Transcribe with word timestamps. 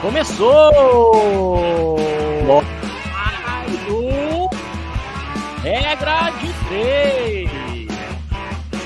Começou! 0.00 1.96
Mais 2.46 3.90
um 3.90 4.48
Regra 5.60 6.30
de 6.30 6.52
Três! 6.68 7.50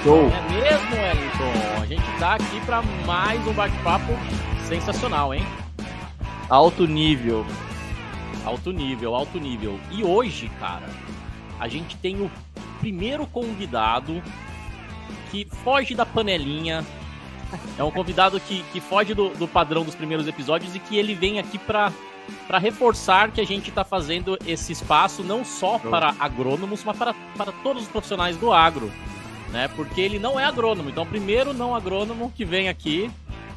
Show! 0.02 0.30
É 0.30 0.40
mesmo, 0.50 0.96
Wellington? 0.96 1.82
A 1.82 1.86
gente 1.86 2.18
tá 2.18 2.34
aqui 2.36 2.60
para 2.64 2.80
mais 3.04 3.46
um 3.46 3.52
bate-papo 3.52 4.12
sensacional, 4.66 5.34
hein? 5.34 5.44
Alto 6.48 6.86
nível. 6.86 7.44
Alto 8.42 8.72
nível, 8.72 9.14
alto 9.14 9.38
nível. 9.38 9.78
E 9.90 10.02
hoje, 10.02 10.50
cara, 10.58 10.88
a 11.60 11.68
gente 11.68 11.94
tem 11.98 12.22
o 12.22 12.30
primeiro 12.80 13.26
convidado 13.26 14.22
que 15.30 15.46
foge 15.62 15.94
da 15.94 16.06
panelinha. 16.06 16.82
É 17.78 17.84
um 17.84 17.90
convidado 17.90 18.38
que, 18.40 18.62
que 18.72 18.80
foge 18.80 19.14
do, 19.14 19.30
do 19.30 19.46
padrão 19.48 19.84
dos 19.84 19.94
primeiros 19.94 20.26
episódios 20.26 20.74
e 20.74 20.78
que 20.78 20.96
ele 20.96 21.14
vem 21.14 21.38
aqui 21.38 21.58
para 21.58 21.92
para 22.46 22.58
reforçar 22.58 23.30
que 23.32 23.40
a 23.40 23.44
gente 23.44 23.68
está 23.68 23.84
fazendo 23.84 24.38
esse 24.46 24.72
espaço 24.72 25.22
não 25.22 25.44
só 25.44 25.78
para 25.78 26.14
agrônomos, 26.20 26.84
mas 26.84 26.96
para, 26.96 27.14
para 27.36 27.50
todos 27.50 27.82
os 27.82 27.88
profissionais 27.88 28.36
do 28.36 28.52
agro, 28.52 28.92
né? 29.50 29.68
Porque 29.68 30.00
ele 30.00 30.18
não 30.18 30.38
é 30.38 30.44
agrônomo. 30.44 30.88
Então, 30.88 31.04
primeiro 31.04 31.52
não 31.52 31.74
agrônomo 31.74 32.32
que 32.34 32.44
vem 32.44 32.68
aqui 32.68 33.10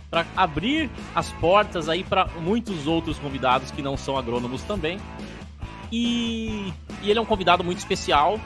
para 0.10 0.26
abrir 0.36 0.90
as 1.14 1.32
portas 1.34 1.90
aí 1.90 2.04
para 2.04 2.26
muitos 2.42 2.88
outros 2.88 3.20
convidados 3.20 3.72
que 3.72 3.82
não 3.82 3.98
são 3.98 4.18
agrônomos 4.18 4.64
também. 4.64 5.00
E, 5.92 6.74
e 7.02 7.10
ele 7.10 7.20
é 7.20 7.22
um 7.22 7.26
convidado 7.26 7.64
muito 7.64 7.80
especial, 7.80 8.40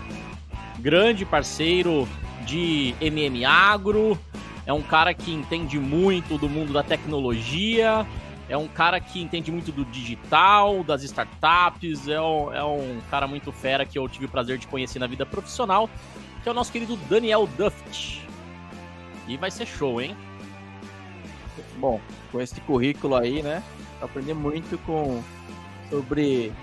grande 0.79 1.26
parceiro 1.26 2.07
de 2.45 2.95
MM 2.99 3.45
Agro, 3.45 4.20
é 4.69 4.73
um 4.73 4.83
cara 4.83 5.15
que 5.15 5.33
entende 5.33 5.79
muito 5.79 6.37
do 6.37 6.47
mundo 6.47 6.71
da 6.71 6.83
tecnologia, 6.83 8.05
é 8.47 8.55
um 8.55 8.67
cara 8.67 8.99
que 8.99 9.19
entende 9.19 9.51
muito 9.51 9.71
do 9.71 9.83
digital, 9.83 10.83
das 10.83 11.01
startups, 11.01 12.07
é 12.07 12.21
um, 12.21 12.53
é 12.53 12.63
um 12.63 13.01
cara 13.09 13.26
muito 13.26 13.51
fera 13.51 13.84
que 13.84 13.98
eu 13.98 14.07
tive 14.07 14.26
o 14.26 14.29
prazer 14.29 14.59
de 14.59 14.67
conhecer 14.67 14.99
na 14.99 15.07
vida 15.07 15.26
profissional, 15.26 15.89
que 16.43 16.48
é 16.48 16.51
o 16.51 16.53
nosso 16.53 16.71
querido 16.71 16.95
Daniel 17.09 17.49
Duft. 17.57 18.23
E 19.27 19.37
vai 19.37 19.49
ser 19.49 19.65
show, 19.65 19.99
hein? 19.99 20.15
Bom, 21.79 21.99
com 22.31 22.39
esse 22.39 22.61
currículo 22.61 23.15
aí, 23.15 23.41
né? 23.41 23.63
Aprender 23.99 24.35
muito 24.35 24.77
com 24.85 25.23
sobre 25.89 26.54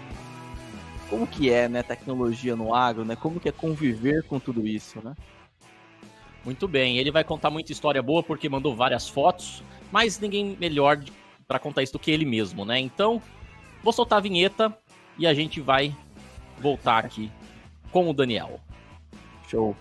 como 1.10 1.26
que 1.26 1.50
é, 1.50 1.68
né, 1.68 1.82
tecnologia 1.82 2.54
no 2.54 2.72
agro, 2.72 3.04
né? 3.04 3.16
Como 3.16 3.40
que 3.40 3.48
é 3.48 3.52
conviver 3.52 4.22
com 4.28 4.38
tudo 4.38 4.64
isso, 4.64 5.00
né? 5.02 5.16
Muito 6.46 6.68
bem, 6.68 6.96
ele 6.96 7.10
vai 7.10 7.24
contar 7.24 7.50
muita 7.50 7.72
história 7.72 8.00
boa 8.00 8.22
porque 8.22 8.48
mandou 8.48 8.72
várias 8.72 9.08
fotos, 9.08 9.64
mas 9.90 10.20
ninguém 10.20 10.56
melhor 10.60 10.96
para 11.44 11.58
contar 11.58 11.82
isso 11.82 11.94
do 11.94 11.98
que 11.98 12.08
ele 12.08 12.24
mesmo, 12.24 12.64
né? 12.64 12.78
Então, 12.78 13.20
vou 13.82 13.92
soltar 13.92 14.18
a 14.18 14.22
vinheta 14.22 14.72
e 15.18 15.26
a 15.26 15.34
gente 15.34 15.60
vai 15.60 15.92
voltar 16.60 17.04
aqui 17.04 17.32
com 17.90 18.08
o 18.08 18.14
Daniel. 18.14 18.60
Show. 19.48 19.76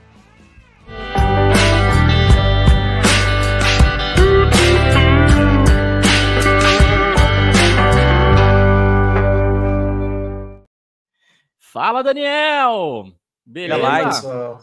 Fala, 11.60 12.02
Daniel! 12.02 13.14
Beleza? 13.46 13.80
E 13.80 13.86
aí, 13.86 14.06
pessoal? 14.06 14.62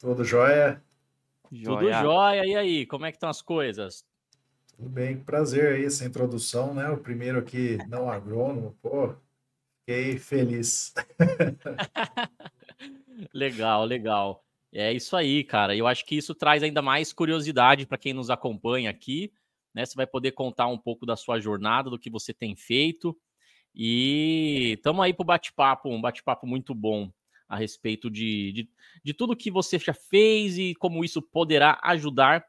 Tudo 0.00 0.24
jóia? 0.24 0.82
Tudo 1.50 1.92
jóia. 1.92 2.46
E 2.46 2.54
aí, 2.54 2.86
como 2.86 3.04
é 3.04 3.10
que 3.10 3.16
estão 3.16 3.28
as 3.28 3.42
coisas? 3.42 4.04
Tudo 4.76 4.88
bem, 4.88 5.18
prazer 5.18 5.74
aí 5.74 5.84
essa 5.84 6.04
introdução, 6.04 6.72
né? 6.72 6.88
O 6.88 6.98
primeiro 6.98 7.38
aqui 7.38 7.76
não 7.88 8.08
agrônomo, 8.08 8.76
pô, 8.80 9.14
fiquei 9.80 10.16
feliz. 10.16 10.94
legal, 13.34 13.84
legal. 13.84 14.44
É 14.72 14.92
isso 14.92 15.16
aí, 15.16 15.42
cara. 15.42 15.76
Eu 15.76 15.86
acho 15.86 16.06
que 16.06 16.16
isso 16.16 16.34
traz 16.34 16.62
ainda 16.62 16.80
mais 16.80 17.12
curiosidade 17.12 17.84
para 17.84 17.98
quem 17.98 18.14
nos 18.14 18.30
acompanha 18.30 18.88
aqui, 18.88 19.32
né? 19.74 19.84
Você 19.84 19.96
vai 19.96 20.06
poder 20.06 20.32
contar 20.32 20.68
um 20.68 20.78
pouco 20.78 21.04
da 21.04 21.16
sua 21.16 21.40
jornada, 21.40 21.90
do 21.90 21.98
que 21.98 22.08
você 22.08 22.32
tem 22.32 22.54
feito. 22.54 23.18
E 23.74 24.74
estamos 24.76 25.04
aí 25.04 25.12
para 25.12 25.22
o 25.22 25.26
bate-papo, 25.26 25.90
um 25.90 26.00
bate-papo 26.00 26.46
muito 26.46 26.74
bom 26.74 27.10
a 27.50 27.56
respeito 27.56 28.08
de, 28.08 28.52
de, 28.52 28.70
de 29.02 29.12
tudo 29.12 29.36
que 29.36 29.50
você 29.50 29.76
já 29.76 29.92
fez 29.92 30.56
e 30.56 30.72
como 30.76 31.04
isso 31.04 31.20
poderá 31.20 31.80
ajudar 31.82 32.46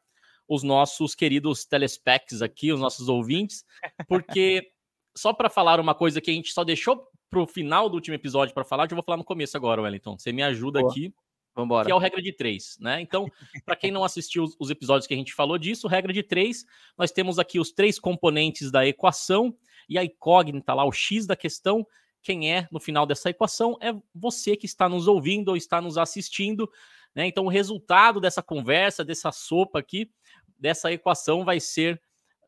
os 0.47 0.61
nossos 0.61 1.15
queridos 1.15 1.65
telespecs 1.65 2.43
aqui, 2.43 2.71
os 2.71 2.79
nossos 2.79 3.09
ouvintes, 3.09 3.65
porque 4.07 4.71
só 5.17 5.33
para 5.33 5.49
falar 5.49 5.79
uma 5.79 5.95
coisa 5.95 6.21
que 6.21 6.29
a 6.29 6.33
gente 6.33 6.53
só 6.53 6.63
deixou 6.63 7.07
para 7.31 7.41
o 7.41 7.47
final 7.47 7.89
do 7.89 7.95
último 7.95 8.13
episódio 8.13 8.53
para 8.53 8.63
falar, 8.63 8.85
eu 8.91 8.95
vou 8.95 9.03
falar 9.03 9.17
no 9.17 9.23
começo 9.23 9.57
agora, 9.57 9.81
Wellington. 9.81 10.19
Você 10.19 10.31
me 10.31 10.43
ajuda 10.43 10.81
Boa. 10.81 10.91
aqui. 10.91 11.11
Vambora. 11.55 11.85
Que 11.85 11.91
é 11.91 11.95
o 11.95 11.97
regra 11.97 12.21
de 12.21 12.31
três, 12.31 12.77
né? 12.79 13.01
Então, 13.01 13.29
para 13.65 13.75
quem 13.75 13.91
não 13.91 14.03
assistiu 14.03 14.43
os, 14.43 14.55
os 14.59 14.69
episódios 14.69 15.07
que 15.07 15.13
a 15.13 15.17
gente 15.17 15.33
falou 15.33 15.57
disso, 15.57 15.87
regra 15.87 16.13
de 16.13 16.23
três, 16.23 16.63
nós 16.97 17.11
temos 17.11 17.39
aqui 17.39 17.59
os 17.59 17.71
três 17.71 17.99
componentes 17.99 18.71
da 18.71 18.85
equação 18.85 19.53
e 19.89 19.97
a 19.97 20.03
incógnita 20.03 20.73
lá, 20.73 20.85
o 20.85 20.91
x 20.91 21.25
da 21.25 21.35
questão, 21.35 21.85
quem 22.21 22.53
é 22.53 22.67
no 22.71 22.79
final 22.79 23.05
dessa 23.05 23.29
equação 23.29 23.77
é 23.81 23.93
você 24.13 24.55
que 24.55 24.65
está 24.65 24.87
nos 24.87 25.07
ouvindo 25.07 25.49
ou 25.49 25.57
está 25.57 25.81
nos 25.81 25.97
assistindo. 25.97 26.69
Né? 27.15 27.27
Então, 27.27 27.45
o 27.45 27.49
resultado 27.49 28.19
dessa 28.19 28.41
conversa, 28.41 29.03
dessa 29.03 29.31
sopa 29.31 29.79
aqui, 29.79 30.09
dessa 30.57 30.91
equação 30.91 31.43
vai 31.43 31.59
ser 31.59 32.01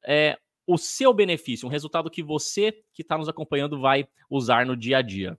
é, 0.06 0.38
o 0.66 0.78
seu 0.78 1.14
benefício, 1.14 1.68
um 1.68 1.72
resultado 1.72 2.10
que 2.10 2.24
você 2.24 2.72
que 2.94 3.02
está 3.02 3.18
nos 3.18 3.28
acompanhando 3.28 3.80
vai 3.80 4.08
usar 4.30 4.66
no 4.66 4.78
dia 4.78 5.00
a 5.00 5.02
dia. 5.02 5.38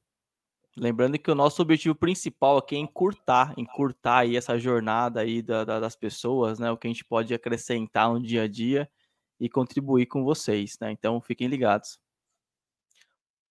Lembrando 0.77 1.17
que 1.19 1.31
o 1.31 1.37
nosso 1.37 1.63
objetivo 1.63 1.95
principal 1.95 2.59
aqui 2.59 2.75
é 2.75 2.79
encurtar, 2.79 3.55
encurtar 3.57 4.19
aí 4.21 4.37
essa 4.37 4.59
jornada 4.59 5.21
aí 5.21 5.41
da, 5.41 5.65
da, 5.65 5.79
das 5.79 5.95
pessoas, 5.95 6.59
né? 6.59 6.69
O 6.71 6.77
que 6.77 6.89
a 6.89 6.91
gente 6.91 7.05
pode 7.05 7.33
acrescentar 7.33 8.13
no 8.13 8.21
dia 8.21 8.43
a 8.43 8.49
dia 8.49 8.91
e 9.39 9.49
contribuir 9.49 10.07
com 10.07 10.25
vocês, 10.25 10.77
né? 10.81 10.91
Então 10.91 11.21
fiquem 11.21 11.47
ligados. 11.47 11.99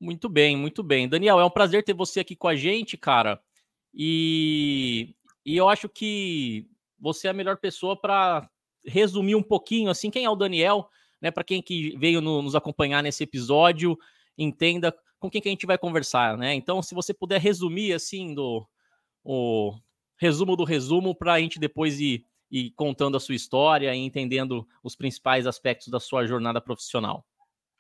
Muito 0.03 0.27
bem, 0.27 0.57
muito 0.57 0.83
bem. 0.83 1.07
Daniel, 1.07 1.39
é 1.39 1.45
um 1.45 1.49
prazer 1.49 1.81
ter 1.81 1.93
você 1.93 2.19
aqui 2.19 2.35
com 2.35 2.49
a 2.49 2.55
gente, 2.57 2.97
cara. 2.97 3.41
E, 3.93 5.15
e 5.45 5.55
eu 5.55 5.69
acho 5.69 5.87
que 5.87 6.67
você 6.99 7.27
é 7.27 7.29
a 7.29 7.33
melhor 7.33 7.55
pessoa 7.55 7.95
para 7.95 8.49
resumir 8.85 9.35
um 9.35 9.41
pouquinho 9.41 9.89
assim 9.89 10.11
quem 10.11 10.25
é 10.25 10.29
o 10.29 10.35
Daniel, 10.35 10.89
né? 11.21 11.31
Para 11.31 11.45
quem 11.45 11.61
que 11.61 11.97
veio 11.97 12.19
no, 12.19 12.41
nos 12.41 12.53
acompanhar 12.53 13.01
nesse 13.01 13.23
episódio, 13.23 13.97
entenda 14.37 14.93
com 15.21 15.29
quem 15.29 15.41
que 15.41 15.47
a 15.47 15.51
gente 15.51 15.65
vai 15.65 15.77
conversar, 15.77 16.37
né? 16.37 16.53
Então, 16.53 16.81
se 16.81 16.93
você 16.93 17.13
puder 17.13 17.39
resumir 17.39 17.93
assim 17.93 18.35
do 18.35 18.67
o 19.23 19.73
resumo 20.17 20.57
do 20.57 20.65
resumo 20.65 21.15
para 21.15 21.35
a 21.35 21.39
gente 21.39 21.57
depois 21.57 22.01
ir, 22.01 22.25
ir 22.51 22.71
contando 22.71 23.15
a 23.15 23.21
sua 23.21 23.35
história 23.35 23.95
e 23.95 23.99
entendendo 23.99 24.67
os 24.83 24.97
principais 24.97 25.47
aspectos 25.47 25.87
da 25.87 25.99
sua 26.01 26.27
jornada 26.27 26.59
profissional. 26.59 27.25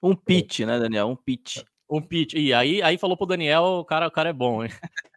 Um 0.01 0.15
pitch, 0.15 0.61
né, 0.61 0.79
Daniel? 0.79 1.09
Um 1.09 1.17
pitch. 1.17 1.57
Um 1.89 2.01
pitch. 2.01 2.33
E 2.33 2.53
aí, 2.53 2.81
aí 2.81 2.97
falou 2.97 3.17
pro 3.17 3.25
Daniel, 3.25 3.63
o 3.63 3.85
cara, 3.85 4.07
o 4.07 4.11
cara 4.11 4.29
é 4.29 4.33
bom, 4.33 4.63
hein? 4.63 4.71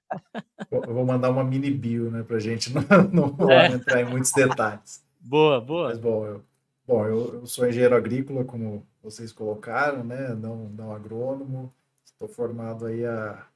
Eu 0.70 0.94
vou 0.94 1.04
mandar 1.04 1.30
uma 1.30 1.44
mini 1.44 1.70
bio, 1.70 2.10
né, 2.10 2.22
pra 2.22 2.38
gente 2.38 2.72
não, 3.12 3.28
não 3.28 3.50
é. 3.50 3.68
entrar 3.68 4.00
em 4.00 4.04
muitos 4.04 4.32
detalhes. 4.32 5.04
Boa, 5.20 5.60
boa. 5.60 5.88
Mas, 5.88 5.98
bom, 5.98 6.26
eu, 6.26 6.44
bom 6.86 7.04
eu, 7.04 7.34
eu, 7.34 7.46
sou 7.46 7.66
engenheiro 7.66 7.96
agrícola, 7.96 8.44
como 8.44 8.86
vocês 9.02 9.32
colocaram, 9.32 10.04
né, 10.04 10.34
não, 10.34 10.68
não 10.70 10.92
agrônomo. 10.92 11.72
Estou 12.04 12.28
formado 12.28 12.86
aí 12.86 13.04
há... 13.04 13.46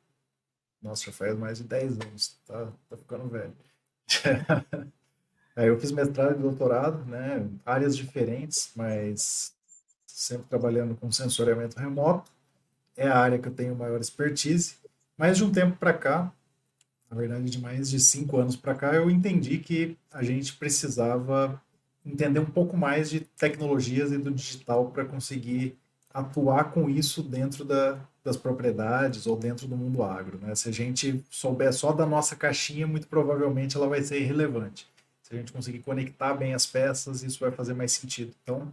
Nossa, 0.82 1.06
já 1.06 1.12
faz 1.12 1.36
mais 1.36 1.58
de 1.58 1.64
10 1.64 2.00
anos, 2.00 2.40
tá, 2.46 2.72
tá 2.88 2.96
ficando 2.96 3.28
velho. 3.28 3.52
aí 5.54 5.68
eu 5.68 5.78
fiz 5.78 5.92
mestrado 5.92 6.38
e 6.38 6.42
doutorado, 6.42 7.04
né, 7.04 7.46
áreas 7.64 7.96
diferentes, 7.96 8.72
mas 8.74 9.54
sempre 10.06 10.46
trabalhando 10.48 10.96
com 10.96 11.12
sensoriamento 11.12 11.78
remoto 11.78 12.30
é 12.96 13.08
a 13.08 13.18
área 13.18 13.38
que 13.38 13.48
eu 13.48 13.54
tenho 13.54 13.74
maior 13.74 14.00
expertise, 14.00 14.76
mas 15.16 15.36
de 15.36 15.44
um 15.44 15.52
tempo 15.52 15.76
para 15.76 15.92
cá, 15.92 16.32
na 17.10 17.16
verdade 17.16 17.50
de 17.50 17.60
mais 17.60 17.90
de 17.90 17.98
cinco 18.00 18.38
anos 18.38 18.56
para 18.56 18.74
cá, 18.74 18.94
eu 18.94 19.10
entendi 19.10 19.58
que 19.58 19.96
a 20.12 20.22
gente 20.22 20.54
precisava 20.56 21.60
entender 22.04 22.40
um 22.40 22.46
pouco 22.46 22.76
mais 22.76 23.10
de 23.10 23.20
tecnologias 23.20 24.12
e 24.12 24.18
do 24.18 24.30
digital 24.30 24.90
para 24.90 25.04
conseguir 25.04 25.76
atuar 26.12 26.72
com 26.72 26.88
isso 26.88 27.22
dentro 27.22 27.64
da, 27.64 27.98
das 28.24 28.36
propriedades 28.36 29.26
ou 29.26 29.36
dentro 29.36 29.66
do 29.66 29.76
mundo 29.76 30.02
agro. 30.02 30.38
Né? 30.38 30.54
Se 30.54 30.68
a 30.68 30.72
gente 30.72 31.24
souber 31.30 31.72
só 31.72 31.92
da 31.92 32.06
nossa 32.06 32.34
caixinha, 32.34 32.86
muito 32.86 33.06
provavelmente 33.06 33.76
ela 33.76 33.88
vai 33.88 34.02
ser 34.02 34.20
irrelevante. 34.20 34.86
Se 35.22 35.34
a 35.34 35.36
gente 35.38 35.52
conseguir 35.52 35.78
conectar 35.80 36.34
bem 36.34 36.54
as 36.54 36.66
peças, 36.66 37.22
isso 37.22 37.38
vai 37.38 37.52
fazer 37.52 37.74
mais 37.74 37.92
sentido. 37.92 38.32
Então, 38.42 38.70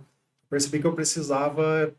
percebi 0.50 0.80
que 0.80 0.88
eu 0.88 0.94
precisava 0.94 1.94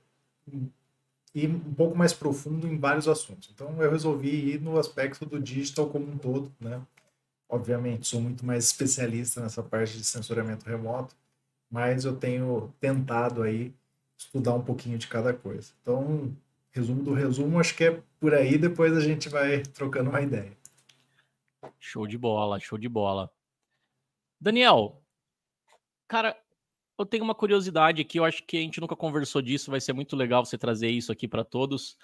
ir 1.45 1.51
um 1.51 1.75
pouco 1.75 1.97
mais 1.97 2.13
profundo 2.13 2.67
em 2.67 2.79
vários 2.79 3.09
assuntos. 3.09 3.51
Então 3.53 3.83
eu 3.83 3.91
resolvi 3.91 4.53
ir 4.53 4.61
no 4.61 4.79
aspecto 4.79 5.27
do 5.27 5.41
digital 5.41 5.89
como 5.89 6.11
um 6.11 6.19
todo, 6.19 6.53
né? 6.61 6.81
Obviamente 7.49 8.07
sou 8.07 8.21
muito 8.21 8.45
mais 8.45 8.65
especialista 8.65 9.41
nessa 9.41 9.63
parte 9.63 9.97
de 9.97 10.05
sensoriamento 10.05 10.67
remoto, 10.67 11.17
mas 11.71 12.05
eu 12.05 12.15
tenho 12.17 12.73
tentado 12.81 13.43
aí 13.43 13.75
estudar 14.19 14.55
um 14.55 14.63
pouquinho 14.63 14.99
de 14.99 15.07
cada 15.07 15.33
coisa. 15.33 15.73
Então, 15.81 16.37
resumo 16.71 17.03
do 17.03 17.15
resumo, 17.15 17.59
acho 17.59 17.75
que 17.75 17.85
é 17.85 18.03
por 18.21 18.35
aí, 18.35 18.59
depois 18.59 18.97
a 18.97 19.01
gente 19.01 19.29
vai 19.29 19.63
trocando 19.63 20.11
uma 20.11 20.21
ideia. 20.21 20.57
Show 21.79 22.07
de 22.07 22.19
bola, 22.19 22.61
show 22.61 22.77
de 22.77 22.89
bola. 22.89 23.31
Daniel, 24.41 25.03
cara, 26.07 26.37
eu 26.99 27.07
tenho 27.07 27.25
uma 27.25 27.35
curiosidade 27.35 28.03
aqui, 28.03 28.19
eu 28.19 28.25
acho 28.25 28.43
que 28.45 28.57
a 28.57 28.61
gente 28.61 28.81
nunca 28.81 28.97
conversou 28.97 29.41
disso, 29.41 29.71
vai 29.71 29.81
ser 29.81 29.93
muito 29.93 30.17
legal 30.17 30.45
você 30.45 30.59
trazer 30.59 30.89
isso 30.89 31.13
aqui 31.13 31.29
para 31.29 31.45
todos. 31.45 31.97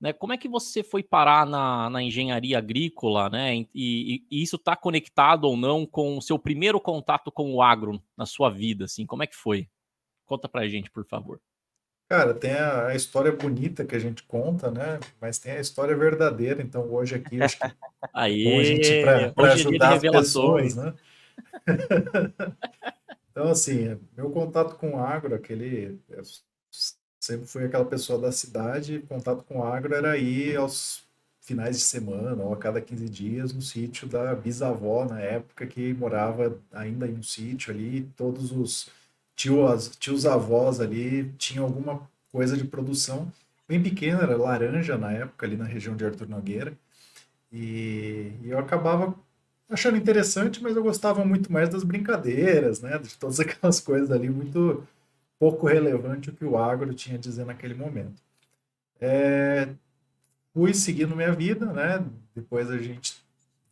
Né? 0.00 0.12
Como 0.12 0.32
é 0.32 0.36
que 0.36 0.48
você 0.48 0.82
foi 0.82 1.02
parar 1.02 1.46
na, 1.46 1.88
na 1.88 2.02
engenharia 2.02 2.58
agrícola, 2.58 3.30
né? 3.30 3.56
E, 3.56 3.66
e, 3.74 4.26
e 4.30 4.42
isso 4.42 4.56
está 4.56 4.76
conectado 4.76 5.44
ou 5.44 5.56
não 5.56 5.86
com 5.86 6.18
o 6.18 6.22
seu 6.22 6.38
primeiro 6.38 6.80
contato 6.80 7.30
com 7.30 7.54
o 7.54 7.62
agro 7.62 8.02
na 8.16 8.26
sua 8.26 8.50
vida, 8.50 8.84
assim? 8.84 9.06
Como 9.06 9.22
é 9.22 9.26
que 9.26 9.36
foi? 9.36 9.68
Conta 10.26 10.48
pra 10.48 10.68
gente, 10.68 10.90
por 10.90 11.06
favor. 11.06 11.40
Cara, 12.08 12.34
tem 12.34 12.52
a, 12.52 12.88
a, 12.88 12.94
história 12.94 13.32
bonita 13.32 13.86
que 13.86 13.94
a 13.94 13.98
gente 13.98 14.22
conta, 14.24 14.70
né? 14.70 15.00
Mas 15.18 15.38
tem 15.38 15.52
a 15.52 15.60
história 15.60 15.96
verdadeira. 15.96 16.60
Então, 16.60 16.92
hoje 16.92 17.14
aqui, 17.14 17.40
acho 17.40 17.58
que 17.58 17.64
Aí, 18.12 18.60
a 18.60 18.64
gente 18.64 19.32
para 19.34 19.52
ajudar 19.52 19.94
as 19.94 20.02
pessoas, 20.02 20.76
né? 20.76 20.94
então, 23.32 23.48
assim, 23.48 23.98
meu 24.14 24.30
contato 24.30 24.76
com 24.76 24.92
o 24.92 24.98
agro, 25.00 25.34
aquele... 25.34 25.98
Eu 26.10 26.22
sempre 27.18 27.46
fui 27.46 27.64
aquela 27.64 27.84
pessoa 27.84 28.18
da 28.18 28.30
cidade, 28.30 29.04
contato 29.08 29.42
com 29.44 29.60
o 29.60 29.64
agro 29.64 29.94
era 29.94 30.18
ir 30.18 30.56
aos 30.56 31.02
finais 31.40 31.76
de 31.78 31.82
semana 31.82 32.42
ou 32.42 32.52
a 32.52 32.56
cada 32.56 32.80
15 32.80 33.08
dias 33.08 33.52
no 33.52 33.62
sítio 33.62 34.06
da 34.06 34.34
bisavó, 34.34 35.04
na 35.06 35.20
época 35.20 35.66
que 35.66 35.94
morava 35.94 36.58
ainda 36.72 37.06
em 37.06 37.14
um 37.14 37.22
sítio 37.22 37.72
ali, 37.72 38.02
todos 38.16 38.52
os 38.52 38.88
tios, 39.34 39.96
tios 39.96 40.26
avós 40.26 40.80
ali 40.80 41.32
tinham 41.38 41.64
alguma 41.64 42.08
coisa 42.30 42.56
de 42.56 42.64
produção 42.64 43.32
bem 43.68 43.82
pequena, 43.82 44.22
era 44.22 44.36
laranja 44.36 44.98
na 44.98 45.12
época, 45.12 45.46
ali 45.46 45.56
na 45.56 45.64
região 45.64 45.96
de 45.96 46.04
Arthur 46.04 46.28
Nogueira. 46.28 46.76
E, 47.52 48.32
e 48.42 48.50
eu 48.50 48.58
acabava 48.58 49.14
achando 49.72 49.96
interessante, 49.96 50.62
mas 50.62 50.76
eu 50.76 50.82
gostava 50.82 51.24
muito 51.24 51.52
mais 51.52 51.68
das 51.68 51.84
brincadeiras, 51.84 52.80
né? 52.80 52.98
De 52.98 53.16
todas 53.18 53.38
aquelas 53.40 53.80
coisas 53.80 54.10
ali, 54.10 54.30
muito 54.30 54.86
pouco 55.38 55.66
relevante 55.66 56.30
o 56.30 56.32
que 56.32 56.44
o 56.44 56.56
agro 56.56 56.94
tinha 56.94 57.16
a 57.16 57.20
dizer 57.20 57.44
naquele 57.44 57.74
momento. 57.74 58.22
É, 59.00 59.68
fui 60.54 60.72
seguindo 60.72 61.16
minha 61.16 61.32
vida, 61.32 61.66
né? 61.66 62.04
Depois 62.34 62.70
a 62.70 62.78
gente 62.78 63.22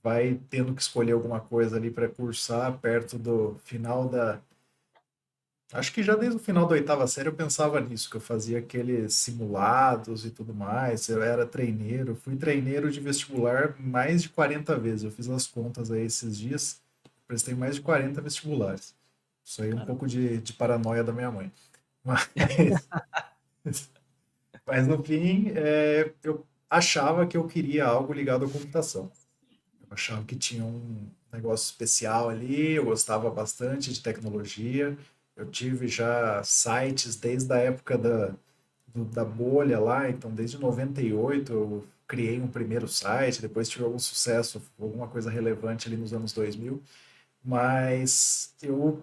vai 0.03 0.41
tendo 0.49 0.75
que 0.75 0.83
escolher 0.83 1.13
alguma 1.13 1.41
coisa 1.41 1.77
ali 1.77 1.91
para 1.91 2.09
cursar 2.09 2.79
perto 2.79 3.19
do 3.19 3.57
final 3.65 4.09
da, 4.09 4.41
Acho 5.73 5.93
que 5.93 6.03
já 6.03 6.17
desde 6.17 6.37
o 6.37 6.41
final 6.41 6.67
da 6.67 6.75
oitava 6.75 7.07
série 7.07 7.29
eu 7.29 7.33
pensava 7.33 7.81
nisso, 7.81 8.11
que 8.11 8.17
eu 8.17 8.21
fazia 8.21 8.59
aqueles 8.59 9.15
simulados 9.15 10.25
e 10.27 10.31
tudo 10.31 10.53
mais. 10.53 11.09
Eu 11.09 11.23
era 11.23 11.47
treineiro, 11.47 12.17
fui 12.17 12.37
treineiro 12.37 12.91
de 12.91 12.99
vestibular 12.99 13.77
mais 13.79 14.23
de 14.23 14.29
40 14.31 14.77
vezes. 14.77 15.05
Eu 15.05 15.13
fiz 15.13 15.29
as 15.29 15.47
contas 15.47 15.93
aí 15.93 16.03
esses 16.03 16.37
dias, 16.37 16.83
prestei 17.27 17.55
mais 17.55 17.77
de 17.77 17.83
40 17.83 18.21
vestibulares. 18.21 18.97
Isso 19.45 19.63
aí 19.63 19.71
é 19.71 19.75
um 19.75 19.87
pouco 19.87 20.09
de, 20.09 20.39
de 20.39 20.53
paranoia 20.53 21.05
da 21.05 21.13
minha 21.13 21.31
mãe. 21.31 21.53
Mas, 23.63 23.91
mas 24.65 24.87
no 24.87 25.03
fim, 25.03 25.53
é, 25.55 26.15
eu 26.23 26.47
achava 26.71 27.27
que 27.27 27.37
eu 27.37 27.47
queria 27.47 27.85
algo 27.85 28.11
ligado 28.11 28.47
à 28.47 28.49
computação. 28.49 29.13
Eu 29.83 29.89
achava 29.91 30.25
que 30.25 30.35
tinha 30.35 30.65
um 30.65 31.11
negócio 31.31 31.67
especial 31.67 32.31
ali, 32.31 32.71
eu 32.71 32.87
gostava 32.87 33.29
bastante 33.29 33.93
de 33.93 34.01
tecnologia 34.01 34.97
eu 35.41 35.47
tive 35.51 35.89
já 35.89 36.43
sites 36.45 37.17
desde 37.17 37.51
a 37.53 37.57
época 37.57 37.97
da, 37.97 38.35
do, 38.89 39.05
da 39.07 39.25
bolha 39.25 39.81
lá, 39.81 40.09
então 40.11 40.31
desde 40.31 40.59
98 40.59 41.53
eu 41.53 41.87
criei 42.07 42.39
um 42.41 42.49
primeiro 42.49 42.87
site, 42.87 43.41
depois 43.41 43.69
tive 43.69 43.85
algum 43.85 43.99
sucesso, 43.99 44.63
alguma 44.79 45.09
coisa 45.09 45.31
relevante 45.31 45.89
ali 45.89 45.97
nos 45.97 46.13
anos 46.13 46.33
2000, 46.35 46.83
mas 47.43 48.55
eu 48.63 49.01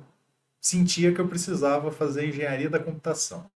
sentia 0.61 1.13
que 1.13 1.19
eu 1.19 1.27
precisava 1.27 1.91
fazer 1.91 2.27
engenharia 2.27 2.69
da 2.69 2.79
computação. 2.79 3.49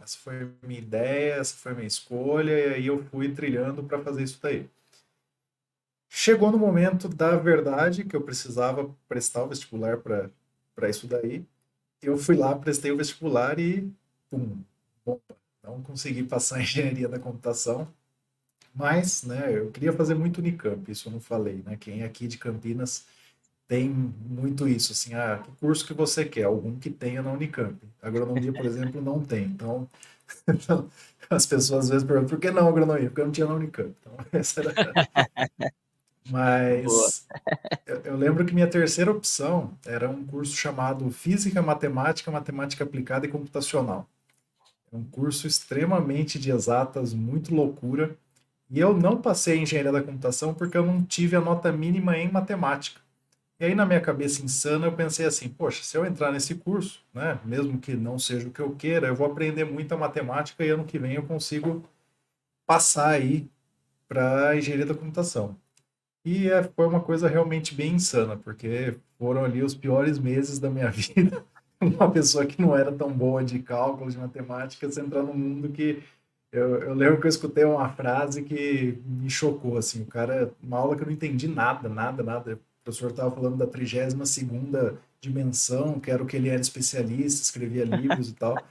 Essa 0.00 0.18
foi 0.18 0.42
a 0.42 0.66
minha 0.66 0.78
ideia, 0.78 1.34
essa 1.34 1.56
foi 1.56 1.72
a 1.72 1.74
minha 1.74 1.88
escolha, 1.88 2.52
e 2.52 2.74
aí 2.74 2.86
eu 2.86 3.02
fui 3.06 3.32
trilhando 3.34 3.82
para 3.82 3.98
fazer 3.98 4.22
isso 4.22 4.38
daí. 4.40 4.68
Chegou 6.08 6.52
no 6.52 6.58
momento 6.58 7.08
da 7.08 7.36
verdade 7.36 8.04
que 8.04 8.14
eu 8.14 8.22
precisava 8.22 8.94
prestar 9.08 9.42
o 9.42 9.48
vestibular 9.48 9.98
para 9.98 10.88
isso 10.88 11.06
daí, 11.08 11.44
eu 12.02 12.16
fui 12.16 12.36
lá, 12.36 12.54
prestei 12.56 12.90
o 12.90 12.96
vestibular 12.96 13.58
e, 13.58 13.90
pum, 14.30 14.58
bomba. 15.04 15.20
Não 15.62 15.82
consegui 15.82 16.22
passar 16.24 16.60
em 16.60 16.62
engenharia 16.64 17.08
da 17.08 17.18
computação, 17.18 17.88
mas, 18.74 19.24
né, 19.24 19.58
eu 19.58 19.70
queria 19.70 19.92
fazer 19.92 20.14
muito 20.14 20.38
Unicamp, 20.38 20.90
isso 20.90 21.08
eu 21.08 21.12
não 21.12 21.20
falei, 21.20 21.62
né? 21.64 21.76
Quem 21.76 22.02
é 22.02 22.04
aqui 22.04 22.28
de 22.28 22.38
Campinas 22.38 23.06
tem 23.66 23.88
muito 23.90 24.66
isso, 24.68 24.92
assim, 24.92 25.14
ah, 25.14 25.42
que 25.44 25.50
curso 25.56 25.86
que 25.86 25.92
você 25.92 26.24
quer? 26.24 26.44
Algum 26.44 26.78
que 26.78 26.90
tenha 26.90 27.22
na 27.22 27.32
Unicamp. 27.32 27.76
Agronomia, 28.02 28.52
por 28.52 28.64
exemplo, 28.64 29.02
não 29.02 29.22
tem. 29.22 29.44
Então, 29.44 29.88
as 31.28 31.46
pessoas 31.46 31.84
às 31.84 31.90
vezes 31.90 32.06
perguntam, 32.06 32.30
por 32.30 32.40
que 32.40 32.50
não 32.50 32.68
agronomia? 32.68 33.08
Porque 33.08 33.20
eu 33.20 33.26
não 33.26 33.32
tinha 33.32 33.46
na 33.46 33.54
Unicamp. 33.54 33.94
Então, 34.00 34.16
essa 34.32 34.60
era... 34.60 34.74
Mas 36.28 37.26
eu, 37.86 37.96
eu, 38.04 38.16
lembro 38.16 38.44
que 38.44 38.54
minha 38.54 38.66
terceira 38.66 39.10
opção 39.10 39.72
era 39.84 40.08
um 40.08 40.24
curso 40.24 40.54
chamado 40.54 41.10
Física, 41.10 41.62
Matemática, 41.62 42.30
Matemática 42.30 42.84
Aplicada 42.84 43.26
e 43.26 43.30
Computacional. 43.30 44.08
É 44.92 44.96
um 44.96 45.04
curso 45.04 45.46
extremamente 45.46 46.38
de 46.38 46.50
exatas, 46.50 47.14
muito 47.14 47.54
loucura. 47.54 48.16
E 48.70 48.78
eu 48.78 48.94
não 48.94 49.20
passei 49.20 49.58
em 49.58 49.62
engenharia 49.62 49.92
da 49.92 50.02
computação 50.02 50.52
porque 50.54 50.76
eu 50.76 50.84
não 50.84 51.02
tive 51.02 51.36
a 51.36 51.40
nota 51.40 51.72
mínima 51.72 52.16
em 52.18 52.30
matemática. 52.30 53.00
E 53.60 53.64
aí, 53.64 53.74
na 53.74 53.84
minha 53.84 54.00
cabeça 54.00 54.42
insana, 54.42 54.86
eu 54.86 54.92
pensei 54.92 55.26
assim: 55.26 55.48
poxa, 55.48 55.82
se 55.82 55.96
eu 55.96 56.06
entrar 56.06 56.30
nesse 56.30 56.54
curso, 56.54 57.02
né, 57.12 57.40
mesmo 57.44 57.78
que 57.78 57.94
não 57.94 58.18
seja 58.18 58.48
o 58.48 58.52
que 58.52 58.60
eu 58.60 58.74
queira, 58.76 59.08
eu 59.08 59.16
vou 59.16 59.26
aprender 59.26 59.64
muita 59.64 59.96
matemática 59.96 60.64
e 60.64 60.70
ano 60.70 60.84
que 60.84 60.98
vem 60.98 61.14
eu 61.14 61.24
consigo 61.24 61.84
passar 62.66 63.10
aí 63.10 63.48
para 64.08 64.56
engenharia 64.56 64.86
da 64.86 64.94
computação. 64.94 65.56
E 66.24 66.50
é, 66.50 66.62
foi 66.62 66.86
uma 66.86 67.00
coisa 67.00 67.28
realmente 67.28 67.74
bem 67.74 67.94
insana, 67.94 68.36
porque 68.36 68.96
foram 69.18 69.44
ali 69.44 69.62
os 69.62 69.74
piores 69.74 70.18
meses 70.18 70.58
da 70.58 70.70
minha 70.70 70.90
vida. 70.92 71.44
uma 71.80 72.10
pessoa 72.10 72.44
que 72.44 72.60
não 72.60 72.76
era 72.76 72.92
tão 72.92 73.12
boa 73.12 73.44
de 73.44 73.58
cálculo, 73.60 74.10
de 74.10 74.18
matemática, 74.18 74.90
você 74.90 75.00
entrar 75.00 75.22
num 75.22 75.34
mundo 75.34 75.68
que. 75.70 76.02
Eu, 76.50 76.76
eu 76.82 76.94
lembro 76.94 77.20
que 77.20 77.26
eu 77.26 77.28
escutei 77.28 77.64
uma 77.64 77.90
frase 77.90 78.42
que 78.42 78.98
me 79.04 79.28
chocou, 79.28 79.76
assim, 79.76 80.02
o 80.02 80.06
cara, 80.06 80.50
uma 80.62 80.78
aula 80.78 80.96
que 80.96 81.02
eu 81.02 81.06
não 81.06 81.12
entendi 81.12 81.46
nada, 81.46 81.88
nada, 81.90 82.22
nada. 82.22 82.54
O 82.54 82.58
professor 82.84 83.10
estava 83.10 83.30
falando 83.30 83.58
da 83.58 83.66
32 83.66 84.28
segunda 84.28 84.98
dimensão, 85.20 86.00
que 86.00 86.10
era 86.10 86.22
o 86.22 86.26
que 86.26 86.36
ele 86.36 86.48
era 86.48 86.60
especialista, 86.60 87.42
escrevia 87.42 87.84
livros 87.84 88.30
e 88.30 88.34
tal. 88.34 88.56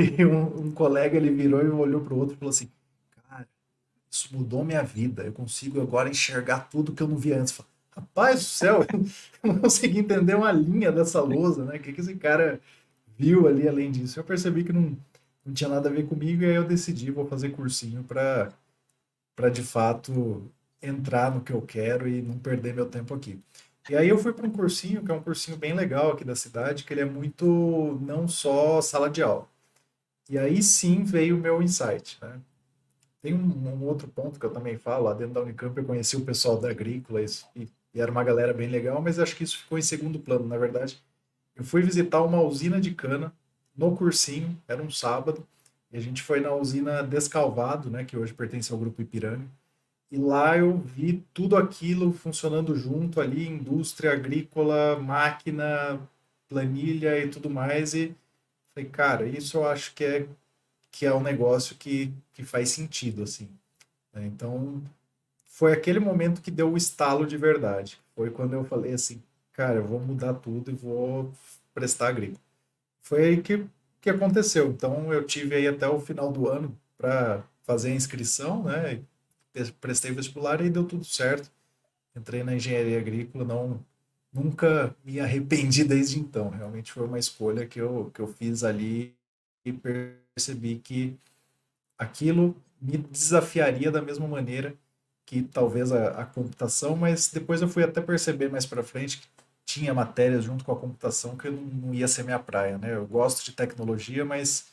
E 0.00 0.24
um, 0.24 0.66
um 0.66 0.70
colega, 0.70 1.16
ele 1.16 1.28
virou 1.28 1.60
e 1.60 1.68
olhou 1.68 2.00
para 2.00 2.14
o 2.14 2.18
outro 2.18 2.36
e 2.36 2.38
falou 2.38 2.50
assim, 2.50 2.70
isso 4.10 4.34
mudou 4.34 4.64
minha 4.64 4.82
vida. 4.82 5.22
Eu 5.22 5.32
consigo 5.32 5.80
agora 5.80 6.08
enxergar 6.08 6.68
tudo 6.70 6.92
que 6.92 7.02
eu 7.02 7.08
não 7.08 7.16
via 7.16 7.40
antes. 7.40 7.58
Rapaz 7.94 8.40
do 8.40 8.44
céu, 8.46 8.86
eu 9.42 9.52
não 9.52 9.58
consegui 9.60 9.98
entender 9.98 10.34
uma 10.34 10.52
linha 10.52 10.92
dessa 10.92 11.20
lousa, 11.20 11.64
né? 11.64 11.76
O 11.76 11.80
que, 11.80 11.92
que 11.92 12.00
esse 12.00 12.14
cara 12.16 12.60
viu 13.16 13.48
ali 13.48 13.68
além 13.68 13.90
disso? 13.90 14.18
Eu 14.20 14.24
percebi 14.24 14.64
que 14.64 14.72
não, 14.72 14.96
não 15.44 15.54
tinha 15.54 15.68
nada 15.68 15.88
a 15.88 15.92
ver 15.92 16.06
comigo 16.06 16.42
e 16.42 16.46
aí 16.46 16.54
eu 16.54 16.64
decidi, 16.64 17.10
vou 17.10 17.26
fazer 17.26 17.50
cursinho 17.50 18.04
para 18.04 18.52
para 19.36 19.50
de 19.50 19.62
fato 19.62 20.50
entrar 20.82 21.32
no 21.32 21.40
que 21.40 21.52
eu 21.52 21.62
quero 21.62 22.08
e 22.08 22.20
não 22.20 22.36
perder 22.38 22.74
meu 22.74 22.86
tempo 22.86 23.14
aqui. 23.14 23.40
E 23.88 23.96
aí 23.96 24.08
eu 24.08 24.18
fui 24.18 24.32
para 24.32 24.46
um 24.46 24.50
cursinho, 24.50 25.02
que 25.02 25.10
é 25.10 25.14
um 25.14 25.22
cursinho 25.22 25.56
bem 25.56 25.74
legal 25.74 26.12
aqui 26.12 26.24
da 26.24 26.36
cidade, 26.36 26.84
que 26.84 26.92
ele 26.92 27.00
é 27.02 27.04
muito 27.04 27.98
não 28.02 28.28
só 28.28 28.80
sala 28.82 29.08
de 29.08 29.22
aula. 29.22 29.46
E 30.28 30.38
aí 30.38 30.62
sim 30.62 31.04
veio 31.04 31.36
o 31.36 31.40
meu 31.40 31.62
insight, 31.62 32.18
né? 32.20 32.40
Tem 33.20 33.34
um, 33.34 33.38
um, 33.38 33.84
outro 33.84 34.06
ponto 34.08 34.38
que 34.38 34.46
eu 34.46 34.50
também 34.50 34.78
falo, 34.78 35.04
lá 35.04 35.14
dentro 35.14 35.34
da 35.34 35.42
Unicamp 35.42 35.76
eu 35.76 35.84
conheci 35.84 36.16
o 36.16 36.24
pessoal 36.24 36.58
da 36.58 36.70
Agrícola 36.70 37.20
e, 37.22 37.26
e, 37.56 38.00
era 38.00 38.10
uma 38.10 38.22
galera 38.22 38.54
bem 38.54 38.68
legal, 38.68 39.02
mas 39.02 39.18
acho 39.18 39.34
que 39.34 39.42
isso 39.42 39.58
ficou 39.58 39.78
em 39.78 39.82
segundo 39.82 40.20
plano, 40.20 40.46
na 40.46 40.56
verdade. 40.56 41.02
Eu 41.56 41.64
fui 41.64 41.82
visitar 41.82 42.22
uma 42.22 42.40
usina 42.40 42.80
de 42.80 42.94
cana 42.94 43.32
no 43.76 43.96
cursinho, 43.96 44.56
era 44.68 44.82
um 44.82 44.90
sábado, 44.90 45.44
e 45.90 45.96
a 45.96 46.00
gente 46.00 46.22
foi 46.22 46.40
na 46.40 46.54
usina 46.54 47.02
Descalvado, 47.02 47.90
né, 47.90 48.04
que 48.04 48.16
hoje 48.16 48.32
pertence 48.34 48.72
ao 48.72 48.78
grupo 48.78 49.02
Ipiranga, 49.02 49.46
e 50.10 50.16
lá 50.16 50.56
eu 50.56 50.78
vi 50.78 51.24
tudo 51.34 51.56
aquilo 51.56 52.12
funcionando 52.12 52.74
junto 52.76 53.20
ali, 53.20 53.46
indústria 53.46 54.12
agrícola, 54.12 54.98
máquina, 54.98 56.00
planilha 56.48 57.18
e 57.22 57.28
tudo 57.28 57.50
mais, 57.50 57.94
e 57.94 58.14
falei, 58.74 58.88
cara, 58.90 59.26
isso 59.26 59.58
eu 59.58 59.66
acho 59.68 59.94
que 59.94 60.04
é 60.04 60.26
que 60.90 61.06
é 61.06 61.14
um 61.14 61.22
negócio 61.22 61.76
que, 61.76 62.12
que 62.32 62.44
faz 62.44 62.70
sentido, 62.70 63.22
assim. 63.22 63.48
Né? 64.12 64.26
Então, 64.26 64.82
foi 65.46 65.72
aquele 65.72 66.00
momento 66.00 66.40
que 66.40 66.50
deu 66.50 66.72
o 66.72 66.76
estalo 66.76 67.26
de 67.26 67.36
verdade. 67.36 67.98
Foi 68.14 68.30
quando 68.30 68.54
eu 68.54 68.64
falei 68.64 68.92
assim, 68.94 69.22
cara, 69.52 69.76
eu 69.76 69.84
vou 69.84 70.00
mudar 70.00 70.34
tudo 70.34 70.70
e 70.70 70.74
vou 70.74 71.32
prestar 71.74 72.08
agrícola. 72.08 72.40
Foi 73.00 73.24
aí 73.24 73.42
que 73.42 73.66
que 74.00 74.10
aconteceu. 74.10 74.68
Então, 74.70 75.12
eu 75.12 75.24
tive 75.24 75.54
aí 75.54 75.66
até 75.66 75.88
o 75.88 76.00
final 76.00 76.32
do 76.32 76.48
ano 76.48 76.76
para 76.96 77.42
fazer 77.64 77.90
a 77.90 77.94
inscrição, 77.94 78.64
né? 78.64 79.02
Prestei 79.80 80.12
vestibular 80.12 80.60
e 80.60 80.70
deu 80.70 80.84
tudo 80.84 81.04
certo. 81.04 81.50
Entrei 82.16 82.42
na 82.42 82.54
engenharia 82.54 82.98
agrícola, 82.98 83.44
não 83.44 83.84
nunca 84.32 84.94
me 85.04 85.20
arrependi 85.20 85.84
desde 85.84 86.18
então. 86.18 86.50
Realmente 86.50 86.92
foi 86.92 87.06
uma 87.06 87.18
escolha 87.18 87.66
que 87.66 87.80
eu, 87.80 88.10
que 88.14 88.20
eu 88.20 88.28
fiz 88.28 88.62
ali 88.62 89.14
e 89.64 89.72
percebi 90.38 90.76
que 90.76 91.18
aquilo 91.98 92.54
me 92.80 92.96
desafiaria 92.96 93.90
da 93.90 94.00
mesma 94.00 94.28
maneira 94.28 94.72
que 95.26 95.42
talvez 95.42 95.90
a, 95.90 96.22
a 96.22 96.24
computação, 96.24 96.96
mas 96.96 97.28
depois 97.28 97.60
eu 97.60 97.68
fui 97.68 97.82
até 97.82 98.00
perceber 98.00 98.48
mais 98.48 98.64
para 98.64 98.84
frente 98.84 99.18
que 99.18 99.26
tinha 99.66 99.92
matérias 99.92 100.44
junto 100.44 100.64
com 100.64 100.72
a 100.72 100.76
computação 100.76 101.36
que 101.36 101.50
não, 101.50 101.62
não 101.62 101.94
ia 101.94 102.08
ser 102.08 102.22
minha 102.22 102.38
praia, 102.38 102.78
né? 102.78 102.94
Eu 102.94 103.06
gosto 103.06 103.44
de 103.44 103.52
tecnologia, 103.52 104.24
mas 104.24 104.68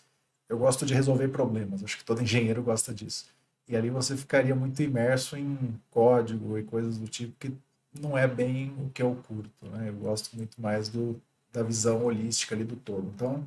eu 0.48 0.58
gosto 0.58 0.86
de 0.86 0.94
resolver 0.94 1.28
problemas. 1.30 1.84
Acho 1.84 1.98
que 1.98 2.06
todo 2.06 2.22
engenheiro 2.22 2.64
gosta 2.64 2.94
disso. 2.94 3.26
E 3.68 3.76
ali 3.76 3.90
você 3.90 4.16
ficaria 4.16 4.56
muito 4.56 4.82
imerso 4.82 5.36
em 5.36 5.58
código 5.90 6.58
e 6.58 6.64
coisas 6.64 6.98
do 6.98 7.08
tipo 7.08 7.34
que 7.40 7.52
não 8.00 8.18
é 8.18 8.28
bem 8.28 8.74
o 8.80 8.90
que 8.92 9.02
eu 9.02 9.16
curto, 9.28 9.68
né? 9.70 9.90
Eu 9.90 9.96
gosto 9.96 10.36
muito 10.38 10.62
mais 10.62 10.88
do, 10.88 11.20
da 11.52 11.64
visão 11.64 12.06
holística 12.06 12.56
ali 12.56 12.64
do 12.64 12.76
todo. 12.76 13.12
Então, 13.16 13.44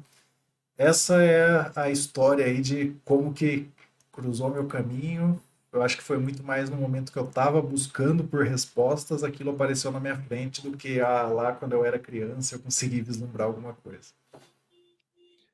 essa 0.78 1.20
é 1.20 1.72
a 1.74 1.90
história 1.90 2.46
aí 2.46 2.60
de 2.60 2.94
como 3.04 3.34
que 3.34 3.68
cruzou 4.12 4.48
meu 4.48 4.66
caminho. 4.66 5.40
Eu 5.72 5.82
acho 5.82 5.96
que 5.96 6.02
foi 6.02 6.18
muito 6.18 6.42
mais 6.42 6.70
no 6.70 6.76
momento 6.76 7.12
que 7.12 7.18
eu 7.18 7.24
estava 7.24 7.60
buscando 7.60 8.24
por 8.24 8.44
respostas, 8.44 9.22
aquilo 9.22 9.50
apareceu 9.50 9.90
na 9.90 10.00
minha 10.00 10.16
frente 10.16 10.62
do 10.62 10.76
que 10.76 11.00
ah, 11.00 11.26
lá 11.26 11.52
quando 11.52 11.72
eu 11.72 11.84
era 11.84 11.98
criança 11.98 12.54
eu 12.54 12.60
consegui 12.60 13.02
vislumbrar 13.02 13.48
alguma 13.48 13.74
coisa. 13.74 14.12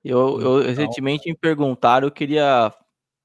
Eu, 0.05 0.41
eu 0.41 0.61
então 0.61 0.67
recentemente 0.67 1.29
me 1.29 1.37
perguntaram, 1.37 2.07
eu 2.07 2.13
queria, 2.13 2.73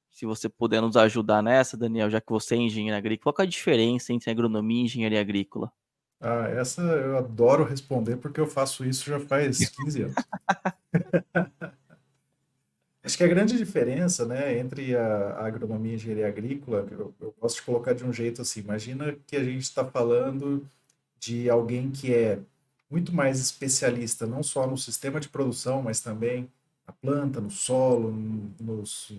se 0.09 0.25
você 0.25 0.47
puder 0.47 0.81
nos 0.81 0.95
ajudar 0.95 1.43
nessa, 1.43 1.75
Daniel, 1.75 2.09
já 2.09 2.21
que 2.21 2.31
você 2.31 2.55
é 2.55 2.57
engenheiro 2.57 2.97
agrícola, 2.97 3.33
qual 3.33 3.43
é 3.43 3.47
a 3.47 3.49
diferença 3.51 4.13
entre 4.13 4.31
agronomia 4.31 4.81
e 4.81 4.85
engenharia 4.85 5.19
agrícola? 5.19 5.71
Ah, 6.21 6.47
essa 6.49 6.81
eu 6.81 7.17
adoro 7.17 7.63
responder 7.63 8.17
porque 8.17 8.39
eu 8.39 8.47
faço 8.47 8.85
isso 8.85 9.09
já 9.09 9.19
faz 9.19 9.69
15 9.69 10.03
anos. 10.03 10.15
Acho 13.09 13.17
que 13.17 13.23
a 13.23 13.27
grande 13.27 13.57
diferença 13.57 14.23
né, 14.23 14.59
entre 14.59 14.95
a, 14.95 15.43
agronomia 15.43 15.93
e 15.93 15.93
a 15.93 15.95
engenharia 15.95 16.27
agrícola, 16.27 16.87
eu, 16.91 17.11
eu 17.19 17.33
gosto 17.41 17.55
de 17.55 17.63
colocar 17.63 17.93
de 17.93 18.05
um 18.05 18.13
jeito 18.13 18.43
assim: 18.43 18.59
imagina 18.59 19.15
que 19.25 19.35
a 19.35 19.43
gente 19.43 19.63
está 19.63 19.83
falando 19.83 20.63
de 21.19 21.49
alguém 21.49 21.89
que 21.89 22.13
é 22.13 22.37
muito 22.87 23.11
mais 23.11 23.39
especialista, 23.39 24.27
não 24.27 24.43
só 24.43 24.67
no 24.67 24.77
sistema 24.77 25.19
de 25.19 25.27
produção, 25.27 25.81
mas 25.81 26.01
também 26.01 26.47
na 26.85 26.93
planta, 26.93 27.41
no 27.41 27.49
solo, 27.49 28.11
nos, 28.59 29.11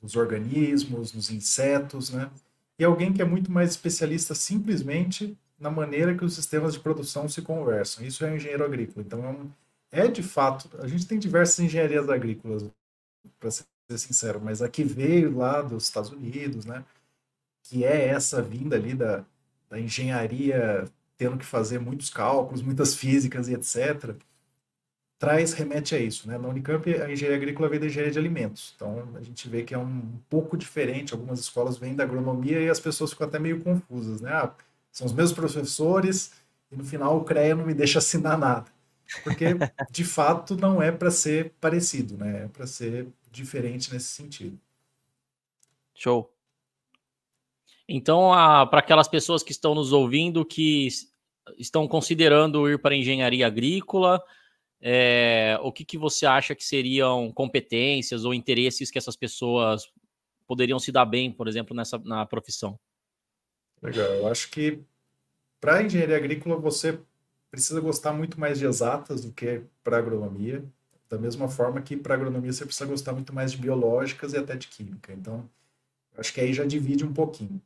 nos 0.00 0.16
organismos, 0.16 1.12
nos 1.12 1.30
insetos, 1.30 2.08
né? 2.08 2.30
E 2.78 2.84
alguém 2.84 3.12
que 3.12 3.20
é 3.20 3.26
muito 3.26 3.52
mais 3.52 3.72
especialista 3.72 4.34
simplesmente 4.34 5.36
na 5.60 5.70
maneira 5.70 6.14
que 6.14 6.24
os 6.24 6.34
sistemas 6.34 6.72
de 6.72 6.80
produção 6.80 7.28
se 7.28 7.42
conversam. 7.42 8.06
Isso 8.06 8.24
é 8.24 8.30
um 8.30 8.36
engenheiro 8.36 8.64
agrícola. 8.64 9.04
Então, 9.06 9.22
é, 9.22 9.28
um, 9.28 9.50
é 9.92 10.08
de 10.08 10.22
fato, 10.22 10.70
a 10.78 10.88
gente 10.88 11.06
tem 11.06 11.18
diversas 11.18 11.58
engenharias 11.58 12.08
agrícolas 12.08 12.64
para 13.38 13.50
ser 13.50 13.64
sincero, 13.98 14.40
mas 14.42 14.62
a 14.62 14.68
que 14.68 14.84
veio 14.84 15.36
lá 15.36 15.62
dos 15.62 15.84
Estados 15.84 16.10
Unidos, 16.10 16.64
né, 16.64 16.84
que 17.62 17.84
é 17.84 18.08
essa 18.08 18.42
vinda 18.42 18.76
ali 18.76 18.94
da, 18.94 19.24
da 19.68 19.78
engenharia 19.80 20.84
tendo 21.16 21.38
que 21.38 21.44
fazer 21.44 21.78
muitos 21.78 22.10
cálculos, 22.10 22.62
muitas 22.62 22.94
físicas 22.94 23.48
e 23.48 23.54
etc., 23.54 24.16
traz, 25.18 25.52
remete 25.52 25.94
a 25.94 25.98
isso. 25.98 26.28
Né? 26.28 26.36
Na 26.36 26.48
Unicamp, 26.48 26.86
a 26.86 27.10
engenharia 27.10 27.36
agrícola 27.36 27.68
vem 27.68 27.80
da 27.80 27.86
engenharia 27.86 28.12
de 28.12 28.18
alimentos. 28.18 28.74
Então, 28.76 29.08
a 29.14 29.22
gente 29.22 29.48
vê 29.48 29.62
que 29.62 29.72
é 29.72 29.78
um 29.78 30.02
pouco 30.28 30.56
diferente. 30.56 31.14
Algumas 31.14 31.40
escolas 31.40 31.78
vêm 31.78 31.94
da 31.94 32.04
agronomia 32.04 32.60
e 32.60 32.68
as 32.68 32.80
pessoas 32.80 33.12
ficam 33.12 33.26
até 33.26 33.38
meio 33.38 33.60
confusas. 33.62 34.20
Né? 34.20 34.30
Ah, 34.30 34.52
são 34.92 35.06
os 35.06 35.12
mesmos 35.12 35.32
professores 35.32 36.32
e 36.70 36.76
no 36.76 36.84
final 36.84 37.16
o 37.16 37.24
CREA 37.24 37.54
não 37.54 37.64
me 37.64 37.74
deixa 37.74 37.98
assinar 37.98 38.36
nada. 38.36 38.66
Porque, 39.22 39.46
de 39.90 40.04
fato, 40.04 40.56
não 40.56 40.82
é 40.82 40.90
para 40.90 41.10
ser 41.10 41.52
parecido, 41.60 42.16
né? 42.16 42.44
É 42.44 42.48
para 42.48 42.66
ser 42.66 43.08
diferente 43.30 43.92
nesse 43.92 44.08
sentido. 44.08 44.58
Show. 45.94 46.30
Então, 47.88 48.30
para 48.70 48.80
aquelas 48.80 49.08
pessoas 49.08 49.42
que 49.42 49.52
estão 49.52 49.74
nos 49.74 49.92
ouvindo, 49.92 50.44
que 50.44 50.88
estão 51.58 51.86
considerando 51.86 52.68
ir 52.68 52.78
para 52.78 52.96
engenharia 52.96 53.46
agrícola, 53.46 54.22
é, 54.80 55.58
o 55.62 55.70
que, 55.70 55.84
que 55.84 55.98
você 55.98 56.26
acha 56.26 56.54
que 56.54 56.64
seriam 56.64 57.30
competências 57.32 58.24
ou 58.24 58.34
interesses 58.34 58.90
que 58.90 58.98
essas 58.98 59.16
pessoas 59.16 59.90
poderiam 60.46 60.78
se 60.78 60.90
dar 60.90 61.04
bem, 61.04 61.30
por 61.30 61.48
exemplo, 61.48 61.74
nessa 61.76 61.98
na 61.98 62.26
profissão? 62.26 62.78
Legal. 63.82 64.06
Eu 64.06 64.28
acho 64.28 64.50
que 64.50 64.80
para 65.60 65.82
engenharia 65.82 66.16
agrícola 66.16 66.56
você 66.56 66.98
precisa 67.54 67.80
gostar 67.80 68.12
muito 68.12 68.38
mais 68.38 68.58
de 68.58 68.66
exatas 68.66 69.24
do 69.24 69.30
que 69.30 69.62
para 69.84 69.98
agronomia, 69.98 70.64
da 71.08 71.16
mesma 71.16 71.48
forma 71.48 71.80
que 71.80 71.96
para 71.96 72.14
agronomia 72.14 72.52
você 72.52 72.64
precisa 72.64 72.84
gostar 72.84 73.12
muito 73.12 73.32
mais 73.32 73.52
de 73.52 73.58
biológicas 73.58 74.32
e 74.32 74.36
até 74.36 74.56
de 74.56 74.66
química. 74.66 75.12
Então, 75.12 75.48
acho 76.18 76.34
que 76.34 76.40
aí 76.40 76.52
já 76.52 76.64
divide 76.64 77.04
um 77.04 77.12
pouquinho. 77.12 77.62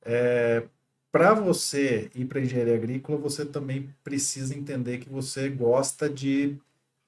É, 0.00 0.66
para 1.12 1.34
você 1.34 2.10
ir 2.14 2.24
para 2.24 2.40
engenharia 2.40 2.74
agrícola, 2.74 3.18
você 3.18 3.44
também 3.44 3.94
precisa 4.02 4.56
entender 4.56 4.96
que 4.96 5.10
você 5.10 5.50
gosta 5.50 6.08
de 6.08 6.56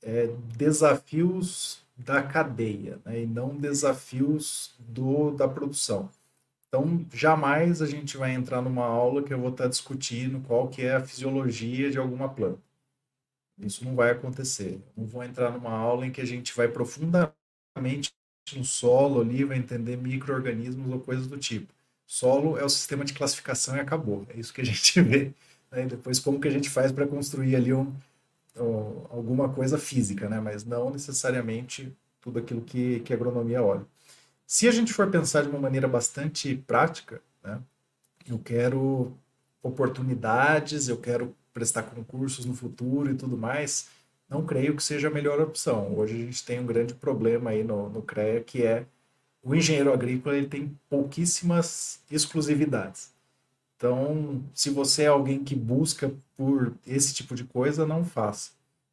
é, 0.02 0.28
desafios 0.58 1.82
da 1.96 2.22
cadeia, 2.22 2.98
né, 3.02 3.22
e 3.22 3.26
não 3.26 3.56
desafios 3.56 4.74
do, 4.78 5.30
da 5.30 5.48
produção. 5.48 6.10
Então, 6.70 7.04
jamais 7.12 7.82
a 7.82 7.86
gente 7.86 8.16
vai 8.16 8.32
entrar 8.32 8.62
numa 8.62 8.84
aula 8.86 9.24
que 9.24 9.34
eu 9.34 9.40
vou 9.40 9.50
estar 9.50 9.66
discutindo 9.66 10.40
qual 10.46 10.68
que 10.68 10.82
é 10.82 10.94
a 10.94 11.04
fisiologia 11.04 11.90
de 11.90 11.98
alguma 11.98 12.28
planta. 12.32 12.60
Isso 13.58 13.84
não 13.84 13.96
vai 13.96 14.10
acontecer. 14.12 14.80
Não 14.96 15.04
vou 15.04 15.24
entrar 15.24 15.50
numa 15.50 15.72
aula 15.72 16.06
em 16.06 16.12
que 16.12 16.20
a 16.20 16.24
gente 16.24 16.54
vai 16.54 16.68
profundamente 16.68 18.12
no 18.54 18.64
solo 18.64 19.20
ali, 19.20 19.44
vai 19.44 19.58
entender 19.58 19.96
micro-organismos 19.96 20.92
ou 20.92 21.00
coisas 21.00 21.26
do 21.26 21.36
tipo. 21.38 21.72
Solo 22.06 22.56
é 22.56 22.64
o 22.64 22.68
sistema 22.68 23.04
de 23.04 23.14
classificação 23.14 23.76
e 23.76 23.80
acabou. 23.80 24.24
É 24.30 24.38
isso 24.38 24.52
que 24.54 24.60
a 24.60 24.64
gente 24.64 25.00
vê. 25.02 25.32
Né? 25.72 25.86
Depois, 25.86 26.20
como 26.20 26.40
que 26.40 26.48
a 26.48 26.50
gente 26.52 26.70
faz 26.70 26.92
para 26.92 27.06
construir 27.06 27.56
ali 27.56 27.72
um, 27.72 27.92
um, 28.56 29.06
alguma 29.10 29.48
coisa 29.52 29.76
física, 29.76 30.28
né? 30.28 30.40
mas 30.40 30.64
não 30.64 30.90
necessariamente 30.90 31.92
tudo 32.20 32.38
aquilo 32.38 32.62
que, 32.62 33.00
que 33.00 33.12
a 33.12 33.16
agronomia 33.16 33.62
olha. 33.62 33.84
Se 34.52 34.66
a 34.66 34.72
gente 34.72 34.92
for 34.92 35.08
pensar 35.08 35.44
de 35.44 35.48
uma 35.48 35.60
maneira 35.60 35.86
bastante 35.86 36.56
prática, 36.56 37.22
né, 37.40 37.62
eu 38.28 38.36
quero 38.36 39.16
oportunidades, 39.62 40.88
eu 40.88 40.96
quero 40.96 41.36
prestar 41.54 41.84
concursos 41.84 42.44
no 42.44 42.52
futuro 42.52 43.12
e 43.12 43.14
tudo 43.14 43.38
mais, 43.38 43.86
não 44.28 44.44
creio 44.44 44.74
que 44.74 44.82
seja 44.82 45.06
a 45.06 45.10
melhor 45.10 45.40
opção. 45.40 45.96
Hoje 45.96 46.14
a 46.14 46.18
gente 46.26 46.44
tem 46.44 46.58
um 46.58 46.66
grande 46.66 46.94
problema 46.94 47.50
aí 47.50 47.62
no, 47.62 47.90
no 47.90 48.02
CREA, 48.02 48.42
que 48.42 48.64
é 48.64 48.86
o 49.40 49.54
engenheiro 49.54 49.92
agrícola 49.92 50.36
ele 50.36 50.48
tem 50.48 50.76
pouquíssimas 50.88 52.00
exclusividades. 52.10 53.12
Então, 53.76 54.42
se 54.52 54.68
você 54.68 55.04
é 55.04 55.06
alguém 55.06 55.44
que 55.44 55.54
busca 55.54 56.12
por 56.36 56.74
esse 56.84 57.14
tipo 57.14 57.36
de 57.36 57.44
coisa, 57.44 57.86
não 57.86 58.04
faça. 58.04 58.50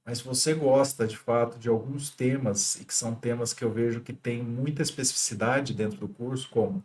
Mas 0.07 0.19
se 0.19 0.23
você 0.23 0.53
gosta 0.53 1.05
de 1.05 1.17
fato 1.17 1.59
de 1.59 1.67
alguns 1.67 2.09
temas, 2.09 2.79
e 2.79 2.85
que 2.85 2.93
são 2.93 3.13
temas 3.13 3.51
que 3.51 3.61
eu 3.61 3.69
vejo 3.69 3.99
que 3.99 4.13
tem 4.13 4.41
muita 4.41 4.81
especificidade 4.81 5.73
dentro 5.73 5.97
do 5.97 6.07
curso, 6.07 6.49
como 6.49 6.81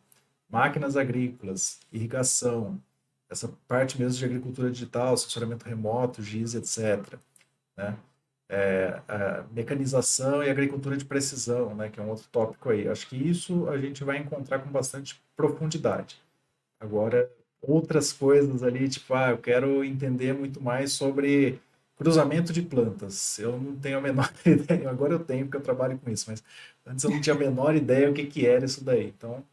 máquinas 0.51 0.97
agrícolas, 0.97 1.79
irrigação, 1.93 2.83
essa 3.31 3.49
parte 3.69 3.97
mesmo 3.97 4.19
de 4.19 4.25
agricultura 4.25 4.73
digital, 4.73 5.17
sensoramento 5.17 5.65
remoto, 5.65 6.21
GIS, 6.21 6.57
etc. 6.57 7.17
Né? 7.77 7.97
É, 8.49 9.01
mecanização 9.53 10.43
e 10.43 10.51
agricultura 10.51 10.97
de 10.97 11.05
precisão, 11.05 11.77
né, 11.77 11.89
que 11.91 12.01
é 12.01 12.03
um 12.03 12.11
outro 12.11 12.27
tópico 12.33 12.71
aí. 12.71 12.89
Acho 12.89 13.09
que 13.09 13.17
isso 13.17 13.69
a 13.69 13.79
gente 13.79 14.03
vai 14.03 14.19
encontrar 14.19 14.59
com 14.59 14.71
bastante 14.71 15.23
profundidade. 15.37 16.21
Agora, 16.81 17.31
outras 17.63 18.13
coisas 18.13 18.65
ali, 18.65 18.89
tipo, 18.89 19.15
ah, 19.15 19.31
eu 19.31 19.39
quero 19.39 19.85
entender 19.85 20.35
muito 20.35 20.61
mais 20.61 20.93
sobre 20.93 21.61
cruzamento 22.03 22.53
de 22.53 22.63
plantas. 22.63 23.39
Eu 23.39 23.59
não 23.59 23.77
tenho 23.77 23.99
a 23.99 24.01
menor 24.01 24.33
ideia, 24.45 24.91
agora 24.91 25.15
eu 25.15 25.21
tenho 25.21 25.47
porque 25.47 25.57
eu 25.59 25.63
trabalho 25.63 25.99
com 25.99 26.11
isso, 26.11 26.27
mas 26.29 26.43
antes 26.87 27.05
eu 27.05 27.11
não 27.11 27.21
tinha 27.21 27.35
a 27.35 27.39
menor 27.39 27.75
ideia 27.77 28.11
o 28.11 28.15
que, 28.15 28.27
que 28.27 28.47
era 28.47 28.65
isso 28.65 28.85
daí. 28.85 29.09
Então, 29.09 29.45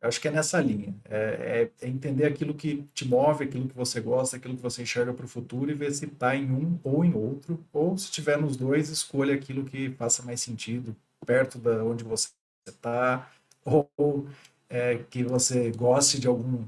eu 0.00 0.08
acho 0.08 0.20
que 0.20 0.28
é 0.28 0.30
nessa 0.30 0.60
linha. 0.60 0.94
É, 1.08 1.70
é, 1.80 1.86
é 1.86 1.88
entender 1.88 2.26
aquilo 2.26 2.54
que 2.54 2.84
te 2.94 3.06
move, 3.06 3.44
aquilo 3.44 3.68
que 3.68 3.76
você 3.76 4.00
gosta, 4.00 4.36
aquilo 4.36 4.56
que 4.56 4.62
você 4.62 4.82
enxerga 4.82 5.14
para 5.14 5.24
o 5.24 5.28
futuro 5.28 5.70
e 5.70 5.74
ver 5.74 5.92
se 5.92 6.06
está 6.06 6.36
em 6.36 6.50
um 6.50 6.78
ou 6.84 7.04
em 7.04 7.14
outro. 7.14 7.64
Ou 7.72 7.96
se 7.96 8.10
tiver 8.10 8.38
nos 8.38 8.56
dois, 8.56 8.88
escolha 8.88 9.34
aquilo 9.34 9.64
que 9.64 9.90
faça 9.92 10.22
mais 10.22 10.40
sentido, 10.40 10.96
perto 11.24 11.58
da 11.58 11.84
onde 11.84 12.04
você 12.04 12.30
está, 12.66 13.30
ou 13.64 14.26
é, 14.68 14.98
que 15.10 15.22
você 15.22 15.70
goste 15.72 16.20
de 16.20 16.26
algum 16.26 16.64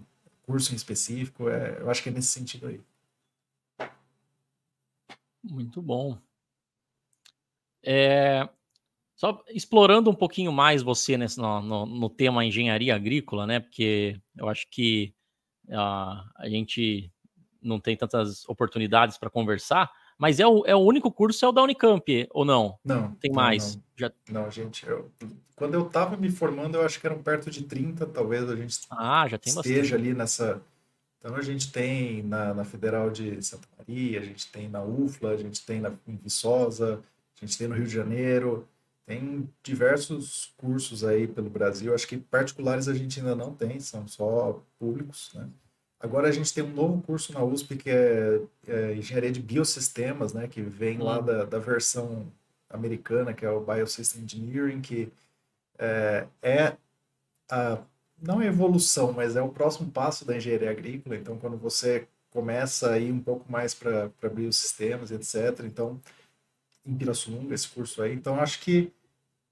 curso 0.47 0.73
em 0.73 0.77
específico. 0.77 1.49
É, 1.49 1.79
eu 1.81 1.91
acho 1.91 2.03
que 2.03 2.09
é 2.11 2.13
nesse 2.13 2.29
sentido 2.29 2.69
aí. 2.69 2.81
Muito 5.45 5.83
bom. 5.83 6.19
É, 7.85 8.49
Só 9.15 9.45
explorando 9.51 10.11
um 10.11 10.15
pouquinho 10.15 10.51
mais 10.51 10.83
você 10.83 11.19
nesse, 11.19 11.39
no, 11.39 11.61
no, 11.61 11.87
no 11.87 12.11
tema 12.11 12.45
engenharia 12.45 12.95
agrícola, 12.95 13.47
né? 13.47 13.61
Porque 13.61 14.19
eu 14.37 14.49
acho 14.49 14.67
que 14.71 15.15
uh, 15.69 16.25
a 16.37 16.49
gente 16.49 17.13
não 17.61 17.79
tem 17.79 17.97
tantas 17.97 18.49
oportunidades 18.49 19.19
para 19.19 19.31
conversar, 19.31 19.91
mas 20.19 20.41
é 20.41 20.47
o, 20.47 20.65
é 20.67 20.75
o 20.75 20.81
único 20.81 21.11
curso, 21.11 21.45
é 21.45 21.49
o 21.49 21.53
da 21.53 21.63
Unicamp, 21.63 22.29
ou 22.31 22.45
não? 22.45 22.79
Não. 22.85 23.15
Tem 23.17 23.33
mais? 23.33 23.77
Não, 23.77 23.83
Já... 23.97 24.13
não 24.31 24.51
gente, 24.51 24.87
eu, 24.87 25.11
quando 25.57 25.75
eu 25.75 25.87
estava 25.87 26.17
me 26.17 26.31
formando, 26.31 26.77
eu 26.77 26.83
acho 26.83 27.01
que 27.01 27.07
eram 27.07 27.23
perto 27.23 27.51
de 27.51 27.63
30, 27.63 28.07
talvez 28.07 28.49
a 28.49 28.57
gente 28.57 28.81
ah, 28.91 29.27
já 29.29 29.39
tem 29.39 29.53
esteja 29.53 29.81
bastante. 29.81 29.95
ali 29.95 30.15
nessa. 30.15 30.63
Então 31.25 31.37
a 31.37 31.43
gente 31.43 31.73
tem 31.73 32.23
na, 32.23 32.53
na 32.53 32.65
Federal 32.65 33.09
de 33.09 33.43
Santa 33.43 33.67
Maria, 33.79 34.21
a 34.21 34.23
gente 34.23 34.53
tem 34.53 34.69
na 34.69 34.85
UFLA, 34.85 35.31
a 35.31 35.37
gente 35.39 35.65
tem 35.65 35.81
na, 35.81 35.91
em 36.07 36.17
Viçosa, 36.17 37.03
a 37.41 37.47
gente 37.47 37.57
tem 37.57 37.67
no 37.67 37.75
Rio 37.75 37.87
de 37.87 37.95
Janeiro, 37.95 38.69
tem 39.07 39.49
diversos 39.63 40.53
cursos 40.59 41.03
aí 41.03 41.27
pelo 41.27 41.49
Brasil. 41.49 41.95
Acho 41.95 42.07
que 42.07 42.19
particulares 42.19 42.89
a 42.89 42.95
gente 42.95 43.21
ainda 43.21 43.35
não 43.35 43.55
tem, 43.55 43.81
são 43.81 44.07
só 44.07 44.63
públicos, 44.79 45.33
né? 45.35 45.49
Agora 45.99 46.29
a 46.29 46.31
gente 46.31 46.53
tem 46.53 46.63
um 46.63 46.75
novo 46.75 47.01
curso 47.01 47.33
na 47.33 47.43
USP 47.43 47.77
que 47.77 47.89
é, 47.89 48.43
é 48.69 48.95
Engenharia 48.95 49.33
de 49.33 49.41
Biosistemas, 49.41 50.35
né? 50.35 50.47
Que 50.47 50.61
vem 50.61 50.99
lá 50.99 51.21
uhum. 51.21 51.25
da, 51.25 51.45
da 51.47 51.59
versão 51.59 52.31
americana, 52.69 53.33
que 53.33 53.47
é 53.47 53.51
o 53.51 53.65
Biosystem 53.65 54.25
Engineering, 54.25 54.83
que 54.83 55.11
é, 55.79 56.27
é 56.43 56.77
a, 57.51 57.79
não 58.21 58.41
é 58.41 58.47
evolução, 58.47 59.13
mas 59.13 59.37
é 59.37 59.43
o 59.43 59.49
próximo 59.49 59.91
passo 59.91 60.25
da 60.25 60.37
engenharia 60.37 60.71
agrícola. 60.71 61.17
Então, 61.17 61.39
quando 61.39 61.57
você 61.57 62.07
começa 62.31 62.91
a 62.91 62.99
ir 62.99 63.13
um 63.13 63.21
pouco 63.21 63.51
mais 63.51 63.75
para 63.75 64.11
biosistemas, 64.33 65.11
etc. 65.11 65.65
Então, 65.65 66.01
em 66.87 66.95
Pirassununga, 66.95 67.55
esse 67.55 67.69
curso 67.69 68.03
aí. 68.03 68.13
Então, 68.13 68.41
acho 68.41 68.61
que 68.61 68.93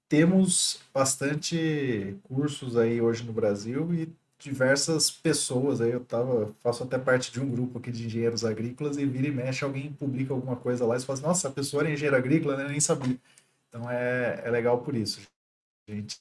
temos 0.09 0.81
bastante 0.93 2.17
cursos 2.23 2.77
aí 2.77 3.01
hoje 3.01 3.23
no 3.23 3.33
Brasil 3.33 3.93
e 3.93 4.09
diversas 4.37 5.09
pessoas 5.09 5.79
aí, 5.79 5.91
eu 5.91 6.01
tava, 6.03 6.53
faço 6.59 6.83
até 6.83 6.99
parte 6.99 7.31
de 7.31 7.39
um 7.39 7.49
grupo 7.49 7.79
aqui 7.79 7.89
de 7.91 8.05
engenheiros 8.05 8.43
agrícolas 8.43 8.97
e 8.97 9.05
vira 9.05 9.27
e 9.27 9.31
mexe, 9.31 9.63
alguém 9.63 9.91
publica 9.93 10.33
alguma 10.33 10.57
coisa 10.57 10.85
lá 10.85 10.97
e 10.97 10.99
fala 10.99 11.17
assim, 11.17 11.27
nossa, 11.27 11.47
a 11.47 11.51
pessoa 11.51 11.83
era 11.83 11.91
engenheiro 11.91 12.17
agrícola, 12.17 12.57
né? 12.57 12.67
Nem 12.67 12.79
sabia. 12.81 13.17
Então 13.69 13.89
é, 13.89 14.41
é 14.43 14.51
legal 14.51 14.81
por 14.81 14.95
isso. 14.95 15.21
A 15.87 15.93
gente 15.93 16.19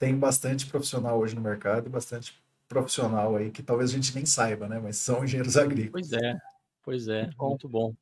tem 0.00 0.18
bastante 0.18 0.66
profissional 0.66 1.20
hoje 1.20 1.36
no 1.36 1.42
mercado 1.42 1.86
e 1.86 1.90
bastante 1.90 2.34
profissional 2.66 3.36
aí 3.36 3.50
que 3.50 3.62
talvez 3.62 3.90
a 3.90 3.94
gente 3.94 4.14
nem 4.14 4.24
saiba, 4.24 4.66
né? 4.66 4.80
Mas 4.82 4.96
são 4.96 5.22
engenheiros 5.22 5.56
agrícolas. 5.56 6.08
Pois 6.08 6.12
é, 6.12 6.38
pois 6.82 7.08
é, 7.08 7.22
muito 7.22 7.36
bom. 7.36 7.48
Muito 7.50 7.68
bom. 7.68 7.94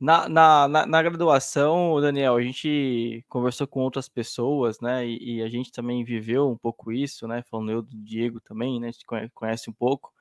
Na, 0.00 0.28
na, 0.28 0.68
na, 0.68 0.86
na, 0.86 1.02
graduação, 1.02 2.00
Daniel, 2.00 2.36
a 2.36 2.42
gente 2.42 3.24
conversou 3.28 3.66
com 3.66 3.80
outras 3.80 4.08
pessoas, 4.08 4.80
né? 4.80 5.06
E, 5.06 5.36
e, 5.36 5.42
a 5.42 5.48
gente 5.48 5.70
também 5.70 6.04
viveu 6.04 6.50
um 6.50 6.56
pouco 6.56 6.90
isso, 6.92 7.28
né? 7.28 7.42
Falando 7.48 7.70
eu 7.70 7.82
do 7.82 7.96
Diego 7.96 8.40
também, 8.40 8.80
né? 8.80 8.88
A 8.88 8.90
gente 8.90 9.06
conhece 9.32 9.70
um 9.70 9.72
pouco. 9.72 10.12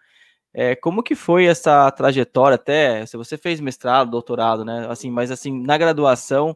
É, 0.53 0.75
como 0.75 1.01
que 1.01 1.15
foi 1.15 1.45
essa 1.45 1.89
trajetória 1.91 2.55
até? 2.55 3.05
Se 3.05 3.17
você 3.17 3.37
fez 3.37 3.59
mestrado, 3.59 4.11
doutorado, 4.11 4.63
né? 4.63 4.87
Assim, 4.89 5.09
mas 5.09 5.31
assim, 5.31 5.61
na 5.63 5.77
graduação, 5.77 6.55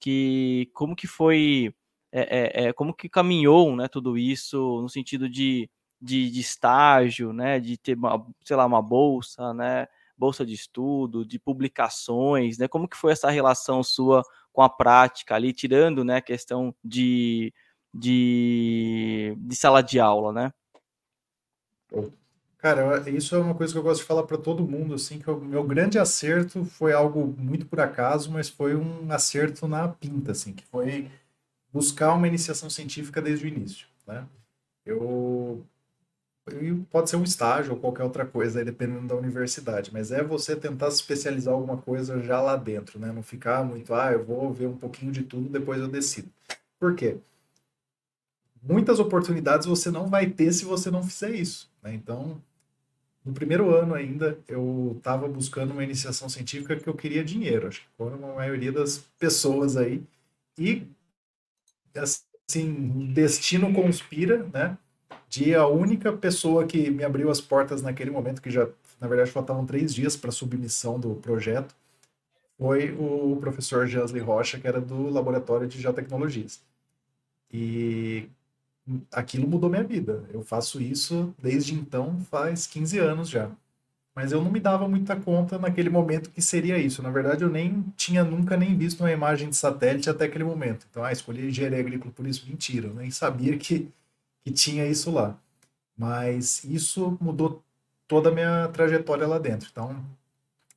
que 0.00 0.70
como 0.74 0.96
que 0.96 1.06
foi, 1.06 1.72
é, 2.12 2.64
é, 2.64 2.68
é 2.68 2.72
como 2.72 2.94
que 2.94 3.08
caminhou, 3.08 3.74
né? 3.76 3.88
Tudo 3.88 4.18
isso 4.18 4.80
no 4.82 4.88
sentido 4.88 5.28
de, 5.28 5.68
de, 6.00 6.30
de 6.30 6.40
estágio, 6.40 7.32
né? 7.32 7.60
De 7.60 7.76
ter, 7.76 7.96
uma, 7.96 8.26
sei 8.44 8.56
lá, 8.56 8.66
uma 8.66 8.82
bolsa, 8.82 9.54
né? 9.54 9.86
bolsa 10.20 10.44
de 10.44 10.52
estudo, 10.52 11.24
de 11.24 11.38
publicações, 11.38 12.58
né? 12.58 12.68
Como 12.68 12.86
que 12.86 12.96
foi 12.96 13.12
essa 13.12 13.30
relação 13.30 13.82
sua 13.82 14.22
com 14.52 14.60
a 14.62 14.68
prática 14.68 15.34
ali, 15.34 15.52
tirando, 15.52 16.04
né, 16.04 16.16
a 16.16 16.20
questão 16.20 16.74
de, 16.84 17.54
de, 17.94 19.34
de 19.38 19.56
sala 19.56 19.82
de 19.82 19.98
aula, 19.98 20.32
né? 20.32 20.52
Cara, 22.58 23.08
isso 23.08 23.34
é 23.34 23.38
uma 23.38 23.54
coisa 23.54 23.72
que 23.72 23.78
eu 23.78 23.82
gosto 23.82 24.02
de 24.02 24.06
falar 24.06 24.24
para 24.24 24.36
todo 24.36 24.66
mundo, 24.66 24.94
assim, 24.94 25.18
que 25.18 25.30
o 25.30 25.40
meu 25.40 25.64
grande 25.64 25.98
acerto 25.98 26.62
foi 26.64 26.92
algo 26.92 27.34
muito 27.38 27.64
por 27.64 27.80
acaso, 27.80 28.30
mas 28.30 28.50
foi 28.50 28.76
um 28.76 29.10
acerto 29.10 29.66
na 29.66 29.88
pinta, 29.88 30.32
assim, 30.32 30.52
que 30.52 30.64
foi 30.66 31.10
buscar 31.72 32.14
uma 32.14 32.28
iniciação 32.28 32.68
científica 32.68 33.22
desde 33.22 33.46
o 33.46 33.48
início, 33.48 33.86
né? 34.06 34.26
Eu 34.84 35.64
pode 36.90 37.08
ser 37.08 37.16
um 37.16 37.22
estágio 37.22 37.74
ou 37.74 37.78
qualquer 37.78 38.02
outra 38.02 38.26
coisa, 38.26 38.64
dependendo 38.64 39.06
da 39.06 39.14
universidade, 39.14 39.92
mas 39.92 40.10
é 40.10 40.22
você 40.22 40.56
tentar 40.56 40.90
se 40.90 40.96
especializar 40.96 41.54
alguma 41.54 41.76
coisa 41.76 42.20
já 42.20 42.40
lá 42.40 42.56
dentro, 42.56 42.98
né? 42.98 43.12
Não 43.12 43.22
ficar 43.22 43.64
muito, 43.64 43.94
ah, 43.94 44.12
eu 44.12 44.24
vou 44.24 44.52
ver 44.52 44.66
um 44.66 44.76
pouquinho 44.76 45.12
de 45.12 45.22
tudo, 45.22 45.48
depois 45.48 45.80
eu 45.80 45.88
decido. 45.88 46.28
Por 46.78 46.94
quê? 46.94 47.18
Muitas 48.62 48.98
oportunidades 48.98 49.66
você 49.66 49.90
não 49.90 50.08
vai 50.08 50.28
ter 50.28 50.52
se 50.52 50.64
você 50.64 50.90
não 50.90 51.02
fizer 51.02 51.30
isso, 51.30 51.70
né? 51.82 51.94
Então, 51.94 52.42
no 53.24 53.32
primeiro 53.32 53.74
ano 53.74 53.94
ainda, 53.94 54.38
eu 54.48 54.94
estava 54.96 55.28
buscando 55.28 55.72
uma 55.72 55.84
iniciação 55.84 56.28
científica 56.28 56.76
que 56.76 56.88
eu 56.88 56.94
queria 56.94 57.24
dinheiro, 57.24 57.68
acho 57.68 57.82
que 57.82 57.86
como 57.96 58.26
a 58.26 58.34
maioria 58.34 58.72
das 58.72 58.98
pessoas 59.18 59.76
aí, 59.76 60.02
e 60.58 60.86
assim, 61.94 63.12
destino 63.12 63.72
conspira, 63.72 64.48
né? 64.52 64.76
de 65.30 65.54
a 65.54 65.64
única 65.66 66.12
pessoa 66.12 66.66
que 66.66 66.90
me 66.90 67.04
abriu 67.04 67.30
as 67.30 67.40
portas 67.40 67.80
naquele 67.80 68.10
momento, 68.10 68.42
que 68.42 68.50
já, 68.50 68.68
na 69.00 69.06
verdade, 69.06 69.30
faltavam 69.30 69.64
três 69.64 69.94
dias 69.94 70.16
para 70.16 70.32
submissão 70.32 70.98
do 70.98 71.14
projeto, 71.14 71.72
foi 72.58 72.92
o 72.98 73.38
professor 73.40 73.86
Jansley 73.86 74.20
Rocha, 74.20 74.58
que 74.58 74.66
era 74.66 74.80
do 74.80 75.08
Laboratório 75.08 75.68
de 75.68 75.80
Geotecnologias. 75.80 76.60
E 77.52 78.28
aquilo 79.12 79.46
mudou 79.46 79.70
minha 79.70 79.84
vida. 79.84 80.24
Eu 80.32 80.42
faço 80.42 80.82
isso 80.82 81.32
desde 81.40 81.74
então, 81.74 82.20
faz 82.28 82.66
15 82.66 82.98
anos 82.98 83.28
já. 83.28 83.50
Mas 84.14 84.32
eu 84.32 84.42
não 84.42 84.50
me 84.50 84.60
dava 84.60 84.88
muita 84.88 85.16
conta 85.16 85.58
naquele 85.58 85.88
momento 85.88 86.30
que 86.30 86.42
seria 86.42 86.78
isso. 86.78 87.02
Na 87.02 87.10
verdade, 87.10 87.44
eu 87.44 87.50
nem 87.50 87.84
tinha 87.96 88.24
nunca 88.24 88.56
nem 88.56 88.76
visto 88.76 89.00
uma 89.00 89.12
imagem 89.12 89.48
de 89.48 89.56
satélite 89.56 90.10
até 90.10 90.24
aquele 90.26 90.44
momento. 90.44 90.86
Então, 90.90 91.04
ah, 91.04 91.12
escolhi 91.12 91.48
engenharia 91.48 91.78
agrícola 91.78 92.12
por 92.12 92.26
isso. 92.26 92.46
Mentira, 92.48 92.88
eu 92.88 92.94
nem 92.94 93.10
sabia 93.10 93.56
que 93.56 93.90
que 94.44 94.50
tinha 94.50 94.86
isso 94.86 95.10
lá. 95.10 95.38
Mas 95.96 96.64
isso 96.64 97.16
mudou 97.20 97.62
toda 98.08 98.30
a 98.30 98.32
minha 98.32 98.68
trajetória 98.68 99.26
lá 99.26 99.38
dentro. 99.38 99.68
Então, 99.70 100.04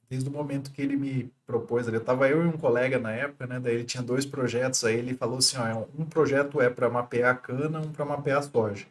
desde 0.09 0.29
o 0.29 0.31
momento 0.31 0.71
que 0.71 0.81
ele 0.81 0.95
me 0.95 1.31
propôs, 1.45 1.87
eu 1.87 1.97
estava 1.97 2.29
eu 2.29 2.43
e 2.43 2.47
um 2.47 2.57
colega 2.57 2.99
na 2.99 3.11
época, 3.11 3.47
né? 3.47 3.59
Daí 3.59 3.75
ele 3.75 3.83
tinha 3.85 4.03
dois 4.03 4.25
projetos, 4.25 4.83
aí 4.83 4.97
ele 4.97 5.15
falou 5.15 5.37
assim, 5.39 5.57
ó, 5.57 5.85
um 5.97 6.05
projeto 6.05 6.61
é 6.61 6.69
para 6.69 6.89
mapear 6.89 7.41
cana, 7.41 7.79
um 7.79 7.91
para 7.91 8.05
mapear 8.05 8.43
soja. 8.43 8.85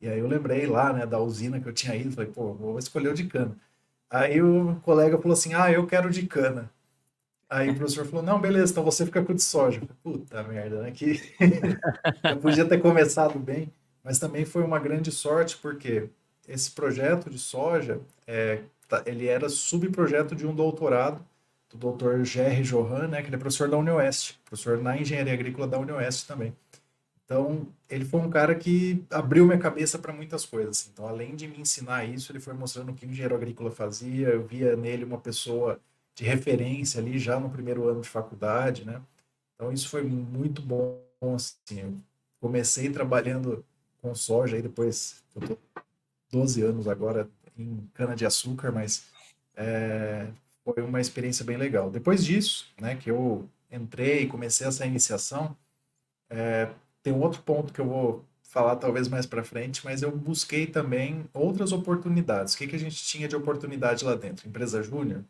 E 0.00 0.08
aí 0.08 0.18
eu 0.18 0.28
lembrei 0.28 0.66
lá, 0.66 0.92
né, 0.92 1.06
da 1.06 1.18
usina 1.20 1.60
que 1.60 1.68
eu 1.68 1.72
tinha 1.72 1.96
ido, 1.96 2.12
falei, 2.12 2.30
pô, 2.30 2.52
vou 2.54 2.78
escolher 2.78 3.10
o 3.10 3.14
de 3.14 3.24
cana. 3.26 3.56
Aí 4.10 4.40
o 4.42 4.76
colega 4.82 5.18
falou 5.18 5.32
assim, 5.32 5.54
ah, 5.54 5.70
eu 5.70 5.86
quero 5.86 6.10
de 6.10 6.26
cana. 6.26 6.70
Aí 7.48 7.70
o 7.70 7.76
professor 7.76 8.04
falou, 8.06 8.24
não, 8.24 8.40
beleza, 8.40 8.72
então 8.72 8.84
você 8.84 9.04
fica 9.06 9.22
com 9.22 9.34
de 9.34 9.42
soja. 9.42 9.80
Puta 10.02 10.42
merda, 10.42 10.82
né? 10.82 10.90
Que 10.90 11.20
eu 12.24 12.36
podia 12.38 12.64
ter 12.64 12.78
começado 12.78 13.38
bem 13.38 13.70
mas 14.06 14.20
também 14.20 14.44
foi 14.44 14.62
uma 14.62 14.78
grande 14.78 15.10
sorte 15.10 15.56
porque 15.56 16.08
esse 16.46 16.70
projeto 16.70 17.28
de 17.28 17.40
soja, 17.40 18.00
é, 18.24 18.60
tá, 18.88 19.02
ele 19.04 19.26
era 19.26 19.48
subprojeto 19.48 20.36
de 20.36 20.46
um 20.46 20.54
doutorado 20.54 21.20
do 21.74 21.90
Dr. 21.90 22.22
Jerry 22.22 22.62
Johan, 22.62 23.08
né, 23.08 23.20
que 23.20 23.28
ele 23.28 23.34
é 23.34 23.38
professor 23.38 23.68
da 23.68 23.76
UniOeste, 23.76 24.38
professor 24.44 24.80
na 24.80 24.96
engenharia 24.96 25.32
agrícola 25.32 25.66
da 25.66 25.76
UniOeste 25.76 26.24
também. 26.24 26.54
Então, 27.26 27.66
ele 27.90 28.04
foi 28.04 28.20
um 28.20 28.30
cara 28.30 28.54
que 28.54 29.04
abriu 29.10 29.44
minha 29.44 29.58
cabeça 29.58 29.98
para 29.98 30.12
muitas 30.12 30.46
coisas. 30.46 30.88
Então, 30.92 31.08
além 31.08 31.34
de 31.34 31.48
me 31.48 31.60
ensinar 31.60 32.04
isso, 32.04 32.30
ele 32.30 32.38
foi 32.38 32.54
mostrando 32.54 32.92
o 32.92 32.94
que 32.94 33.04
o 33.04 33.10
engenheiro 33.10 33.34
agrícola 33.34 33.70
fazia. 33.70 34.28
Eu 34.28 34.46
via 34.46 34.76
nele 34.76 35.04
uma 35.04 35.18
pessoa 35.18 35.80
de 36.14 36.24
referência 36.24 37.00
ali 37.00 37.18
já 37.18 37.40
no 37.40 37.50
primeiro 37.50 37.88
ano 37.88 38.00
de 38.00 38.08
faculdade, 38.08 38.84
né? 38.84 39.02
Então, 39.54 39.72
isso 39.72 39.88
foi 39.88 40.02
muito 40.02 40.62
bom. 40.62 41.02
Assim, 41.34 41.80
eu 41.80 41.94
comecei 42.40 42.90
trabalhando 42.90 43.64
com 44.00 44.14
soja, 44.14 44.54
aí 44.54 44.62
depois 44.62 45.24
eu 45.34 45.42
tô 45.48 45.58
12 46.30 46.62
anos 46.62 46.86
agora 46.86 47.28
em 47.58 47.90
cana-de-açúcar, 47.92 48.70
mas 48.70 49.06
é, 49.56 50.28
foi 50.64 50.80
uma 50.82 51.00
experiência 51.00 51.44
bem 51.44 51.56
legal. 51.56 51.90
Depois 51.90 52.24
disso, 52.24 52.72
né, 52.80 52.94
que 52.94 53.10
eu 53.10 53.48
entrei 53.70 54.22
e 54.22 54.28
comecei 54.28 54.66
essa 54.66 54.86
iniciação, 54.86 55.56
é, 56.30 56.68
tem 57.06 57.12
um 57.12 57.20
outro 57.20 57.40
ponto 57.42 57.72
que 57.72 57.80
eu 57.80 57.86
vou 57.86 58.24
falar 58.42 58.74
talvez 58.74 59.06
mais 59.06 59.24
para 59.24 59.44
frente, 59.44 59.84
mas 59.84 60.02
eu 60.02 60.10
busquei 60.10 60.66
também 60.66 61.24
outras 61.32 61.70
oportunidades. 61.70 62.54
O 62.54 62.58
que, 62.58 62.66
que 62.66 62.74
a 62.74 62.78
gente 62.80 62.96
tinha 62.96 63.28
de 63.28 63.36
oportunidade 63.36 64.04
lá 64.04 64.16
dentro? 64.16 64.48
Empresa 64.48 64.82
júnior? 64.82 65.22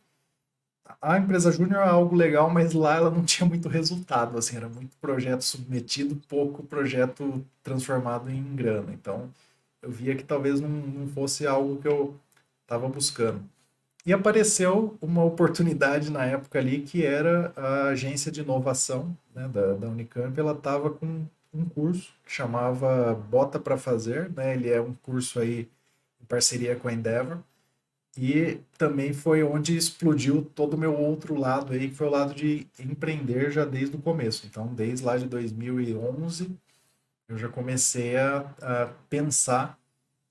a 1.02 1.18
empresa 1.18 1.50
júnior 1.52 1.82
é 1.82 1.88
algo 1.88 2.16
legal, 2.16 2.48
mas 2.48 2.72
lá 2.72 2.96
ela 2.96 3.10
não 3.10 3.24
tinha 3.26 3.46
muito 3.46 3.68
resultado, 3.68 4.38
assim, 4.38 4.56
era 4.56 4.70
muito 4.70 4.96
projeto 4.98 5.42
submetido, 5.42 6.16
pouco 6.28 6.62
projeto 6.62 7.44
transformado 7.62 8.30
em 8.30 8.42
grana. 8.54 8.90
Então, 8.94 9.28
eu 9.82 9.90
via 9.90 10.14
que 10.16 10.24
talvez 10.24 10.60
não, 10.60 10.70
não 10.70 11.08
fosse 11.08 11.46
algo 11.46 11.76
que 11.76 11.88
eu 11.88 12.18
estava 12.62 12.88
buscando. 12.88 13.42
E 14.06 14.14
apareceu 14.14 14.96
uma 15.02 15.22
oportunidade 15.24 16.10
na 16.10 16.24
época 16.24 16.58
ali 16.58 16.80
que 16.80 17.04
era 17.04 17.52
a 17.54 17.88
agência 17.88 18.32
de 18.32 18.40
inovação 18.40 19.14
né, 19.34 19.46
da, 19.48 19.74
da 19.74 19.88
Unicamp. 19.88 20.38
Ela 20.38 20.52
estava 20.52 20.90
com 20.90 21.26
um 21.56 21.64
curso 21.68 22.12
que 22.24 22.32
chamava 22.32 23.14
Bota 23.14 23.58
para 23.58 23.76
Fazer, 23.76 24.30
né? 24.30 24.54
Ele 24.54 24.70
é 24.70 24.80
um 24.80 24.94
curso 24.94 25.40
aí 25.40 25.68
em 26.20 26.24
parceria 26.26 26.76
com 26.76 26.88
a 26.88 26.92
Endeavor. 26.92 27.38
E 28.18 28.60
também 28.78 29.12
foi 29.12 29.42
onde 29.42 29.76
explodiu 29.76 30.42
todo 30.54 30.74
o 30.74 30.78
meu 30.78 30.94
outro 30.94 31.34
lado 31.38 31.72
aí, 31.72 31.88
que 31.88 31.94
foi 31.94 32.06
o 32.06 32.10
lado 32.10 32.34
de 32.34 32.66
empreender 32.78 33.50
já 33.50 33.64
desde 33.64 33.96
o 33.96 34.00
começo. 34.00 34.46
Então, 34.46 34.66
desde 34.68 35.04
lá 35.04 35.18
de 35.18 35.26
2011, 35.26 36.50
eu 37.28 37.36
já 37.36 37.48
comecei 37.48 38.16
a, 38.16 38.38
a 38.62 38.86
pensar 39.10 39.78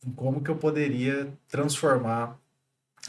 em 0.05 0.11
como 0.11 0.41
que 0.41 0.49
eu 0.49 0.55
poderia 0.55 1.31
transformar 1.47 2.39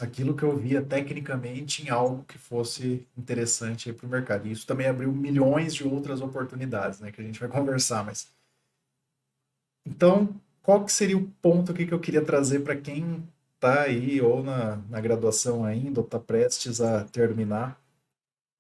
aquilo 0.01 0.35
que 0.37 0.43
eu 0.43 0.57
via 0.57 0.83
tecnicamente 0.83 1.85
em 1.85 1.91
algo 1.91 2.25
que 2.25 2.39
fosse 2.39 3.07
interessante 3.17 3.93
para 3.93 4.07
o 4.07 4.11
mercado. 4.11 4.47
E 4.47 4.53
isso 4.53 4.67
também 4.67 4.87
abriu 4.87 5.13
milhões 5.13 5.75
de 5.75 5.87
outras 5.87 6.21
oportunidades, 6.21 7.01
né, 7.01 7.11
que 7.11 7.21
a 7.21 7.25
gente 7.25 7.41
vai 7.41 7.49
conversar, 7.51 8.05
mas 8.05 8.29
então, 9.87 10.35
qual 10.63 10.85
que 10.85 10.93
seria 10.93 11.17
o 11.17 11.31
ponto 11.41 11.71
aqui 11.71 11.87
que 11.87 11.95
eu 11.95 12.01
queria 12.01 12.25
trazer 12.25 12.61
para 12.61 12.77
quem 12.77 13.23
está 13.55 13.83
aí 13.83 14.21
ou 14.21 14.43
na, 14.43 14.77
na 14.91 15.01
graduação 15.01 15.65
ainda, 15.65 16.01
ou 16.01 16.05
está 16.05 16.19
prestes 16.19 16.81
a 16.81 17.05
terminar? 17.05 17.81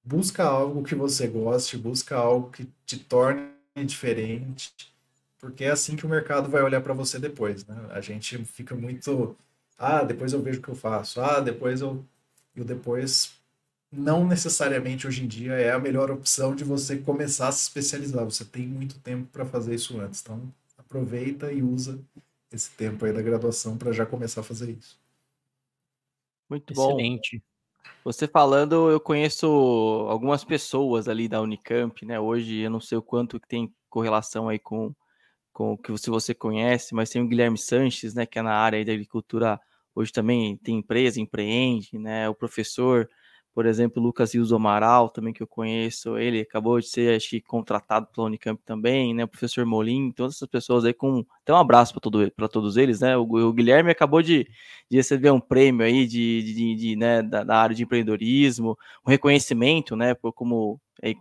Busca 0.04 0.44
algo 0.44 0.84
que 0.84 0.94
você 0.94 1.26
goste, 1.26 1.76
busca 1.76 2.16
algo 2.16 2.50
que 2.50 2.68
te 2.86 2.96
torne 2.98 3.50
diferente, 3.84 4.72
porque 5.38 5.64
é 5.64 5.70
assim 5.70 5.96
que 5.96 6.06
o 6.06 6.08
mercado 6.08 6.48
vai 6.48 6.62
olhar 6.62 6.80
para 6.80 6.94
você 6.94 7.18
depois, 7.18 7.66
né? 7.66 7.76
A 7.90 8.00
gente 8.00 8.38
fica 8.44 8.74
muito 8.74 9.36
ah, 9.78 10.02
depois 10.02 10.32
eu 10.32 10.42
vejo 10.42 10.60
o 10.60 10.62
que 10.62 10.68
eu 10.68 10.74
faço. 10.74 11.20
Ah, 11.20 11.40
depois 11.40 11.80
eu. 11.80 12.04
E 12.54 12.60
o 12.60 12.64
depois 12.64 13.36
não 13.92 14.26
necessariamente 14.26 15.06
hoje 15.06 15.24
em 15.24 15.28
dia 15.28 15.52
é 15.52 15.70
a 15.70 15.78
melhor 15.78 16.10
opção 16.10 16.54
de 16.54 16.64
você 16.64 16.96
começar 16.98 17.48
a 17.48 17.52
se 17.52 17.62
especializar. 17.62 18.24
Você 18.24 18.44
tem 18.44 18.66
muito 18.66 18.98
tempo 19.00 19.28
para 19.30 19.44
fazer 19.44 19.74
isso 19.74 20.00
antes. 20.00 20.20
Então, 20.22 20.40
aproveita 20.78 21.52
e 21.52 21.62
usa 21.62 22.00
esse 22.52 22.70
tempo 22.70 23.04
aí 23.04 23.12
da 23.12 23.22
graduação 23.22 23.76
para 23.76 23.92
já 23.92 24.06
começar 24.06 24.40
a 24.40 24.44
fazer 24.44 24.70
isso. 24.70 24.98
Muito 26.48 26.72
Excelente. 26.72 27.38
bom. 27.38 27.42
Você 28.04 28.28
falando, 28.28 28.90
eu 28.90 29.00
conheço 29.00 29.46
algumas 30.08 30.44
pessoas 30.44 31.08
ali 31.08 31.28
da 31.28 31.42
Unicamp, 31.42 32.06
né? 32.06 32.20
Hoje 32.20 32.60
eu 32.60 32.70
não 32.70 32.80
sei 32.80 32.96
o 32.96 33.02
quanto 33.02 33.40
que 33.40 33.48
tem 33.48 33.72
correlação 33.90 34.48
aí 34.48 34.58
com 34.58 34.94
com 35.56 35.72
o 35.72 35.78
que 35.78 35.96
se 35.96 36.10
você 36.10 36.34
conhece, 36.34 36.94
mas 36.94 37.08
tem 37.08 37.22
o 37.22 37.26
Guilherme 37.26 37.56
Sanches, 37.56 38.14
né, 38.14 38.26
que 38.26 38.38
é 38.38 38.42
na 38.42 38.52
área 38.52 38.84
da 38.84 38.92
agricultura, 38.92 39.58
hoje 39.94 40.12
também 40.12 40.58
tem 40.58 40.76
empresa, 40.76 41.18
empreende, 41.18 41.98
né, 41.98 42.28
o 42.28 42.34
professor, 42.34 43.08
por 43.54 43.64
exemplo, 43.64 44.02
Lucas 44.02 44.34
Rios 44.34 44.52
Amaral, 44.52 45.08
também 45.08 45.32
que 45.32 45.42
eu 45.42 45.46
conheço, 45.46 46.18
ele 46.18 46.42
acabou 46.42 46.78
de 46.78 46.86
ser, 46.86 47.16
acho 47.16 47.40
contratado 47.46 48.06
pela 48.14 48.26
Unicamp 48.26 48.62
também, 48.66 49.14
né, 49.14 49.24
o 49.24 49.28
professor 49.28 49.64
Molim, 49.64 50.12
todas 50.12 50.34
essas 50.34 50.46
pessoas 50.46 50.84
aí 50.84 50.92
com, 50.92 51.24
então 51.42 51.56
um 51.56 51.58
abraço 51.58 51.94
para 51.94 52.02
todo, 52.02 52.30
todos 52.52 52.76
eles, 52.76 53.00
né, 53.00 53.16
o, 53.16 53.22
o, 53.22 53.52
Guilherme 53.54 53.90
acabou 53.90 54.20
de, 54.20 54.46
de 54.90 54.98
receber 54.98 55.30
um 55.30 55.40
prêmio 55.40 55.86
aí 55.86 56.06
de, 56.06 56.42
de, 56.42 56.74
de 56.74 56.96
né, 56.96 57.22
da, 57.22 57.42
da, 57.42 57.56
área 57.56 57.74
de 57.74 57.82
empreendedorismo, 57.82 58.76
um 59.06 59.10
reconhecimento, 59.10 59.96
né, 59.96 60.12
por 60.12 60.34
como, 60.34 60.78
é, 61.02 61.14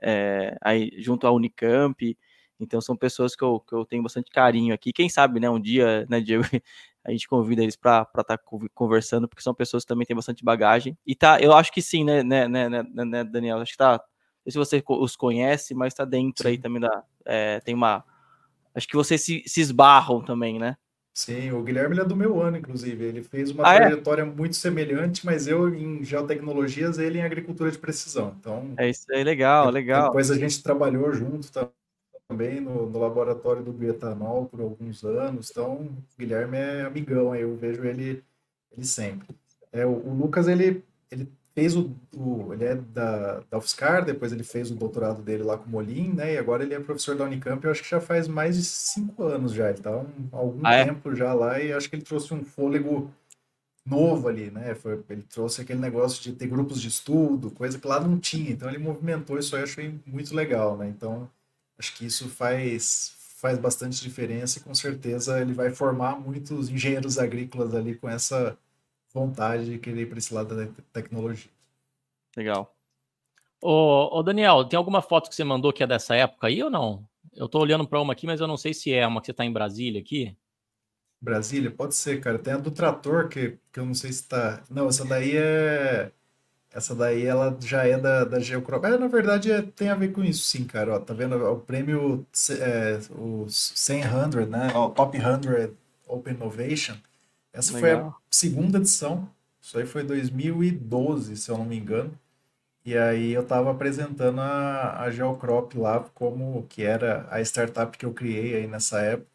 é, 0.00 0.56
aí, 0.62 0.92
junto 0.98 1.26
à 1.26 1.32
Unicamp, 1.32 2.16
então 2.62 2.80
são 2.80 2.96
pessoas 2.96 3.34
que 3.34 3.42
eu, 3.42 3.60
que 3.60 3.74
eu 3.74 3.84
tenho 3.84 4.02
bastante 4.02 4.30
carinho 4.30 4.72
aqui. 4.74 4.92
Quem 4.92 5.08
sabe, 5.08 5.40
né, 5.40 5.50
um 5.50 5.60
dia, 5.60 6.06
né, 6.08 6.20
Diego, 6.20 6.42
a 7.04 7.10
gente 7.10 7.28
convida 7.28 7.62
eles 7.62 7.76
para 7.76 8.02
estar 8.02 8.24
tá 8.24 8.38
conversando, 8.74 9.28
porque 9.28 9.42
são 9.42 9.54
pessoas 9.54 9.84
que 9.84 9.88
também 9.88 10.06
têm 10.06 10.16
bastante 10.16 10.44
bagagem. 10.44 10.96
E 11.06 11.14
tá, 11.14 11.40
eu 11.40 11.52
acho 11.52 11.72
que 11.72 11.82
sim, 11.82 12.04
né, 12.04 12.22
né, 12.22 12.46
né, 12.48 12.68
né, 12.68 12.84
né 13.04 13.24
Daniel? 13.24 13.58
Acho 13.58 13.72
que 13.72 13.78
tá. 13.78 13.92
Não 14.44 14.50
sei 14.50 14.52
se 14.52 14.58
você 14.58 14.84
os 14.88 15.14
conhece, 15.16 15.74
mas 15.74 15.92
está 15.92 16.04
dentro 16.04 16.44
sim. 16.44 16.50
aí 16.50 16.58
também 16.58 16.80
da. 16.80 17.04
É, 17.24 17.60
tem 17.60 17.74
uma. 17.74 18.04
Acho 18.74 18.88
que 18.88 18.96
vocês 18.96 19.20
se, 19.20 19.42
se 19.46 19.60
esbarram 19.60 20.22
também, 20.22 20.58
né? 20.58 20.76
Sim, 21.14 21.52
o 21.52 21.62
Guilherme 21.62 21.98
é 21.98 22.04
do 22.04 22.16
meu 22.16 22.40
ano, 22.40 22.56
inclusive. 22.56 23.04
Ele 23.04 23.22
fez 23.22 23.50
uma 23.50 23.68
ah, 23.68 23.74
é? 23.74 23.80
trajetória 23.80 24.22
é? 24.22 24.24
muito 24.24 24.56
semelhante, 24.56 25.26
mas 25.26 25.46
eu 25.46 25.68
em 25.74 26.02
geotecnologias, 26.02 26.98
ele 26.98 27.18
em 27.18 27.22
agricultura 27.22 27.70
de 27.70 27.78
precisão. 27.78 28.34
Então, 28.40 28.72
é 28.78 28.88
isso 28.88 29.04
aí, 29.12 29.22
legal, 29.22 29.68
legal. 29.68 30.06
Depois 30.06 30.30
a 30.30 30.36
gente 30.36 30.62
trabalhou 30.62 31.12
junto 31.12 31.52
também 32.32 32.60
no, 32.60 32.88
no, 32.88 32.98
laboratório 32.98 33.62
do 33.62 33.72
bioetanol 33.72 34.46
por 34.46 34.60
alguns 34.60 35.04
anos, 35.04 35.50
então 35.50 35.74
o 35.74 35.96
Guilherme 36.18 36.56
é 36.56 36.82
amigão, 36.82 37.36
eu 37.36 37.54
vejo 37.54 37.84
ele, 37.84 38.24
ele 38.72 38.86
sempre. 38.86 39.28
É, 39.70 39.84
o, 39.84 39.90
o 39.90 40.14
Lucas, 40.14 40.48
ele, 40.48 40.82
ele 41.10 41.28
fez 41.54 41.76
o, 41.76 41.94
o, 42.16 42.54
ele 42.54 42.64
é 42.64 42.74
da, 42.74 43.40
da 43.50 43.58
UFSCar, 43.58 44.04
depois 44.04 44.32
ele 44.32 44.42
fez 44.42 44.70
o 44.70 44.74
doutorado 44.74 45.20
dele 45.22 45.42
lá 45.42 45.58
com 45.58 45.66
o 45.66 45.68
Molim, 45.68 46.14
né, 46.14 46.32
e 46.34 46.38
agora 46.38 46.62
ele 46.62 46.74
é 46.74 46.80
professor 46.80 47.14
da 47.14 47.24
Unicamp, 47.24 47.62
eu 47.62 47.70
acho 47.70 47.82
que 47.82 47.90
já 47.90 48.00
faz 48.00 48.26
mais 48.26 48.56
de 48.56 48.64
cinco 48.64 49.24
anos 49.24 49.52
já, 49.52 49.68
ele 49.68 49.78
está 49.78 49.90
há 49.90 50.36
algum 50.36 50.60
ah, 50.64 50.74
é? 50.74 50.86
tempo 50.86 51.14
já 51.14 51.34
lá, 51.34 51.60
e 51.60 51.72
acho 51.72 51.88
que 51.90 51.96
ele 51.96 52.02
trouxe 52.02 52.32
um 52.32 52.42
fôlego 52.42 53.10
novo 53.84 54.28
ali, 54.28 54.50
né, 54.50 54.74
Foi, 54.74 55.02
ele 55.10 55.22
trouxe 55.22 55.60
aquele 55.60 55.80
negócio 55.80 56.22
de 56.22 56.32
ter 56.32 56.46
grupos 56.46 56.80
de 56.80 56.88
estudo, 56.88 57.50
coisa 57.50 57.78
que 57.78 57.86
lá 57.86 58.00
não 58.00 58.18
tinha, 58.18 58.52
então 58.52 58.70
ele 58.70 58.78
movimentou 58.78 59.38
isso 59.38 59.54
aí, 59.54 59.60
eu 59.60 59.66
achei 59.66 60.00
muito 60.06 60.34
legal, 60.34 60.78
né, 60.78 60.88
então 60.88 61.28
Acho 61.82 61.96
que 61.96 62.06
isso 62.06 62.28
faz, 62.28 63.16
faz 63.38 63.58
bastante 63.58 64.00
diferença 64.00 64.60
e 64.60 64.62
com 64.62 64.72
certeza 64.72 65.40
ele 65.40 65.52
vai 65.52 65.68
formar 65.70 66.14
muitos 66.14 66.70
engenheiros 66.70 67.18
agrícolas 67.18 67.74
ali 67.74 67.96
com 67.96 68.08
essa 68.08 68.56
vontade 69.12 69.64
de 69.64 69.78
querer 69.80 70.02
ir 70.02 70.06
para 70.08 70.18
esse 70.18 70.32
lado 70.32 70.54
da 70.54 70.72
tecnologia. 70.92 71.50
Legal. 72.36 72.72
Ô, 73.60 74.16
ô, 74.16 74.22
Daniel, 74.22 74.64
tem 74.64 74.76
alguma 74.76 75.02
foto 75.02 75.28
que 75.28 75.34
você 75.34 75.42
mandou 75.42 75.72
que 75.72 75.82
é 75.82 75.86
dessa 75.88 76.14
época 76.14 76.46
aí 76.46 76.62
ou 76.62 76.70
não? 76.70 77.04
Eu 77.34 77.46
estou 77.46 77.60
olhando 77.60 77.84
para 77.84 78.00
uma 78.00 78.12
aqui, 78.12 78.28
mas 78.28 78.40
eu 78.40 78.46
não 78.46 78.56
sei 78.56 78.72
se 78.72 78.92
é 78.92 79.04
uma 79.04 79.20
que 79.20 79.26
você 79.26 79.32
está 79.32 79.44
em 79.44 79.52
Brasília 79.52 80.00
aqui. 80.00 80.36
Brasília? 81.20 81.68
Pode 81.68 81.96
ser, 81.96 82.20
cara. 82.20 82.38
Tem 82.38 82.52
a 82.52 82.58
do 82.58 82.70
trator, 82.70 83.28
que, 83.28 83.58
que 83.72 83.80
eu 83.80 83.84
não 83.84 83.94
sei 83.94 84.12
se 84.12 84.20
está. 84.20 84.62
Não, 84.70 84.86
essa 84.86 85.04
daí 85.04 85.36
é 85.36 86.12
essa 86.74 86.94
daí 86.94 87.26
ela 87.26 87.56
já 87.60 87.86
é 87.86 87.98
da, 87.98 88.24
da 88.24 88.40
Geocrop. 88.40 88.84
É, 88.84 88.96
na 88.96 89.06
verdade, 89.06 89.52
é, 89.52 89.62
tem 89.62 89.88
a 89.88 89.94
ver 89.94 90.12
com 90.12 90.24
isso, 90.24 90.44
sim, 90.44 90.64
cara. 90.64 90.94
Ó, 90.94 90.98
tá 90.98 91.12
vendo? 91.12 91.36
O 91.36 91.58
prêmio, 91.58 92.26
é, 92.50 92.98
o 93.10 93.46
100, 93.48 94.04
né? 94.48 94.72
O 94.74 94.90
Top 94.90 95.16
100 95.18 95.74
Open 96.06 96.34
Innovation. 96.34 96.96
Essa 97.52 97.74
Legal. 97.74 98.00
foi 98.00 98.08
a 98.08 98.14
segunda 98.30 98.78
edição. 98.78 99.28
Isso 99.60 99.78
aí 99.78 99.86
foi 99.86 100.02
2012, 100.02 101.36
se 101.36 101.50
eu 101.50 101.58
não 101.58 101.64
me 101.64 101.78
engano. 101.78 102.12
E 102.84 102.96
aí 102.96 103.32
eu 103.32 103.42
estava 103.42 103.70
apresentando 103.70 104.40
a, 104.40 105.02
a 105.02 105.10
Geocrop 105.10 105.74
lá 105.74 106.00
como 106.14 106.66
que 106.68 106.82
era 106.82 107.28
a 107.30 107.40
startup 107.40 107.96
que 107.96 108.04
eu 108.04 108.12
criei 108.12 108.56
aí 108.56 108.66
nessa 108.66 109.00
época, 109.00 109.30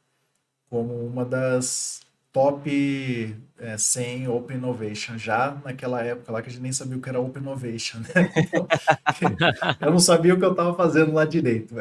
como 0.69 0.93
uma 1.06 1.23
das 1.26 2.02
top 2.38 3.36
é, 3.58 3.78
100 3.78 4.28
Open 4.28 4.58
Innovation, 4.58 5.17
já 5.17 5.60
naquela 5.65 6.04
época 6.04 6.32
lá 6.32 6.39
que 6.39 6.50
a 6.50 6.52
gente 6.52 6.62
nem 6.62 6.71
sabia 6.71 6.95
o 6.95 7.02
que 7.02 7.10
era 7.10 7.19
Open 7.19 7.41
Innovation, 7.41 7.97
né? 7.97 8.32
Então, 8.38 8.67
eu 9.82 9.91
não 9.91 10.00
sabia 10.00 10.36
o 10.36 10.38
que 10.38 10.45
eu 10.45 10.52
estava 10.52 10.76
fazendo 10.76 11.13
lá 11.13 11.26
direito. 11.26 11.73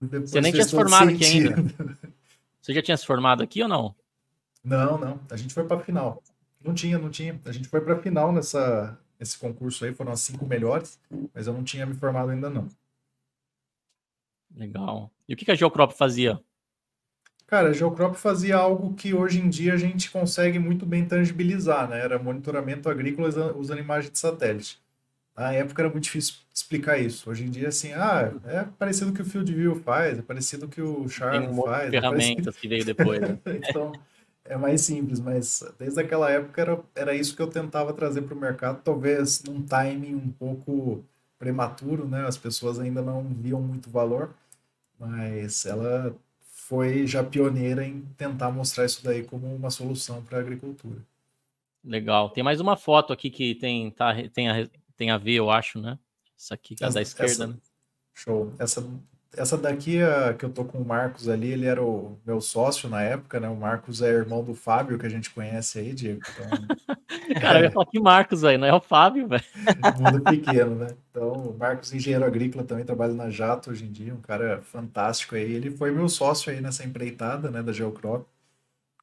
Você 0.00 0.40
nem 0.40 0.50
tinha 0.50 0.64
se 0.64 0.70
formado 0.70 1.10
aqui 1.10 1.24
ainda. 1.26 1.56
Você 2.58 2.72
já 2.72 2.80
tinha 2.80 2.96
se 2.96 3.04
formado 3.04 3.42
aqui 3.42 3.62
ou 3.62 3.68
não? 3.68 3.94
Não, 4.64 4.96
não. 4.96 5.20
A 5.30 5.36
gente 5.36 5.52
foi 5.52 5.64
para 5.64 5.76
a 5.76 5.80
final. 5.80 6.22
Não 6.64 6.72
tinha, 6.72 6.98
não 6.98 7.10
tinha. 7.10 7.38
A 7.44 7.52
gente 7.52 7.68
foi 7.68 7.82
para 7.82 7.94
a 7.94 7.98
final 7.98 8.32
nessa, 8.32 8.98
nesse 9.18 9.38
concurso 9.38 9.84
aí, 9.84 9.92
foram 9.92 10.12
as 10.12 10.20
cinco 10.20 10.46
melhores, 10.46 10.98
mas 11.34 11.46
eu 11.46 11.52
não 11.52 11.62
tinha 11.62 11.84
me 11.84 11.94
formado 11.94 12.30
ainda 12.30 12.48
não. 12.48 12.66
Legal. 14.56 15.10
E 15.28 15.34
o 15.34 15.36
que 15.36 15.50
a 15.50 15.54
Geocrop 15.54 15.92
fazia? 15.92 16.40
Cara, 17.50 17.70
a 17.70 17.72
Geocrop 17.72 18.14
fazia 18.14 18.56
algo 18.56 18.94
que 18.94 19.12
hoje 19.12 19.40
em 19.40 19.48
dia 19.48 19.74
a 19.74 19.76
gente 19.76 20.08
consegue 20.08 20.56
muito 20.56 20.86
bem 20.86 21.04
tangibilizar, 21.04 21.90
né? 21.90 21.98
Era 21.98 22.16
monitoramento 22.16 22.88
agrícola 22.88 23.28
usando 23.56 23.80
imagens 23.80 24.12
de 24.12 24.20
satélite. 24.20 24.80
Na 25.36 25.52
época 25.52 25.82
era 25.82 25.90
muito 25.90 26.04
difícil 26.04 26.34
explicar 26.54 26.98
isso. 26.98 27.28
Hoje 27.28 27.42
em 27.44 27.50
dia, 27.50 27.66
assim, 27.66 27.92
ah, 27.92 28.32
é 28.44 28.64
parecido 28.78 29.06
com 29.06 29.14
o 29.14 29.16
que 29.16 29.22
o 29.22 29.24
Field 29.24 29.52
View 29.52 29.74
faz, 29.74 30.20
é 30.20 30.22
parecido 30.22 30.68
com 30.68 30.68
o 30.68 30.70
que 30.70 30.80
o 30.80 31.08
Sharp 31.08 31.40
Tem 31.40 31.48
um 31.48 31.62
faz. 31.62 31.88
É 31.88 31.90
ferramentas 31.90 32.56
é 32.56 32.60
que 32.60 32.68
veio 32.68 32.84
depois. 32.84 33.20
Né? 33.20 33.36
então, 33.68 33.90
é 34.44 34.56
mais 34.56 34.82
simples, 34.82 35.18
mas 35.18 35.64
desde 35.76 36.00
aquela 36.00 36.30
época 36.30 36.60
era, 36.60 36.80
era 36.94 37.14
isso 37.16 37.34
que 37.34 37.42
eu 37.42 37.48
tentava 37.48 37.92
trazer 37.92 38.22
para 38.22 38.34
o 38.34 38.40
mercado, 38.40 38.80
talvez 38.84 39.42
num 39.42 39.60
timing 39.60 40.14
um 40.14 40.30
pouco 40.30 41.04
prematuro, 41.36 42.06
né? 42.06 42.28
As 42.28 42.38
pessoas 42.38 42.78
ainda 42.78 43.02
não 43.02 43.24
viam 43.24 43.60
muito 43.60 43.90
valor, 43.90 44.32
mas 45.00 45.66
ela 45.66 46.14
foi 46.70 47.04
já 47.04 47.24
pioneira 47.24 47.84
em 47.84 48.02
tentar 48.16 48.48
mostrar 48.52 48.84
isso 48.84 49.02
daí 49.02 49.24
como 49.24 49.52
uma 49.52 49.70
solução 49.70 50.22
para 50.22 50.38
a 50.38 50.40
agricultura. 50.40 51.04
Legal. 51.82 52.30
Tem 52.30 52.44
mais 52.44 52.60
uma 52.60 52.76
foto 52.76 53.12
aqui 53.12 53.28
que 53.28 53.56
tem, 53.56 53.90
tá, 53.90 54.14
tem, 54.32 54.48
a, 54.48 54.68
tem 54.96 55.10
a 55.10 55.18
ver, 55.18 55.34
eu 55.34 55.50
acho, 55.50 55.80
né? 55.80 55.98
Essa 56.38 56.54
aqui, 56.54 56.76
é 56.80 56.84
essa, 56.84 56.94
da 56.94 57.02
esquerda, 57.02 57.32
essa, 57.32 57.46
né? 57.48 57.56
Show. 58.14 58.54
Essa 58.56 58.88
essa 59.36 59.56
daqui 59.56 60.02
a, 60.02 60.34
que 60.34 60.44
eu 60.44 60.50
tô 60.50 60.64
com 60.64 60.78
o 60.78 60.84
Marcos 60.84 61.28
ali, 61.28 61.52
ele 61.52 61.66
era 61.66 61.82
o 61.82 62.18
meu 62.26 62.40
sócio 62.40 62.88
na 62.88 63.00
época, 63.00 63.38
né? 63.38 63.48
O 63.48 63.54
Marcos 63.54 64.02
é 64.02 64.08
irmão 64.08 64.42
do 64.42 64.54
Fábio, 64.54 64.98
que 64.98 65.06
a 65.06 65.10
gente 65.10 65.30
conhece 65.30 65.78
aí, 65.78 65.92
Diego. 65.92 66.20
Então, 66.20 66.96
Cara, 67.40 67.60
eu 67.60 67.64
ia 67.64 67.70
falar 67.70 67.86
que 67.86 68.00
Marcos, 68.00 68.42
velho, 68.42 68.58
não 68.58 68.66
é 68.66 68.74
o 68.74 68.80
Fábio, 68.80 69.28
velho. 69.28 69.44
mundo 69.98 70.20
pequeno, 70.22 70.74
né? 70.74 70.88
Então, 71.10 71.32
o 71.32 71.56
Marcos, 71.56 71.92
engenheiro 71.94 72.24
agrícola, 72.24 72.64
também 72.64 72.84
trabalha 72.84 73.14
na 73.14 73.30
Jato 73.30 73.70
hoje 73.70 73.84
em 73.84 73.92
dia, 73.92 74.12
um 74.12 74.20
cara 74.20 74.62
fantástico 74.62 75.36
aí. 75.36 75.52
Ele 75.52 75.70
foi 75.70 75.92
meu 75.92 76.08
sócio 76.08 76.52
aí 76.52 76.60
nessa 76.60 76.84
empreitada, 76.84 77.50
né, 77.50 77.62
da 77.62 77.72
Geocrop. 77.72 78.26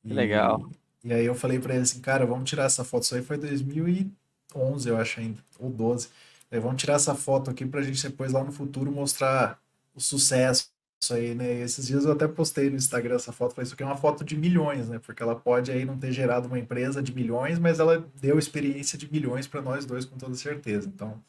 Que 0.02 0.14
legal. 0.14 0.70
E 1.04 1.14
aí 1.14 1.26
eu 1.26 1.36
falei 1.36 1.58
pra 1.58 1.74
ele 1.74 1.84
assim, 1.84 2.02
cara, 2.02 2.26
vamos 2.26 2.50
tirar 2.50 2.66
essa 2.66 2.84
foto. 2.84 3.04
Isso 3.04 3.16
aí 3.16 3.22
foi 3.22 3.38
2011, 3.38 4.90
eu 4.90 4.98
acho 4.98 5.22
ainda, 5.22 5.40
ou 5.58 5.70
12. 5.70 6.10
Aí, 6.52 6.60
vamos 6.60 6.82
tirar 6.82 6.96
essa 6.96 7.14
foto 7.14 7.50
aqui 7.52 7.66
pra 7.66 7.82
gente 7.82 8.02
depois 8.02 8.32
lá 8.32 8.44
no 8.44 8.52
futuro 8.52 8.92
mostrar 8.92 9.60
o 9.98 10.02
sucesso 10.02 10.72
isso 11.00 11.14
aí, 11.14 11.36
né? 11.36 11.62
Esses 11.62 11.88
dias 11.88 12.06
eu 12.06 12.12
até 12.12 12.28
postei 12.28 12.70
no 12.70 12.76
Instagram 12.76 13.16
essa 13.16 13.32
foto, 13.32 13.54
falei, 13.54 13.66
isso 13.66 13.76
aqui 13.76 13.84
é 13.84 13.86
uma 13.86 13.96
foto 13.98 14.24
de 14.24 14.36
milhões, 14.36 14.90
né? 14.90 15.00
Porque 15.00 15.22
ela 15.22 15.36
pode 15.36 15.72
aí 15.72 15.86
não 15.86 15.98
ter 15.98 16.12
gerado 16.12 16.48
uma 16.48 16.58
empresa 16.58 17.04
de 17.04 17.14
milhões, 17.14 17.60
mas 17.60 17.80
ela 17.80 18.06
deu 18.20 18.40
experiência 18.40 18.98
de 18.98 19.12
milhões 19.12 19.48
para 19.48 19.62
nós 19.62 19.86
dois 19.86 20.06
com 20.06 20.18
toda 20.18 20.36
certeza. 20.36 20.88
Então, 20.88 21.24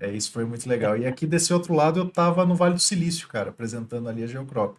é, 0.00 0.10
isso 0.12 0.30
foi 0.30 0.44
muito 0.44 0.68
legal. 0.68 0.96
E 0.96 1.06
aqui 1.06 1.26
desse 1.26 1.52
outro 1.52 1.74
lado 1.74 2.00
eu 2.00 2.08
tava 2.10 2.46
no 2.46 2.54
Vale 2.54 2.74
do 2.74 2.80
Silício, 2.80 3.28
cara, 3.28 3.50
apresentando 3.50 4.08
ali 4.08 4.22
a 4.22 4.26
Geocrop. 4.26 4.76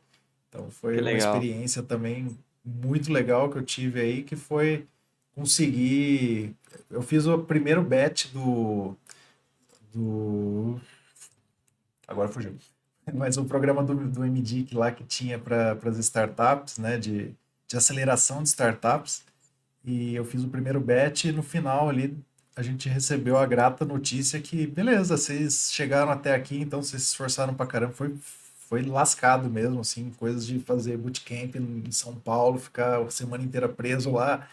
Então 0.50 0.70
foi 0.72 1.00
uma 1.02 1.12
experiência 1.12 1.84
também 1.84 2.38
muito 2.64 3.12
legal 3.12 3.50
que 3.50 3.58
eu 3.58 3.64
tive 3.64 4.00
aí, 4.02 4.24
que 4.24 4.36
foi 4.36 4.88
conseguir. 5.36 6.56
Eu 6.90 7.02
fiz 7.02 7.26
o 7.28 7.40
primeiro 7.40 7.84
bet 7.84 8.30
do. 8.34 8.96
do. 9.94 10.80
Agora 12.08 12.30
fugiu 12.30 12.56
mas 13.14 13.38
o 13.38 13.46
programa 13.46 13.84
do, 13.84 13.96
do 13.96 14.22
MDIC 14.22 14.76
lá 14.76 14.92
que 14.92 15.04
tinha 15.04 15.38
para 15.40 15.78
as 15.86 15.98
startups, 15.98 16.78
né, 16.78 16.98
de, 16.98 17.34
de 17.68 17.78
aceleração 17.78 18.44
de 18.44 18.50
startups, 18.50 19.24
e 19.84 20.16
eu 20.16 20.24
fiz 20.26 20.44
o 20.44 20.50
primeiro 20.50 20.80
bet 20.80 21.28
e 21.28 21.32
no 21.32 21.44
final 21.44 21.90
ali 21.90 22.18
a 22.56 22.62
gente 22.62 22.88
recebeu 22.88 23.38
a 23.38 23.46
grata 23.46 23.84
notícia 23.84 24.40
que, 24.40 24.68
beleza, 24.68 25.18
vocês 25.18 25.72
chegaram 25.72 26.12
até 26.12 26.36
aqui, 26.36 26.60
então 26.60 26.82
vocês 26.82 27.02
se 27.02 27.10
esforçaram 27.10 27.54
para 27.54 27.66
caramba, 27.66 27.94
foi, 27.94 28.16
foi 28.70 28.84
lascado 28.84 29.50
mesmo, 29.50 29.80
assim, 29.80 30.12
coisas 30.12 30.46
de 30.46 30.60
fazer 30.60 30.98
bootcamp 30.98 31.56
em 31.56 31.92
São 31.92 32.16
Paulo, 32.16 32.60
ficar 32.60 33.02
a 33.02 33.10
semana 33.10 33.44
inteira 33.44 33.68
preso 33.68 34.12
lá. 34.12 34.48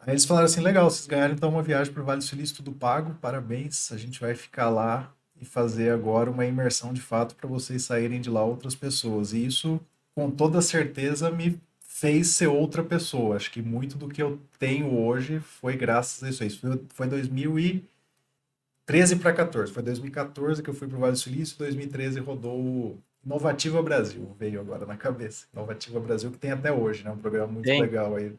Aí 0.00 0.12
eles 0.12 0.24
falaram 0.24 0.46
assim, 0.46 0.60
legal, 0.60 0.90
vocês 0.90 1.06
ganharam 1.06 1.34
então 1.34 1.48
uma 1.50 1.62
viagem 1.62 1.92
para 1.92 2.02
o 2.02 2.04
Vale 2.06 2.18
do 2.18 2.24
Silício, 2.24 2.56
tudo 2.56 2.72
pago, 2.72 3.14
parabéns, 3.20 3.92
a 3.92 3.96
gente 3.96 4.20
vai 4.20 4.34
ficar 4.34 4.68
lá 4.68 5.12
e 5.40 5.44
fazer 5.44 5.90
agora 5.90 6.30
uma 6.30 6.46
imersão 6.46 6.92
de 6.92 7.00
fato 7.00 7.34
para 7.34 7.48
vocês 7.48 7.82
saírem 7.82 8.20
de 8.20 8.30
lá 8.30 8.44
outras 8.44 8.74
pessoas. 8.74 9.32
E 9.32 9.44
isso, 9.44 9.80
com 10.14 10.30
toda 10.30 10.62
certeza, 10.62 11.30
me 11.30 11.60
fez 11.80 12.28
ser 12.28 12.48
outra 12.48 12.82
pessoa. 12.82 13.36
Acho 13.36 13.50
que 13.50 13.62
muito 13.62 13.96
do 13.96 14.08
que 14.08 14.22
eu 14.22 14.38
tenho 14.58 14.98
hoje 14.98 15.40
foi 15.40 15.76
graças 15.76 16.22
a 16.22 16.28
isso. 16.28 16.44
Isso 16.44 16.60
foi, 16.60 16.80
foi 16.90 17.08
2013 17.08 19.16
para 19.16 19.32
14. 19.32 19.72
Foi 19.72 19.82
2014 19.82 20.62
que 20.62 20.70
eu 20.70 20.74
fui 20.74 20.88
para 20.88 20.96
o 20.96 21.00
Vale 21.00 21.12
do 21.12 21.18
Silício, 21.18 21.58
2013 21.58 22.20
rodou 22.20 22.58
o 22.58 22.98
Inovativa 23.24 23.82
Brasil, 23.82 24.36
veio 24.38 24.60
agora 24.60 24.86
na 24.86 24.96
cabeça. 24.96 25.46
Inovativa 25.52 25.98
Brasil, 25.98 26.30
que 26.30 26.38
tem 26.38 26.52
até 26.52 26.72
hoje, 26.72 27.02
né? 27.02 27.10
Um 27.10 27.16
programa 27.16 27.54
muito 27.54 27.64
tem. 27.64 27.82
legal 27.82 28.14
aí. 28.14 28.32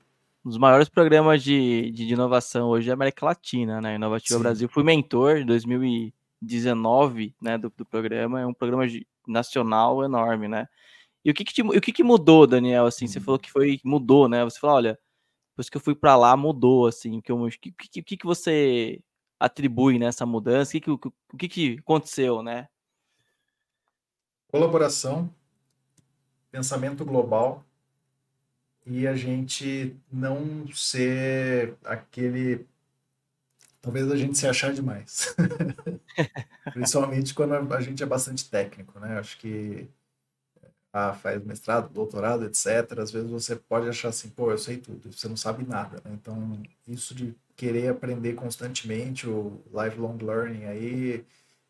Um 0.46 0.50
dos 0.50 0.58
maiores 0.58 0.88
programas 0.88 1.44
de, 1.44 1.92
de, 1.92 2.06
inovação 2.06 2.70
hoje 2.70 2.88
é 2.88 2.92
a 2.92 2.94
América 2.94 3.26
Latina, 3.26 3.82
né? 3.82 3.96
Inovativa 3.96 4.38
Sim. 4.38 4.44
Brasil. 4.44 4.70
Fui 4.70 4.84
mentor 4.84 5.38
em 5.38 5.46
2000 5.46 6.12
19 6.42 7.36
né, 7.42 7.58
do, 7.58 7.72
do 7.76 7.86
programa, 7.86 8.42
é 8.42 8.46
um 8.46 8.54
programa 8.54 8.88
de, 8.88 9.08
nacional 9.28 10.04
enorme, 10.04 10.48
né? 10.48 10.68
E 11.24 11.32
o 11.32 11.34
que 11.34 11.44
que, 11.44 11.54
te, 11.54 11.62
o 11.62 11.82
que 11.82 11.92
que 11.92 12.04
mudou, 12.04 12.48
Daniel, 12.48 12.86
assim, 12.86 13.08
você 13.08 13.20
falou 13.20 13.40
que 13.40 13.52
foi, 13.52 13.80
mudou, 13.84 14.30
né? 14.30 14.44
Você 14.44 14.60
falou, 14.60 14.78
olha, 14.78 15.00
depois 15.52 15.70
que 15.70 15.78
eu 15.78 15.82
fui 15.82 15.96
para 15.96 16.16
lá, 16.16 16.38
mudou, 16.38 16.88
assim, 16.88 17.20
que 17.20 17.32
o 17.34 17.50
que, 17.50 17.72
que, 17.72 18.04
que, 18.04 18.18
que 18.18 18.26
você 18.26 19.02
atribui 19.40 20.00
nessa 20.00 20.26
mudança, 20.26 20.78
o 20.78 20.82
que, 20.82 20.98
que, 20.98 21.08
o 21.08 21.38
que 21.38 21.48
que 21.48 21.78
aconteceu, 21.80 22.42
né? 22.42 22.68
Colaboração, 24.50 25.30
pensamento 26.50 27.04
global 27.04 27.66
e 28.86 29.06
a 29.06 29.16
gente 29.16 29.96
não 30.10 30.66
ser 30.74 31.76
aquele 31.84 32.66
talvez 33.82 34.12
a 34.12 34.16
gente 34.16 34.38
se 34.38 34.48
achar 34.48 34.74
demais. 34.74 35.36
Principalmente 36.74 37.34
quando 37.34 37.74
a 37.74 37.82
gente 37.82 38.04
é 38.04 38.06
bastante 38.06 38.50
técnico, 38.50 39.00
né? 39.00 39.20
Acho 39.20 39.38
que 39.38 39.88
ah, 40.94 41.14
faz 41.14 41.44
mestrado, 41.44 41.90
doutorado, 41.94 42.46
etc. 42.46 43.00
Às 43.00 43.12
vezes 43.12 43.30
você 43.30 43.56
pode 43.56 43.88
achar 43.88 44.10
assim, 44.10 44.30
pô, 44.30 44.52
eu 44.52 44.58
sei 44.58 44.78
tudo, 44.78 45.12
você 45.12 45.28
não 45.28 45.38
sabe 45.38 45.66
nada, 45.66 46.02
né? 46.04 46.12
Então, 46.14 46.62
isso 46.88 47.14
de 47.14 47.36
querer 47.56 47.90
aprender 47.90 48.34
constantemente, 48.34 49.28
o 49.28 49.62
lifelong 49.72 50.18
learning 50.22 50.66
aí, 50.66 51.26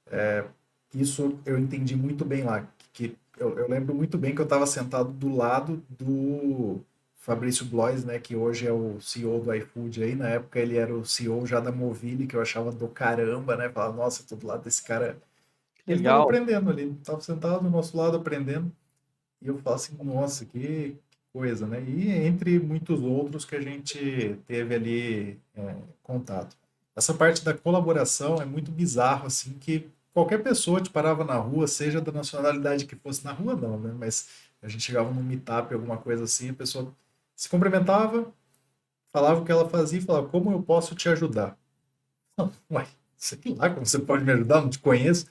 é, 0.07 0.45
isso 0.93 1.39
eu 1.45 1.57
entendi 1.57 1.95
muito 1.95 2.23
bem 2.25 2.43
lá. 2.43 2.67
Que, 2.93 3.17
eu, 3.37 3.57
eu 3.57 3.69
lembro 3.69 3.93
muito 3.93 4.17
bem 4.17 4.33
que 4.33 4.41
eu 4.41 4.45
estava 4.45 4.65
sentado 4.65 5.11
do 5.11 5.35
lado 5.35 5.83
do 5.89 6.81
Fabrício 7.27 7.65
Blois, 7.65 8.05
né, 8.05 8.17
que 8.19 8.37
hoje 8.37 8.65
é 8.65 8.71
o 8.71 9.01
CEO 9.01 9.41
do 9.41 9.53
iFood 9.53 10.01
aí, 10.01 10.15
na 10.15 10.29
época 10.29 10.61
ele 10.61 10.77
era 10.77 10.95
o 10.95 11.05
CEO 11.05 11.45
já 11.45 11.59
da 11.59 11.73
Movile, 11.73 12.25
que 12.25 12.33
eu 12.33 12.41
achava 12.41 12.71
do 12.71 12.87
caramba, 12.87 13.57
né, 13.57 13.67
falava, 13.67 13.97
nossa, 13.97 14.23
tô 14.23 14.37
do 14.37 14.47
lado 14.47 14.63
desse 14.63 14.81
cara. 14.81 15.17
Ele 15.85 15.97
Legal. 15.97 16.19
tava 16.19 16.23
aprendendo 16.23 16.69
ali, 16.69 16.93
tava 17.03 17.19
sentado 17.19 17.61
do 17.61 17.69
nosso 17.69 17.97
lado 17.97 18.15
aprendendo, 18.15 18.71
e 19.41 19.47
eu 19.49 19.57
falo 19.57 19.75
assim, 19.75 19.93
nossa, 20.01 20.45
que 20.45 20.95
coisa, 21.33 21.67
né, 21.67 21.83
e 21.83 22.09
entre 22.09 22.59
muitos 22.59 23.01
outros 23.01 23.43
que 23.43 23.57
a 23.57 23.61
gente 23.61 24.39
teve 24.47 24.73
ali 24.73 25.39
é, 25.53 25.75
contato. 26.01 26.55
Essa 26.95 27.13
parte 27.13 27.43
da 27.43 27.53
colaboração 27.53 28.41
é 28.41 28.45
muito 28.45 28.71
bizarro, 28.71 29.27
assim, 29.27 29.51
que 29.59 29.85
qualquer 30.13 30.41
pessoa 30.41 30.79
te 30.79 30.89
parava 30.89 31.25
na 31.25 31.35
rua, 31.35 31.67
seja 31.67 31.99
da 31.99 32.13
nacionalidade 32.13 32.85
que 32.85 32.95
fosse 32.95 33.25
na 33.25 33.33
rua, 33.33 33.53
não, 33.53 33.77
né, 33.77 33.93
mas 33.99 34.29
a 34.61 34.69
gente 34.69 34.83
chegava 34.83 35.11
num 35.11 35.21
meetup, 35.21 35.73
alguma 35.73 35.97
coisa 35.97 36.23
assim, 36.23 36.51
a 36.51 36.53
pessoa 36.53 36.95
se 37.37 37.47
cumprimentava, 37.47 38.33
falava 39.13 39.41
o 39.41 39.45
que 39.45 39.51
ela 39.51 39.69
fazia 39.69 39.99
e 39.99 40.01
falava, 40.01 40.27
como 40.27 40.51
eu 40.51 40.61
posso 40.61 40.95
te 40.95 41.07
ajudar? 41.07 41.57
Uai, 42.69 42.87
sei 43.15 43.39
lá 43.55 43.69
como 43.69 43.85
você 43.85 43.99
pode 43.99 44.25
me 44.25 44.31
ajudar, 44.33 44.61
não 44.61 44.69
te 44.69 44.79
conheço. 44.79 45.27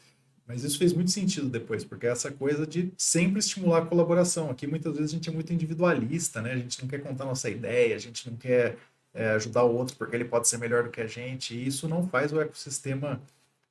Mas 0.47 0.63
isso 0.63 0.79
fez 0.79 0.93
muito 0.93 1.11
sentido 1.11 1.49
depois, 1.49 1.85
porque 1.85 2.07
é 2.07 2.11
essa 2.11 2.31
coisa 2.31 2.65
de 2.65 2.93
sempre 2.97 3.41
estimular 3.41 3.83
a 3.83 3.87
colaboração. 3.87 4.49
Aqui 4.49 4.65
muitas 4.65 4.95
vezes 4.97 5.11
a 5.11 5.15
gente 5.15 5.29
é 5.29 5.33
muito 5.33 5.53
individualista, 5.53 6.41
né? 6.41 6.53
A 6.53 6.57
gente 6.57 6.81
não 6.81 6.89
quer 6.89 7.03
contar 7.03 7.25
nossa 7.25 7.51
ideia, 7.51 7.97
a 7.97 7.99
gente 7.99 8.31
não 8.31 8.37
quer 8.37 8.79
é, 9.13 9.31
ajudar 9.31 9.65
o 9.65 9.75
outro 9.75 9.97
porque 9.97 10.15
ele 10.15 10.25
pode 10.25 10.47
ser 10.47 10.59
melhor 10.59 10.85
do 10.85 10.91
que 10.91 11.01
a 11.01 11.07
gente. 11.09 11.53
E 11.57 11.67
isso 11.67 11.89
não 11.89 12.07
faz 12.07 12.33
o 12.33 12.41
ecossistema, 12.41 13.21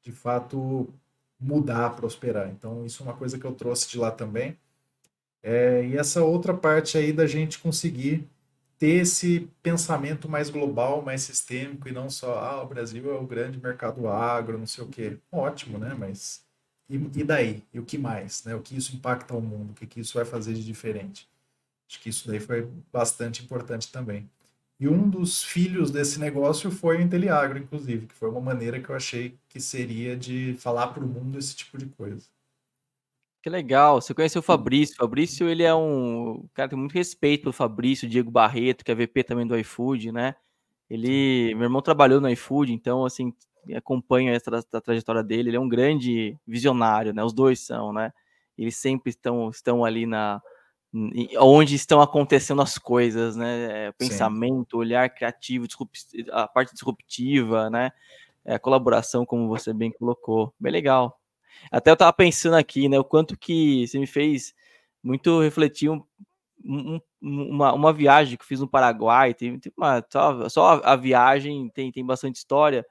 de 0.04 0.12
fato, 0.12 0.94
mudar, 1.40 1.92
prosperar. 1.96 2.50
Então, 2.50 2.86
isso 2.86 3.02
é 3.04 3.06
uma 3.06 3.16
coisa 3.16 3.40
que 3.40 3.46
eu 3.46 3.54
trouxe 3.54 3.90
de 3.90 3.98
lá 3.98 4.12
também. 4.12 4.58
É, 5.48 5.86
e 5.86 5.96
essa 5.96 6.24
outra 6.24 6.56
parte 6.56 6.98
aí 6.98 7.14
da 7.14 7.28
gente 7.28 7.60
conseguir 7.60 8.28
ter 8.80 9.02
esse 9.02 9.48
pensamento 9.62 10.28
mais 10.28 10.50
global, 10.50 11.04
mais 11.04 11.22
sistêmico 11.22 11.88
e 11.88 11.92
não 11.92 12.10
só, 12.10 12.40
ah, 12.40 12.64
o 12.64 12.68
Brasil 12.68 13.12
é 13.14 13.16
o 13.20 13.28
grande 13.28 13.60
mercado 13.62 14.08
agro, 14.08 14.58
não 14.58 14.66
sei 14.66 14.84
o 14.84 14.88
quê. 14.88 15.20
Ótimo, 15.32 15.78
né? 15.78 15.96
Mas 15.98 16.44
e, 16.90 16.96
e 16.96 17.24
daí? 17.24 17.64
E 17.72 17.80
o 17.80 17.86
que 17.86 17.96
mais? 17.98 18.44
Né? 18.44 18.56
O 18.56 18.62
que 18.62 18.76
isso 18.76 18.96
impacta 18.96 19.36
o 19.36 19.42
mundo? 19.42 19.72
O 19.72 19.74
que, 19.76 19.86
que 19.86 20.00
isso 20.00 20.16
vai 20.16 20.26
fazer 20.26 20.56
de 20.56 20.66
diferente? 20.66 21.30
Acho 21.88 22.00
que 22.02 22.10
isso 22.10 22.28
daí 22.28 22.40
foi 22.40 22.68
bastante 22.92 23.44
importante 23.44 23.92
também. 23.92 24.28
E 24.80 24.88
um 24.88 25.08
dos 25.10 25.44
filhos 25.44 25.92
desse 25.92 26.20
negócio 26.20 26.72
foi 26.72 26.98
o 26.98 27.02
Inteliagro, 27.02 27.60
inclusive, 27.60 28.08
que 28.08 28.16
foi 28.16 28.30
uma 28.30 28.42
maneira 28.42 28.80
que 28.80 28.90
eu 28.90 28.96
achei 28.96 29.38
que 29.48 29.60
seria 29.60 30.18
de 30.18 30.56
falar 30.60 30.88
para 30.88 31.04
o 31.04 31.08
mundo 31.08 31.38
esse 31.38 31.56
tipo 31.56 31.78
de 31.78 31.86
coisa. 31.86 32.28
Que 33.46 33.50
legal. 33.52 34.02
Você 34.02 34.12
conheceu 34.12 34.40
o 34.40 34.44
Fabrício. 34.44 34.96
Fabrício, 34.96 35.48
ele 35.48 35.62
é 35.62 35.72
um 35.76 36.48
cara 36.52 36.68
tem 36.68 36.80
muito 36.80 36.94
respeito 36.94 37.44
pelo 37.44 37.54
Fabrício, 37.54 38.10
Diego 38.10 38.32
Barreto, 38.32 38.84
que 38.84 38.92
é 38.92 38.96
VP 38.96 39.24
também 39.24 39.46
do 39.46 39.56
iFood, 39.56 40.12
né? 40.12 40.34
Ele, 40.90 41.54
meu 41.54 41.66
irmão 41.66 41.80
trabalhou 41.80 42.20
no 42.20 42.28
iFood, 42.28 42.74
então 42.74 43.06
assim, 43.06 43.32
acompanha 43.76 44.34
essa 44.34 44.50
a 44.74 44.82
trajetória 44.82 45.22
dele. 45.22 45.52
Ele 45.52 45.58
é 45.58 45.60
um 45.60 45.70
grande 45.70 46.36
visionário, 46.48 47.14
né? 47.14 47.24
Os 47.24 47.34
dois 47.34 47.60
são, 47.60 47.94
né? 47.94 48.12
Eles 48.58 48.78
sempre 48.78 49.12
estão 49.12 49.52
estão 49.52 49.86
ali 49.86 50.08
na 50.08 50.42
onde 51.38 51.76
estão 51.76 52.02
acontecendo 52.02 52.64
as 52.64 52.80
coisas, 52.80 53.36
né? 53.36 53.90
É, 53.90 53.92
pensamento, 53.92 54.72
Sim. 54.72 54.78
olhar 54.78 55.08
criativo, 55.12 55.68
a 56.32 56.48
parte 56.48 56.74
disruptiva, 56.74 57.70
né? 57.70 57.92
É, 58.44 58.56
a 58.56 58.60
colaboração, 58.60 59.24
como 59.24 59.48
você 59.48 59.72
bem 59.72 59.92
colocou. 59.92 60.52
Bem 60.60 60.72
legal. 60.72 61.20
Até 61.72 61.92
eu 61.92 61.98
tava 61.98 62.14
pensando 62.14 62.56
aqui, 62.56 62.90
né, 62.90 63.00
o 63.00 63.04
quanto 63.04 63.38
que 63.38 63.88
você 63.88 64.00
me 64.00 64.08
fez 64.08 64.54
muito 65.04 65.42
refletir 65.42 65.90
um, 65.90 66.04
um, 66.64 67.00
uma, 67.22 67.74
uma 67.74 67.94
viagem 67.94 68.38
que 68.38 68.46
fiz 68.46 68.60
no 68.60 68.68
Paraguai, 68.68 69.34
tem, 69.34 69.60
tem 69.60 69.72
uma, 69.78 70.04
só, 70.12 70.50
só 70.50 70.82
a 70.84 70.96
viagem 70.96 71.70
tem, 71.70 71.92
tem 71.92 72.06
bastante 72.06 72.38
história, 72.38 72.86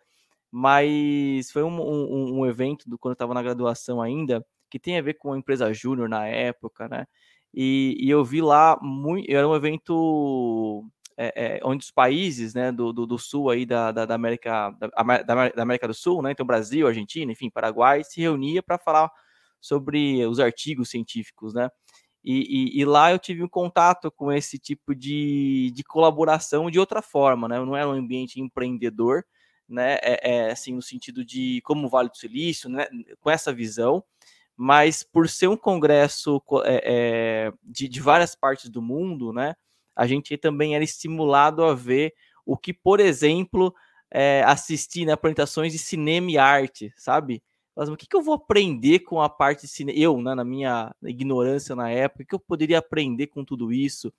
mas 0.51 1.51
foi 1.51 1.63
um, 1.65 1.81
um, 1.81 2.41
um 2.41 2.47
evento 2.47 2.89
do, 2.89 2.99
quando 2.99 3.13
eu 3.13 3.15
estava 3.15 3.35
na 3.35 3.43
graduação 3.43 4.01
ainda, 4.01 4.45
que 4.71 4.79
tem 4.79 4.99
a 4.99 5.03
ver 5.03 5.15
com 5.15 5.33
a 5.33 5.39
empresa 5.39 5.73
júnior 5.73 6.09
na 6.09 6.27
época, 6.27 6.89
né? 6.89 7.07
E, 7.53 7.97
e, 8.01 8.11
eu 8.11 8.25
vi 8.25 8.43
lá 8.43 8.79
muito, 8.83 9.31
era 9.31 9.49
um 9.49 9.55
evento 9.55 10.85
é, 11.17 11.59
é, 11.59 11.61
onde 11.65 11.85
os 11.85 11.91
países, 11.91 12.55
né, 12.55 12.73
do, 12.73 12.93
do, 12.93 13.07
do 13.07 13.19
sul 13.19 13.51
aí 13.51 13.65
da, 13.65 13.93
da, 13.93 14.05
da 14.05 14.15
América 14.15 14.71
da, 14.71 15.23
da, 15.23 15.63
América 15.63 15.87
do 15.87 15.95
Sul, 15.95 16.23
né, 16.23 16.33
então 16.33 16.45
Brasil, 16.45 16.87
Argentina, 16.87 17.31
enfim, 17.31 17.51
Paraguai, 17.51 18.03
se 18.05 18.21
reunia 18.21 18.63
para 18.63 18.79
falar 18.79 19.11
sobre 19.61 20.25
os 20.27 20.39
artigos 20.41 20.91
científicos, 20.91 21.55
né? 21.55 21.71
E, 22.23 22.79
e, 22.79 22.81
e, 22.81 22.85
lá 22.87 23.13
eu 23.13 23.19
tive 23.19 23.43
um 23.43 23.49
contato 23.49 24.11
com 24.11 24.33
esse 24.33 24.59
tipo 24.59 24.95
de, 24.95 25.71
de 25.75 25.85
colaboração 25.85 26.71
de 26.71 26.79
outra 26.81 27.03
forma, 27.03 27.49
né? 27.49 27.59
Não 27.59 27.77
era 27.77 27.89
um 27.89 27.93
ambiente 27.93 28.41
empreendedor, 28.41 29.25
né? 29.69 29.99
É, 30.03 30.21
é, 30.33 30.51
assim, 30.51 30.75
no 30.75 30.83
sentido 30.83 31.25
de 31.25 31.61
como 31.65 31.87
o 31.87 31.91
Vale 31.91 32.09
do 32.09 32.17
Silício, 32.17 32.69
né? 32.71 32.87
Com 33.21 33.31
essa 33.31 33.53
visão, 33.53 34.03
mas 34.57 35.03
por 35.03 35.29
ser 35.29 35.49
um 35.49 35.57
congresso 35.57 36.43
é, 36.65 37.49
é, 37.49 37.53
de, 37.63 37.89
de 37.89 38.01
várias 38.01 38.35
partes 38.35 38.71
do 38.71 38.81
mundo, 38.83 39.33
né? 39.33 39.55
A 39.95 40.07
gente 40.07 40.37
também 40.37 40.75
era 40.75 40.85
estimulado 40.85 41.65
a 41.65 41.75
ver 41.75 42.15
o 42.45 42.57
que, 42.57 42.73
por 42.73 43.01
exemplo, 43.01 43.75
é, 44.11 44.43
assistir 44.47 45.07
né, 45.07 45.13
apresentações 45.13 45.73
de 45.73 45.79
cinema 45.79 46.31
e 46.31 46.39
arte, 46.39 46.93
sabe? 46.97 47.43
Mas 47.75 47.89
o 47.89 47.97
que, 47.97 48.07
que 48.07 48.17
eu 48.17 48.23
vou 48.23 48.35
aprender 48.35 49.01
com 49.01 49.21
a 49.21 49.29
parte 49.29 49.63
de 49.63 49.69
cinema? 49.69 49.99
Eu, 49.99 50.21
né, 50.23 50.35
na 50.35 50.45
minha 50.45 50.95
ignorância 51.03 51.75
na 51.75 51.91
época, 51.91 52.23
o 52.23 52.27
que 52.27 52.35
eu 52.35 52.41
poderia 52.41 52.79
aprender 52.79 53.27
com 53.27 53.45
tudo 53.45 53.73
isso? 53.73 54.13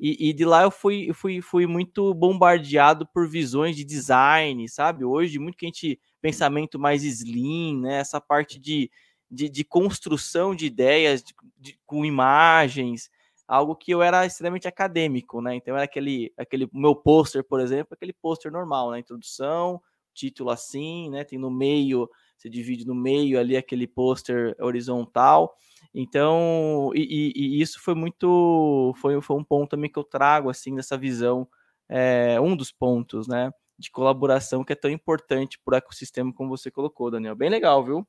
E, 0.00 0.30
e, 0.30 0.32
de 0.32 0.44
lá 0.44 0.62
eu 0.62 0.70
fui, 0.70 1.12
fui, 1.12 1.40
fui 1.40 1.66
muito 1.66 2.12
bombardeado 2.14 3.06
por 3.06 3.28
visões 3.28 3.76
de 3.76 3.84
design, 3.84 4.68
sabe? 4.68 5.04
Hoje, 5.04 5.38
muito 5.38 5.56
que 5.56 5.66
a 5.66 5.68
gente 5.68 6.00
pensamento 6.20 6.78
mais 6.78 7.04
slim, 7.04 7.80
né? 7.80 7.98
Essa 7.98 8.20
parte 8.20 8.58
de, 8.58 8.90
de, 9.30 9.48
de 9.48 9.62
construção 9.62 10.54
de 10.54 10.66
ideias 10.66 11.22
de, 11.22 11.34
de, 11.58 11.78
com 11.86 12.04
imagens, 12.04 13.10
algo 13.52 13.76
que 13.76 13.90
eu 13.90 14.02
era 14.02 14.24
extremamente 14.24 14.66
acadêmico, 14.66 15.42
né? 15.42 15.54
Então 15.54 15.74
era 15.74 15.84
aquele, 15.84 16.32
aquele 16.38 16.68
meu 16.72 16.96
pôster, 16.96 17.44
por 17.44 17.60
exemplo, 17.60 17.88
aquele 17.92 18.12
pôster 18.12 18.50
normal, 18.50 18.90
né? 18.90 18.98
Introdução, 18.98 19.80
título 20.14 20.50
assim, 20.50 21.10
né? 21.10 21.22
Tem 21.22 21.38
no 21.38 21.50
meio 21.50 22.08
você 22.42 22.50
divide 22.50 22.84
no 22.84 22.94
meio 22.94 23.38
ali 23.38 23.56
aquele 23.56 23.86
pôster 23.86 24.56
horizontal. 24.58 25.54
Então, 25.94 26.90
e, 26.94 27.02
e, 27.02 27.32
e, 27.36 27.60
isso 27.60 27.80
foi 27.80 27.94
muito, 27.94 28.92
foi, 29.00 29.20
foi 29.20 29.36
um 29.36 29.44
ponto 29.44 29.70
também 29.70 29.90
que 29.90 29.98
eu 29.98 30.02
trago, 30.02 30.50
assim, 30.50 30.74
dessa 30.74 30.98
visão, 30.98 31.46
é, 31.88 32.40
um 32.40 32.56
dos 32.56 32.72
pontos, 32.72 33.28
né, 33.28 33.52
de 33.78 33.92
colaboração 33.92 34.64
que 34.64 34.72
é 34.72 34.76
tão 34.76 34.90
importante 34.90 35.60
para 35.64 35.74
o 35.74 35.78
ecossistema 35.78 36.32
como 36.34 36.50
você 36.50 36.68
colocou, 36.68 37.12
Daniel. 37.12 37.36
Bem 37.36 37.48
legal, 37.48 37.84
viu? 37.84 38.04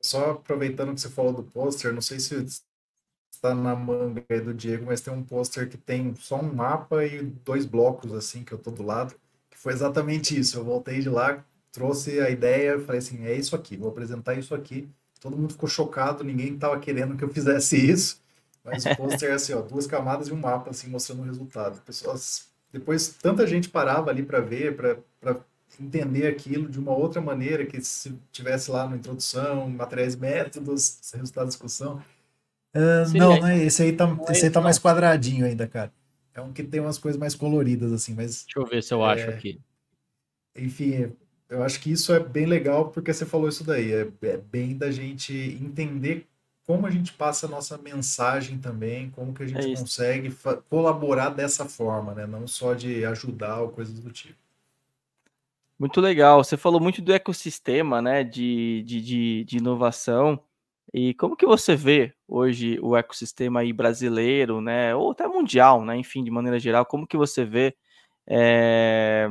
Só 0.00 0.30
aproveitando 0.30 0.94
que 0.94 1.00
você 1.00 1.10
falou 1.10 1.32
do 1.32 1.42
pôster, 1.42 1.92
não 1.92 2.00
sei 2.00 2.20
se 2.20 2.36
está 3.30 3.54
na 3.54 3.74
manga 3.74 4.22
do 4.42 4.52
Diego, 4.52 4.86
mas 4.86 5.00
tem 5.00 5.12
um 5.12 5.22
pôster 5.22 5.68
que 5.68 5.76
tem 5.76 6.14
só 6.16 6.38
um 6.40 6.52
mapa 6.52 7.04
e 7.04 7.22
dois 7.22 7.64
blocos, 7.64 8.12
assim, 8.12 8.44
que 8.44 8.52
eu 8.52 8.58
tô 8.58 8.70
do 8.70 8.82
lado, 8.82 9.14
que 9.50 9.56
foi 9.58 9.72
exatamente 9.72 10.38
isso. 10.38 10.58
Eu 10.58 10.64
voltei 10.64 11.00
de 11.00 11.08
lá, 11.08 11.44
trouxe 11.72 12.20
a 12.20 12.30
ideia, 12.30 12.78
falei 12.80 12.98
assim, 12.98 13.24
é 13.24 13.34
isso 13.34 13.56
aqui, 13.56 13.76
vou 13.76 13.88
apresentar 13.90 14.34
isso 14.34 14.54
aqui. 14.54 14.88
Todo 15.20 15.36
mundo 15.36 15.52
ficou 15.52 15.68
chocado, 15.68 16.24
ninguém 16.24 16.54
estava 16.54 16.78
querendo 16.78 17.16
que 17.16 17.24
eu 17.24 17.28
fizesse 17.28 17.76
isso. 17.90 18.20
Mas 18.64 18.84
o 18.84 18.94
pôster 18.96 19.30
é 19.30 19.34
assim, 19.34 19.54
ó, 19.54 19.62
duas 19.62 19.86
camadas 19.86 20.28
e 20.28 20.32
um 20.32 20.36
mapa, 20.36 20.70
assim, 20.70 20.88
mostrando 20.88 21.22
o 21.22 21.24
resultado. 21.24 21.80
Pessoas, 21.82 22.46
depois, 22.72 23.08
tanta 23.08 23.46
gente 23.46 23.70
parava 23.70 24.10
ali 24.10 24.22
para 24.22 24.40
ver, 24.40 24.76
para 24.76 25.36
entender 25.80 26.26
aquilo 26.26 26.68
de 26.68 26.78
uma 26.78 26.92
outra 26.92 27.22
maneira, 27.22 27.64
que 27.64 27.80
se 27.80 28.14
tivesse 28.30 28.70
lá 28.70 28.86
na 28.86 28.96
introdução, 28.96 29.68
materiais 29.70 30.14
métodos, 30.14 31.00
resultado 31.14 31.44
da 31.44 31.48
discussão. 31.48 32.02
Uh, 32.74 33.18
não, 33.18 33.40
não 33.40 33.46
é, 33.46 33.64
esse 33.64 33.82
aí 33.82 33.92
tá, 33.92 34.06
é 34.28 34.32
esse 34.32 34.44
aí 34.44 34.50
tá 34.50 34.60
mais 34.60 34.78
quadradinho 34.78 35.44
ainda, 35.44 35.66
cara. 35.66 35.92
É 36.32 36.40
um 36.40 36.52
que 36.52 36.62
tem 36.62 36.80
umas 36.80 36.98
coisas 36.98 37.18
mais 37.18 37.34
coloridas, 37.34 37.92
assim, 37.92 38.14
mas... 38.14 38.44
Deixa 38.44 38.58
eu 38.58 38.66
ver 38.66 38.82
se 38.82 38.94
eu 38.94 39.04
é, 39.04 39.12
acho 39.12 39.30
aqui. 39.30 39.60
Enfim, 40.56 41.12
eu 41.48 41.62
acho 41.64 41.80
que 41.80 41.90
isso 41.90 42.12
é 42.12 42.20
bem 42.20 42.46
legal 42.46 42.90
porque 42.90 43.12
você 43.12 43.26
falou 43.26 43.48
isso 43.48 43.64
daí. 43.64 43.92
É, 43.92 44.08
é, 44.22 44.36
bem 44.36 44.76
da 44.76 44.90
gente 44.90 45.34
entender 45.34 46.26
como 46.64 46.86
a 46.86 46.90
gente 46.90 47.12
passa 47.12 47.46
a 47.46 47.48
nossa 47.48 47.76
mensagem 47.76 48.58
também, 48.58 49.10
como 49.10 49.34
que 49.34 49.42
a 49.42 49.46
gente 49.46 49.72
é 49.72 49.76
consegue 49.76 50.32
colaborar 50.68 51.30
dessa 51.30 51.64
forma, 51.64 52.14
né? 52.14 52.26
Não 52.26 52.46
só 52.46 52.74
de 52.74 53.04
ajudar 53.04 53.60
ou 53.60 53.70
coisas 53.70 53.98
do 53.98 54.10
tipo. 54.12 54.38
Muito 55.76 56.00
legal. 56.00 56.44
Você 56.44 56.56
falou 56.56 56.80
muito 56.80 57.02
do 57.02 57.12
ecossistema, 57.12 58.00
né? 58.00 58.22
De, 58.22 58.84
de, 58.86 59.00
de, 59.00 59.44
de 59.44 59.56
inovação. 59.56 60.40
E 60.92 61.14
como 61.14 61.36
que 61.36 61.46
você 61.46 61.76
vê 61.76 62.12
hoje 62.26 62.78
o 62.82 62.96
ecossistema 62.96 63.60
aí 63.60 63.72
brasileiro, 63.72 64.60
né? 64.60 64.94
Ou 64.94 65.12
até 65.12 65.26
mundial, 65.28 65.84
né? 65.84 65.96
Enfim, 65.96 66.24
de 66.24 66.30
maneira 66.30 66.58
geral, 66.58 66.84
como 66.84 67.06
que 67.06 67.16
você 67.16 67.44
vê 67.44 67.76
é, 68.32 69.28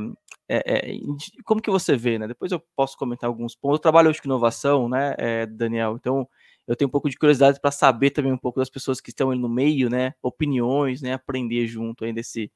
é, 0.47 0.91
é, 0.91 0.99
como 1.45 1.61
que 1.61 1.69
você 1.69 1.95
vê, 1.95 2.17
né? 2.17 2.27
Depois 2.27 2.51
eu 2.51 2.59
posso 2.75 2.97
comentar 2.97 3.29
alguns 3.29 3.55
pontos. 3.55 3.77
Eu 3.77 3.81
trabalho 3.81 4.09
hoje 4.09 4.21
com 4.21 4.27
inovação, 4.27 4.89
né, 4.89 5.15
é, 5.17 5.45
Daniel? 5.45 5.95
Então 5.95 6.27
eu 6.67 6.75
tenho 6.75 6.87
um 6.87 6.91
pouco 6.91 7.09
de 7.09 7.17
curiosidade 7.17 7.59
para 7.61 7.71
saber 7.71 8.09
também 8.11 8.31
um 8.31 8.37
pouco 8.37 8.59
das 8.59 8.69
pessoas 8.69 8.99
que 8.99 9.09
estão 9.09 9.33
no 9.35 9.49
meio, 9.49 9.89
né? 9.89 10.13
Opiniões, 10.21 11.01
né? 11.01 11.13
Aprender 11.13 11.65
junto 11.67 12.03
aí 12.03 12.11
desse, 12.11 12.51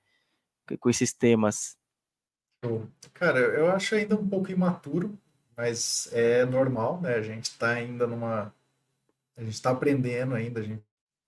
com 0.79 0.89
esses 0.89 1.13
temas. 1.13 1.77
Cara, 3.13 3.39
eu 3.39 3.71
acho 3.71 3.95
ainda 3.95 4.15
um 4.15 4.27
pouco 4.27 4.51
imaturo, 4.51 5.17
mas 5.55 6.09
é 6.11 6.45
normal, 6.45 6.99
né? 7.01 7.15
A 7.15 7.21
gente 7.21 7.45
está 7.45 7.71
ainda 7.71 8.05
numa. 8.05 8.53
A 9.37 9.41
gente 9.43 9.53
está 9.53 9.71
aprendendo 9.71 10.35
ainda, 10.35 10.59
a 10.59 10.63
gente, 10.63 10.83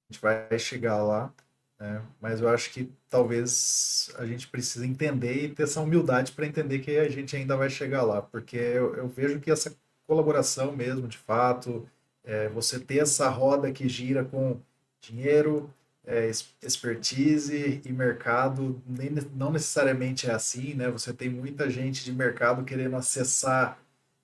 a 0.10 0.14
gente 0.14 0.22
vai 0.22 0.60
chegar 0.60 1.02
lá. 1.04 1.34
Né? 1.80 2.02
Mas 2.22 2.42
eu 2.42 2.50
acho 2.50 2.72
que 2.72 2.92
talvez 3.10 4.14
a 4.18 4.26
gente 4.26 4.48
precise 4.48 4.86
entender 4.86 5.46
e 5.46 5.50
ter 5.50 5.64
essa 5.64 5.82
humildade 5.82 6.32
para 6.32 6.46
entender 6.46 6.80
que 6.80 6.98
a 6.98 7.10
gente 7.10 7.36
ainda 7.36 7.58
vai 7.58 7.70
chegar 7.70 8.04
lá, 8.04 8.22
porque 8.22 8.58
eu, 8.58 8.96
eu 8.96 9.08
vejo 9.08 9.40
que 9.40 9.52
essa 9.52 9.76
colaboração 10.08 10.72
mesmo, 10.76 11.08
de 11.08 11.18
fato, 11.18 11.88
é, 12.24 12.48
você 12.50 12.80
ter 12.80 13.00
essa 13.00 13.30
roda 13.30 13.72
que 13.72 13.90
gira 13.90 14.24
com 14.24 14.60
dinheiro, 15.02 15.70
é, 16.06 16.30
expertise 16.62 17.82
e 17.84 17.92
mercado, 17.92 18.82
nem, 18.88 19.10
não 19.36 19.52
necessariamente 19.52 20.30
é 20.30 20.34
assim, 20.34 20.76
né? 20.76 20.90
Você 20.90 21.12
tem 21.12 21.30
muita 21.30 21.70
gente 21.70 22.04
de 22.04 22.14
mercado 22.14 22.64
querendo 22.64 22.96
acessar 22.96 23.80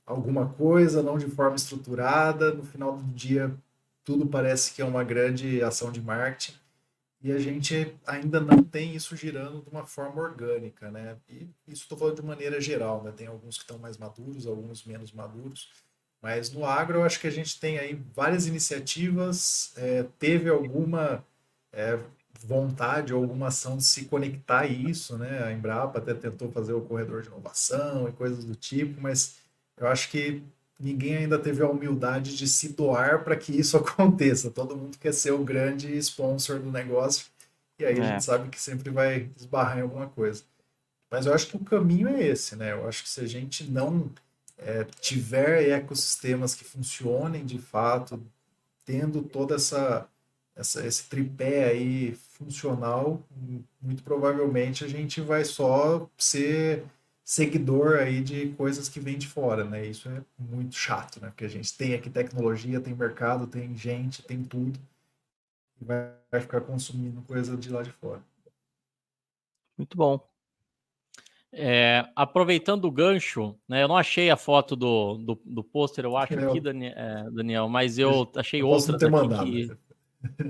alguma 0.06 0.48
coisa, 0.50 1.02
não 1.02 1.18
de 1.18 1.28
forma 1.28 1.56
estruturada, 1.56 2.54
no 2.54 2.64
final 2.64 2.98
do 2.98 3.04
dia 3.14 3.52
tudo 4.04 4.26
parece 4.28 4.74
que 4.74 4.82
é 4.82 4.86
uma 4.86 5.04
grande 5.04 5.62
ação 5.64 5.92
de 5.92 6.02
marketing 6.02 6.60
e 7.24 7.32
a 7.32 7.38
gente 7.38 7.96
ainda 8.06 8.40
não 8.40 8.64
tem 8.64 8.96
isso 8.96 9.16
girando 9.16 9.62
de 9.62 9.70
uma 9.70 9.86
forma 9.86 10.22
orgânica, 10.22 10.90
né? 10.90 11.18
E 11.30 11.48
isso 11.68 11.84
estou 11.84 11.98
falando 11.98 12.16
de 12.16 12.24
maneira 12.24 12.60
geral, 12.60 13.04
né? 13.04 13.12
Tem 13.12 13.28
alguns 13.28 13.58
que 13.58 13.64
estão 13.64 13.78
mais 13.78 13.98
maduros, 13.98 14.48
alguns 14.48 14.84
menos 14.86 15.12
maduros, 15.12 15.70
mas 16.20 16.52
no 16.52 16.66
agro 16.66 17.00
eu 17.00 17.04
acho 17.04 17.20
que 17.20 17.28
a 17.28 17.32
gente 17.32 17.60
tem 17.60 17.78
aí 17.78 17.94
várias 18.16 18.48
iniciativas, 18.48 19.72
é, 19.78 20.04
teve 20.18 20.50
alguma 20.50 21.24
é, 21.72 22.00
vontade 22.40 23.14
ou 23.14 23.22
alguma 23.22 23.48
ação 23.50 23.78
de 23.78 23.84
se 23.84 24.06
conectar 24.06 24.62
a 24.62 24.68
isso, 24.68 25.16
né? 25.18 25.44
A 25.44 25.52
Embrapa 25.52 26.00
até 26.00 26.16
tentou 26.16 26.52
fazer 26.52 26.74
o 26.74 26.82
corredor 26.82 27.22
de 27.22 27.28
inovação 27.28 28.10
e 28.10 28.12
coisas 28.14 28.44
do 28.44 28.56
tipo, 28.56 29.00
mas 29.00 29.38
eu 29.78 29.88
acho 29.88 30.10
que 30.10 30.44
ninguém 30.82 31.18
ainda 31.18 31.38
teve 31.38 31.62
a 31.62 31.70
humildade 31.70 32.36
de 32.36 32.48
se 32.48 32.70
doar 32.70 33.24
para 33.24 33.36
que 33.36 33.52
isso 33.52 33.78
aconteça. 33.78 34.50
Todo 34.50 34.76
mundo 34.76 34.98
quer 34.98 35.14
ser 35.14 35.32
o 35.32 35.44
grande 35.44 35.96
sponsor 35.98 36.60
do 36.60 36.72
negócio 36.72 37.28
e 37.80 37.86
aí 37.86 37.98
é. 37.98 38.02
a 38.02 38.06
gente 38.06 38.24
sabe 38.24 38.50
que 38.50 38.62
sempre 38.62 38.90
vai 38.90 39.30
esbarrar 39.36 39.80
em 39.80 39.82
alguma 39.82 40.08
coisa. 40.08 40.44
Mas 41.10 41.26
eu 41.26 41.34
acho 41.34 41.48
que 41.48 41.58
o 41.58 41.66
caminho 41.66 42.08
é 42.08 42.24
esse, 42.24 42.56
né? 42.56 42.72
Eu 42.72 42.88
acho 42.88 43.04
que 43.04 43.10
se 43.10 43.20
a 43.20 43.28
gente 43.28 43.64
não 43.66 44.10
é, 44.58 44.86
tiver 45.02 45.68
ecossistemas 45.70 46.56
que 46.56 46.64
funcionem 46.64 47.46
de 47.46 47.58
fato, 47.58 48.22
tendo 48.86 49.22
toda 49.22 49.56
essa, 49.56 50.08
essa 50.56 50.86
esse 50.86 51.04
tripé 51.10 51.66
aí 51.66 52.16
funcional, 52.38 53.22
muito 53.82 54.04
provavelmente 54.04 54.86
a 54.86 54.88
gente 54.88 55.20
vai 55.20 55.44
só 55.44 56.10
ser 56.18 56.84
seguidor 57.32 57.98
aí 57.98 58.22
de 58.22 58.50
coisas 58.58 58.90
que 58.90 59.00
vêm 59.00 59.18
de 59.18 59.26
fora, 59.26 59.64
né? 59.64 59.86
Isso 59.86 60.10
é 60.10 60.22
muito 60.38 60.76
chato, 60.76 61.22
né? 61.22 61.30
Porque 61.30 61.46
a 61.46 61.48
gente 61.48 61.78
tem 61.78 61.94
aqui 61.94 62.10
tecnologia, 62.10 62.82
tem 62.82 62.94
mercado, 62.94 63.48
tem 63.48 63.74
gente, 63.74 64.22
tem 64.22 64.44
tudo. 64.44 64.78
E 65.80 65.86
vai, 65.86 66.12
vai 66.30 66.42
ficar 66.42 66.60
consumindo 66.60 67.22
coisa 67.22 67.56
de 67.56 67.70
lá 67.70 67.84
de 67.84 67.90
fora. 67.90 68.22
Muito 69.78 69.96
bom. 69.96 70.20
É, 71.54 72.06
aproveitando 72.18 72.84
o 72.84 72.92
gancho, 72.92 73.56
né? 73.66 73.82
Eu 73.82 73.88
não 73.88 73.96
achei 73.96 74.30
a 74.30 74.36
foto 74.36 74.76
do, 74.76 75.18
do, 75.18 75.42
do 75.46 75.64
pôster, 75.64 76.04
eu 76.04 76.18
acho 76.18 76.38
aqui, 76.38 76.60
Daniel, 76.60 76.94
é, 76.98 77.30
Daniel, 77.32 77.70
mas 77.70 77.98
eu 77.98 78.30
achei 78.36 78.62
outra 78.62 78.98
aqui 78.98 79.10
mandado. 79.10 79.46
que. 79.46 79.72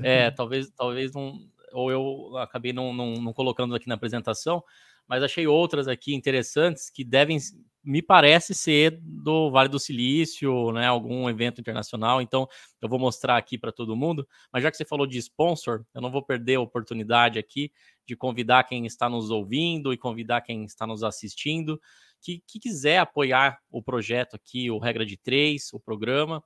É, 0.02 0.32
talvez, 0.32 0.68
talvez 0.72 1.14
não. 1.14 1.48
Ou 1.74 1.92
eu 1.92 2.38
acabei 2.38 2.74
não, 2.74 2.92
não, 2.92 3.14
não 3.14 3.34
colocando 3.34 3.76
aqui 3.76 3.88
na 3.88 3.96
apresentação, 3.96 4.64
mas 5.08 5.24
achei 5.24 5.48
outras 5.48 5.88
aqui 5.88 6.14
interessantes 6.14 6.90
que 6.90 7.04
devem 7.04 7.38
me 7.84 8.02
parece 8.02 8.54
ser 8.54 9.00
do 9.02 9.50
Vale 9.50 9.68
do 9.68 9.80
Silício, 9.80 10.72
né, 10.72 10.86
algum 10.86 11.30
evento 11.30 11.60
internacional. 11.60 12.22
Então, 12.22 12.48
eu 12.80 12.88
vou 12.88 13.00
mostrar 13.00 13.38
aqui 13.38 13.58
para 13.58 13.72
todo 13.72 13.96
mundo. 13.96 14.28
Mas 14.54 14.62
já 14.62 14.70
que 14.70 14.78
você 14.78 14.86
falou 14.86 15.08
de 15.08 15.18
sponsor, 15.18 15.84
eu 15.94 16.02
não 16.02 16.12
vou 16.12 16.24
perder 16.24 16.56
a 16.56 16.62
oportunidade 16.62 17.40
aqui 17.40 17.72
de 18.06 18.16
convidar 18.16 18.66
quem 18.66 18.86
está 18.86 19.10
nos 19.10 19.32
ouvindo 19.32 19.92
e 19.92 19.98
convidar 19.98 20.42
quem 20.42 20.64
está 20.64 20.86
nos 20.86 21.04
assistindo, 21.04 21.82
que, 22.22 22.44
que 22.48 22.60
quiser 22.60 23.00
apoiar 23.00 23.60
o 23.72 23.82
projeto 23.82 24.36
aqui, 24.36 24.70
o 24.70 24.78
Regra 24.78 25.06
de 25.06 25.18
Três, 25.18 25.74
o 25.74 25.80
programa, 25.80 26.44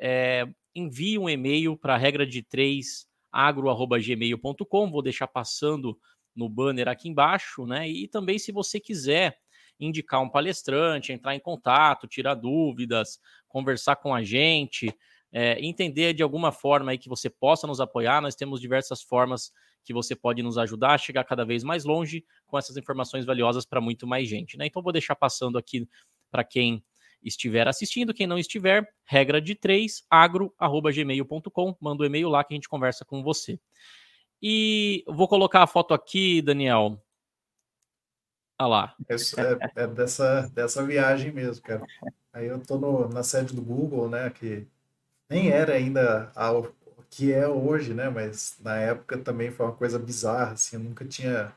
é, 0.00 0.46
envie 0.74 1.18
um 1.18 1.28
e-mail 1.28 1.76
para 1.76 1.96
regra 1.96 2.26
de 2.26 2.42
três 2.42 3.06
agro@gmail.com. 3.30 4.90
Vou 4.90 5.02
deixar 5.02 5.26
passando 5.26 5.98
no 6.34 6.48
banner 6.48 6.88
aqui 6.88 7.08
embaixo, 7.08 7.66
né? 7.66 7.88
E 7.88 8.08
também 8.08 8.38
se 8.38 8.52
você 8.52 8.80
quiser 8.80 9.38
indicar 9.78 10.22
um 10.22 10.28
palestrante, 10.28 11.12
entrar 11.12 11.34
em 11.34 11.40
contato, 11.40 12.06
tirar 12.06 12.34
dúvidas, 12.34 13.18
conversar 13.48 13.96
com 13.96 14.14
a 14.14 14.22
gente, 14.22 14.94
é, 15.32 15.58
entender 15.64 16.12
de 16.12 16.22
alguma 16.22 16.52
forma 16.52 16.92
aí 16.92 16.98
que 16.98 17.08
você 17.08 17.28
possa 17.28 17.66
nos 17.66 17.80
apoiar. 17.80 18.20
Nós 18.20 18.34
temos 18.34 18.60
diversas 18.60 19.02
formas 19.02 19.52
que 19.84 19.92
você 19.92 20.14
pode 20.14 20.42
nos 20.42 20.58
ajudar 20.58 20.94
a 20.94 20.98
chegar 20.98 21.24
cada 21.24 21.44
vez 21.44 21.64
mais 21.64 21.84
longe 21.84 22.24
com 22.46 22.56
essas 22.56 22.76
informações 22.76 23.24
valiosas 23.24 23.64
para 23.64 23.80
muito 23.80 24.06
mais 24.06 24.28
gente. 24.28 24.56
Né? 24.56 24.66
Então, 24.66 24.82
vou 24.82 24.92
deixar 24.92 25.16
passando 25.16 25.58
aqui 25.58 25.88
para 26.30 26.44
quem 26.44 26.84
estiver 27.22 27.68
assistindo, 27.68 28.12
quem 28.12 28.26
não 28.26 28.38
estiver, 28.38 28.84
regra 29.04 29.40
de 29.40 29.54
3, 29.54 30.04
agro.gmail.com, 30.10 31.76
manda 31.80 32.02
o 32.02 32.04
um 32.04 32.06
e-mail 32.06 32.28
lá 32.28 32.42
que 32.42 32.52
a 32.52 32.56
gente 32.56 32.68
conversa 32.68 33.04
com 33.04 33.22
você. 33.22 33.60
E 34.42 35.04
vou 35.06 35.28
colocar 35.28 35.62
a 35.62 35.66
foto 35.66 35.94
aqui, 35.94 36.42
Daniel, 36.42 37.00
Olha 38.62 38.68
lá. 38.68 38.94
É, 39.08 39.14
é, 39.14 39.82
é, 39.82 39.86
dessa, 39.86 40.48
dessa 40.54 40.84
viagem 40.84 41.32
mesmo, 41.32 41.62
cara. 41.62 41.82
Aí 42.32 42.46
eu 42.46 42.60
tô 42.60 42.78
no, 42.78 43.08
na 43.08 43.22
sede 43.22 43.54
do 43.54 43.62
Google, 43.62 44.08
né, 44.08 44.30
que 44.30 44.66
nem 45.28 45.50
era 45.50 45.74
ainda 45.74 46.30
a, 46.34 46.52
o 46.52 46.72
que 47.10 47.32
é 47.32 47.46
hoje, 47.46 47.92
né, 47.92 48.08
mas 48.08 48.56
na 48.62 48.76
época 48.76 49.18
também 49.18 49.50
foi 49.50 49.66
uma 49.66 49.72
coisa 49.72 49.98
bizarra, 49.98 50.52
assim, 50.52 50.76
eu 50.76 50.82
nunca 50.82 51.04
tinha... 51.04 51.52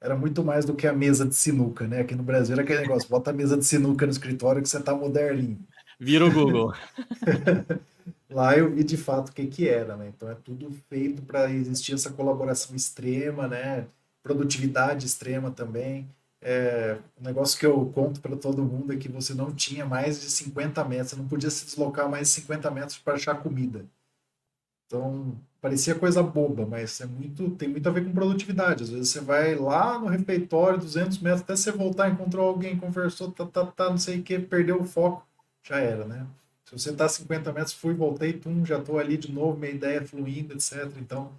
Era 0.00 0.16
muito 0.16 0.44
mais 0.44 0.64
do 0.64 0.74
que 0.74 0.86
a 0.86 0.92
mesa 0.92 1.24
de 1.24 1.34
sinuca, 1.34 1.86
né? 1.86 2.00
Aqui 2.00 2.16
no 2.16 2.24
Brasil 2.24 2.54
era 2.54 2.62
aquele 2.62 2.80
negócio, 2.80 3.08
bota 3.08 3.30
a 3.30 3.32
mesa 3.32 3.56
de 3.56 3.64
sinuca 3.64 4.04
no 4.04 4.10
escritório 4.10 4.60
que 4.60 4.68
você 4.68 4.82
tá 4.82 4.92
moderninho. 4.92 5.64
Vira 5.98 6.26
o 6.26 6.32
Google. 6.32 6.74
Lá 8.32 8.56
eu 8.56 8.70
vi 8.72 8.82
de 8.84 8.96
fato 8.96 9.28
o 9.30 9.32
que 9.32 9.46
que 9.46 9.68
era, 9.68 9.96
né? 9.96 10.08
Então 10.08 10.30
é 10.30 10.34
tudo 10.34 10.70
feito 10.88 11.22
para 11.22 11.50
existir 11.50 11.94
essa 11.94 12.10
colaboração 12.10 12.74
extrema, 12.74 13.46
né? 13.48 13.86
Produtividade 14.22 15.06
extrema 15.06 15.50
também. 15.50 16.08
É, 16.40 16.98
um 17.20 17.24
negócio 17.24 17.58
que 17.58 17.66
eu 17.66 17.86
conto 17.94 18.20
para 18.20 18.36
todo 18.36 18.64
mundo 18.64 18.92
é 18.92 18.96
que 18.96 19.08
você 19.08 19.32
não 19.34 19.52
tinha 19.54 19.86
mais 19.86 20.20
de 20.20 20.30
50 20.30 20.84
metros, 20.84 21.10
você 21.10 21.16
não 21.16 21.28
podia 21.28 21.50
se 21.50 21.64
deslocar 21.64 22.08
mais 22.08 22.28
de 22.28 22.34
50 22.34 22.70
metros 22.70 22.98
para 22.98 23.14
achar 23.14 23.40
comida. 23.42 23.86
Então, 24.86 25.34
parecia 25.60 25.94
coisa 25.94 26.22
boba, 26.22 26.66
mas 26.66 27.00
é 27.00 27.06
muito, 27.06 27.50
tem 27.52 27.68
muito 27.68 27.88
a 27.88 27.92
ver 27.92 28.04
com 28.04 28.12
produtividade. 28.12 28.82
Às 28.82 28.90
vezes 28.90 29.08
você 29.08 29.20
vai 29.20 29.54
lá 29.54 29.98
no 29.98 30.06
refeitório, 30.06 30.78
200 30.78 31.18
metros, 31.18 31.42
até 31.42 31.56
você 31.56 31.72
voltar, 31.72 32.10
encontrou 32.10 32.48
alguém, 32.48 32.78
conversou, 32.78 33.30
tá, 33.32 33.46
tá, 33.46 33.66
tá, 33.66 33.90
não 33.90 33.98
sei 33.98 34.20
o 34.20 34.22
que, 34.22 34.38
perdeu 34.38 34.80
o 34.80 34.84
foco, 34.84 35.26
já 35.62 35.78
era, 35.78 36.04
né? 36.06 36.26
Se 36.72 36.78
você 36.78 36.92
tá 36.94 37.06
50 37.06 37.52
metros, 37.52 37.74
fui, 37.74 37.92
voltei, 37.92 38.32
tum, 38.32 38.64
já 38.64 38.80
tô 38.80 38.98
ali 38.98 39.18
de 39.18 39.30
novo, 39.30 39.58
minha 39.58 39.72
ideia 39.72 40.02
fluindo, 40.06 40.54
etc. 40.54 40.90
Então, 40.96 41.38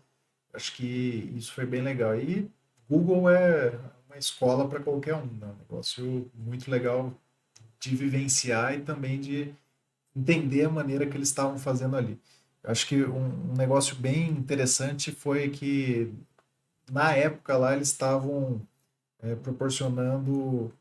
acho 0.54 0.76
que 0.76 1.34
isso 1.36 1.52
foi 1.54 1.66
bem 1.66 1.82
legal. 1.82 2.16
E 2.16 2.48
Google 2.88 3.28
é 3.32 3.74
uma 4.08 4.18
escola 4.18 4.70
para 4.70 4.80
qualquer 4.80 5.16
um. 5.16 5.26
Né? 5.26 5.48
Um 5.48 5.58
negócio 5.58 6.32
muito 6.36 6.70
legal 6.70 7.12
de 7.80 7.96
vivenciar 7.96 8.76
e 8.76 8.82
também 8.82 9.20
de 9.20 9.54
entender 10.16 10.66
a 10.66 10.70
maneira 10.70 11.08
que 11.08 11.18
eles 11.18 11.30
estavam 11.30 11.58
fazendo 11.58 11.96
ali. 11.98 12.20
Acho 12.64 12.88
que 12.88 13.04
um, 13.04 13.52
um 13.52 13.54
negócio 13.58 13.96
bem 13.96 14.30
interessante 14.30 15.12
foi 15.12 15.50
que 15.50 16.14
na 16.92 17.12
época 17.14 17.58
lá 17.58 17.76
eles 17.76 17.88
estavam 17.88 18.62
é, 19.20 19.36
proporcionando 19.36 20.72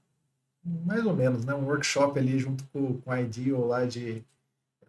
mais 0.65 1.05
ou 1.07 1.15
menos, 1.15 1.45
né, 1.45 1.55
um 1.55 1.65
workshop 1.65 2.19
ali 2.19 2.39
junto 2.39 2.65
com, 2.73 3.01
com 3.01 3.11
a 3.11 3.21
Ideal 3.21 3.67
lá 3.67 3.85
de 3.85 4.23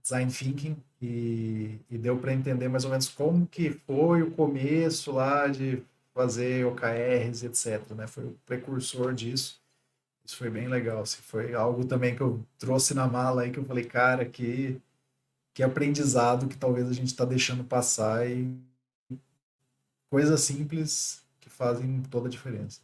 Design 0.04 0.32
Thinking 0.32 0.76
e, 1.02 1.80
e 1.90 1.98
deu 1.98 2.18
para 2.18 2.34
entender 2.34 2.68
mais 2.68 2.84
ou 2.84 2.92
menos 2.92 3.08
como 3.08 3.48
que 3.48 3.70
foi 3.72 4.22
o 4.22 4.32
começo 4.32 5.14
lá 5.14 5.48
de 5.48 5.82
fazer 6.14 6.66
OKRs, 6.66 7.44
etc. 7.44 7.92
Né? 7.96 8.06
Foi 8.06 8.26
o 8.26 8.38
precursor 8.46 9.14
disso. 9.14 9.62
Isso 10.26 10.38
foi 10.38 10.50
bem 10.50 10.68
legal. 10.68 11.02
Assim, 11.02 11.22
foi 11.22 11.54
algo 11.54 11.86
também 11.86 12.16
que 12.16 12.22
eu 12.22 12.46
trouxe 12.60 12.94
na 12.94 13.08
mala 13.08 13.44
aí 13.44 13.52
que 13.52 13.60
eu 13.60 13.66
falei, 13.66 13.86
cara, 13.86 14.26
que, 14.26 14.80
que 15.54 15.64
aprendizado 15.64 16.48
que 16.48 16.58
talvez 16.58 16.90
a 16.90 16.94
gente 16.94 17.08
está 17.08 17.24
deixando 17.24 17.64
passar 17.64 18.30
e 18.30 18.54
coisas 20.10 20.42
simples 20.42 21.24
que 21.40 21.50
fazem 21.50 22.04
toda 22.04 22.28
a 22.28 22.32
diferença. 22.32 22.82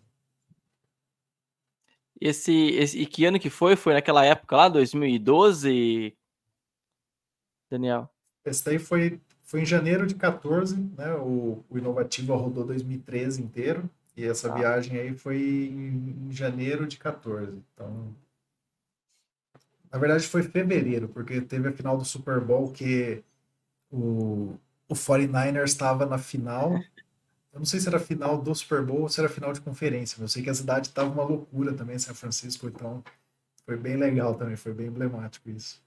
Esse, 2.20 2.54
esse, 2.72 3.00
e 3.00 3.06
que 3.06 3.24
ano 3.26 3.40
que 3.40 3.50
foi? 3.50 3.76
Foi 3.76 3.94
naquela 3.94 4.26
época 4.26 4.56
lá, 4.56 4.68
2012, 4.68 6.18
Daniel? 7.70 8.10
Esse 8.46 8.64
daí 8.64 8.80
foi 8.80 9.20
foi 9.50 9.62
em 9.62 9.66
janeiro 9.66 10.06
de 10.06 10.14
14, 10.14 10.78
né? 10.96 11.12
O, 11.16 11.66
o 11.68 11.78
Inovativa 11.80 12.36
rodou 12.36 12.64
2013 12.64 13.42
inteiro. 13.42 13.90
E 14.16 14.24
essa 14.24 14.52
ah. 14.52 14.56
viagem 14.56 15.00
aí 15.00 15.18
foi 15.18 15.38
em, 15.38 16.28
em, 16.28 16.32
janeiro 16.32 16.86
de 16.86 16.98
14. 16.98 17.60
Então, 17.74 18.14
na 19.92 19.98
verdade 19.98 20.28
foi 20.28 20.44
fevereiro, 20.44 21.10
porque 21.10 21.42
teve 21.42 21.68
a 21.68 21.72
final 21.72 21.98
do 21.98 22.06
Super 22.06 22.40
Bowl 22.40 22.72
que 22.72 23.24
o, 23.92 24.54
o 24.88 24.94
49ers 24.94 25.64
estava 25.64 26.06
na 26.06 26.20
final. 26.20 26.74
Eu 27.52 27.58
não 27.58 27.66
sei 27.66 27.80
se 27.80 27.88
era 27.88 28.00
final 28.00 28.40
do 28.40 28.54
Super 28.54 28.84
Bowl 28.84 29.02
ou 29.02 29.10
se 29.10 29.20
era 29.20 29.30
final 29.30 29.52
de 29.52 29.62
conferência, 29.62 30.18
mas 30.20 30.30
eu 30.30 30.34
sei 30.34 30.44
que 30.44 30.50
a 30.52 30.54
cidade 30.54 30.90
estava 30.90 31.10
uma 31.10 31.24
loucura 31.24 31.74
também, 31.74 31.98
São 31.98 32.14
Francisco, 32.14 32.68
então 32.68 33.04
foi 33.66 33.78
bem 33.78 33.98
legal 33.98 34.36
também, 34.36 34.56
foi 34.56 34.76
bem 34.76 34.88
emblemático 34.88 35.50
isso. 35.50 35.82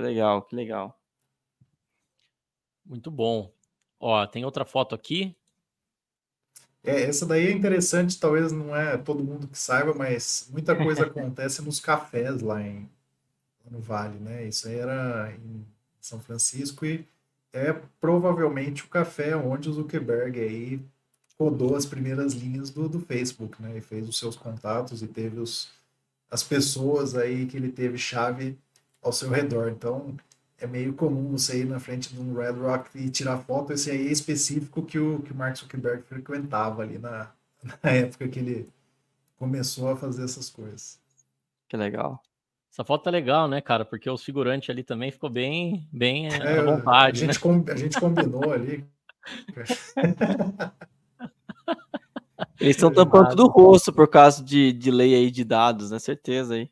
Que 0.00 0.04
legal, 0.04 0.42
que 0.42 0.56
legal. 0.56 0.98
Muito 2.86 3.10
bom. 3.10 3.52
Ó, 4.00 4.26
tem 4.26 4.46
outra 4.46 4.64
foto 4.64 4.94
aqui. 4.94 5.36
É, 6.82 7.02
essa 7.02 7.26
daí 7.26 7.48
é 7.48 7.52
interessante, 7.52 8.18
talvez 8.18 8.50
não 8.50 8.74
é 8.74 8.96
todo 8.96 9.22
mundo 9.22 9.46
que 9.46 9.58
saiba, 9.58 9.92
mas 9.92 10.48
muita 10.50 10.74
coisa 10.74 11.04
acontece 11.04 11.60
nos 11.60 11.78
cafés 11.78 12.40
lá, 12.40 12.62
em, 12.62 12.88
no 13.70 13.78
Vale, 13.78 14.18
né? 14.18 14.48
Isso 14.48 14.68
aí 14.68 14.76
era 14.76 15.34
em 15.34 15.66
São 16.00 16.18
Francisco 16.18 16.86
e 16.86 17.06
é 17.52 17.74
provavelmente 18.00 18.84
o 18.84 18.88
café 18.88 19.36
onde 19.36 19.68
o 19.68 19.72
Zuckerberg 19.74 20.40
aí 20.40 20.80
rodou 21.38 21.76
as 21.76 21.84
primeiras 21.84 22.32
linhas 22.32 22.70
do, 22.70 22.88
do 22.88 23.00
Facebook, 23.00 23.60
né? 23.60 23.76
E 23.76 23.82
fez 23.82 24.08
os 24.08 24.18
seus 24.18 24.34
contatos 24.34 25.02
e 25.02 25.06
teve 25.06 25.38
os, 25.38 25.68
as 26.30 26.42
pessoas 26.42 27.14
aí 27.14 27.44
que 27.44 27.58
ele 27.58 27.70
teve 27.70 27.98
chave 27.98 28.58
ao 29.02 29.12
seu 29.12 29.30
redor. 29.30 29.68
Então, 29.68 30.16
é 30.58 30.66
meio 30.66 30.92
comum 30.92 31.32
você 31.32 31.60
ir 31.62 31.64
na 31.64 31.80
frente 31.80 32.12
de 32.12 32.20
um 32.20 32.34
Red 32.34 32.52
Rock 32.52 32.90
e 32.98 33.08
tirar 33.10 33.38
foto. 33.38 33.72
Esse 33.72 33.90
aí 33.90 34.08
é 34.08 34.12
específico 34.12 34.82
que 34.82 34.98
o, 34.98 35.20
que 35.20 35.32
o 35.32 35.34
Mark 35.34 35.56
Zuckerberg 35.56 36.02
frequentava 36.02 36.82
ali 36.82 36.98
na, 36.98 37.30
na 37.82 37.90
época 37.90 38.28
que 38.28 38.38
ele 38.38 38.68
começou 39.38 39.88
a 39.88 39.96
fazer 39.96 40.24
essas 40.24 40.50
coisas. 40.50 41.00
Que 41.68 41.76
legal. 41.76 42.22
Essa 42.70 42.84
foto 42.84 43.04
tá 43.04 43.10
legal, 43.10 43.48
né, 43.48 43.60
cara? 43.60 43.84
Porque 43.84 44.08
os 44.08 44.22
figurantes 44.22 44.70
ali 44.70 44.84
também 44.84 45.10
ficou 45.10 45.28
bem, 45.28 45.88
bem 45.90 46.28
é, 46.28 46.58
à 46.58 46.62
vontade. 46.62 47.24
A 47.24 47.26
gente, 47.26 47.34
né? 47.34 47.40
com, 47.40 47.64
a 47.68 47.76
gente 47.76 47.98
combinou 47.98 48.52
ali. 48.52 48.84
Eles 52.60 52.76
estão 52.76 52.92
tampando 52.92 53.30
tudo 53.30 53.44
o 53.44 53.48
rosto 53.48 53.92
por 53.92 54.06
causa 54.08 54.44
de, 54.44 54.72
de 54.72 54.90
lei 54.90 55.14
aí 55.14 55.30
de 55.30 55.44
dados, 55.44 55.90
né? 55.90 55.98
Certeza 55.98 56.54
aí. 56.54 56.70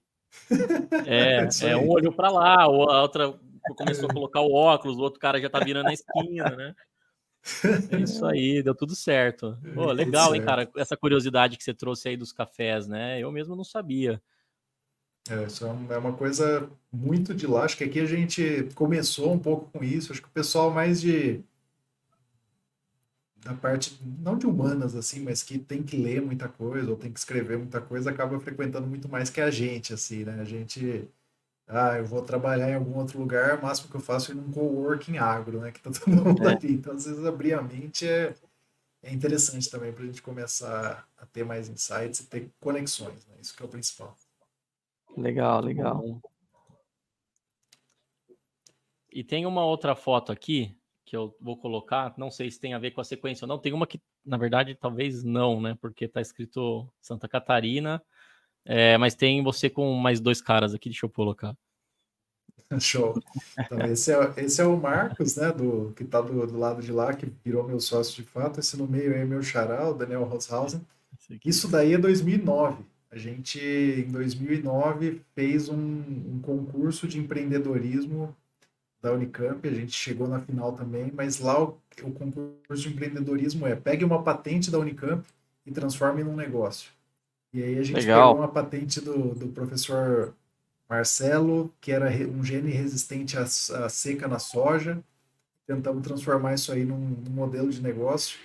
É, 1.07 1.49
é, 1.67 1.71
é 1.71 1.77
um 1.77 1.89
olho 1.91 2.13
para 2.13 2.31
lá, 2.31 2.63
a 2.63 2.69
outra 2.69 3.35
começou 3.77 4.09
a 4.09 4.13
colocar 4.13 4.41
o 4.41 4.53
óculos, 4.53 4.97
o 4.97 5.01
outro 5.01 5.21
cara 5.21 5.41
já 5.41 5.51
tá 5.51 5.61
virando 5.61 5.89
a 5.89 5.93
esquina, 5.93 6.51
né? 6.51 6.75
É 7.91 8.01
isso 8.01 8.25
aí, 8.27 8.63
deu 8.63 8.75
tudo 8.75 8.95
certo. 8.95 9.57
Pô, 9.75 9.91
legal, 9.93 10.35
hein, 10.35 10.45
cara? 10.45 10.71
Essa 10.77 10.97
curiosidade 10.97 11.57
que 11.57 11.65
você 11.65 11.73
trouxe 11.73 12.09
aí 12.09 12.17
dos 12.17 12.33
cafés, 12.33 12.87
né? 12.87 13.21
Eu 13.21 13.31
mesmo 13.33 13.57
não 13.57 13.65
sabia. 13.65 14.21
É, 15.31 15.45
isso 15.45 15.67
é, 15.67 15.95
é 15.95 15.99
uma 15.99 16.13
coisa 16.15 16.71
muito 16.93 17.35
de 17.35 17.47
lá. 17.47 17.65
Acho 17.65 17.77
que 17.77 17.85
aqui 17.85 18.01
a 18.01 18.07
gente 18.07 18.69
começou 18.75 19.33
um 19.33 19.39
pouco 19.39 19.71
com 19.71 19.85
isso. 19.85 20.13
Acho 20.13 20.23
que 20.23 20.29
o 20.29 20.33
pessoal 20.33 20.71
mais 20.71 21.01
de. 21.01 21.43
Da 23.45 23.55
parte, 23.55 23.99
não 24.21 24.37
de 24.37 24.47
humanas, 24.47 24.95
assim, 24.95 25.21
mas 25.21 25.43
que 25.43 25.59
tem 25.59 25.83
que 25.83 25.97
ler 25.97 26.21
muita 26.21 26.49
coisa 26.49 26.91
ou 26.91 26.97
tem 26.97 27.13
que 27.13 27.19
escrever 27.19 27.59
muita 27.59 27.81
coisa, 27.81 28.11
acaba 28.11 28.39
frequentando 28.41 28.87
muito 28.87 29.09
mais 29.09 29.31
que 29.31 29.41
a 29.41 29.51
gente, 29.51 29.95
assim, 29.95 30.25
né? 30.25 30.41
A 30.41 30.45
gente 30.45 31.09
ah, 31.69 31.99
eu 31.99 32.05
vou 32.07 32.23
trabalhar 32.23 32.71
em 32.71 32.75
algum 32.75 32.97
outro 32.99 33.19
lugar, 33.19 33.59
o 33.59 33.63
máximo 33.63 33.91
que 33.91 33.97
eu 33.97 34.01
faço 34.01 34.33
é 34.33 34.35
num 34.35 34.51
coworking 34.51 35.19
agro, 35.19 35.61
né? 35.61 35.71
Que 35.71 35.81
tá 35.81 35.91
todo 35.91 36.11
mundo 36.11 36.49
é. 36.49 36.53
ali. 36.55 36.73
Então, 36.73 36.95
às 36.95 37.05
vezes, 37.05 37.25
abrir 37.27 37.53
a 37.53 37.61
mente 37.61 38.09
é, 38.09 38.35
é 39.03 39.13
interessante 39.13 39.69
também 39.71 39.93
para 39.93 40.03
a 40.03 40.07
gente 40.07 40.23
começar 40.23 41.07
a 41.19 41.27
ter 41.27 41.45
mais 41.45 41.69
insights 41.69 42.21
e 42.21 42.27
ter 42.27 42.51
conexões, 42.59 43.27
né? 43.27 43.35
Isso 43.39 43.55
que 43.55 43.63
é 43.63 43.67
o 43.67 43.69
principal. 43.69 44.17
Legal, 45.15 45.61
legal. 45.61 46.03
E 49.13 49.23
tem 49.23 49.45
uma 49.45 49.65
outra 49.65 49.95
foto 49.95 50.33
aqui 50.33 50.78
que 51.09 51.17
eu 51.17 51.35
vou 51.41 51.57
colocar, 51.57 52.13
não 52.19 52.31
sei 52.31 52.51
se 52.51 52.61
tem 52.61 52.75
a 52.75 52.79
ver 52.79 52.91
com 52.91 53.01
a 53.01 53.05
sequência 53.05 53.47
ou 53.47 53.49
não. 53.49 53.59
Tem 53.59 53.73
uma 53.73 53.87
que, 53.87 53.99
na 54.25 54.37
verdade, 54.37 54.75
talvez 54.75 55.25
não, 55.25 55.59
né? 55.59 55.77
Porque 55.81 56.07
tá 56.07 56.21
escrito 56.21 56.87
Santa 57.01 57.27
Catarina, 57.27 58.03
é, 58.63 58.99
mas 58.99 59.15
tem 59.15 59.43
você 59.43 59.71
com 59.71 59.95
mais 59.95 60.21
dois 60.21 60.43
caras 60.43 60.75
aqui, 60.75 60.91
deixa 60.91 61.07
eu 61.07 61.11
colocar. 61.11 61.57
Show. 62.79 63.19
Então, 63.59 63.81
esse, 63.87 64.13
é, 64.13 64.35
esse 64.37 64.61
é 64.61 64.67
o 64.67 64.77
Marcos, 64.77 65.37
né, 65.37 65.51
do, 65.51 65.95
que 65.97 66.03
está 66.03 66.21
do, 66.21 66.47
do, 66.47 66.59
lado 66.59 66.83
de 66.83 66.93
lá, 66.93 67.15
que 67.15 67.33
virou 67.43 67.67
meu 67.67 67.81
sócio 67.81 68.15
de 68.15 68.29
fato. 68.29 68.61
Esse 68.61 68.77
no 68.77 68.87
meio 68.87 69.15
é 69.15 69.25
meu 69.25 69.43
xará, 69.43 69.89
o 69.89 69.95
Daniel 69.95 70.25
Roshausen. 70.25 70.87
Isso 71.43 71.69
daí 71.69 71.95
é 71.95 71.99
2009. 71.99 72.85
A 73.11 73.17
gente, 73.17 73.59
em 73.59 74.11
2009, 74.11 75.23
fez 75.35 75.71
um, 75.71 75.77
um 75.77 76.41
concurso 76.43 77.09
de 77.09 77.19
empreendedorismo 77.19 78.37
da 79.01 79.13
Unicamp. 79.13 79.67
A 79.67 79.73
gente 79.73 79.93
chegou 79.93 80.29
na 80.29 80.41
final 80.41 80.73
também, 80.73 81.13
mas 81.15 81.39
lá 81.39 81.63
o, 81.63 81.79
o 82.03 82.13
concurso 82.13 82.83
de 82.83 82.89
empreendedorismo 82.89 83.67
é 83.67 83.75
pegue 83.75 84.05
uma 84.05 84.23
patente 84.23 84.71
da 84.71 84.79
Unicamp 84.79 85.25
e 85.65 85.71
transforme 85.71 86.25
num 86.25 86.37
negócio. 86.37 86.91
E 87.53 87.63
aí 87.63 87.79
a 87.79 87.83
gente 87.83 87.97
Legal. 87.97 88.31
pegou 88.31 88.45
uma 88.45 88.53
patente 88.53 89.01
do, 89.01 89.35
do 89.35 89.49
professor 89.49 90.35
Marcelo, 90.89 91.73
que 91.81 91.93
era 91.93 92.09
um 92.29 92.43
gene 92.43 92.71
resistente 92.71 93.37
à, 93.37 93.43
à 93.43 93.89
seca 93.89 94.27
na 94.27 94.39
soja. 94.39 95.03
Tentamos 95.67 96.03
transformar 96.03 96.55
isso 96.55 96.73
aí 96.73 96.85
num, 96.85 96.99
num, 96.99 97.31
modelo 97.31 97.71
de 97.71 97.83
negócio. 97.83 98.39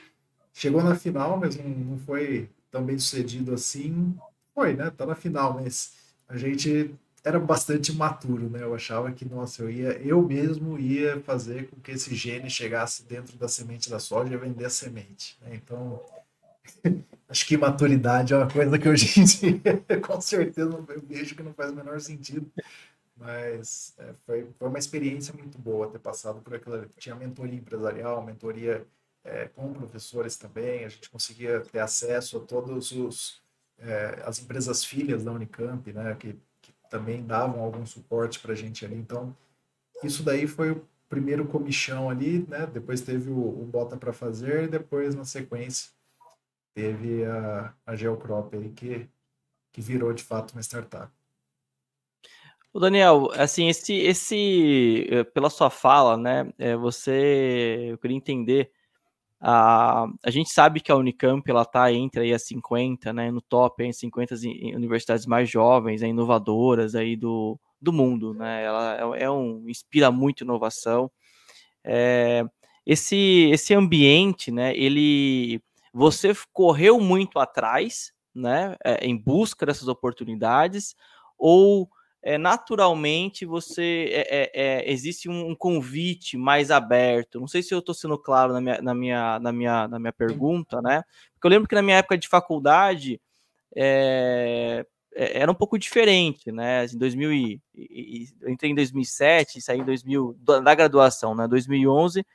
Chegou 0.54 0.84
na 0.84 0.95
final, 0.95 1.38
mas 1.38 1.56
não, 1.56 1.70
não 1.70 1.97
foi 1.97 2.49
tão 2.70 2.84
bem 2.84 2.99
sucedido 2.99 3.54
assim. 3.54 4.16
Foi, 4.54 4.74
né? 4.74 4.91
Tá 4.91 5.06
na 5.06 5.16
final, 5.16 5.54
mas 5.54 5.93
a 6.28 6.38
gente 6.38 6.93
era 7.24 7.39
bastante 7.39 7.93
maturo, 7.93 8.49
né? 8.49 8.63
Eu 8.63 8.76
achava 8.76 9.11
que, 9.11 9.24
nossa, 9.24 9.63
eu 9.63 9.69
ia, 9.69 9.93
eu 9.99 10.21
mesmo 10.21 10.78
ia 10.78 11.21
fazer 11.21 11.69
com 11.69 11.80
que 11.80 11.91
esse 11.91 12.13
gene 12.13 12.49
chegasse 12.49 13.03
dentro 13.03 13.38
da 13.38 13.47
semente 13.47 13.89
da 13.89 13.99
soja 13.99 14.34
e 14.34 14.38
vender 14.38 14.65
a 14.65 14.69
semente. 14.69 15.38
Né? 15.41 15.55
Então, 15.55 16.03
acho 17.30 17.45
que 17.45 17.57
maturidade 17.57 18.34
é 18.34 18.38
uma 18.38 18.49
coisa 18.49 18.78
que 18.78 18.89
hoje 18.89 19.19
em 19.19 19.24
dia, 19.24 19.61
com 20.05 20.19
certeza, 20.19 20.69
eu 20.89 21.01
vejo 21.01 21.36
que 21.36 21.43
não 21.43 21.53
faz 21.53 21.71
o 21.71 21.76
menor 21.76 22.01
sentido. 22.01 22.51
Mas 23.15 23.93
é, 23.99 24.13
foi, 24.26 24.47
foi 24.59 24.67
uma 24.67 24.80
experiência 24.80 25.34
muito 25.34 25.57
boa 25.57 25.89
ter 25.89 25.99
passado 25.99 26.41
por 26.41 26.55
aquilo. 26.55 26.86
Tinha 26.97 27.15
mentoria 27.15 27.55
empresarial, 27.57 28.21
mentoria 28.24 28.86
é, 29.24 29.47
com 29.47 29.71
professores 29.71 30.36
também. 30.36 30.84
A 30.84 30.89
gente 30.89 31.09
conseguia 31.09 31.61
ter 31.61 31.80
acesso 31.80 32.38
a 32.38 32.39
todos 32.41 32.91
os 32.91 33.41
é, 33.80 34.24
as 34.26 34.39
empresas 34.39 34.84
filhas 34.84 35.24
da 35.24 35.32
Unicamp, 35.32 35.91
né, 35.91 36.15
que 36.15 36.38
também 36.94 37.26
davam 37.26 37.64
algum 37.64 37.84
suporte 37.88 38.39
para 38.39 38.54
a 38.54 38.56
gente 38.56 38.86
ali. 38.86 38.96
Então, 38.96 39.36
isso 40.04 40.22
daí 40.22 40.46
foi 40.46 40.74
o 40.74 40.88
primeiro 41.10 41.44
comichão 41.48 42.08
ali, 42.08 42.46
né? 42.48 42.68
Depois 42.68 43.02
teve 43.02 43.32
o, 43.32 43.39
o 43.39 43.66
Bota 43.66 43.98
para 43.98 44.14
fazer 44.14 44.66
e 44.66 44.68
depois 44.68 45.16
na 45.16 45.26
sequência 45.26 45.89
teve 46.76 47.26
a, 47.26 47.74
a 47.84 47.96
Geocrop 47.96 48.54
aí 48.54 48.70
que, 48.70 49.10
que 49.72 49.82
virou 49.82 50.14
de 50.14 50.24
fato 50.24 50.52
uma 50.52 50.62
startup. 50.62 51.12
O 52.72 52.80
Daniel, 52.80 53.32
assim, 53.34 53.70
esse, 53.70 53.96
esse, 53.96 55.08
eh, 55.10 55.24
pela 55.24 55.50
sua 55.50 55.72
fala, 55.72 56.16
né, 56.16 56.52
é, 56.60 56.76
você, 56.76 57.88
eu 57.89 57.98
queria 57.98 58.18
entender, 58.18 58.72
a, 59.46 60.08
a 60.24 60.32
gente 60.32 60.50
sabe 60.50 60.80
que 60.80 60.89
a 60.89 60.96
Unicamp, 60.96 61.44
ela 61.52 61.66
tá 61.66 61.91
entre 61.91 62.22
aí 62.22 62.34
as 62.34 62.44
50, 62.44 63.12
né, 63.12 63.30
no 63.30 63.41
top, 63.41 63.84
em 63.84 63.91
50 63.91 64.36
universidades 64.74 65.26
mais 65.26 65.50
jovens, 65.50 66.02
é, 66.02 66.08
inovadoras 66.08 66.96
aí 66.96 67.18
do, 67.18 67.60
do 67.82 67.91
mundo, 67.91 68.34
né, 68.34 68.64
ela 68.64 69.18
é, 69.18 69.24
é 69.24 69.30
um, 69.30 69.68
inspira 69.68 70.10
muito 70.10 70.46
inovação, 70.46 71.12
é, 71.84 72.46
esse, 72.86 73.50
esse 73.52 73.74
ambiente, 73.74 74.50
né, 74.50 74.74
ele 74.78 75.62
você 75.94 76.34
correu 76.54 77.00
muito 77.02 77.38
atrás, 77.38 78.14
né, 78.34 78.78
é, 78.82 79.06
em 79.06 79.18
busca 79.18 79.66
dessas 79.66 79.89
oportunidades, 79.89 80.96
ou 81.38 81.89
é, 82.24 82.38
naturalmente 82.38 83.45
você 83.45 84.07
é, 84.11 84.51
é, 84.53 84.91
existe 84.91 85.30
um, 85.30 85.53
convite 85.53 86.38
mais 86.38 86.71
aberto. 86.71 87.39
Não 87.39 87.47
sei 87.47 87.61
se 87.61 87.74
eu 87.74 87.80
estou 87.80 87.93
sendo 87.93 88.17
claro 88.17 88.53
na 88.53 88.61
minha, 88.61 88.82
na, 88.82 88.93
minha, 88.93 89.39
na, 89.39 89.51
minha, 89.51 89.88
na 89.88 89.99
minha 89.99 90.13
pergunta, 90.13 90.82
né? 90.82 91.03
Porque 91.34 91.47
eu 91.47 91.49
lembro 91.49 91.67
que 91.67 91.76
na 91.76 91.82
minha 91.82 91.97
época 91.97 92.17
de 92.17 92.28
faculdade 92.28 93.19
era 95.15 95.51
um 95.51 95.55
pouco 95.55 95.78
diferente, 95.78 96.51
né? 96.51 96.86
Em 96.86 96.97
2000 96.97 97.34
e, 97.34 97.61
e, 97.76 98.28
entrei 98.47 98.71
em 98.71 98.76
2007, 98.76 99.61
saí 99.61 99.80
em 99.80 99.86
2000 99.86 100.36
da 100.39 100.74
graduação, 100.74 101.36
né? 101.36 101.47
2011 101.47 102.26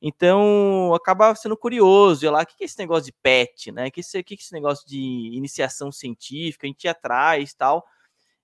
então, 0.00 0.94
acaba 0.94 1.34
sendo 1.34 1.56
curioso, 1.56 2.24
e 2.24 2.30
lá, 2.30 2.42
o 2.42 2.46
que 2.46 2.62
é 2.62 2.64
esse 2.66 2.78
negócio 2.78 3.06
de 3.06 3.12
PET, 3.12 3.72
né? 3.72 3.88
O 3.88 3.90
que, 3.90 4.00
é, 4.00 4.22
que 4.22 4.34
é 4.34 4.36
esse 4.36 4.52
negócio 4.52 4.86
de 4.86 4.96
iniciação 5.34 5.90
científica, 5.90 6.66
a 6.66 6.68
gente 6.68 6.84
ia 6.84 6.92
atrás 6.92 7.52
tal. 7.52 7.84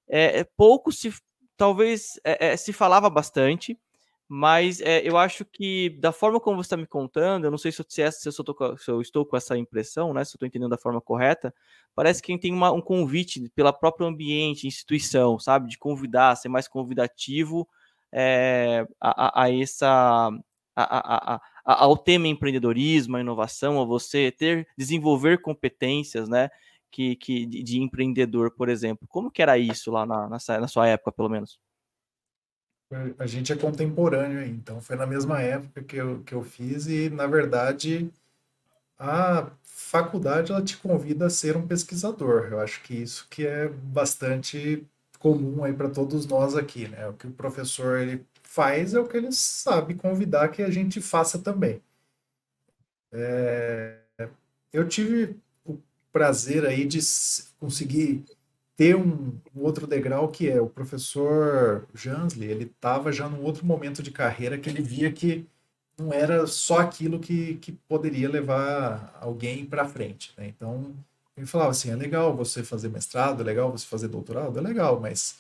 É, 0.08 0.40
é 0.40 0.44
pouco 0.56 0.92
se, 0.92 1.12
talvez, 1.56 2.20
é, 2.24 2.48
é, 2.52 2.56
se 2.56 2.72
falava 2.72 3.08
bastante, 3.08 3.78
mas 4.28 4.80
é, 4.80 5.06
eu 5.06 5.16
acho 5.18 5.44
que, 5.44 5.90
da 6.00 6.12
forma 6.12 6.40
como 6.40 6.56
você 6.56 6.66
está 6.66 6.76
me 6.76 6.86
contando, 6.86 7.44
eu 7.44 7.50
não 7.50 7.58
sei 7.58 7.70
se, 7.70 7.80
eu, 7.80 7.86
se, 7.88 8.10
se, 8.10 8.28
eu, 8.28 8.44
tô, 8.44 8.76
se 8.76 8.90
eu, 8.90 9.00
estou 9.00 9.26
com 9.26 9.36
essa 9.36 9.56
impressão, 9.56 10.14
né? 10.14 10.24
Se 10.24 10.30
eu 10.30 10.36
estou 10.36 10.46
entendendo 10.46 10.70
da 10.70 10.78
forma 10.78 11.00
correta, 11.00 11.54
parece 11.94 12.22
que 12.22 12.36
tem 12.38 12.52
uma, 12.52 12.72
um 12.72 12.80
convite 12.80 13.50
pela 13.54 13.72
própria 13.72 14.06
ambiente, 14.06 14.66
instituição, 14.66 15.38
sabe? 15.38 15.68
De 15.68 15.78
convidar, 15.78 16.36
ser 16.36 16.48
mais 16.48 16.66
convidativo 16.66 17.68
é, 18.12 18.86
a, 19.00 19.42
a, 19.42 19.44
a 19.44 19.54
essa 19.54 20.30
a, 20.76 21.40
ao 21.64 21.96
tema 21.96 22.28
empreendedorismo, 22.28 23.16
a 23.16 23.20
inovação, 23.20 23.80
a 23.80 23.84
você 23.84 24.30
ter, 24.30 24.66
desenvolver 24.76 25.40
competências, 25.40 26.28
né, 26.28 26.50
que, 26.94 27.16
que 27.16 27.44
de, 27.44 27.62
de 27.64 27.80
empreendedor, 27.80 28.52
por 28.52 28.68
exemplo. 28.68 29.08
Como 29.08 29.28
que 29.28 29.42
era 29.42 29.58
isso 29.58 29.90
lá 29.90 30.06
na, 30.06 30.28
na, 30.28 30.68
sua 30.68 30.86
época, 30.86 31.10
pelo 31.10 31.28
menos? 31.28 31.58
A 33.18 33.26
gente 33.26 33.52
é 33.52 33.56
contemporâneo, 33.56 34.40
então 34.44 34.80
foi 34.80 34.94
na 34.94 35.04
mesma 35.04 35.40
época 35.40 35.82
que 35.82 35.96
eu, 35.96 36.22
que 36.22 36.32
eu 36.32 36.44
fiz 36.44 36.86
e, 36.86 37.10
na 37.10 37.26
verdade, 37.26 38.08
a 38.96 39.50
faculdade 39.64 40.52
ela 40.52 40.62
te 40.62 40.76
convida 40.76 41.26
a 41.26 41.30
ser 41.30 41.56
um 41.56 41.66
pesquisador. 41.66 42.48
Eu 42.52 42.60
acho 42.60 42.80
que 42.84 42.94
isso 42.94 43.26
que 43.28 43.44
é 43.44 43.68
bastante 43.68 44.86
comum 45.18 45.64
aí 45.64 45.72
para 45.72 45.90
todos 45.90 46.26
nós 46.26 46.56
aqui, 46.56 46.86
né? 46.86 47.08
O 47.08 47.14
que 47.14 47.26
o 47.26 47.32
professor 47.32 47.98
ele 47.98 48.24
faz 48.44 48.94
é 48.94 49.00
o 49.00 49.08
que 49.08 49.16
ele 49.16 49.32
sabe 49.32 49.94
convidar 49.94 50.48
que 50.50 50.62
a 50.62 50.70
gente 50.70 51.00
faça 51.00 51.40
também. 51.40 51.82
É, 53.12 53.98
eu 54.72 54.86
tive 54.86 55.36
prazer 56.14 56.64
aí 56.64 56.86
de 56.86 57.00
conseguir 57.58 58.24
ter 58.76 58.94
um, 58.94 59.36
um, 59.52 59.62
outro 59.62 59.84
degrau 59.84 60.28
que 60.28 60.48
é 60.48 60.60
o 60.60 60.68
professor 60.68 61.88
Jansley, 61.92 62.48
ele 62.48 62.64
estava 62.64 63.10
já 63.10 63.28
num 63.28 63.42
outro 63.42 63.66
momento 63.66 64.00
de 64.00 64.12
carreira 64.12 64.56
que 64.56 64.70
ele 64.70 64.80
via 64.80 65.10
que 65.10 65.44
não 65.98 66.12
era 66.12 66.46
só 66.46 66.78
aquilo 66.78 67.18
que, 67.18 67.56
que 67.56 67.72
poderia 67.72 68.28
levar 68.28 69.16
alguém 69.20 69.66
para 69.66 69.88
frente. 69.88 70.32
Né? 70.38 70.46
Então, 70.46 70.94
ele 71.36 71.46
falava 71.46 71.70
assim, 71.70 71.90
é 71.90 71.96
legal 71.96 72.34
você 72.36 72.62
fazer 72.62 72.88
mestrado, 72.88 73.40
é 73.40 73.44
legal 73.44 73.72
você 73.72 73.84
fazer 73.84 74.06
doutorado, 74.06 74.56
é 74.56 74.62
legal, 74.62 75.00
mas 75.00 75.36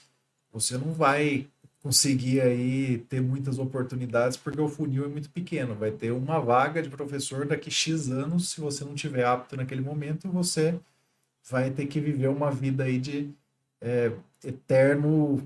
você 0.52 0.76
não 0.76 0.92
vai 0.92 1.48
conseguir 1.84 2.40
aí 2.40 2.96
ter 3.10 3.20
muitas 3.20 3.58
oportunidades, 3.58 4.38
porque 4.38 4.58
o 4.58 4.68
funil 4.68 5.04
é 5.04 5.08
muito 5.08 5.28
pequeno. 5.28 5.74
Vai 5.74 5.90
ter 5.90 6.12
uma 6.12 6.40
vaga 6.40 6.82
de 6.82 6.88
professor 6.88 7.46
daqui 7.46 7.70
X 7.70 8.10
anos, 8.10 8.48
se 8.48 8.58
você 8.58 8.82
não 8.86 8.94
tiver 8.94 9.26
apto 9.26 9.54
naquele 9.54 9.82
momento, 9.82 10.26
você 10.30 10.80
vai 11.50 11.70
ter 11.70 11.84
que 11.84 12.00
viver 12.00 12.28
uma 12.28 12.50
vida 12.50 12.84
aí 12.84 12.98
de 12.98 13.30
é, 13.82 14.10
eterno 14.42 15.42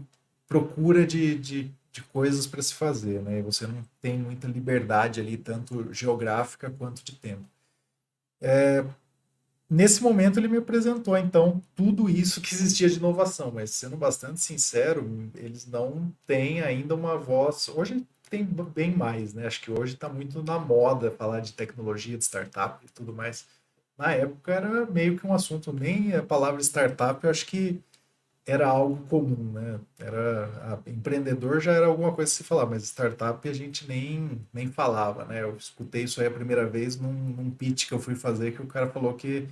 procura 0.47 1.05
de, 1.05 1.36
de, 1.36 1.72
de 1.91 2.03
coisas 2.05 2.47
para 2.47 2.62
se 2.62 2.72
fazer, 2.72 3.20
né? 3.20 3.41
E 3.41 3.43
você 3.43 3.66
não 3.66 3.82
tem 4.01 4.16
muita 4.16 4.47
liberdade 4.47 5.20
ali, 5.20 5.36
tanto 5.36 5.93
geográfica 5.93 6.70
quanto 6.70 7.05
de 7.05 7.16
tempo. 7.16 7.45
É, 8.41 8.84
Nesse 9.70 10.02
momento 10.02 10.38
ele 10.38 10.48
me 10.48 10.56
apresentou 10.56 11.16
então 11.16 11.62
tudo 11.76 12.08
isso 12.08 12.40
que 12.40 12.54
existia 12.54 12.88
de 12.88 12.96
inovação, 12.96 13.50
mas 13.50 13.70
sendo 13.70 13.98
bastante 13.98 14.40
sincero, 14.40 15.30
eles 15.34 15.66
não 15.66 16.10
têm 16.26 16.62
ainda 16.62 16.94
uma 16.94 17.18
voz. 17.18 17.68
Hoje 17.68 18.06
tem 18.30 18.44
bem 18.44 18.96
mais, 18.96 19.34
né? 19.34 19.46
Acho 19.46 19.60
que 19.60 19.70
hoje 19.70 19.94
está 19.94 20.08
muito 20.08 20.42
na 20.42 20.58
moda 20.58 21.10
falar 21.10 21.40
de 21.40 21.52
tecnologia, 21.52 22.16
de 22.16 22.24
startup 22.24 22.84
e 22.84 22.88
tudo 22.88 23.12
mais. 23.12 23.46
Na 23.98 24.12
época 24.12 24.52
era 24.52 24.86
meio 24.86 25.18
que 25.18 25.26
um 25.26 25.34
assunto, 25.34 25.70
nem 25.72 26.14
a 26.14 26.22
palavra 26.22 26.62
startup 26.62 27.22
eu 27.22 27.30
acho 27.30 27.44
que 27.44 27.82
era 28.49 28.66
algo 28.66 28.96
comum, 29.09 29.53
né? 29.53 29.78
Era 29.99 30.46
a, 30.86 30.90
empreendedor 30.90 31.61
já 31.61 31.72
era 31.72 31.86
alguma 31.86 32.12
coisa 32.14 32.30
que 32.30 32.36
se 32.38 32.44
falar, 32.44 32.64
mas 32.64 32.82
startup 32.84 33.46
a 33.46 33.53
gente 33.53 33.86
nem, 33.86 34.40
nem 34.53 34.68
falava, 34.72 35.26
né? 35.26 35.42
Eu 35.42 35.55
escutei 35.57 36.05
isso 36.05 36.20
aí 36.20 36.26
a 36.26 36.30
primeira 36.30 36.66
vez 36.66 36.96
num, 36.96 37.12
num 37.12 37.51
pitch 37.51 37.86
que 37.86 37.92
eu 37.92 38.01
fui 38.01 38.14
fazer 38.14 38.53
que 38.53 38.62
o 38.62 38.66
cara 38.66 38.88
falou 38.88 39.14
que 39.14 39.46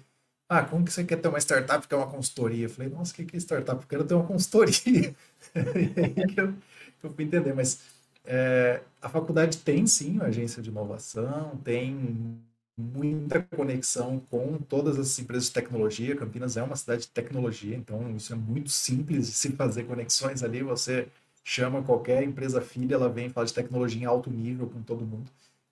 ah, 0.48 0.62
como 0.64 0.84
que 0.84 0.92
você 0.92 1.04
quer 1.04 1.16
ter 1.16 1.28
uma 1.28 1.38
startup 1.40 1.86
que 1.86 1.94
é 1.94 1.96
uma 1.96 2.06
consultoria? 2.06 2.66
Eu 2.66 2.70
falei, 2.70 2.90
nossa, 2.90 3.12
o 3.12 3.16
que, 3.16 3.24
que 3.26 3.36
é 3.36 3.40
startup? 3.40 3.82
Eu 3.82 3.88
quero 3.88 4.04
ter 4.04 4.14
uma 4.14 4.26
consultoria. 4.26 4.74
e 5.54 6.00
aí 6.00 6.26
que 6.28 6.40
eu, 6.40 6.54
eu 7.02 7.10
fui 7.12 7.24
entender, 7.24 7.52
mas 7.54 7.80
é, 8.24 8.80
a 9.02 9.08
faculdade 9.08 9.58
tem 9.58 9.86
sim 9.86 10.12
uma 10.12 10.26
agência 10.26 10.62
de 10.62 10.70
inovação, 10.70 11.56
tem 11.64 12.40
muita 12.76 13.42
conexão 13.42 14.20
com 14.30 14.58
todas 14.58 14.98
as 14.98 15.18
empresas 15.18 15.46
de 15.46 15.52
tecnologia. 15.52 16.16
Campinas 16.16 16.56
é 16.56 16.62
uma 16.62 16.76
cidade 16.76 17.02
de 17.02 17.08
tecnologia, 17.08 17.76
então 17.76 18.14
isso 18.16 18.32
é 18.32 18.36
muito 18.36 18.70
simples 18.70 19.26
de 19.28 19.32
se 19.32 19.52
fazer 19.52 19.84
conexões 19.84 20.42
ali. 20.42 20.62
Você 20.62 21.08
chama 21.44 21.82
qualquer 21.82 22.22
empresa 22.22 22.60
filha, 22.60 22.94
ela 22.94 23.08
vem 23.08 23.30
falar 23.30 23.46
de 23.46 23.54
tecnologia 23.54 24.02
em 24.02 24.04
alto 24.04 24.30
nível 24.30 24.68
com 24.68 24.82
todo 24.82 25.06
mundo, 25.06 25.30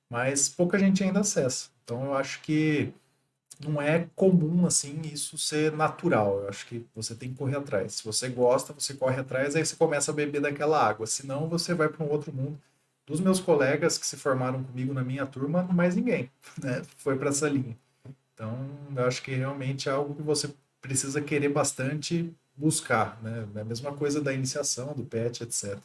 mas 0.09 0.49
pouca 0.49 0.79
gente 0.79 1.03
ainda 1.05 1.21
acessa. 1.21 1.69
Então 1.85 2.05
eu 2.05 2.15
acho 2.15 2.41
que 2.43 2.93
não 3.61 3.81
é 3.81 4.09
comum 4.17 4.67
assim 4.67 5.01
isso 5.03 5.39
ser 5.39 5.73
natural. 5.73 6.41
Eu 6.41 6.49
acho 6.49 6.67
que 6.67 6.87
você 6.95 7.15
tem 7.15 7.31
que 7.31 7.37
correr 7.37 7.57
atrás. 7.57 7.95
Se 7.95 8.05
você 8.05 8.29
gosta, 8.29 8.73
você 8.73 8.95
corre 8.95 9.21
atrás, 9.21 9.57
aí 9.57 9.65
você 9.65 9.77
começa 9.77 10.11
a 10.11 10.15
beber 10.15 10.41
daquela 10.41 10.81
água. 10.85 11.07
Senão 11.07 11.49
você 11.49 11.75
vai 11.75 11.89
para 11.89 12.05
um 12.05 12.11
outro 12.11 12.33
mundo. 12.33 12.59
Dos 13.07 13.21
meus 13.21 13.39
colegas 13.39 13.99
que 13.99 14.07
se 14.07 14.17
formaram 14.17 14.65
comigo 14.65 14.95
na 14.95 15.05
minha 15.05 15.27
turma, 15.27 15.63
mais 15.65 15.95
ninguém 15.95 16.31
né? 16.63 16.83
foi 16.97 17.17
para 17.17 17.29
essa 17.29 17.49
linha. 17.49 17.77
Então, 18.33 18.69
eu 18.97 19.07
acho 19.07 19.23
que 19.23 19.33
realmente 19.33 19.89
é 19.89 19.93
algo 19.93 20.15
que 20.15 20.23
você 20.23 20.53
precisa 20.81 21.21
querer 21.21 21.49
bastante 21.49 22.35
buscar, 22.57 23.21
né? 23.23 23.47
É 23.55 23.61
a 23.61 23.65
mesma 23.65 23.95
coisa 23.95 24.21
da 24.21 24.33
iniciação, 24.33 24.95
do 24.95 25.05
PET, 25.05 25.43
etc. 25.43 25.79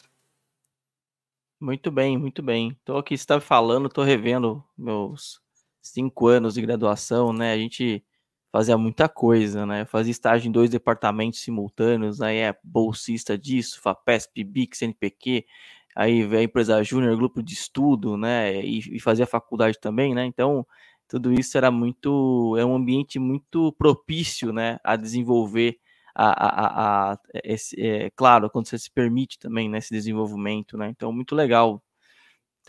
Muito 1.59 1.91
bem, 1.91 2.17
muito 2.17 2.41
bem. 2.41 2.69
Estou 2.69 2.97
aqui, 2.97 3.13
está 3.13 3.39
falando, 3.39 3.87
estou 3.87 4.03
revendo 4.03 4.63
meus 4.77 5.41
cinco 5.81 6.27
anos 6.27 6.53
de 6.53 6.61
graduação, 6.61 7.33
né? 7.33 7.53
A 7.53 7.57
gente 7.57 8.03
fazia 8.51 8.77
muita 8.77 9.07
coisa, 9.09 9.65
né? 9.65 9.81
Eu 9.81 9.85
fazia 9.85 10.11
estágio 10.11 10.49
em 10.49 10.51
dois 10.51 10.69
departamentos 10.69 11.41
simultâneos, 11.41 12.21
aí 12.21 12.37
é 12.37 12.57
bolsista 12.63 13.37
disso, 13.37 13.79
FAPESP, 13.81 14.43
BIC, 14.43 14.77
CNPq, 14.77 15.45
aí 15.95 16.23
a 16.35 16.43
empresa 16.43 16.83
júnior, 16.83 17.15
grupo 17.17 17.43
de 17.43 17.53
estudo, 17.53 18.17
né? 18.17 18.63
E, 18.63 18.79
e 18.97 18.99
fazia 18.99 19.25
faculdade 19.27 19.79
também, 19.79 20.13
né? 20.15 20.25
Então, 20.25 20.65
tudo 21.07 21.33
isso 21.33 21.57
era 21.57 21.71
muito, 21.71 22.55
é 22.57 22.65
um 22.65 22.75
ambiente 22.75 23.19
muito 23.19 23.73
propício, 23.73 24.53
né? 24.53 24.79
A 24.83 24.95
desenvolver 24.95 25.77
a, 26.15 27.11
a, 27.11 27.11
a, 27.13 27.19
esse, 27.43 27.79
é, 27.81 28.09
claro, 28.15 28.49
quando 28.49 28.67
você 28.67 28.77
se 28.79 28.91
permite 28.91 29.39
também, 29.39 29.69
né? 29.69 29.79
Esse 29.79 29.93
desenvolvimento, 29.93 30.77
né? 30.77 30.89
Então, 30.89 31.11
muito 31.11 31.35
legal 31.35 31.81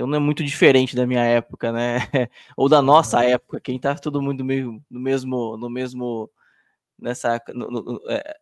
então 0.01 0.07
não 0.07 0.17
é 0.17 0.19
muito 0.19 0.43
diferente 0.43 0.97
da 0.97 1.07
minha 1.07 1.23
época, 1.23 1.71
né? 1.71 1.99
Ou 2.57 2.71
da 2.71 2.81
nossa 2.81 3.23
época, 3.23 3.61
quem 3.61 3.79
tá 3.79 3.95
todo 3.95 4.23
mundo 4.23 4.43
meio 4.43 4.83
no 4.89 4.99
mesmo, 4.99 5.59
no 5.59 5.69
mesmo, 5.69 6.31
nessa, 6.99 7.39
no, 7.55 7.71
no, 7.71 8.01
é, 8.11 8.37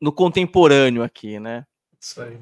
no 0.00 0.12
contemporâneo 0.12 1.04
aqui, 1.04 1.38
né? 1.38 1.64
Isso 2.00 2.20
aí. 2.20 2.40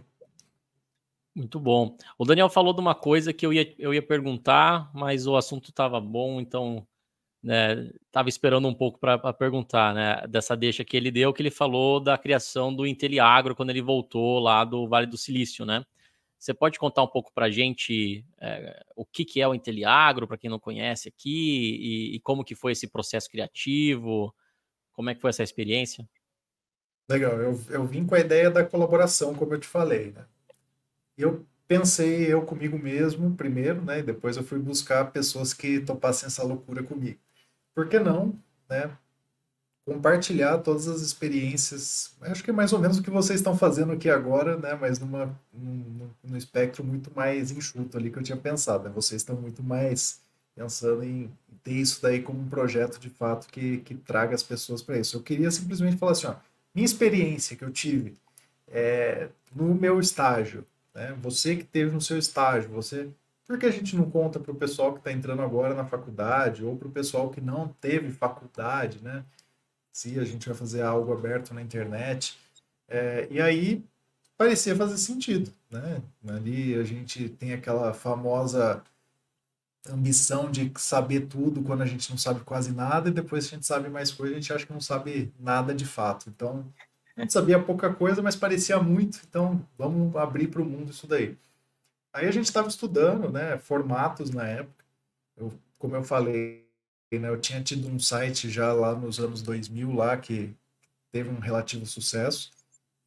Muito 1.34 1.58
bom. 1.58 1.96
O 2.18 2.24
Daniel 2.24 2.50
falou 2.50 2.74
de 2.74 2.80
uma 2.80 2.94
coisa 2.94 3.32
que 3.32 3.46
eu 3.46 3.52
ia, 3.52 3.74
eu 3.78 3.94
ia 3.94 4.02
perguntar, 4.02 4.90
mas 4.94 5.26
o 5.26 5.34
assunto 5.34 5.70
estava 5.70 5.98
bom, 5.98 6.40
então 6.40 6.86
né, 7.42 7.90
tava 8.10 8.28
esperando 8.28 8.68
um 8.68 8.74
pouco 8.74 8.98
para 9.00 9.32
perguntar, 9.32 9.94
né? 9.94 10.26
Dessa 10.28 10.56
deixa 10.56 10.84
que 10.84 10.96
ele 10.96 11.10
deu, 11.10 11.32
que 11.32 11.42
ele 11.42 11.50
falou 11.50 11.98
da 11.98 12.18
criação 12.18 12.74
do 12.74 12.86
Inteliagro 12.86 13.56
quando 13.56 13.70
ele 13.70 13.82
voltou 13.82 14.38
lá 14.38 14.64
do 14.64 14.86
Vale 14.86 15.06
do 15.06 15.16
Silício, 15.16 15.64
né? 15.64 15.84
Você 16.38 16.52
pode 16.52 16.78
contar 16.78 17.02
um 17.02 17.08
pouco 17.08 17.32
para 17.32 17.46
a 17.46 17.50
gente 17.50 18.24
é, 18.40 18.84
o 18.96 19.04
que, 19.06 19.24
que 19.24 19.40
é 19.40 19.46
o 19.46 19.54
Inteliagro, 19.54 20.26
para 20.26 20.36
quem 20.36 20.50
não 20.50 20.58
conhece 20.58 21.08
aqui, 21.08 21.78
e, 21.80 22.16
e, 22.16 22.20
como 22.20 22.44
que 22.44 22.56
foi 22.56 22.72
esse 22.72 22.88
processo 22.88 23.30
criativo? 23.30 24.34
Como 24.92 25.08
é 25.08 25.14
que 25.14 25.20
foi 25.20 25.30
essa 25.30 25.44
experiência? 25.44 26.04
Legal, 27.08 27.40
eu, 27.40 27.60
eu 27.70 27.86
vim 27.86 28.04
com 28.04 28.16
a 28.16 28.20
ideia 28.20 28.50
da 28.50 28.64
colaboração, 28.64 29.34
como 29.34 29.54
eu 29.54 29.60
te 29.60 29.68
falei, 29.68 30.10
né? 30.10 30.26
Eu 31.22 31.44
pensei 31.68 32.32
eu 32.32 32.42
comigo 32.42 32.78
mesmo 32.78 33.34
primeiro, 33.34 33.82
né? 33.82 34.00
E 34.00 34.02
depois 34.02 34.36
eu 34.36 34.44
fui 34.44 34.58
buscar 34.58 35.10
pessoas 35.10 35.54
que 35.54 35.80
topassem 35.80 36.26
essa 36.26 36.42
loucura 36.42 36.82
comigo. 36.82 37.18
Por 37.74 37.88
que 37.88 37.98
não, 37.98 38.38
né? 38.68 38.90
compartilhar 39.84 40.58
todas 40.58 40.88
as 40.88 41.00
experiências. 41.00 42.14
Acho 42.22 42.42
que 42.42 42.50
é 42.50 42.52
mais 42.52 42.72
ou 42.72 42.78
menos 42.78 42.98
o 42.98 43.02
que 43.02 43.10
vocês 43.10 43.40
estão 43.40 43.56
fazendo 43.56 43.92
aqui 43.92 44.08
agora, 44.08 44.56
né? 44.56 44.74
Mas 44.80 44.98
numa, 44.98 45.38
num, 45.52 46.08
num 46.22 46.36
espectro 46.36 46.84
muito 46.84 47.10
mais 47.14 47.50
enxuto 47.50 47.96
ali 47.96 48.10
que 48.10 48.18
eu 48.18 48.22
tinha 48.22 48.36
pensado. 48.36 48.84
Né? 48.84 48.90
Vocês 48.94 49.22
estão 49.22 49.36
muito 49.36 49.62
mais 49.62 50.20
pensando 50.54 51.02
em 51.02 51.30
ter 51.64 51.72
isso 51.72 52.00
daí 52.02 52.22
como 52.22 52.40
um 52.40 52.48
projeto 52.48 52.98
de 52.98 53.08
fato 53.08 53.48
que, 53.48 53.78
que 53.78 53.94
traga 53.94 54.34
as 54.34 54.42
pessoas 54.42 54.82
para 54.82 54.98
isso. 54.98 55.16
Eu 55.16 55.22
queria 55.22 55.50
simplesmente 55.50 55.96
falar 55.96 56.12
assim, 56.12 56.26
ó, 56.26 56.34
minha 56.74 56.84
experiência 56.84 57.56
que 57.56 57.64
eu 57.64 57.70
tive 57.70 58.16
é, 58.68 59.28
no 59.54 59.74
meu 59.74 59.98
estágio, 59.98 60.64
né? 60.94 61.16
Você 61.20 61.56
que 61.56 61.64
teve 61.64 61.90
no 61.90 62.00
seu 62.00 62.18
estágio, 62.18 62.70
você 62.70 63.08
por 63.46 63.58
que 63.58 63.66
a 63.66 63.70
gente 63.70 63.96
não 63.96 64.08
conta 64.08 64.40
para 64.40 64.52
o 64.52 64.54
pessoal 64.54 64.92
que 64.92 64.98
está 64.98 65.12
entrando 65.12 65.42
agora 65.42 65.74
na 65.74 65.84
faculdade 65.84 66.64
ou 66.64 66.76
para 66.76 66.88
o 66.88 66.92
pessoal 66.92 67.28
que 67.28 67.40
não 67.40 67.68
teve 67.68 68.10
faculdade, 68.10 69.00
né? 69.02 69.24
se 69.92 70.18
a 70.18 70.24
gente 70.24 70.48
vai 70.48 70.56
fazer 70.56 70.82
algo 70.82 71.12
aberto 71.12 71.52
na 71.52 71.60
internet. 71.60 72.38
É, 72.88 73.28
e 73.30 73.40
aí 73.40 73.84
parecia 74.36 74.74
fazer 74.74 74.96
sentido, 74.96 75.52
né? 75.70 76.02
Ali 76.26 76.74
a 76.74 76.82
gente 76.82 77.28
tem 77.28 77.52
aquela 77.52 77.92
famosa 77.92 78.82
ambição 79.88 80.50
de 80.50 80.72
saber 80.76 81.26
tudo 81.26 81.62
quando 81.62 81.82
a 81.82 81.86
gente 81.86 82.10
não 82.10 82.16
sabe 82.16 82.40
quase 82.40 82.72
nada 82.72 83.08
e 83.08 83.12
depois 83.12 83.46
a 83.46 83.48
gente 83.48 83.66
sabe 83.66 83.88
mais 83.88 84.10
coisa, 84.10 84.34
a 84.34 84.40
gente 84.40 84.52
acha 84.52 84.64
que 84.64 84.72
não 84.72 84.80
sabe 84.80 85.32
nada 85.38 85.74
de 85.74 85.84
fato. 85.84 86.30
Então, 86.30 86.64
a 87.16 87.20
gente 87.20 87.32
sabia 87.32 87.62
pouca 87.62 87.92
coisa, 87.92 88.22
mas 88.22 88.36
parecia 88.36 88.78
muito, 88.82 89.20
então 89.28 89.66
vamos 89.76 90.14
abrir 90.16 90.48
para 90.48 90.62
o 90.62 90.64
mundo 90.64 90.90
isso 90.90 91.06
daí. 91.06 91.36
Aí 92.12 92.26
a 92.26 92.30
gente 92.30 92.46
estava 92.46 92.68
estudando, 92.68 93.30
né, 93.30 93.58
formatos 93.58 94.30
na 94.30 94.46
época. 94.46 94.84
Eu, 95.36 95.52
como 95.78 95.96
eu 95.96 96.02
falei, 96.02 96.62
né? 97.18 97.28
Eu 97.28 97.40
tinha 97.40 97.62
tido 97.62 97.88
um 97.88 97.98
site 97.98 98.48
já 98.50 98.72
lá 98.72 98.94
nos 98.94 99.18
anos 99.18 99.42
2000 99.42 99.92
lá 99.92 100.16
que 100.16 100.54
teve 101.10 101.28
um 101.30 101.38
relativo 101.38 101.86
sucesso. 101.86 102.50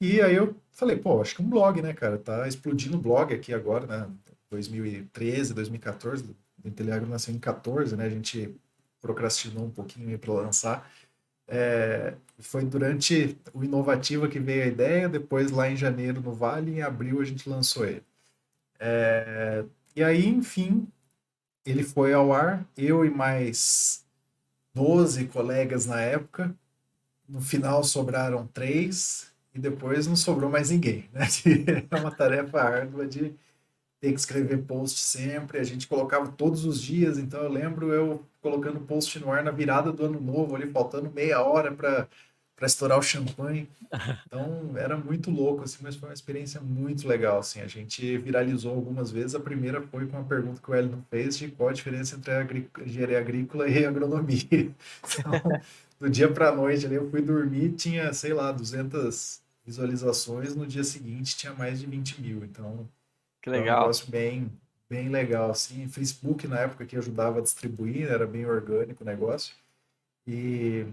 E 0.01 0.22
aí 0.22 0.36
eu 0.36 0.56
falei, 0.72 0.97
pô, 0.97 1.22
acho 1.22 1.36
que 1.36 1.41
um 1.41 1.49
blog, 1.49 1.82
né, 1.82 1.93
cara? 1.93 2.18
Tá 2.18 2.47
explodindo 2.47 2.97
blog 2.97 3.34
aqui 3.34 3.53
agora, 3.53 3.88
né? 3.88 4.10
2013, 4.49 5.53
2014, 5.53 6.24
o 6.64 6.68
Inteliagro 6.68 7.08
nasceu 7.08 7.34
em 7.34 7.39
14, 7.39 7.95
né? 7.95 8.06
A 8.06 8.10
gente 8.10 8.56
procrastinou 9.01 9.66
um 9.66 9.72
pouquinho 9.72 10.18
para 10.20 10.34
lançar. 10.34 10.91
É, 11.48 12.16
foi 12.39 12.66
durante 12.66 13.38
o 13.54 13.64
Inovativa 13.64 14.28
que 14.28 14.39
veio 14.39 14.64
a 14.64 14.68
ideia, 14.68 15.10
depois 15.10 15.52
lá 15.52 15.70
em 15.70 15.76
janeiro 15.76 16.22
no 16.22 16.34
Vale, 16.34 16.72
em 16.72 16.82
abril 16.82 17.22
a 17.22 17.26
gente 17.26 17.50
lançou 17.50 17.86
ele. 17.86 18.04
É, 18.80 19.64
e 19.96 20.04
aí, 20.04 20.28
enfim, 20.28 20.88
ele 21.66 21.84
foi 21.84 22.14
ao 22.14 22.34
ar, 22.34 22.66
eu 22.78 23.06
e 23.06 23.10
mais 23.10 24.06
12 24.74 25.28
colegas 25.28 25.86
na 25.86 26.02
época. 26.02 26.56
No 27.28 27.41
final 27.41 27.84
sobraram 27.84 28.46
três 28.48 29.32
e 29.54 29.60
depois 29.60 30.06
não 30.06 30.16
sobrou 30.16 30.50
mais 30.50 30.70
ninguém. 30.70 31.10
Né? 31.14 31.26
É 31.89 31.96
uma 31.96 32.12
tarefa 32.12 32.62
árdua 32.62 33.08
de 33.08 33.34
ter 34.06 34.14
que 34.14 34.20
escrever 34.20 34.60
post 34.64 34.99
sempre. 34.99 35.58
A 35.58 35.64
gente 35.64 35.88
colocava 35.88 36.32
todos 36.32 36.64
os 36.64 36.80
dias, 36.80 37.18
então 37.18 37.41
eu 37.41 37.49
lembro 37.49 37.91
eu 37.91 38.24
colocando 38.41 38.80
post 38.80 39.20
no 39.20 39.32
ar 39.32 39.43
na 39.43 39.49
virada 39.49 39.91
do 39.91 40.06
ano 40.06 40.22
novo, 40.22 40.56
ali 40.56 40.70
faltando 40.70 41.12
meia 41.12 41.41
hora 41.41 41.72
para 41.72 42.08
para 42.56 42.68
estourar 42.68 42.97
o 42.97 43.01
champanhe. 43.01 43.68
Então 44.26 44.72
era 44.78 44.95
muito 44.95 45.30
louco, 45.30 45.64
assim, 45.64 45.80
mas 45.82 45.97
foi 45.97 46.08
uma 46.08 46.14
experiência 46.14 46.62
muito 46.62 47.06
legal. 47.06 47.39
Assim. 47.39 47.60
A 47.60 47.68
gente 47.68 48.18
viralizou 48.18 48.74
algumas 48.74 49.12
vezes. 49.12 49.36
A 49.36 49.41
primeira 49.41 49.82
foi 49.82 50.08
com 50.08 50.16
uma 50.16 50.24
pergunta 50.24 50.62
que 50.62 50.72
o 50.72 50.74
Elton 50.74 51.01
fez 51.10 51.38
de 51.38 51.49
qual 51.49 51.68
a 51.68 51.74
diferença 51.74 52.16
entre 52.16 52.32
a 52.32 52.82
engenharia 52.82 53.20
agrícola 53.20 53.68
e 53.68 53.86
agronomia. 53.86 54.72
Então, 55.20 55.62
do 55.99 56.10
dia 56.10 56.32
para 56.32 56.47
a 56.49 56.56
noite 56.56 56.86
ali, 56.86 56.95
eu 56.95 57.10
fui 57.10 57.22
dormir, 57.22 57.74
tinha, 57.74 58.14
sei 58.14 58.34
lá, 58.34 58.53
200 58.53 59.41
visualizações. 59.66 60.56
No 60.56 60.66
dia 60.66 60.84
seguinte 60.86 61.36
tinha 61.36 61.53
mais 61.53 61.82
de 61.82 61.86
20 61.88 62.22
mil. 62.22 62.45
Então, 62.45 62.88
que 63.46 63.50
legal. 63.52 63.78
um 63.78 63.82
negócio 63.82 64.10
bem, 64.10 64.52
bem 64.89 65.10
legal. 65.10 65.52
Assim. 65.52 65.88
Facebook 65.88 66.48
na 66.48 66.62
época 66.62 66.84
que 66.84 66.98
ajudava 66.98 67.38
a 67.38 67.41
distribuir, 67.43 68.10
era 68.10 68.26
bem 68.26 68.43
orgânico 68.43 69.04
o 69.04 69.06
negócio. 69.06 69.54
E 70.26 70.88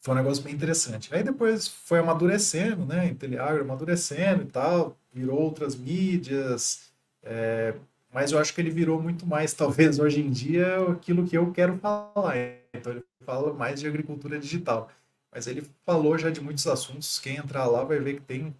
foi 0.00 0.14
um 0.14 0.16
negócio 0.16 0.42
bem 0.42 0.52
interessante. 0.52 1.14
Aí 1.14 1.22
depois 1.22 1.68
foi 1.68 2.00
amadurecendo, 2.00 2.84
né? 2.84 3.06
Inteliagro 3.06 3.62
amadurecendo 3.62 4.42
e 4.42 4.46
tal, 4.46 4.96
virou 5.12 5.40
outras 5.40 5.76
mídias, 5.76 6.90
é, 7.22 7.74
mas 8.12 8.32
eu 8.32 8.40
acho 8.40 8.52
que 8.52 8.60
ele 8.60 8.70
virou 8.70 9.00
muito 9.00 9.24
mais, 9.24 9.52
talvez 9.54 10.00
hoje 10.00 10.20
em 10.20 10.30
dia, 10.30 10.90
aquilo 10.90 11.24
que 11.24 11.38
eu 11.38 11.52
quero 11.52 11.78
falar. 11.78 12.34
Então 12.74 12.90
ele 12.90 13.04
fala 13.24 13.54
mais 13.54 13.78
de 13.78 13.86
agricultura 13.86 14.40
digital. 14.40 14.90
Mas 15.32 15.46
ele 15.46 15.64
falou 15.86 16.18
já 16.18 16.30
de 16.30 16.40
muitos 16.40 16.66
assuntos. 16.66 17.20
Quem 17.20 17.36
entrar 17.36 17.66
lá 17.66 17.84
vai 17.84 18.00
ver 18.00 18.14
que 18.14 18.22
tem 18.22 18.52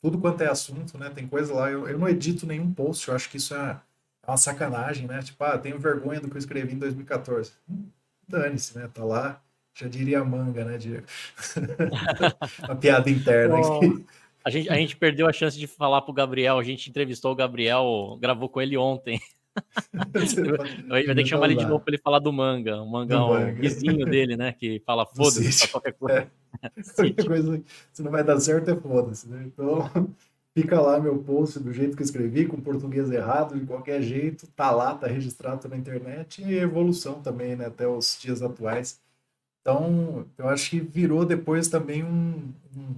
tudo 0.00 0.18
quanto 0.18 0.42
é 0.42 0.48
assunto, 0.48 0.96
né? 0.96 1.10
Tem 1.10 1.26
coisa 1.26 1.52
lá. 1.52 1.70
Eu, 1.70 1.88
eu 1.88 1.98
não 1.98 2.08
edito 2.08 2.46
nenhum 2.46 2.72
post, 2.72 3.08
eu 3.08 3.14
acho 3.14 3.28
que 3.30 3.36
isso 3.36 3.54
é, 3.54 3.80
é 4.26 4.30
uma 4.30 4.36
sacanagem, 4.36 5.06
né? 5.06 5.20
Tipo, 5.22 5.44
ah, 5.44 5.58
tenho 5.58 5.78
vergonha 5.78 6.20
do 6.20 6.28
que 6.28 6.36
eu 6.36 6.38
escrevi 6.38 6.74
em 6.74 6.78
2014. 6.78 7.52
Hum, 7.68 7.86
Dane-se, 8.26 8.78
né? 8.78 8.88
Tá 8.92 9.04
lá 9.04 9.40
Já 9.74 9.88
diria 9.88 10.24
manga, 10.24 10.64
né, 10.64 10.76
Diego? 10.76 11.06
Uma 12.64 12.76
piada 12.76 13.10
interna 13.10 13.58
aqui. 13.58 14.06
A 14.44 14.50
gente, 14.50 14.70
a 14.70 14.74
gente 14.74 14.96
perdeu 14.96 15.26
a 15.26 15.32
chance 15.32 15.58
de 15.58 15.66
falar 15.66 16.02
pro 16.02 16.12
Gabriel. 16.12 16.58
A 16.58 16.62
gente 16.62 16.88
entrevistou 16.88 17.32
o 17.32 17.36
Gabriel, 17.36 18.16
gravou 18.20 18.48
com 18.48 18.60
ele 18.60 18.76
ontem. 18.76 19.20
Vai 20.88 21.14
ter 21.14 21.22
que 21.22 21.26
chamar 21.26 21.46
ele 21.46 21.56
de 21.56 21.66
novo 21.66 21.80
para 21.84 21.94
ele 21.94 22.02
falar 22.02 22.18
do 22.18 22.32
manga. 22.32 22.80
O 22.82 22.86
manga 22.86 23.22
o 23.22 23.54
vizinho 23.54 24.04
dele, 24.04 24.36
né? 24.36 24.52
Que 24.52 24.82
fala 24.84 25.06
foda-se 25.06 25.68
qualquer 25.68 25.92
coisa. 25.92 26.30
É. 26.62 26.82
qualquer 26.94 27.26
coisa. 27.26 27.62
Se 27.92 28.02
não 28.02 28.10
vai 28.10 28.24
dar 28.24 28.38
certo, 28.40 28.70
é 28.70 28.76
foda-se. 28.76 29.28
Né? 29.28 29.44
Então, 29.46 29.90
fica 30.54 30.80
lá 30.80 30.98
meu 31.00 31.18
post 31.18 31.58
do 31.58 31.72
jeito 31.72 31.96
que 31.96 32.02
eu 32.02 32.06
escrevi, 32.06 32.46
com 32.46 32.60
português 32.60 33.10
errado, 33.10 33.58
de 33.58 33.66
qualquer 33.66 34.02
jeito. 34.02 34.46
Tá 34.48 34.70
lá, 34.70 34.94
tá 34.94 35.06
registrado 35.06 35.68
na 35.68 35.76
internet. 35.76 36.42
E 36.42 36.54
evolução 36.54 37.20
também, 37.20 37.56
né? 37.56 37.66
Até 37.66 37.86
os 37.86 38.18
dias 38.20 38.42
atuais. 38.42 39.00
Então, 39.60 40.26
eu 40.38 40.48
acho 40.48 40.70
que 40.70 40.80
virou 40.80 41.24
depois 41.26 41.68
também 41.68 42.02
um, 42.02 42.52
um, 42.76 42.94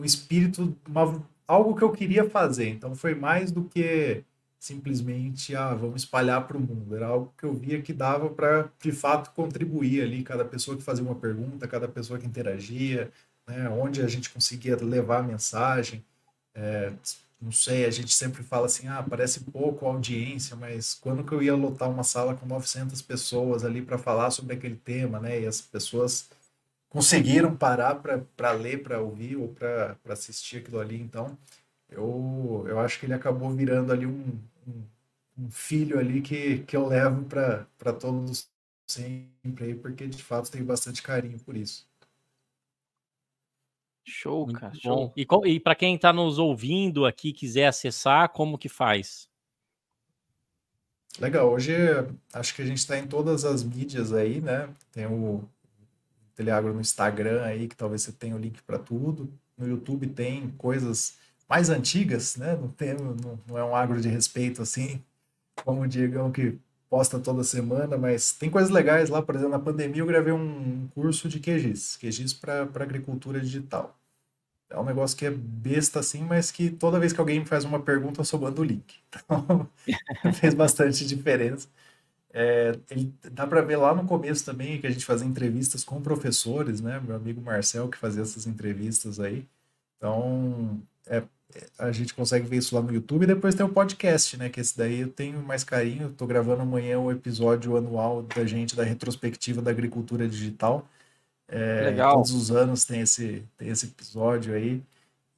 um 0.00 0.04
espírito, 0.04 0.76
uma, 0.86 1.22
algo 1.46 1.74
que 1.74 1.82
eu 1.82 1.92
queria 1.92 2.28
fazer. 2.28 2.68
Então, 2.68 2.94
foi 2.94 3.14
mais 3.14 3.50
do 3.50 3.64
que 3.64 4.22
simplesmente, 4.58 5.54
ah, 5.54 5.74
vamos 5.74 6.02
espalhar 6.02 6.46
para 6.46 6.56
o 6.56 6.60
mundo. 6.60 6.96
Era 6.96 7.06
algo 7.06 7.32
que 7.36 7.44
eu 7.44 7.54
via 7.54 7.82
que 7.82 7.92
dava 7.92 8.28
para, 8.30 8.70
de 8.80 8.92
fato, 8.92 9.30
contribuir 9.32 10.02
ali, 10.02 10.22
cada 10.22 10.44
pessoa 10.44 10.76
que 10.76 10.82
fazia 10.82 11.04
uma 11.04 11.14
pergunta, 11.14 11.68
cada 11.68 11.88
pessoa 11.88 12.18
que 12.18 12.26
interagia, 12.26 13.10
né, 13.46 13.68
onde 13.68 14.02
a 14.02 14.08
gente 14.08 14.30
conseguia 14.30 14.76
levar 14.76 15.18
a 15.18 15.22
mensagem. 15.22 16.04
É, 16.54 16.92
não 17.40 17.52
sei, 17.52 17.84
a 17.84 17.90
gente 17.90 18.12
sempre 18.14 18.42
fala 18.42 18.66
assim, 18.66 18.88
ah, 18.88 19.04
parece 19.08 19.40
pouco 19.40 19.86
a 19.86 19.90
audiência, 19.90 20.56
mas 20.56 20.94
quando 20.94 21.22
que 21.22 21.32
eu 21.32 21.42
ia 21.42 21.54
lotar 21.54 21.90
uma 21.90 22.02
sala 22.02 22.34
com 22.34 22.46
900 22.46 23.00
pessoas 23.02 23.64
ali 23.64 23.82
para 23.82 23.98
falar 23.98 24.30
sobre 24.30 24.54
aquele 24.54 24.76
tema, 24.76 25.20
né, 25.20 25.40
e 25.42 25.46
as 25.46 25.60
pessoas 25.60 26.28
conseguiram 26.88 27.54
parar 27.54 27.96
para 28.36 28.52
ler, 28.52 28.82
para 28.82 29.00
ouvir 29.00 29.36
ou 29.36 29.48
para 29.48 29.96
assistir 30.08 30.58
aquilo 30.58 30.80
ali, 30.80 30.98
então 30.98 31.36
eu, 31.88 32.64
eu 32.68 32.78
acho 32.80 32.98
que 32.98 33.06
ele 33.06 33.14
acabou 33.14 33.50
virando 33.50 33.92
ali 33.92 34.06
um, 34.06 34.38
um, 34.66 34.82
um 35.38 35.50
filho 35.50 35.98
ali 35.98 36.20
que, 36.20 36.60
que 36.60 36.76
eu 36.76 36.86
levo 36.86 37.24
para 37.24 37.92
todos 37.92 38.48
sempre 38.86 39.64
aí, 39.64 39.74
porque 39.74 40.06
de 40.06 40.22
fato 40.22 40.50
tenho 40.50 40.64
bastante 40.64 41.02
carinho 41.02 41.38
por 41.40 41.56
isso. 41.56 41.86
Show, 44.04 44.44
Muito 44.44 44.60
cara, 44.60 44.74
show. 44.74 45.12
E, 45.16 45.26
e 45.46 45.60
para 45.60 45.74
quem 45.74 45.96
está 45.96 46.12
nos 46.12 46.38
ouvindo 46.38 47.04
aqui, 47.04 47.32
quiser 47.32 47.66
acessar, 47.66 48.28
como 48.28 48.56
que 48.56 48.68
faz? 48.68 49.28
Legal, 51.18 51.50
hoje 51.50 51.72
acho 52.32 52.54
que 52.54 52.62
a 52.62 52.66
gente 52.66 52.78
está 52.78 52.96
em 52.98 53.06
todas 53.06 53.44
as 53.44 53.64
mídias 53.64 54.12
aí, 54.12 54.40
né? 54.40 54.68
Tem 54.92 55.06
o 55.06 55.42
Teleagro 56.36 56.72
no 56.72 56.80
Instagram 56.80 57.42
aí, 57.42 57.66
que 57.66 57.74
talvez 57.74 58.02
você 58.02 58.12
tenha 58.12 58.36
o 58.36 58.38
link 58.38 58.62
para 58.62 58.78
tudo. 58.78 59.32
No 59.56 59.66
YouTube 59.66 60.06
tem 60.06 60.50
coisas 60.50 61.18
mais 61.48 61.70
antigas, 61.70 62.36
né? 62.36 62.56
Não, 62.56 62.68
tem, 62.68 62.94
não, 62.94 63.38
não 63.46 63.58
é 63.58 63.64
um 63.64 63.74
agro 63.74 64.00
de 64.00 64.08
respeito 64.08 64.62
assim, 64.62 65.02
como 65.64 65.82
o 65.82 65.88
Diegão 65.88 66.30
que 66.32 66.58
posta 66.88 67.18
toda 67.18 67.44
semana, 67.44 67.96
mas 67.96 68.32
tem 68.32 68.50
coisas 68.50 68.70
legais 68.70 69.08
lá. 69.10 69.22
Por 69.22 69.34
exemplo, 69.34 69.52
na 69.52 69.58
pandemia 69.58 70.02
eu 70.02 70.06
gravei 70.06 70.32
um 70.32 70.88
curso 70.94 71.28
de 71.28 71.40
QGIS, 71.40 71.96
QGIS 71.98 72.32
para 72.34 72.62
agricultura 72.62 73.40
digital. 73.40 73.98
É 74.68 74.78
um 74.78 74.84
negócio 74.84 75.16
que 75.16 75.26
é 75.26 75.30
besta 75.30 76.00
assim, 76.00 76.22
mas 76.24 76.50
que 76.50 76.70
toda 76.70 76.98
vez 76.98 77.12
que 77.12 77.20
alguém 77.20 77.40
me 77.40 77.46
faz 77.46 77.64
uma 77.64 77.80
pergunta 77.80 78.20
eu 78.20 78.24
sou 78.24 78.40
o 78.40 78.64
link. 78.64 78.96
Então, 79.24 79.68
fez 80.34 80.54
bastante 80.54 81.06
diferença. 81.06 81.68
É, 82.32 82.78
ele, 82.90 83.14
dá 83.32 83.46
para 83.46 83.62
ver 83.62 83.76
lá 83.76 83.94
no 83.94 84.06
começo 84.06 84.44
também 84.44 84.80
que 84.80 84.86
a 84.86 84.90
gente 84.90 85.06
fazia 85.06 85.26
entrevistas 85.26 85.84
com 85.84 86.02
professores, 86.02 86.80
né? 86.80 87.00
Meu 87.00 87.16
amigo 87.16 87.40
Marcel 87.40 87.88
que 87.88 87.96
fazia 87.96 88.22
essas 88.22 88.46
entrevistas 88.46 89.20
aí. 89.20 89.46
Então, 89.96 90.82
é, 91.06 91.22
a 91.78 91.92
gente 91.92 92.14
consegue 92.14 92.46
ver 92.46 92.56
isso 92.56 92.74
lá 92.74 92.82
no 92.82 92.92
YouTube. 92.92 93.24
E 93.24 93.26
depois 93.26 93.54
tem 93.54 93.64
o 93.64 93.68
podcast, 93.68 94.36
né? 94.36 94.48
Que 94.48 94.60
esse 94.60 94.76
daí 94.76 95.00
eu 95.00 95.08
tenho 95.08 95.42
mais 95.42 95.64
carinho. 95.64 96.08
Estou 96.08 96.26
gravando 96.26 96.62
amanhã 96.62 96.98
o 96.98 97.10
episódio 97.10 97.76
anual 97.76 98.22
da 98.22 98.44
gente 98.44 98.76
da 98.76 98.82
retrospectiva 98.82 99.62
da 99.62 99.70
agricultura 99.70 100.28
digital. 100.28 100.88
É, 101.48 101.82
Legal. 101.86 102.14
Todos 102.14 102.32
os 102.32 102.50
anos 102.50 102.84
tem 102.84 103.00
esse, 103.00 103.44
tem 103.56 103.68
esse 103.68 103.86
episódio 103.86 104.54
aí. 104.54 104.82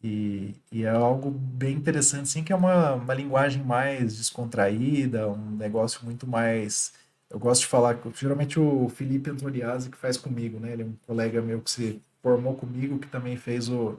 E, 0.02 0.54
e, 0.70 0.84
é 0.84 0.90
algo 0.90 1.30
bem 1.30 1.74
interessante, 1.76 2.28
sim, 2.28 2.44
que 2.44 2.52
é 2.52 2.56
uma, 2.56 2.94
uma 2.94 3.14
linguagem 3.14 3.62
mais 3.64 4.16
descontraída, 4.16 5.28
um 5.28 5.56
negócio 5.56 6.04
muito 6.04 6.24
mais. 6.26 6.92
Eu 7.28 7.38
gosto 7.38 7.62
de 7.62 7.66
falar, 7.66 7.98
geralmente 8.14 8.60
o 8.60 8.88
Felipe 8.88 9.30
Antoniazzi 9.30 9.90
que 9.90 9.96
faz 9.96 10.16
comigo, 10.16 10.60
né? 10.60 10.72
Ele 10.72 10.82
é 10.82 10.86
um 10.86 10.94
colega 11.06 11.42
meu 11.42 11.60
que 11.60 11.70
se 11.70 12.00
formou 12.22 12.54
comigo, 12.54 12.98
que 12.98 13.08
também 13.08 13.36
fez 13.36 13.68
o, 13.68 13.98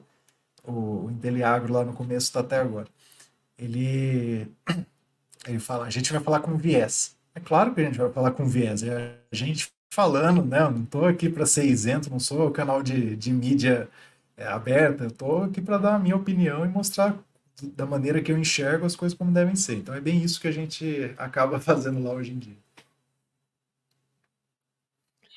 o, 0.64 1.06
o 1.06 1.12
Inteliagro 1.12 1.74
lá 1.74 1.84
no 1.84 1.94
começo 1.94 2.28
está 2.28 2.42
até 2.42 2.60
agora. 2.60 2.88
Ele, 3.58 4.48
ele 5.48 5.60
fala, 5.60 5.86
a 5.86 5.90
gente 5.90 6.12
vai 6.12 6.22
falar 6.22 6.40
com 6.42 6.58
viés. 6.58 7.18
É 7.36 7.40
claro 7.40 7.74
que 7.74 7.82
a 7.82 7.86
gente 7.86 7.98
vai 7.98 8.12
falar 8.12 8.32
com 8.32 8.46
viés. 8.46 8.84
É 8.84 9.18
a 9.32 9.36
gente 9.36 9.72
falando, 9.90 10.44
né? 10.46 10.62
Eu 10.62 10.72
não 10.72 10.84
estou 10.84 11.06
aqui 11.06 11.30
para 11.30 11.46
ser 11.46 11.66
isento, 11.66 12.10
não 12.10 12.20
sou 12.20 12.48
o 12.48 12.52
canal 12.52 12.82
de, 12.84 13.16
de 13.16 13.32
mídia 13.32 13.90
é, 14.38 14.48
aberta, 14.48 15.04
eu 15.04 15.10
estou 15.10 15.44
aqui 15.44 15.62
para 15.62 15.78
dar 15.78 15.96
a 15.96 16.00
minha 16.00 16.16
opinião 16.16 16.66
e 16.66 16.70
mostrar 16.70 17.18
da 17.76 17.86
maneira 17.86 18.22
que 18.22 18.32
eu 18.32 18.38
enxergo 18.38 18.86
as 18.86 18.96
coisas 18.96 19.18
como 19.18 19.32
devem 19.32 19.56
ser. 19.56 19.76
Então 19.76 19.94
é 19.94 20.00
bem 20.00 20.24
isso 20.24 20.40
que 20.40 20.48
a 20.48 20.52
gente 20.52 21.14
acaba 21.18 21.60
fazendo 21.62 22.02
lá 22.02 22.14
hoje 22.14 22.32
em 22.32 22.40
dia. 22.40 22.58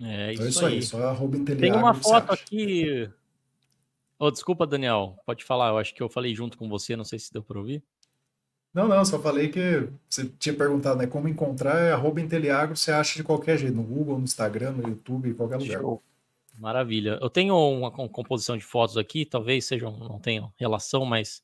É 0.01 0.33
então, 0.33 0.45
é 0.45 0.49
isso, 0.49 0.49
é 0.49 0.49
isso 0.49 0.67
aí. 0.67 0.75
aí. 0.75 0.83
Só 0.83 1.17
Tem 1.57 1.73
uma 1.73 1.95
foto 1.95 2.33
aqui 2.33 3.11
Oh, 4.25 4.31
desculpa, 4.31 4.65
Daniel. 4.65 5.19
Pode 5.27 5.43
falar. 5.43 5.71
Eu 5.71 5.79
acho 5.79 5.93
que 5.93 6.01
eu 6.01 6.09
falei 6.09 6.33
junto 6.33 6.57
com 6.57 6.69
você. 6.69 6.95
Não 6.95 7.03
sei 7.03 7.19
se 7.19 7.33
deu 7.33 7.43
para 7.43 7.59
ouvir. 7.59 7.83
Não, 8.73 8.87
não. 8.87 9.05
Só 9.05 9.19
falei 9.19 9.49
que 9.49 9.89
você 10.09 10.25
tinha 10.39 10.55
perguntado, 10.55 10.97
né? 10.97 11.09
Como 11.09 11.27
encontrar 11.27 11.77
é 11.81 11.91
arroba 11.91 12.21
Inteliagro. 12.21 12.77
Você 12.77 12.93
acha 12.93 13.17
de 13.17 13.25
qualquer 13.25 13.59
jeito. 13.59 13.75
No 13.75 13.83
Google, 13.83 14.19
no 14.19 14.23
Instagram, 14.23 14.75
no 14.75 14.89
YouTube, 14.89 15.29
em 15.29 15.35
qualquer 15.35 15.57
lugar. 15.57 15.81
Show. 15.81 16.01
Maravilha. 16.57 17.19
Eu 17.21 17.29
tenho 17.29 17.57
uma 17.57 17.91
composição 17.91 18.57
de 18.57 18.63
fotos 18.63 18.97
aqui. 18.97 19.27
Talvez 19.27 19.65
sejam, 19.65 19.91
não 19.91 20.21
tenham 20.21 20.53
relação, 20.57 21.05
mas 21.05 21.43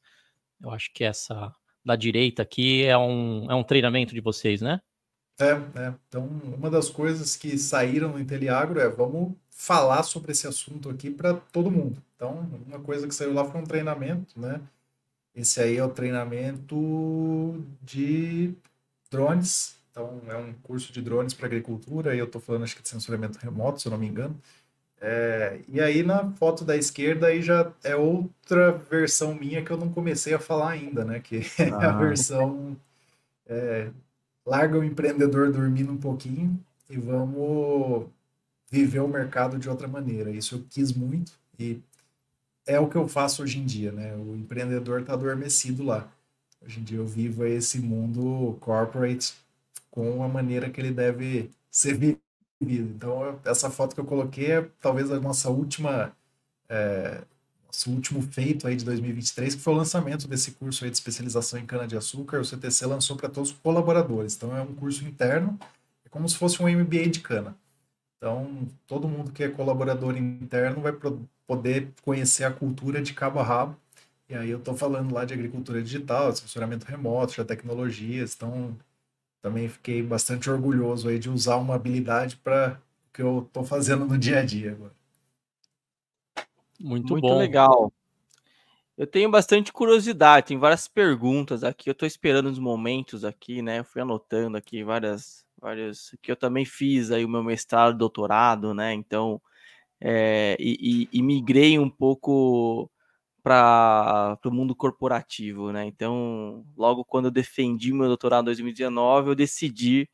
eu 0.62 0.70
acho 0.70 0.92
que 0.92 1.02
essa 1.02 1.52
da 1.84 1.96
direita 1.96 2.42
aqui 2.42 2.84
é 2.84 2.96
um, 2.96 3.50
é 3.50 3.56
um 3.56 3.64
treinamento 3.64 4.14
de 4.14 4.20
vocês, 4.20 4.60
né? 4.60 4.80
É, 5.40 5.50
é. 5.50 5.94
Então, 6.06 6.26
uma 6.56 6.70
das 6.70 6.88
coisas 6.88 7.34
que 7.34 7.58
saíram 7.58 8.10
no 8.10 8.20
Inteliagro 8.20 8.78
é 8.78 8.88
vamos 8.88 9.34
falar 9.58 10.04
sobre 10.04 10.30
esse 10.30 10.46
assunto 10.46 10.88
aqui 10.88 11.10
para 11.10 11.34
todo 11.34 11.68
mundo. 11.68 12.00
Então, 12.14 12.48
uma 12.64 12.78
coisa 12.78 13.08
que 13.08 13.14
saiu 13.14 13.34
lá 13.34 13.44
foi 13.44 13.60
um 13.60 13.66
treinamento, 13.66 14.40
né? 14.40 14.60
Esse 15.34 15.60
aí 15.60 15.76
é 15.76 15.84
o 15.84 15.90
treinamento 15.90 17.60
de 17.82 18.54
drones. 19.10 19.76
Então, 19.90 20.22
é 20.28 20.36
um 20.36 20.52
curso 20.62 20.92
de 20.92 21.02
drones 21.02 21.34
para 21.34 21.46
agricultura. 21.46 22.14
E 22.14 22.20
eu 22.20 22.26
estou 22.26 22.40
falando, 22.40 22.62
acho 22.62 22.76
que 22.76 22.82
de 22.82 22.88
sensoramento 22.88 23.36
remoto, 23.40 23.80
se 23.80 23.88
eu 23.88 23.90
não 23.90 23.98
me 23.98 24.06
engano. 24.06 24.40
É, 25.00 25.60
e 25.66 25.80
aí, 25.80 26.04
na 26.04 26.30
foto 26.32 26.64
da 26.64 26.76
esquerda, 26.76 27.26
aí 27.26 27.42
já 27.42 27.72
é 27.82 27.96
outra 27.96 28.70
versão 28.72 29.34
minha 29.34 29.62
que 29.62 29.72
eu 29.72 29.76
não 29.76 29.90
comecei 29.90 30.34
a 30.34 30.38
falar 30.38 30.70
ainda, 30.70 31.04
né? 31.04 31.18
Que 31.18 31.38
é 31.58 31.70
a 31.70 31.90
ah. 31.90 31.98
versão. 31.98 32.76
É, 33.44 33.90
larga 34.46 34.78
o 34.78 34.84
empreendedor 34.84 35.50
dormindo 35.50 35.92
um 35.92 35.98
pouquinho 35.98 36.58
e 36.88 36.96
vamos 36.96 38.06
viver 38.70 39.00
o 39.00 39.08
mercado 39.08 39.58
de 39.58 39.68
outra 39.68 39.88
maneira. 39.88 40.30
Isso 40.30 40.56
eu 40.56 40.64
quis 40.68 40.92
muito 40.92 41.32
e 41.58 41.80
é 42.66 42.78
o 42.78 42.88
que 42.88 42.96
eu 42.96 43.08
faço 43.08 43.42
hoje 43.42 43.58
em 43.58 43.64
dia, 43.64 43.90
né? 43.90 44.14
O 44.14 44.36
empreendedor 44.36 45.00
está 45.00 45.14
adormecido 45.14 45.82
lá. 45.82 46.08
Hoje 46.60 46.80
em 46.80 46.82
dia 46.82 46.98
eu 46.98 47.06
vivo 47.06 47.44
esse 47.46 47.78
mundo 47.78 48.56
corporate 48.60 49.34
com 49.90 50.22
a 50.22 50.28
maneira 50.28 50.68
que 50.68 50.80
ele 50.80 50.90
deve 50.90 51.50
ser 51.70 51.94
vivido. 51.94 52.20
Então, 52.94 53.40
essa 53.44 53.70
foto 53.70 53.94
que 53.94 54.00
eu 54.00 54.04
coloquei 54.04 54.52
é 54.52 54.68
talvez 54.80 55.10
a 55.10 55.18
nossa 55.18 55.48
última, 55.48 56.12
é, 56.68 57.22
nosso 57.66 57.90
último 57.90 58.20
feito 58.20 58.66
aí 58.66 58.76
de 58.76 58.84
2023, 58.84 59.54
que 59.54 59.60
foi 59.60 59.72
o 59.72 59.76
lançamento 59.76 60.28
desse 60.28 60.52
curso 60.52 60.84
aí 60.84 60.90
de 60.90 60.96
especialização 60.96 61.58
em 61.58 61.66
cana-de-açúcar. 61.66 62.40
O 62.40 62.44
CTC 62.44 62.86
lançou 62.86 63.16
para 63.16 63.28
todos 63.28 63.50
os 63.50 63.56
colaboradores. 63.58 64.36
Então, 64.36 64.54
é 64.56 64.60
um 64.60 64.74
curso 64.74 65.04
interno, 65.04 65.58
é 66.04 66.08
como 66.08 66.28
se 66.28 66.36
fosse 66.36 66.62
um 66.62 66.68
MBA 66.68 67.08
de 67.08 67.20
cana. 67.20 67.56
Então, 68.18 68.66
todo 68.86 69.08
mundo 69.08 69.30
que 69.30 69.44
é 69.44 69.48
colaborador 69.48 70.16
interno 70.16 70.82
vai 70.82 70.92
poder 71.46 71.92
conhecer 72.02 72.44
a 72.44 72.50
cultura 72.50 73.00
de 73.00 73.14
cabo 73.14 73.38
a 73.38 73.44
rabo. 73.44 73.76
E 74.28 74.34
aí 74.34 74.50
eu 74.50 74.58
estou 74.58 74.76
falando 74.76 75.14
lá 75.14 75.24
de 75.24 75.32
agricultura 75.32 75.80
digital, 75.80 76.28
assessoramento 76.28 76.84
remoto, 76.84 77.34
de 77.34 77.44
tecnologias. 77.44 78.34
Então, 78.34 78.76
também 79.40 79.68
fiquei 79.68 80.02
bastante 80.02 80.50
orgulhoso 80.50 81.08
aí 81.08 81.18
de 81.18 81.30
usar 81.30 81.56
uma 81.56 81.76
habilidade 81.76 82.36
para 82.36 82.80
o 83.08 83.12
que 83.12 83.22
eu 83.22 83.44
estou 83.46 83.64
fazendo 83.64 84.04
no 84.04 84.18
dia 84.18 84.40
a 84.40 84.44
dia 84.44 84.72
agora. 84.72 84.92
Muito, 86.80 87.12
Muito 87.12 87.22
bom. 87.22 87.38
legal. 87.38 87.92
Eu 88.96 89.06
tenho 89.06 89.30
bastante 89.30 89.72
curiosidade, 89.72 90.48
tem 90.48 90.58
várias 90.58 90.88
perguntas 90.88 91.62
aqui. 91.62 91.88
Eu 91.88 91.92
estou 91.92 92.06
esperando 92.06 92.50
os 92.50 92.58
momentos 92.58 93.24
aqui, 93.24 93.62
né? 93.62 93.78
Eu 93.78 93.84
fui 93.84 94.02
anotando 94.02 94.56
aqui 94.56 94.82
várias 94.82 95.46
Vários 95.60 96.14
que 96.22 96.30
eu 96.30 96.36
também 96.36 96.64
fiz 96.64 97.10
aí 97.10 97.24
o 97.24 97.28
meu 97.28 97.42
mestrado, 97.42 97.98
doutorado, 97.98 98.74
né? 98.74 98.94
Então, 98.94 99.40
é, 100.00 100.56
e, 100.60 101.08
e, 101.12 101.18
e 101.18 101.22
migrei 101.22 101.78
um 101.78 101.90
pouco 101.90 102.90
para 103.42 104.38
o 104.44 104.50
mundo 104.50 104.74
corporativo, 104.76 105.72
né? 105.72 105.86
Então, 105.86 106.64
logo 106.76 107.04
quando 107.04 107.26
eu 107.26 107.30
defendi 107.30 107.92
meu 107.92 108.06
doutorado 108.08 108.44
em 108.44 108.46
2019, 108.46 109.30
eu 109.30 109.34
decidi 109.34 110.08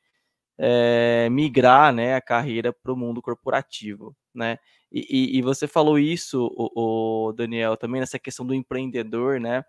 é, 0.59 1.29
migrar, 1.31 1.93
né, 1.93 2.15
a 2.15 2.21
carreira 2.21 2.73
para 2.73 2.93
o 2.93 2.97
mundo 2.97 3.21
corporativo, 3.23 4.17
né? 4.35 4.59
E, 4.93 5.39
e, 5.39 5.43
você 5.43 5.67
falou 5.67 5.99
isso, 5.99 6.47
o, 6.57 7.29
o, 7.29 7.33
Daniel, 7.33 7.77
também 7.77 8.01
nessa 8.01 8.19
questão 8.19 8.47
do 8.47 8.55
empreendedor, 8.55 9.41
né? 9.41 9.65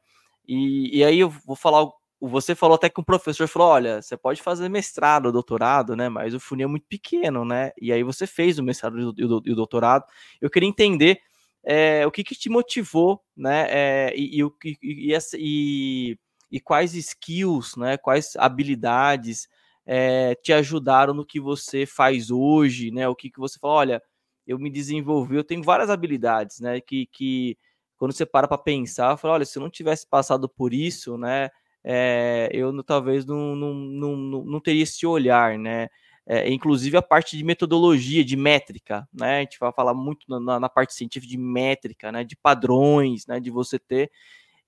E, 0.48 1.00
e 1.00 1.04
aí 1.04 1.20
eu 1.20 1.30
vou 1.30 1.56
falar, 1.56 1.90
você 2.20 2.56
falou 2.56 2.76
até 2.76 2.90
que 2.90 3.00
um 3.00 3.04
professor 3.04 3.48
falou, 3.48 3.70
olha, 3.70 4.02
você 4.02 4.16
pode 4.18 4.42
fazer 4.42 4.70
mestrado, 4.70 5.32
doutorado, 5.32 5.96
né? 5.96 6.10
Mas 6.10 6.34
o 6.34 6.40
funil 6.40 6.66
é 6.66 6.70
muito 6.70 6.86
pequeno, 6.88 7.44
né? 7.46 7.72
E 7.80 7.92
aí 7.92 8.04
você 8.04 8.26
fez 8.26 8.58
o 8.58 8.64
mestrado 8.64 9.14
e 9.18 9.24
o 9.24 9.56
doutorado. 9.56 10.06
Eu 10.42 10.50
queria 10.50 10.70
entender 10.70 11.20
é, 11.64 12.06
o 12.06 12.12
que, 12.12 12.24
que 12.24 12.36
te 12.36 12.50
motivou, 12.50 13.22
né? 13.36 13.68
É, 13.70 14.14
e, 14.16 14.42
e, 14.42 15.18
e, 15.34 16.18
e, 16.52 16.60
quais 16.60 16.94
skills, 16.94 17.76
né? 17.76 17.98
Quais 17.98 18.36
habilidades 18.38 19.48
é, 19.86 20.36
te 20.36 20.54
ajudaram 20.54 21.14
no 21.14 21.26
que 21.26 21.40
você 21.40 21.86
faz 21.86 22.32
hoje, 22.32 22.92
né? 22.92 23.08
O 23.10 23.16
que, 23.16 23.30
que 23.30 23.40
você 23.40 23.60
fala, 23.60 23.74
olha, 23.74 24.04
eu 24.48 24.60
me 24.60 24.70
desenvolvi, 24.70 25.36
eu 25.36 25.44
tenho 25.44 25.64
várias 25.64 25.90
habilidades, 25.90 26.60
né? 26.60 26.80
Que, 26.80 27.08
que 27.08 27.58
quando 27.98 28.14
você 28.14 28.26
para 28.26 28.48
para 28.48 28.58
pensar, 28.58 29.18
fala, 29.18 29.36
olha, 29.36 29.46
se 29.46 29.58
eu 29.58 29.62
não 29.62 29.70
tivesse 29.70 30.08
passado 30.08 30.48
por 30.48 30.74
isso, 30.74 31.18
né? 31.18 31.50
É, 31.88 32.50
eu 32.52 32.84
talvez 32.84 33.28
não, 33.28 33.56
não, 33.56 33.74
não, 33.76 34.16
não 34.44 34.60
teria 34.60 34.82
esse 34.82 35.06
olhar, 35.06 35.58
né? 35.60 35.88
É, 36.28 36.52
inclusive 36.52 36.98
a 36.98 37.02
parte 37.04 37.38
de 37.38 37.44
metodologia, 37.44 38.26
de 38.26 38.36
métrica, 38.36 39.08
né? 39.14 39.38
A 39.38 39.40
gente 39.42 39.60
vai 39.60 39.72
falar 39.72 39.94
muito 39.94 40.26
na, 40.28 40.60
na, 40.60 40.68
parte 40.68 40.96
científica 40.96 41.30
de 41.30 41.38
métrica, 41.38 42.12
né? 42.12 42.24
De 42.24 42.36
padrões, 42.36 43.28
né? 43.28 43.40
De 43.40 43.52
você 43.52 43.78
ter. 43.78 44.10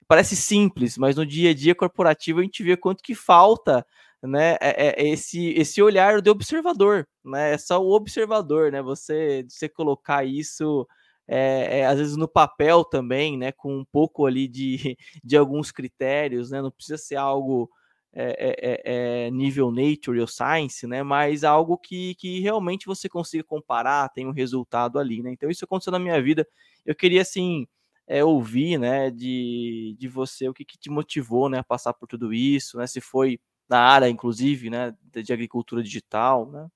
Parece 0.08 0.36
simples, 0.36 0.98
mas 0.98 1.16
no 1.16 1.26
dia 1.26 1.50
a 1.50 1.54
dia 1.56 1.74
corporativo 1.74 2.40
a 2.40 2.44
gente 2.44 2.64
vê 2.64 2.78
quanto 2.78 3.04
que 3.04 3.16
falta, 3.16 3.84
né? 4.22 4.56
É, 4.62 5.02
é 5.02 5.10
esse, 5.10 5.50
esse 5.54 5.82
olhar 5.82 6.22
do 6.22 6.30
observador, 6.30 7.08
né? 7.26 7.54
É 7.54 7.58
só 7.58 7.82
o 7.84 7.96
observador, 7.96 8.72
né? 8.72 8.82
Você, 8.84 9.44
você 9.50 9.68
colocar 9.68 10.24
isso. 10.24 10.88
É, 11.28 11.80
é, 11.80 11.86
às 11.86 12.00
vezes 12.00 12.16
no 12.16 12.28
papel 12.28 12.86
também, 12.86 13.38
né, 13.38 13.52
com 13.52 13.80
um 13.80 13.86
pouco 13.86 14.26
ali 14.26 14.48
de, 14.48 14.98
de 15.24 15.36
alguns 15.36 15.72
critérios, 15.72 16.52
né, 16.52 16.62
não 16.62 16.72
precisa 16.72 16.98
ser 16.98 17.18
algo 17.18 17.70
é, 18.14 18.56
é, 18.60 19.28
é, 19.28 19.32
nível 19.32 19.72
nature 19.72 20.20
ou 20.20 20.26
science, 20.26 20.88
né? 20.88 21.04
Mas 21.04 21.44
algo 21.44 21.78
que, 21.78 22.16
que 22.16 22.40
realmente 22.40 22.88
você 22.88 23.08
consiga 23.08 23.44
comparar, 23.44 24.10
tem 24.10 24.26
um 24.26 24.32
resultado 24.32 24.98
ali, 24.98 25.22
né? 25.22 25.32
Então 25.32 25.52
isso 25.52 25.66
aconteceu 25.66 25.92
na 25.92 26.00
minha 26.00 26.20
vida. 26.20 26.48
Eu 26.84 26.96
queria 26.96 27.22
assim 27.22 27.68
é, 28.08 28.24
ouvir, 28.24 28.80
né, 28.80 29.12
de, 29.12 29.96
de 30.00 30.08
você 30.08 30.50
o 30.50 30.54
que, 30.54 30.66
que 30.66 30.80
te 30.80 30.90
motivou, 30.90 31.48
né, 31.50 31.60
a 31.60 31.64
passar 31.64 31.94
por 31.94 32.08
tudo 32.08 32.34
isso, 32.34 32.78
né? 32.78 32.88
Se 32.88 33.00
foi 33.00 33.40
na 33.70 33.80
área, 33.80 34.10
inclusive, 34.10 34.70
né, 34.70 34.96
de 35.14 35.32
agricultura 35.32 35.84
digital, 35.84 36.50
né? 36.50 36.68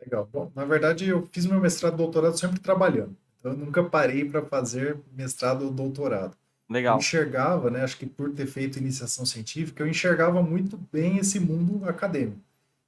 Legal. 0.00 0.28
Bom, 0.30 0.52
na 0.54 0.64
verdade, 0.64 1.08
eu 1.08 1.22
fiz 1.32 1.46
meu 1.46 1.60
mestrado 1.60 1.94
e 1.94 1.96
doutorado 1.96 2.38
sempre 2.38 2.60
trabalhando. 2.60 3.16
Então, 3.38 3.52
eu 3.52 3.58
nunca 3.58 3.82
parei 3.84 4.24
para 4.24 4.42
fazer 4.42 4.98
mestrado 5.16 5.64
ou 5.64 5.70
doutorado. 5.70 6.36
Legal. 6.68 6.96
Eu 6.96 6.98
enxergava, 6.98 7.70
né, 7.70 7.82
acho 7.82 7.96
que 7.96 8.06
por 8.06 8.30
ter 8.32 8.46
feito 8.46 8.78
iniciação 8.78 9.24
científica, 9.24 9.82
eu 9.82 9.88
enxergava 9.88 10.42
muito 10.42 10.76
bem 10.92 11.18
esse 11.18 11.40
mundo 11.40 11.88
acadêmico. 11.88 12.40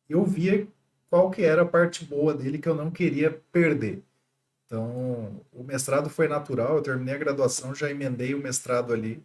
Eu 0.08 0.24
via 0.24 0.66
qual 1.08 1.30
que 1.30 1.42
era 1.42 1.62
a 1.62 1.66
parte 1.66 2.04
boa 2.04 2.34
dele 2.34 2.58
que 2.58 2.68
eu 2.68 2.74
não 2.74 2.90
queria 2.90 3.40
perder. 3.50 4.02
Então, 4.66 5.40
o 5.52 5.64
mestrado 5.64 6.08
foi 6.08 6.28
natural, 6.28 6.76
eu 6.76 6.82
terminei 6.82 7.14
a 7.14 7.18
graduação, 7.18 7.74
já 7.74 7.90
emendei 7.90 8.34
o 8.34 8.42
mestrado 8.42 8.92
ali. 8.92 9.22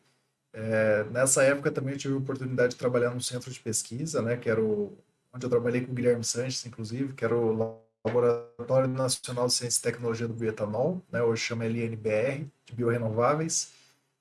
É, 0.53 1.03
nessa 1.11 1.43
época 1.43 1.69
também 1.69 1.93
eu 1.93 1.99
tive 1.99 2.13
a 2.13 2.17
oportunidade 2.17 2.71
de 2.71 2.79
trabalhar 2.79 3.11
num 3.11 3.19
centro 3.19 3.51
de 3.51 3.59
pesquisa, 3.59 4.21
né, 4.21 4.37
que 4.37 4.49
era 4.49 4.61
o, 4.61 4.97
onde 5.33 5.45
eu 5.45 5.49
trabalhei 5.49 5.81
com 5.81 5.91
o 5.91 5.95
Guilherme 5.95 6.23
Sanches, 6.23 6.65
inclusive, 6.65 7.13
que 7.13 7.25
era 7.25 7.35
o 7.35 7.77
Laboratório 8.05 8.87
Nacional 8.87 9.47
de 9.47 9.53
Ciência 9.53 9.79
e 9.79 9.81
Tecnologia 9.81 10.27
do 10.27 10.33
Bioetanol, 10.33 11.01
né, 11.11 11.21
hoje 11.23 11.41
chama 11.41 11.65
LNBR, 11.65 12.45
de 12.65 12.73
biorenováveis. 12.73 13.71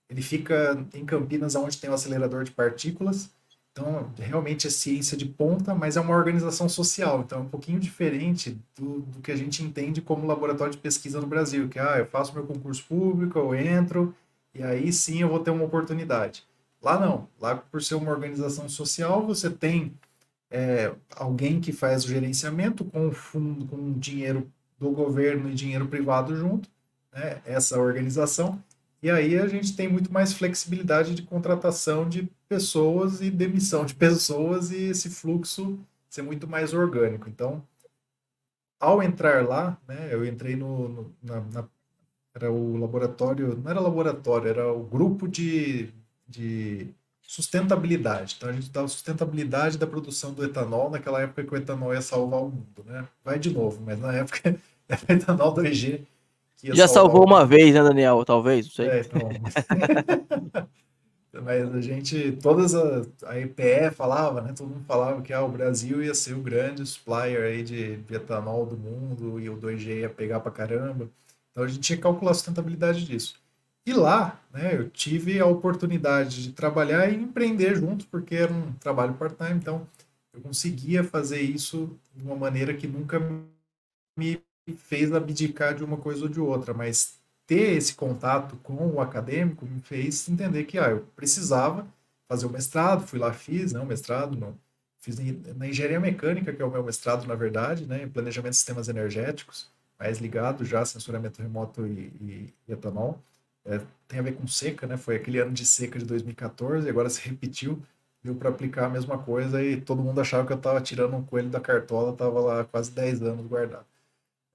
Ele 0.08 0.22
fica 0.22 0.84
em 0.94 1.04
Campinas, 1.04 1.54
onde 1.54 1.78
tem 1.78 1.90
o 1.90 1.94
acelerador 1.94 2.44
de 2.44 2.50
partículas. 2.50 3.30
Então, 3.72 4.08
realmente 4.16 4.68
é 4.68 4.70
ciência 4.70 5.16
de 5.16 5.26
ponta, 5.26 5.74
mas 5.74 5.96
é 5.96 6.00
uma 6.00 6.16
organização 6.16 6.68
social. 6.68 7.20
Então, 7.20 7.40
é 7.40 7.42
um 7.42 7.48
pouquinho 7.48 7.80
diferente 7.80 8.56
do, 8.76 9.00
do 9.00 9.20
que 9.20 9.32
a 9.32 9.36
gente 9.36 9.62
entende 9.64 10.00
como 10.00 10.26
laboratório 10.26 10.72
de 10.72 10.78
pesquisa 10.78 11.20
no 11.20 11.26
Brasil, 11.26 11.68
que 11.68 11.78
ah, 11.78 11.98
eu 11.98 12.06
faço 12.06 12.32
meu 12.32 12.46
concurso 12.46 12.84
público, 12.84 13.38
eu 13.38 13.54
entro, 13.54 14.14
e 14.54 14.62
aí 14.62 14.92
sim 14.92 15.22
eu 15.22 15.28
vou 15.28 15.40
ter 15.40 15.50
uma 15.50 15.64
oportunidade. 15.64 16.44
Lá 16.80 17.00
não. 17.00 17.28
Lá, 17.40 17.56
por 17.56 17.82
ser 17.82 17.96
uma 17.96 18.12
organização 18.12 18.68
social, 18.68 19.26
você 19.26 19.50
tem 19.50 19.92
é, 20.50 20.92
alguém 21.16 21.60
que 21.60 21.72
faz 21.72 22.04
o 22.04 22.08
gerenciamento 22.08 22.84
com 22.84 23.10
fundo, 23.12 23.66
com 23.66 23.92
dinheiro 23.98 24.50
do 24.78 24.90
governo 24.90 25.50
e 25.50 25.54
dinheiro 25.54 25.88
privado 25.88 26.36
junto, 26.36 26.68
né, 27.12 27.40
essa 27.44 27.78
organização, 27.78 28.62
e 29.02 29.10
aí 29.10 29.38
a 29.38 29.46
gente 29.46 29.76
tem 29.76 29.86
muito 29.86 30.10
mais 30.10 30.32
flexibilidade 30.32 31.14
de 31.14 31.22
contratação 31.22 32.08
de 32.08 32.26
pessoas 32.48 33.20
e 33.20 33.30
demissão 33.30 33.84
de 33.84 33.92
pessoas 33.94 34.70
e 34.70 34.84
esse 34.84 35.10
fluxo 35.10 35.78
ser 36.08 36.22
muito 36.22 36.48
mais 36.48 36.72
orgânico. 36.72 37.28
Então, 37.28 37.62
ao 38.80 39.02
entrar 39.02 39.46
lá, 39.46 39.78
né, 39.86 40.08
eu 40.12 40.24
entrei 40.24 40.56
no, 40.56 40.88
no 40.88 41.14
na, 41.22 41.40
na, 41.40 41.68
era 42.34 42.50
o 42.50 42.76
laboratório, 42.76 43.56
não 43.56 43.70
era 43.70 43.80
laboratório, 43.80 44.48
era 44.48 44.72
o 44.72 44.82
grupo 44.82 45.28
de, 45.28 45.92
de 46.26 46.88
sustentabilidade. 47.26 48.36
Então 48.36 48.48
a 48.48 48.52
gente 48.52 48.70
dava 48.70 48.88
sustentabilidade 48.88 49.78
da 49.78 49.86
produção 49.86 50.32
do 50.32 50.44
etanol 50.44 50.90
naquela 50.90 51.20
época 51.22 51.44
que 51.44 51.52
o 51.52 51.56
etanol 51.56 51.92
ia 51.92 52.02
salvar 52.02 52.40
o 52.40 52.50
mundo, 52.50 52.84
né? 52.86 53.06
Vai 53.24 53.38
de 53.38 53.50
novo, 53.50 53.82
mas 53.84 53.98
na 53.98 54.12
época 54.14 54.56
era 54.88 55.00
etanol 55.08 55.54
2G 55.54 56.00
já 56.72 56.88
salvou 56.88 57.24
uma 57.24 57.44
vez, 57.44 57.74
né, 57.74 57.82
Daniel? 57.82 58.24
Talvez, 58.24 58.66
não 58.66 58.72
sei. 58.72 58.88
É, 58.88 59.00
então... 59.00 59.20
Mas 61.42 61.74
a 61.74 61.80
gente, 61.80 62.38
todas 62.40 62.76
a, 62.76 63.02
a 63.26 63.40
EPE 63.40 63.90
falava, 63.94 64.40
né? 64.40 64.54
Todo 64.56 64.68
mundo 64.68 64.84
falava 64.86 65.20
que 65.20 65.32
ah, 65.32 65.42
o 65.42 65.48
Brasil 65.48 66.02
ia 66.02 66.14
ser 66.14 66.32
o 66.32 66.40
grande 66.40 66.86
supplier 66.86 67.42
aí 67.42 67.62
de, 67.62 67.96
de 67.96 68.14
etanol 68.14 68.64
do 68.64 68.76
mundo 68.76 69.40
e 69.40 69.50
o 69.50 69.56
2G 69.56 70.02
ia 70.02 70.08
pegar 70.08 70.38
pra 70.38 70.52
caramba. 70.52 71.08
Então 71.50 71.64
a 71.64 71.66
gente 71.66 71.80
tinha 71.80 71.96
que 71.96 72.02
calcular 72.02 72.30
a 72.30 72.34
sustentabilidade 72.34 73.04
disso. 73.04 73.34
E 73.86 73.92
lá, 73.92 74.40
né, 74.52 74.74
eu 74.76 74.88
tive 74.88 75.38
a 75.38 75.46
oportunidade 75.46 76.42
de 76.42 76.52
trabalhar 76.52 77.10
e 77.10 77.16
empreender 77.16 77.76
junto, 77.76 78.06
porque 78.06 78.34
era 78.34 78.52
um 78.52 78.72
trabalho 78.74 79.14
part-time, 79.14 79.58
então 79.58 79.86
eu 80.32 80.40
conseguia 80.40 81.04
fazer 81.04 81.40
isso 81.42 81.98
de 82.14 82.22
uma 82.22 82.34
maneira 82.34 82.74
que 82.74 82.86
nunca 82.86 83.20
me 84.16 84.42
fez 84.76 85.12
abdicar 85.12 85.74
de 85.74 85.84
uma 85.84 85.96
coisa 85.98 86.22
ou 86.22 86.28
de 86.28 86.40
outra, 86.40 86.72
mas 86.72 87.18
ter 87.46 87.76
esse 87.76 87.94
contato 87.94 88.56
com 88.62 88.74
o 88.88 89.00
acadêmico 89.00 89.66
me 89.66 89.80
fez 89.82 90.28
entender 90.28 90.64
que 90.64 90.78
ah, 90.78 90.90
eu 90.90 91.06
precisava 91.14 91.86
fazer 92.28 92.46
o 92.46 92.50
mestrado, 92.50 93.06
fui 93.06 93.18
lá, 93.18 93.32
fiz 93.32 93.72
né, 93.72 93.80
o 93.80 93.86
mestrado, 93.86 94.36
no, 94.36 94.58
fiz 94.98 95.18
na 95.56 95.68
engenharia 95.68 96.00
mecânica, 96.00 96.52
que 96.52 96.62
é 96.62 96.64
o 96.64 96.70
meu 96.70 96.82
mestrado, 96.82 97.26
na 97.26 97.34
verdade, 97.34 97.86
né, 97.86 98.02
em 98.02 98.08
planejamento 98.08 98.52
de 98.52 98.56
sistemas 98.56 98.88
energéticos, 98.88 99.70
mais 99.98 100.18
ligado 100.18 100.64
já 100.64 100.80
a 100.80 100.86
sensoramento 100.86 101.42
remoto 101.42 101.86
e, 101.86 101.90
e, 102.20 102.54
e 102.66 102.72
etanol. 102.72 103.22
É, 103.64 103.80
tem 104.06 104.18
a 104.18 104.22
ver 104.22 104.36
com 104.36 104.46
seca, 104.46 104.86
né? 104.86 104.96
Foi 104.96 105.16
aquele 105.16 105.38
ano 105.38 105.52
de 105.52 105.64
seca 105.66 105.98
de 105.98 106.04
2014, 106.04 106.86
e 106.86 106.90
agora 106.90 107.08
se 107.10 107.20
repetiu, 107.28 107.82
deu 108.22 108.34
para 108.34 108.50
aplicar 108.50 108.86
a 108.86 108.88
mesma 108.90 109.18
coisa 109.18 109.62
e 109.62 109.80
todo 109.80 110.02
mundo 110.02 110.20
achava 110.20 110.46
que 110.46 110.52
eu 110.52 110.56
estava 110.56 110.80
tirando 110.80 111.16
um 111.16 111.24
coelho 111.24 111.50
da 111.50 111.60
cartola, 111.60 112.12
estava 112.12 112.40
lá 112.40 112.64
quase 112.64 112.90
10 112.90 113.22
anos 113.22 113.46
guardado. 113.46 113.86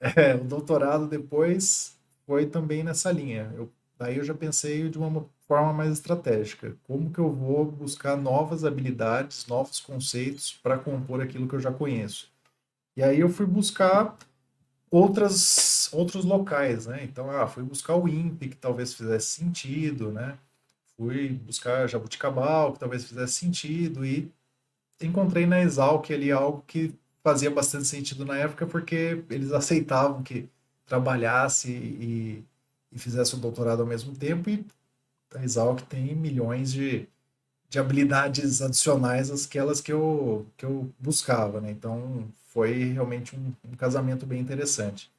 É, 0.15 0.35
o 0.35 0.43
doutorado 0.45 1.07
depois 1.07 1.97
foi 2.25 2.45
também 2.45 2.83
nessa 2.83 3.11
linha. 3.11 3.51
Eu, 3.55 3.69
daí 3.97 4.17
eu 4.17 4.23
já 4.23 4.33
pensei 4.33 4.89
de 4.89 4.97
uma 4.97 5.25
forma 5.47 5.73
mais 5.73 5.91
estratégica. 5.91 6.75
Como 6.87 7.11
que 7.11 7.19
eu 7.19 7.31
vou 7.33 7.65
buscar 7.65 8.15
novas 8.15 8.63
habilidades, 8.63 9.47
novos 9.47 9.79
conceitos 9.79 10.53
para 10.63 10.77
compor 10.79 11.21
aquilo 11.21 11.47
que 11.47 11.55
eu 11.55 11.59
já 11.59 11.71
conheço? 11.71 12.31
E 12.97 13.03
aí 13.03 13.19
eu 13.19 13.29
fui 13.29 13.45
buscar 13.45 14.17
outras, 14.91 15.89
outros 15.93 16.25
locais, 16.25 16.85
né? 16.87 17.03
Então, 17.03 17.29
ah, 17.31 17.47
fui 17.47 17.63
buscar 17.63 17.95
o 17.95 18.07
INPE, 18.07 18.49
que 18.49 18.55
talvez 18.55 18.93
fizesse 18.93 19.27
sentido, 19.27 20.11
né? 20.11 20.37
Fui 20.97 21.29
buscar 21.29 21.87
Jabuticabal, 21.87 22.73
que 22.73 22.79
talvez 22.79 23.05
fizesse 23.05 23.33
sentido, 23.33 24.05
e 24.05 24.31
encontrei 25.01 25.45
na 25.45 25.61
Exalc 25.61 26.11
ali 26.11 26.31
algo 26.31 26.63
que 26.67 26.93
fazia 27.23 27.51
bastante 27.51 27.87
sentido 27.87 28.25
na 28.25 28.37
época 28.37 28.65
porque 28.65 29.23
eles 29.29 29.51
aceitavam 29.51 30.23
que 30.23 30.49
trabalhasse 30.85 31.71
e, 31.71 32.43
e 32.91 32.99
fizesse 32.99 33.35
o 33.35 33.37
doutorado 33.37 33.81
ao 33.81 33.87
mesmo 33.87 34.15
tempo 34.15 34.49
e 34.49 34.65
a 35.35 35.43
Exalc 35.43 35.81
tem 35.83 36.15
milhões 36.15 36.71
de, 36.71 37.07
de 37.69 37.79
habilidades 37.79 38.61
adicionais 38.61 39.29
aquelas 39.31 39.79
que 39.81 39.93
eu, 39.93 40.45
que 40.57 40.65
eu 40.65 40.89
buscava, 40.99 41.61
né? 41.61 41.71
Então, 41.71 42.27
foi 42.59 42.91
realmente 42.91 43.37
um, 43.37 43.53
um 43.63 43.75
casamento 43.77 44.25
bem 44.25 44.41
interessante. 44.41 45.09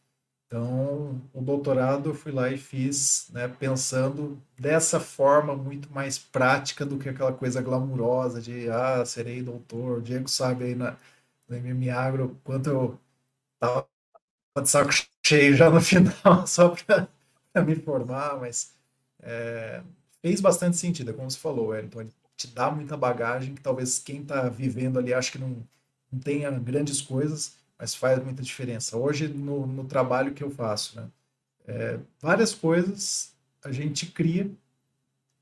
Então, 0.46 1.20
o 1.34 1.42
doutorado 1.42 2.10
eu 2.10 2.14
fui 2.14 2.32
lá 2.32 2.50
e 2.50 2.58
fiz, 2.58 3.30
né, 3.32 3.48
pensando 3.48 4.40
dessa 4.58 5.00
forma 5.00 5.56
muito 5.56 5.92
mais 5.92 6.18
prática 6.18 6.86
do 6.86 6.98
que 6.98 7.08
aquela 7.08 7.32
coisa 7.32 7.62
glamurosa 7.62 8.42
de, 8.42 8.68
ah, 8.70 9.04
serei 9.06 9.42
doutor. 9.42 9.98
O 9.98 10.02
Diego 10.02 10.28
sabe 10.28 10.64
aí 10.64 10.74
na, 10.74 10.96
no 11.48 11.56
MMA 11.56 11.94
Agro 11.94 12.38
quanto 12.44 12.70
eu 12.70 13.00
tava 13.60 13.88
de 14.62 14.68
saco 14.70 14.90
cheio 15.26 15.56
já 15.56 15.70
no 15.70 15.80
final, 15.80 16.46
só 16.46 16.70
para 16.70 17.64
me 17.64 17.76
formar, 17.76 18.38
mas 18.40 18.74
é, 19.22 19.82
fez 20.22 20.40
bastante 20.40 20.76
sentido, 20.76 21.10
é 21.10 21.14
como 21.14 21.30
você 21.30 21.38
falou, 21.38 21.68
Wellington, 21.68 22.02
ele 22.02 22.12
te 22.36 22.48
dá 22.48 22.70
muita 22.70 22.96
bagagem 22.96 23.54
que 23.54 23.62
talvez 23.62 23.98
quem 23.98 24.22
está 24.22 24.48
vivendo 24.48 24.98
ali 24.98 25.14
acho 25.14 25.32
que 25.32 25.38
não, 25.38 25.62
não 26.12 26.20
tenha 26.20 26.50
grandes 26.50 27.00
coisas, 27.00 27.56
mas 27.78 27.94
faz 27.94 28.22
muita 28.22 28.42
diferença. 28.42 28.96
Hoje, 28.96 29.28
no, 29.28 29.66
no 29.66 29.84
trabalho 29.84 30.32
que 30.32 30.42
eu 30.42 30.50
faço, 30.50 31.00
né? 31.00 31.08
É, 31.66 31.98
várias 32.20 32.52
coisas 32.52 33.32
a 33.64 33.70
gente 33.70 34.06
cria 34.06 34.50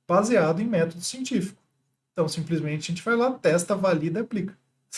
baseado 0.06 0.60
em 0.60 0.66
método 0.66 1.02
científico. 1.02 1.60
Então, 2.12 2.28
simplesmente 2.28 2.90
a 2.90 2.94
gente 2.94 3.04
vai 3.04 3.14
lá, 3.14 3.30
testa, 3.32 3.74
valida 3.76 4.20
aplica. 4.20 4.56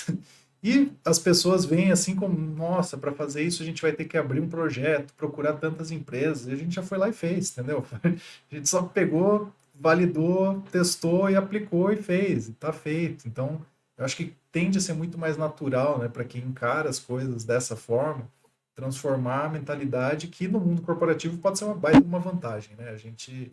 e 0.62 0.90
as 1.04 1.18
pessoas 1.18 1.64
veem 1.64 1.92
assim 1.92 2.16
como, 2.16 2.38
nossa, 2.38 2.96
para 2.96 3.12
fazer 3.12 3.42
isso 3.42 3.62
a 3.62 3.66
gente 3.66 3.82
vai 3.82 3.92
ter 3.92 4.06
que 4.06 4.16
abrir 4.16 4.40
um 4.40 4.48
projeto, 4.48 5.12
procurar 5.14 5.54
tantas 5.54 5.90
empresas. 5.90 6.46
E 6.46 6.52
a 6.52 6.56
gente 6.56 6.74
já 6.74 6.82
foi 6.82 6.98
lá 6.98 7.08
e 7.08 7.12
fez, 7.12 7.50
entendeu? 7.50 7.84
A 8.02 8.54
gente 8.54 8.68
só 8.68 8.82
pegou, 8.82 9.52
validou, 9.74 10.62
testou 10.72 11.28
e 11.30 11.36
aplicou 11.36 11.92
e 11.92 11.96
fez, 11.96 12.48
e 12.48 12.52
tá 12.52 12.72
feito. 12.72 13.26
Então, 13.28 13.60
eu 14.00 14.06
acho 14.06 14.16
que 14.16 14.34
tende 14.50 14.78
a 14.78 14.80
ser 14.80 14.94
muito 14.94 15.18
mais 15.18 15.36
natural, 15.36 15.98
né, 15.98 16.08
para 16.08 16.24
quem 16.24 16.42
encara 16.42 16.88
as 16.88 16.98
coisas 16.98 17.44
dessa 17.44 17.76
forma, 17.76 18.26
transformar 18.74 19.44
a 19.44 19.48
mentalidade 19.50 20.28
que 20.28 20.48
no 20.48 20.58
mundo 20.58 20.80
corporativo 20.80 21.36
pode 21.36 21.58
ser 21.58 21.66
uma 21.66 21.74
baita 21.74 22.00
uma 22.00 22.18
vantagem, 22.18 22.74
né? 22.76 22.88
A 22.88 22.96
gente 22.96 23.52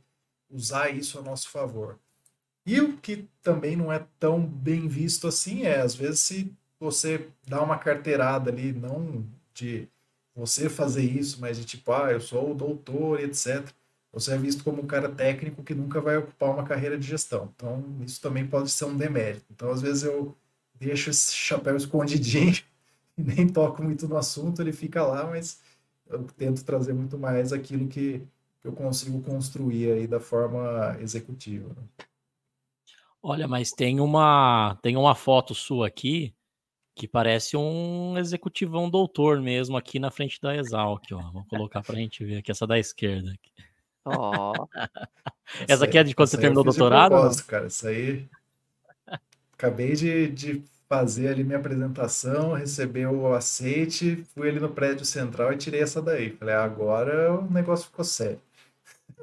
usar 0.50 0.89
isso 0.89 1.20
a 1.20 1.22
nosso 1.22 1.50
favor. 1.50 2.00
E 2.66 2.80
o 2.80 2.95
que 2.98 3.28
também 3.43 3.76
não 3.76 3.91
é 3.91 4.06
tão 4.18 4.39
bem 4.41 4.88
visto 4.88 5.28
assim 5.28 5.64
é, 5.64 5.82
às 5.82 5.93
vezes, 5.93 6.22
se 6.22 6.54
você 6.80 7.28
dá 7.45 7.62
uma 7.62 7.78
carteirada 7.78 8.50
ali, 8.50 8.72
não 8.72 9.26
de 9.54 9.86
você 10.34 10.70
fazer 10.70 11.04
isso, 11.04 11.41
mas 11.41 11.58
de 11.58 11.66
tipo, 11.66 11.91
ah, 11.91 12.14
eu 12.14 12.22
sou 12.22 12.52
o 12.52 12.56
doutor, 12.56 13.20
etc. 13.20 13.68
Você 14.20 14.34
é 14.34 14.38
visto 14.38 14.63
como 14.63 14.82
um 14.82 14.88
cara 14.88 15.09
técnico 15.09 15.63
que 15.63 15.76
nunca 15.76 16.01
vai 16.01 16.18
ocupar 16.18 16.49
uma 16.49 16.63
carreira 16.63 16.97
de 16.97 17.05
gestão. 17.05 17.53
Então, 17.55 17.84
isso 18.01 18.20
também 18.20 18.47
pode 18.47 18.70
ser 18.72 18.86
um 18.86 18.97
demérito. 18.97 19.45
Então, 19.51 19.70
às 19.70 19.82
vezes, 19.82 20.03
eu 20.03 20.36
deixo 20.74 21.11
esse 21.11 21.34
chapéu 21.36 21.78
escondidinho 21.78 22.55
e 23.18 23.22
nem 23.22 23.47
toco 23.47 23.84
muito 23.84 24.07
no 24.07 24.18
assunto, 24.18 24.61
ele 24.61 24.74
fica 24.74 25.03
lá, 25.03 25.28
mas 25.28 25.61
eu 26.09 26.24
tento 26.36 26.63
trazer 26.63 26.93
muito 26.93 27.18
mais 27.18 27.53
aquilo 27.53 27.88
que, 27.88 28.22
eu 28.63 28.74
consigo 28.74 29.22
construir 29.22 29.91
aí 29.91 30.07
da 30.07 30.20
forma 30.20 30.97
executiva. 30.99 31.70
Né? 31.70 32.05
Olha, 33.24 33.47
mas 33.47 33.72
tem 33.72 33.99
uma 34.01 34.78
tem 34.82 34.97
uma 34.97 35.15
foto 35.15 35.55
sua 35.55 35.88
aqui 35.88 36.36
que 36.93 37.07
parece 37.07 37.55
um 37.55 38.18
executivão 38.18 38.89
doutor 38.89 39.39
mesmo 39.39 39.78
aqui 39.78 39.99
na 39.99 40.11
frente 40.11 40.41
da 40.41 40.55
Exalc, 40.55 41.03
ó. 41.13 41.32
Vou 41.32 41.45
colocar 41.45 41.82
para 41.82 41.95
a 41.95 41.99
gente 41.99 42.26
ver 42.26 42.38
aqui 42.38 42.51
essa 42.51 42.65
da 42.65 42.78
esquerda. 42.78 43.32
Aqui. 43.32 43.51
Oh. 44.08 44.68
essa 45.68 45.86
aqui 45.86 45.97
é 45.97 46.03
de 46.03 46.16
quando 46.16 46.30
você 46.30 46.38
terminou 46.38 46.62
o 46.62 46.66
doutorado? 46.66 47.12
Propósito, 47.12 47.45
cara, 47.45 47.68
isso 47.68 47.88
aí 47.88 48.28
acabei 49.58 49.93
de, 49.93 50.28
de 50.30 50.64
fazer 50.88 51.30
ali 51.30 51.43
minha 51.43 51.58
apresentação, 51.58 52.53
receber 52.53 53.08
o 53.08 53.34
aceite, 53.34 54.24
fui 54.34 54.49
ali 54.49 54.60
no 54.60 54.70
prédio 54.70 55.03
central 55.03 55.51
e 55.51 55.58
tirei 55.58 55.82
essa 55.82 56.01
daí. 56.01 56.32
Falei, 56.32 56.55
agora 56.55 57.34
o 57.34 57.51
negócio 57.51 57.88
ficou 57.88 58.05
sério. 58.05 58.39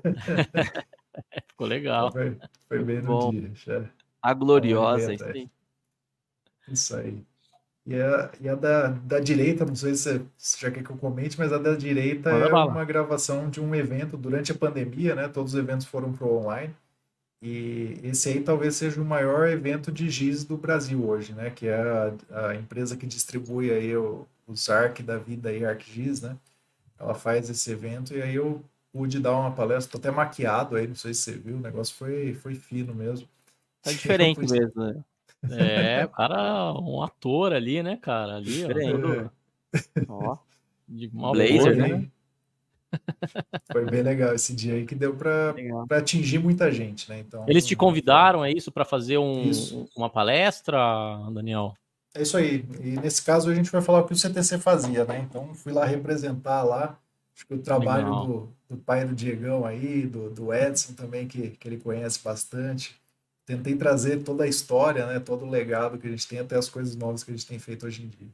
ficou 1.48 1.66
legal. 1.66 2.12
Foi, 2.12 2.36
foi 2.68 2.84
bem 2.84 3.00
no 3.00 3.06
Bom. 3.06 3.30
dia. 3.30 3.50
Já. 3.54 3.84
A 4.20 4.34
gloriosa, 4.34 5.14
isso 5.14 5.24
aí. 5.24 5.50
Isso 6.68 6.96
aí. 6.96 7.24
E 7.86 8.00
a, 8.00 8.30
e 8.40 8.48
a 8.48 8.54
da, 8.54 8.88
da 8.88 9.20
direita, 9.20 9.64
não 9.64 9.76
sei 9.76 9.94
se 9.94 10.22
você 10.36 10.58
já 10.58 10.70
quer 10.70 10.82
que 10.82 10.90
eu 10.90 10.96
comente, 10.96 11.38
mas 11.38 11.52
a 11.52 11.58
da 11.58 11.74
direita 11.74 12.30
é 12.30 12.52
uma 12.52 12.84
gravação 12.84 13.50
de 13.50 13.60
um 13.60 13.74
evento 13.74 14.16
durante 14.16 14.52
a 14.52 14.54
pandemia, 14.54 15.14
né? 15.14 15.28
Todos 15.28 15.52
os 15.52 15.60
eventos 15.60 15.86
foram 15.86 16.12
para 16.12 16.26
online. 16.26 16.74
E 17.42 18.00
esse 18.02 18.30
aí 18.30 18.40
talvez 18.40 18.74
seja 18.76 19.02
o 19.02 19.04
maior 19.04 19.46
evento 19.48 19.92
de 19.92 20.08
GIS 20.08 20.44
do 20.44 20.56
Brasil 20.56 21.06
hoje, 21.06 21.34
né? 21.34 21.50
Que 21.50 21.68
é 21.68 21.76
a, 22.30 22.48
a 22.48 22.54
empresa 22.54 22.96
que 22.96 23.06
distribui 23.06 23.70
aí 23.70 23.94
o, 23.94 24.26
os 24.46 24.70
ARC 24.70 25.02
da 25.02 25.18
vida 25.18 25.50
aí, 25.50 25.62
ArcGIS, 25.62 26.22
né? 26.22 26.38
Ela 26.98 27.14
faz 27.14 27.50
esse 27.50 27.70
evento 27.70 28.14
e 28.14 28.22
aí 28.22 28.34
eu 28.34 28.64
pude 28.90 29.20
dar 29.20 29.32
uma 29.32 29.50
palestra, 29.50 29.92
tô 29.92 29.98
até 29.98 30.10
maquiado 30.10 30.76
aí, 30.76 30.86
não 30.86 30.94
sei 30.94 31.12
se 31.12 31.20
você 31.20 31.32
viu, 31.32 31.56
o 31.56 31.60
negócio 31.60 31.94
foi, 31.96 32.32
foi 32.32 32.54
fino 32.54 32.94
mesmo. 32.94 33.28
Tá 33.82 33.90
diferente 33.90 34.40
mesmo, 34.50 34.72
né? 34.76 35.04
É, 35.50 36.06
cara, 36.08 36.72
um 36.80 37.02
ator 37.02 37.52
ali, 37.52 37.82
né, 37.82 37.96
cara? 37.96 38.36
Ali, 38.36 38.44
diferente. 38.44 39.30
Ó, 40.08 40.32
ó 40.32 40.38
de 40.88 41.10
uma 41.12 41.32
Blazer, 41.32 41.76
né? 41.76 42.08
Foi 43.72 43.84
bem 43.86 44.02
legal 44.02 44.34
esse 44.34 44.54
dia 44.54 44.74
aí 44.74 44.86
que 44.86 44.94
deu 44.94 45.16
para 45.16 45.54
atingir 45.90 46.38
muita 46.38 46.70
gente, 46.70 47.08
né? 47.08 47.20
Então, 47.20 47.44
Eles 47.48 47.66
te 47.66 47.74
convidaram, 47.74 48.44
é 48.44 48.52
isso, 48.52 48.70
para 48.70 48.84
fazer 48.84 49.18
um, 49.18 49.50
uma 49.96 50.08
palestra, 50.08 50.78
Daniel? 51.32 51.74
É 52.14 52.22
isso 52.22 52.36
aí. 52.36 52.64
E 52.80 52.90
nesse 53.00 53.22
caso 53.24 53.50
a 53.50 53.54
gente 53.54 53.70
vai 53.72 53.82
falar 53.82 54.00
o 54.00 54.06
que 54.06 54.12
o 54.12 54.16
CTC 54.16 54.58
fazia, 54.58 55.04
né? 55.04 55.26
Então 55.28 55.52
fui 55.54 55.72
lá 55.72 55.84
representar 55.84 56.62
lá. 56.62 56.96
Acho 57.34 57.46
que 57.48 57.54
o 57.54 57.58
trabalho 57.58 58.06
do, 58.06 58.48
do, 58.68 58.76
pai 58.76 59.04
do 59.04 59.12
Diegão 59.12 59.66
aí, 59.66 60.06
do, 60.06 60.30
do 60.30 60.54
Edson 60.54 60.92
também, 60.92 61.26
que, 61.26 61.50
que 61.50 61.66
ele 61.66 61.78
conhece 61.78 62.22
bastante. 62.22 62.94
Tentei 63.46 63.76
trazer 63.76 64.22
toda 64.22 64.44
a 64.44 64.48
história, 64.48 65.06
né? 65.06 65.20
Todo 65.20 65.44
o 65.44 65.50
legado 65.50 65.98
que 65.98 66.06
a 66.06 66.10
gente 66.10 66.26
tem, 66.26 66.38
até 66.38 66.56
as 66.56 66.68
coisas 66.68 66.96
novas 66.96 67.22
que 67.22 67.30
a 67.30 67.34
gente 67.34 67.46
tem 67.46 67.58
feito 67.58 67.86
hoje 67.86 68.02
em 68.02 68.08
dia. 68.08 68.28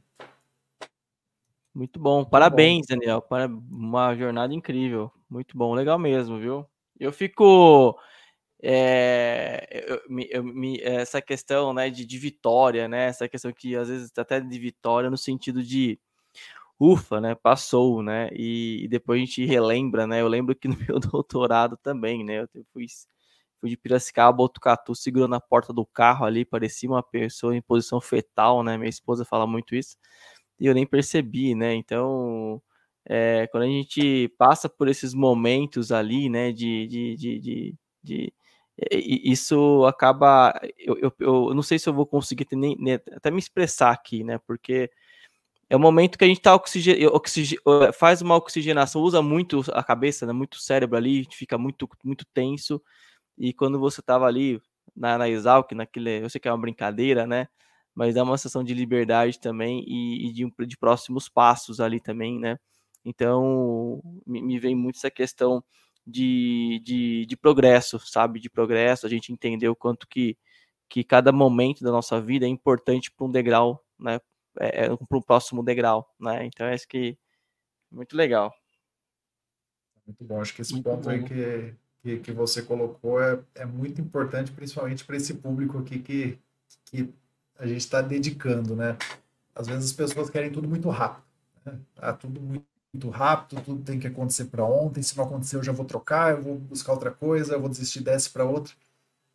Muito 1.73 1.99
bom. 1.99 2.23
Parabéns, 2.23 2.87
bom. 2.87 2.95
Daniel. 2.95 3.21
Para 3.21 3.47
uma 3.47 4.15
jornada 4.15 4.53
incrível. 4.53 5.11
Muito 5.29 5.57
bom. 5.57 5.73
Legal 5.73 5.99
mesmo, 5.99 6.39
viu? 6.39 6.65
Eu 6.99 7.11
fico. 7.11 7.97
É, 8.63 9.83
eu, 9.87 10.01
eu, 10.29 10.43
me, 10.43 10.79
essa 10.81 11.21
questão 11.21 11.73
né, 11.73 11.89
de, 11.89 12.05
de 12.05 12.17
vitória, 12.17 12.87
né? 12.87 13.05
Essa 13.07 13.27
questão 13.27 13.51
que 13.51 13.75
às 13.75 13.89
vezes 13.89 14.11
até 14.17 14.39
de 14.39 14.59
vitória 14.59 15.09
no 15.09 15.17
sentido 15.17 15.63
de 15.63 15.99
ufa, 16.79 17.21
né? 17.21 17.35
Passou, 17.35 18.01
né? 18.01 18.29
E, 18.33 18.83
e, 18.83 18.87
depois 18.87 19.21
a 19.21 19.25
gente 19.25 19.45
relembra, 19.45 20.07
né? 20.07 20.21
Eu 20.21 20.27
lembro 20.27 20.55
que 20.55 20.67
no 20.67 20.77
meu 20.77 20.99
doutorado 20.99 21.77
também, 21.77 22.23
né? 22.23 22.41
Eu 22.41 22.65
fui, 22.73 22.85
fui 23.61 23.69
de 23.69 23.77
Piracicaba, 23.77 24.35
Botucatu, 24.35 24.95
segurando 24.95 25.35
a 25.35 25.41
porta 25.41 25.71
do 25.71 25.85
carro 25.85 26.25
ali, 26.25 26.43
parecia 26.43 26.89
uma 26.89 27.03
pessoa 27.03 27.55
em 27.55 27.61
posição 27.61 28.01
fetal, 28.01 28.63
né? 28.63 28.77
Minha 28.77 28.89
esposa 28.89 29.23
fala 29.23 29.47
muito 29.47 29.75
isso 29.75 29.95
e 30.61 30.67
eu 30.67 30.75
nem 30.75 30.85
percebi, 30.85 31.55
né? 31.55 31.73
Então, 31.75 32.61
é, 33.05 33.47
quando 33.47 33.63
a 33.63 33.67
gente 33.67 34.29
passa 34.37 34.69
por 34.69 34.87
esses 34.87 35.13
momentos 35.13 35.91
ali, 35.91 36.29
né, 36.29 36.51
de, 36.51 36.87
de, 36.87 37.15
de, 37.15 37.39
de, 37.39 37.75
de 38.03 38.33
isso 38.91 39.85
acaba, 39.85 40.53
eu, 40.77 40.97
eu, 40.99 41.13
eu, 41.19 41.53
não 41.53 41.63
sei 41.63 41.77
se 41.79 41.89
eu 41.89 41.93
vou 41.93 42.05
conseguir 42.05 42.47
nem, 42.53 42.75
nem, 42.79 42.95
até 42.95 43.31
me 43.31 43.39
expressar 43.39 43.91
aqui, 43.91 44.23
né, 44.23 44.39
porque 44.47 44.89
é 45.69 45.75
o 45.75 45.79
momento 45.79 46.17
que 46.17 46.25
a 46.25 46.27
gente 46.27 46.41
tá 46.41 46.55
oxigen, 46.55 47.07
oxigen, 47.07 47.59
faz 47.93 48.21
uma 48.21 48.35
oxigenação, 48.35 49.01
usa 49.01 49.21
muito 49.21 49.63
a 49.73 49.83
cabeça, 49.83 50.25
né, 50.25 50.33
muito 50.33 50.57
cérebro 50.57 50.97
ali, 50.97 51.27
fica 51.31 51.57
muito, 51.57 51.89
muito 52.03 52.25
tenso, 52.33 52.81
e 53.37 53.53
quando 53.53 53.79
você 53.79 54.01
tava 54.01 54.25
ali 54.25 54.61
na, 54.95 55.17
na 55.17 55.29
Exalc, 55.29 55.71
naquele, 55.73 56.23
eu 56.23 56.29
sei 56.29 56.39
que 56.39 56.47
é 56.47 56.51
uma 56.51 56.61
brincadeira, 56.61 57.25
né, 57.25 57.47
mas 57.93 58.15
é 58.15 58.23
uma 58.23 58.37
sensação 58.37 58.63
de 58.63 58.73
liberdade 58.73 59.39
também 59.39 59.83
e, 59.87 60.29
e 60.29 60.33
de, 60.33 60.51
de, 60.65 60.77
próximos 60.77 61.27
passos 61.27 61.79
ali 61.79 61.99
também, 61.99 62.39
né? 62.39 62.57
Então, 63.03 64.01
me, 64.25 64.41
me 64.41 64.59
vem 64.59 64.75
muito 64.75 64.97
essa 64.97 65.11
questão 65.11 65.63
de, 66.05 66.81
de, 66.83 67.25
de, 67.25 67.37
progresso, 67.37 67.99
sabe? 67.99 68.39
De 68.39 68.49
progresso, 68.49 69.05
a 69.05 69.09
gente 69.09 69.33
entender 69.33 69.67
o 69.69 69.75
quanto 69.75 70.07
que, 70.07 70.37
que 70.87 71.03
cada 71.03 71.31
momento 71.31 71.83
da 71.83 71.91
nossa 71.91 72.21
vida 72.21 72.45
é 72.45 72.49
importante 72.49 73.11
para 73.11 73.25
um 73.25 73.31
degrau, 73.31 73.83
né? 73.99 74.19
É, 74.59 74.85
é 74.85 74.95
para 74.95 75.17
um 75.17 75.21
próximo 75.21 75.63
degrau, 75.63 76.13
né? 76.19 76.45
Então, 76.45 76.67
é 76.67 76.75
isso 76.75 76.87
que 76.87 77.17
muito 77.91 78.15
legal. 78.15 78.53
Muito 80.05 80.23
bom. 80.23 80.41
Acho 80.41 80.53
que 80.55 80.61
esse 80.61 80.73
muito 80.73 80.85
ponto 80.85 81.03
bom. 81.03 81.09
aí 81.09 81.23
que, 81.23 81.75
que, 82.01 82.19
que, 82.19 82.31
você 82.31 82.61
colocou 82.61 83.21
é, 83.21 83.39
é 83.55 83.65
muito 83.65 84.01
importante, 84.01 84.51
principalmente 84.51 85.05
para 85.05 85.17
esse 85.17 85.35
público 85.35 85.77
aqui 85.77 85.99
que, 85.99 86.39
que 86.85 87.13
a 87.59 87.67
gente 87.67 87.81
está 87.81 88.01
dedicando, 88.01 88.75
né? 88.75 88.97
Às 89.53 89.67
vezes 89.67 89.85
as 89.85 89.93
pessoas 89.93 90.29
querem 90.29 90.51
tudo 90.51 90.67
muito 90.67 90.89
rápido. 90.89 91.23
Né? 91.65 91.77
Tá 91.95 92.13
tudo 92.13 92.41
muito, 92.41 92.65
muito 92.93 93.09
rápido, 93.09 93.61
tudo 93.61 93.83
tem 93.83 93.99
que 93.99 94.07
acontecer 94.07 94.45
para 94.45 94.65
ontem. 94.65 95.03
Se 95.03 95.15
não 95.17 95.25
acontecer, 95.25 95.57
eu 95.57 95.63
já 95.63 95.71
vou 95.71 95.85
trocar, 95.85 96.31
eu 96.31 96.41
vou 96.41 96.55
buscar 96.57 96.93
outra 96.93 97.11
coisa, 97.11 97.53
eu 97.53 97.59
vou 97.59 97.69
desistir 97.69 98.01
dessa 98.01 98.29
para 98.29 98.45
outra. 98.45 98.73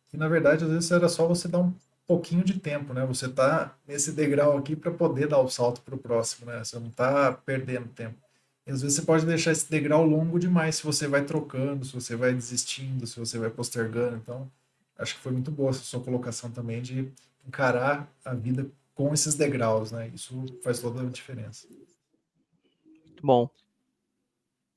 que 0.09 0.17
na 0.17 0.27
verdade 0.27 0.63
às 0.65 0.69
vezes 0.69 0.91
era 0.91 1.09
só 1.09 1.27
você 1.27 1.47
dar 1.47 1.59
um 1.59 1.73
pouquinho 2.05 2.43
de 2.43 2.59
tempo, 2.59 2.93
né? 2.93 3.05
Você 3.05 3.29
tá 3.29 3.75
nesse 3.87 4.11
degrau 4.11 4.57
aqui 4.57 4.75
para 4.75 4.91
poder 4.91 5.27
dar 5.27 5.39
o 5.39 5.49
salto 5.49 5.81
para 5.81 5.95
o 5.95 5.97
próximo, 5.97 6.47
né? 6.47 6.63
Você 6.63 6.79
não 6.79 6.89
tá 6.89 7.31
perdendo 7.33 7.87
tempo. 7.89 8.26
E 8.67 8.71
às 8.71 8.81
vezes 8.81 8.97
você 8.97 9.01
pode 9.03 9.25
deixar 9.25 9.53
esse 9.53 9.71
degrau 9.71 10.05
longo 10.05 10.37
demais 10.37 10.75
se 10.75 10.83
você 10.83 11.07
vai 11.07 11.23
trocando, 11.23 11.85
se 11.85 11.93
você 11.93 12.17
vai 12.17 12.33
desistindo, 12.33 13.07
se 13.07 13.17
você 13.17 13.39
vai 13.39 13.49
postergando. 13.49 14.17
Então, 14.17 14.51
acho 14.97 15.15
que 15.15 15.21
foi 15.21 15.31
muito 15.31 15.49
boa 15.49 15.69
essa 15.69 15.79
sua 15.79 16.01
colocação 16.01 16.51
também 16.51 16.81
de 16.81 17.09
encarar 17.47 18.11
a 18.25 18.33
vida 18.33 18.69
com 18.93 19.13
esses 19.13 19.35
degraus, 19.35 19.93
né? 19.93 20.11
Isso 20.13 20.45
faz 20.61 20.81
toda 20.81 21.01
a 21.01 21.05
diferença. 21.05 21.65
Muito 23.05 23.25
bom. 23.25 23.49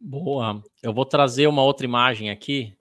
Boa. 0.01 0.63
Eu 0.81 0.95
vou 0.95 1.05
trazer 1.05 1.49
uma 1.49 1.65
outra 1.65 1.85
imagem 1.85 2.31
aqui 2.31 2.73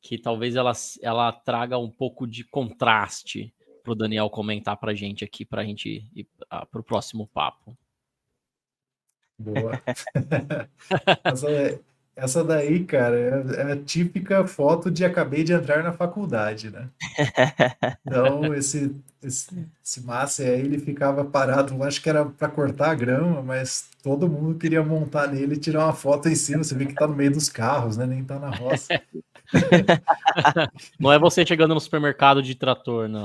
que 0.00 0.16
talvez 0.16 0.56
ela, 0.56 0.72
ela 1.02 1.30
traga 1.30 1.76
um 1.76 1.90
pouco 1.90 2.26
de 2.26 2.42
contraste 2.42 3.54
para 3.82 3.92
o 3.92 3.94
Daniel 3.94 4.30
comentar 4.30 4.78
para 4.78 4.92
a 4.92 4.94
gente 4.94 5.24
aqui, 5.24 5.44
para 5.44 5.60
a 5.60 5.64
gente 5.64 6.08
ir 6.14 6.26
para 6.48 6.80
o 6.80 6.82
próximo 6.82 7.26
papo. 7.26 7.76
Boa. 9.42 9.80
essa, 11.24 11.80
essa 12.14 12.44
daí, 12.44 12.84
cara, 12.84 13.16
é, 13.16 13.60
é, 13.60 13.72
a 13.72 13.76
típica 13.76 14.46
foto 14.46 14.90
de 14.90 15.04
acabei 15.04 15.42
de 15.42 15.52
entrar 15.52 15.82
na 15.82 15.92
faculdade, 15.92 16.70
né? 16.70 16.88
Então, 18.04 18.54
esse, 18.54 18.94
esse, 19.22 19.66
esse 19.82 20.04
massa 20.04 20.42
aí, 20.42 20.60
ele 20.60 20.78
ficava 20.78 21.24
parado, 21.24 21.82
acho 21.82 22.02
que 22.02 22.10
era 22.10 22.24
para 22.26 22.48
cortar 22.48 22.90
a 22.90 22.94
grama, 22.94 23.40
mas 23.40 23.88
todo 24.02 24.28
mundo 24.28 24.58
queria 24.58 24.82
montar 24.82 25.28
nele 25.28 25.54
e 25.54 25.58
tirar 25.58 25.84
uma 25.84 25.94
foto 25.94 26.28
em 26.28 26.34
cima. 26.34 26.62
Você 26.62 26.74
vê 26.74 26.84
que 26.84 26.94
tá 26.94 27.06
no 27.06 27.14
meio 27.14 27.32
dos 27.32 27.48
carros, 27.48 27.96
né? 27.96 28.04
Nem 28.04 28.22
tá 28.22 28.38
na 28.38 28.50
roça. 28.50 29.00
não 30.98 31.12
é 31.12 31.18
você 31.18 31.46
chegando 31.46 31.74
no 31.74 31.80
supermercado 31.80 32.42
de 32.42 32.54
trator, 32.54 33.08
não. 33.08 33.24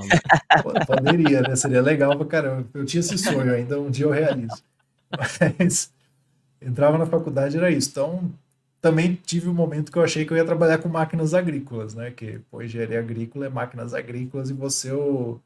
Poderia, 0.85 1.41
né? 1.41 1.55
Seria 1.55 1.81
legal 1.81 2.15
pra 2.15 2.25
caramba. 2.25 2.65
Eu 2.73 2.85
tinha 2.85 3.01
esse 3.01 3.17
sonho 3.17 3.53
ainda, 3.53 3.79
um 3.79 3.89
dia 3.89 4.05
eu 4.05 4.11
realizo. 4.11 4.63
Mas 5.11 5.91
entrava 6.67 6.97
na 6.97 7.05
faculdade, 7.05 7.57
era 7.57 7.71
isso. 7.71 7.89
Então, 7.89 8.31
também 8.81 9.15
tive 9.15 9.49
um 9.49 9.53
momento 9.53 9.91
que 9.91 9.97
eu 9.97 10.03
achei 10.03 10.25
que 10.25 10.33
eu 10.33 10.37
ia 10.37 10.45
trabalhar 10.45 10.77
com 10.79 10.89
máquinas 10.89 11.33
agrícolas, 11.33 11.93
né? 11.95 12.11
Que, 12.11 12.39
pô, 12.51 12.61
engenharia 12.61 12.99
agrícola 12.99 13.45
é 13.45 13.49
máquinas 13.49 13.93
agrícolas 13.93 14.49
e 14.49 14.53
você 14.53 14.91
o, 14.91 15.39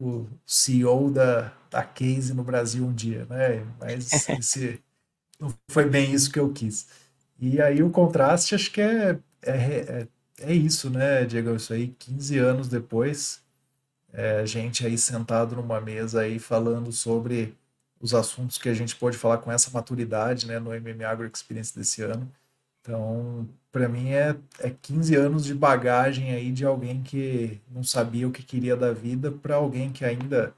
o 0.00 0.26
CEO 0.46 1.10
da, 1.10 1.52
da 1.70 1.84
Case 1.84 2.34
no 2.34 2.42
Brasil 2.44 2.84
um 2.84 2.92
dia, 2.92 3.26
né? 3.26 3.64
Mas 3.80 4.12
esse, 4.30 4.82
não 5.38 5.54
foi 5.70 5.88
bem 5.88 6.12
isso 6.12 6.32
que 6.32 6.38
eu 6.40 6.52
quis. 6.52 6.88
E 7.38 7.60
aí 7.60 7.82
o 7.82 7.90
contraste 7.90 8.54
acho 8.54 8.72
que 8.72 8.80
é, 8.80 9.18
é, 9.42 9.52
é, 9.52 10.08
é 10.40 10.54
isso, 10.54 10.90
né, 10.90 11.24
Diego? 11.24 11.54
Isso 11.54 11.72
aí, 11.72 11.88
15 11.98 12.38
anos 12.38 12.68
depois, 12.68 13.42
é, 14.12 14.46
gente 14.46 14.86
aí 14.86 14.98
sentado 14.98 15.56
numa 15.56 15.80
mesa 15.80 16.22
aí 16.22 16.38
falando 16.38 16.92
sobre 16.92 17.54
os 18.00 18.14
assuntos 18.14 18.58
que 18.58 18.68
a 18.68 18.74
gente 18.74 18.94
pode 18.96 19.16
falar 19.16 19.38
com 19.38 19.50
essa 19.50 19.70
maturidade, 19.70 20.46
né, 20.46 20.58
no 20.58 20.70
MMA 20.70 21.06
Agro 21.06 21.30
Experience 21.32 21.76
desse 21.76 22.02
ano. 22.02 22.30
Então, 22.82 23.48
para 23.72 23.88
mim 23.88 24.10
é, 24.10 24.36
é 24.60 24.70
15 24.70 25.14
anos 25.16 25.44
de 25.44 25.54
bagagem 25.54 26.32
aí 26.32 26.52
de 26.52 26.64
alguém 26.64 27.02
que 27.02 27.60
não 27.70 27.82
sabia 27.82 28.28
o 28.28 28.32
que 28.32 28.42
queria 28.42 28.76
da 28.76 28.92
vida 28.92 29.32
para 29.32 29.56
alguém 29.56 29.92
que 29.92 30.04
ainda 30.04 30.54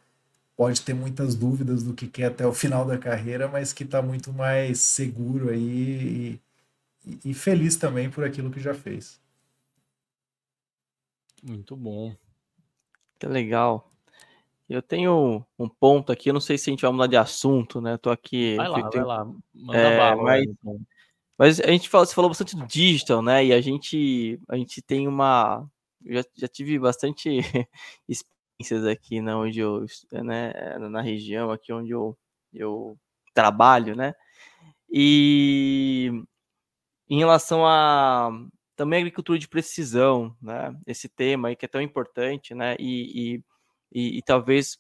pode 0.56 0.82
ter 0.82 0.92
muitas 0.92 1.34
dúvidas 1.34 1.82
do 1.82 1.94
que 1.94 2.08
quer 2.08 2.26
até 2.26 2.46
o 2.46 2.52
final 2.52 2.84
da 2.84 2.98
carreira, 2.98 3.48
mas 3.48 3.72
que 3.72 3.84
está 3.84 4.02
muito 4.02 4.32
mais 4.32 4.80
seguro 4.80 5.50
aí 5.50 6.40
e, 7.06 7.30
e, 7.30 7.32
feliz 7.32 7.76
também 7.76 8.10
por 8.10 8.24
aquilo 8.24 8.50
que 8.50 8.60
já 8.60 8.74
fez. 8.74 9.20
Muito 11.42 11.76
bom. 11.76 12.14
Que 13.18 13.26
legal. 13.26 13.87
Eu 14.68 14.82
tenho 14.82 15.44
um 15.58 15.68
ponto 15.68 16.12
aqui, 16.12 16.28
eu 16.28 16.34
não 16.34 16.40
sei 16.40 16.58
se 16.58 16.68
a 16.68 16.72
gente 16.72 16.82
vai 16.82 16.90
mudar 16.90 17.06
de 17.06 17.16
assunto, 17.16 17.80
né? 17.80 17.94
Eu 17.94 17.98
tô 17.98 18.10
aqui. 18.10 18.54
Vai 18.56 18.68
lá, 18.68 18.90
tenho... 18.90 19.06
vai 19.06 19.16
lá. 19.16 19.24
Manda 19.54 19.78
é, 19.78 19.96
bala, 19.96 20.22
mas, 20.22 20.44
então. 20.44 20.80
Mas 21.38 21.60
a 21.60 21.68
gente 21.68 21.88
falou, 21.88 22.06
você 22.06 22.14
falou 22.14 22.30
bastante 22.30 22.56
do 22.56 22.66
digital, 22.66 23.22
né? 23.22 23.46
E 23.46 23.52
a 23.52 23.60
gente, 23.60 24.38
a 24.48 24.56
gente 24.56 24.82
tem 24.82 25.08
uma. 25.08 25.66
Eu 26.04 26.16
já, 26.16 26.24
já 26.36 26.48
tive 26.48 26.78
bastante 26.78 27.38
experiências 28.08 28.86
aqui, 28.86 29.20
né, 29.22 29.34
onde 29.34 29.60
eu, 29.60 29.86
né, 30.12 30.52
na 30.78 31.00
região 31.00 31.50
aqui 31.50 31.72
onde 31.72 31.90
eu, 31.92 32.16
eu 32.52 32.98
trabalho, 33.32 33.96
né? 33.96 34.14
E 34.90 36.10
em 37.08 37.18
relação 37.18 37.66
a 37.66 38.30
também 38.76 39.00
agricultura 39.00 39.38
de 39.38 39.48
precisão, 39.48 40.36
né? 40.40 40.74
Esse 40.86 41.08
tema 41.08 41.48
aí 41.48 41.56
que 41.56 41.64
é 41.64 41.68
tão 41.68 41.80
importante, 41.80 42.54
né? 42.54 42.76
E, 42.78 43.36
e, 43.36 43.44
e, 43.92 44.18
e 44.18 44.22
talvez 44.22 44.78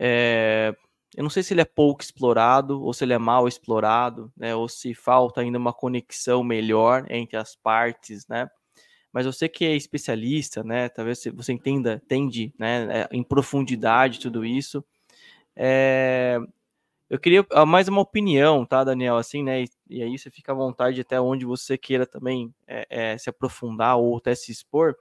é, 0.00 0.74
eu 1.16 1.22
não 1.22 1.30
sei 1.30 1.42
se 1.42 1.54
ele 1.54 1.60
é 1.60 1.64
pouco 1.64 2.02
explorado 2.02 2.82
ou 2.82 2.92
se 2.92 3.04
ele 3.04 3.12
é 3.12 3.18
mal 3.18 3.48
explorado, 3.48 4.32
né? 4.36 4.54
Ou 4.54 4.68
se 4.68 4.94
falta 4.94 5.40
ainda 5.40 5.58
uma 5.58 5.72
conexão 5.72 6.44
melhor 6.44 7.06
entre 7.10 7.36
as 7.36 7.56
partes, 7.56 8.26
né? 8.28 8.48
Mas 9.12 9.26
você 9.26 9.48
que 9.48 9.64
é 9.64 9.74
especialista, 9.74 10.62
né? 10.62 10.88
Talvez 10.88 11.24
você 11.34 11.52
entenda, 11.52 12.00
entende, 12.04 12.54
né? 12.58 13.02
É, 13.02 13.08
em 13.12 13.22
profundidade 13.22 14.20
tudo 14.20 14.44
isso. 14.44 14.84
É... 15.56 16.38
Eu 17.10 17.18
queria 17.18 17.46
ah, 17.52 17.66
mais 17.66 17.88
uma 17.88 18.02
opinião, 18.02 18.66
tá, 18.66 18.84
Daniel? 18.84 19.16
Assim, 19.16 19.42
né? 19.42 19.62
E, 19.62 19.68
e 19.88 20.02
aí 20.02 20.18
você 20.18 20.30
fica 20.30 20.52
à 20.52 20.54
vontade 20.54 21.00
até 21.00 21.20
onde 21.20 21.46
você 21.46 21.78
queira 21.78 22.06
também 22.06 22.54
é, 22.66 22.86
é, 23.14 23.18
se 23.18 23.30
aprofundar 23.30 23.96
ou 23.98 24.18
até 24.18 24.34
se 24.34 24.52
expor. 24.52 24.94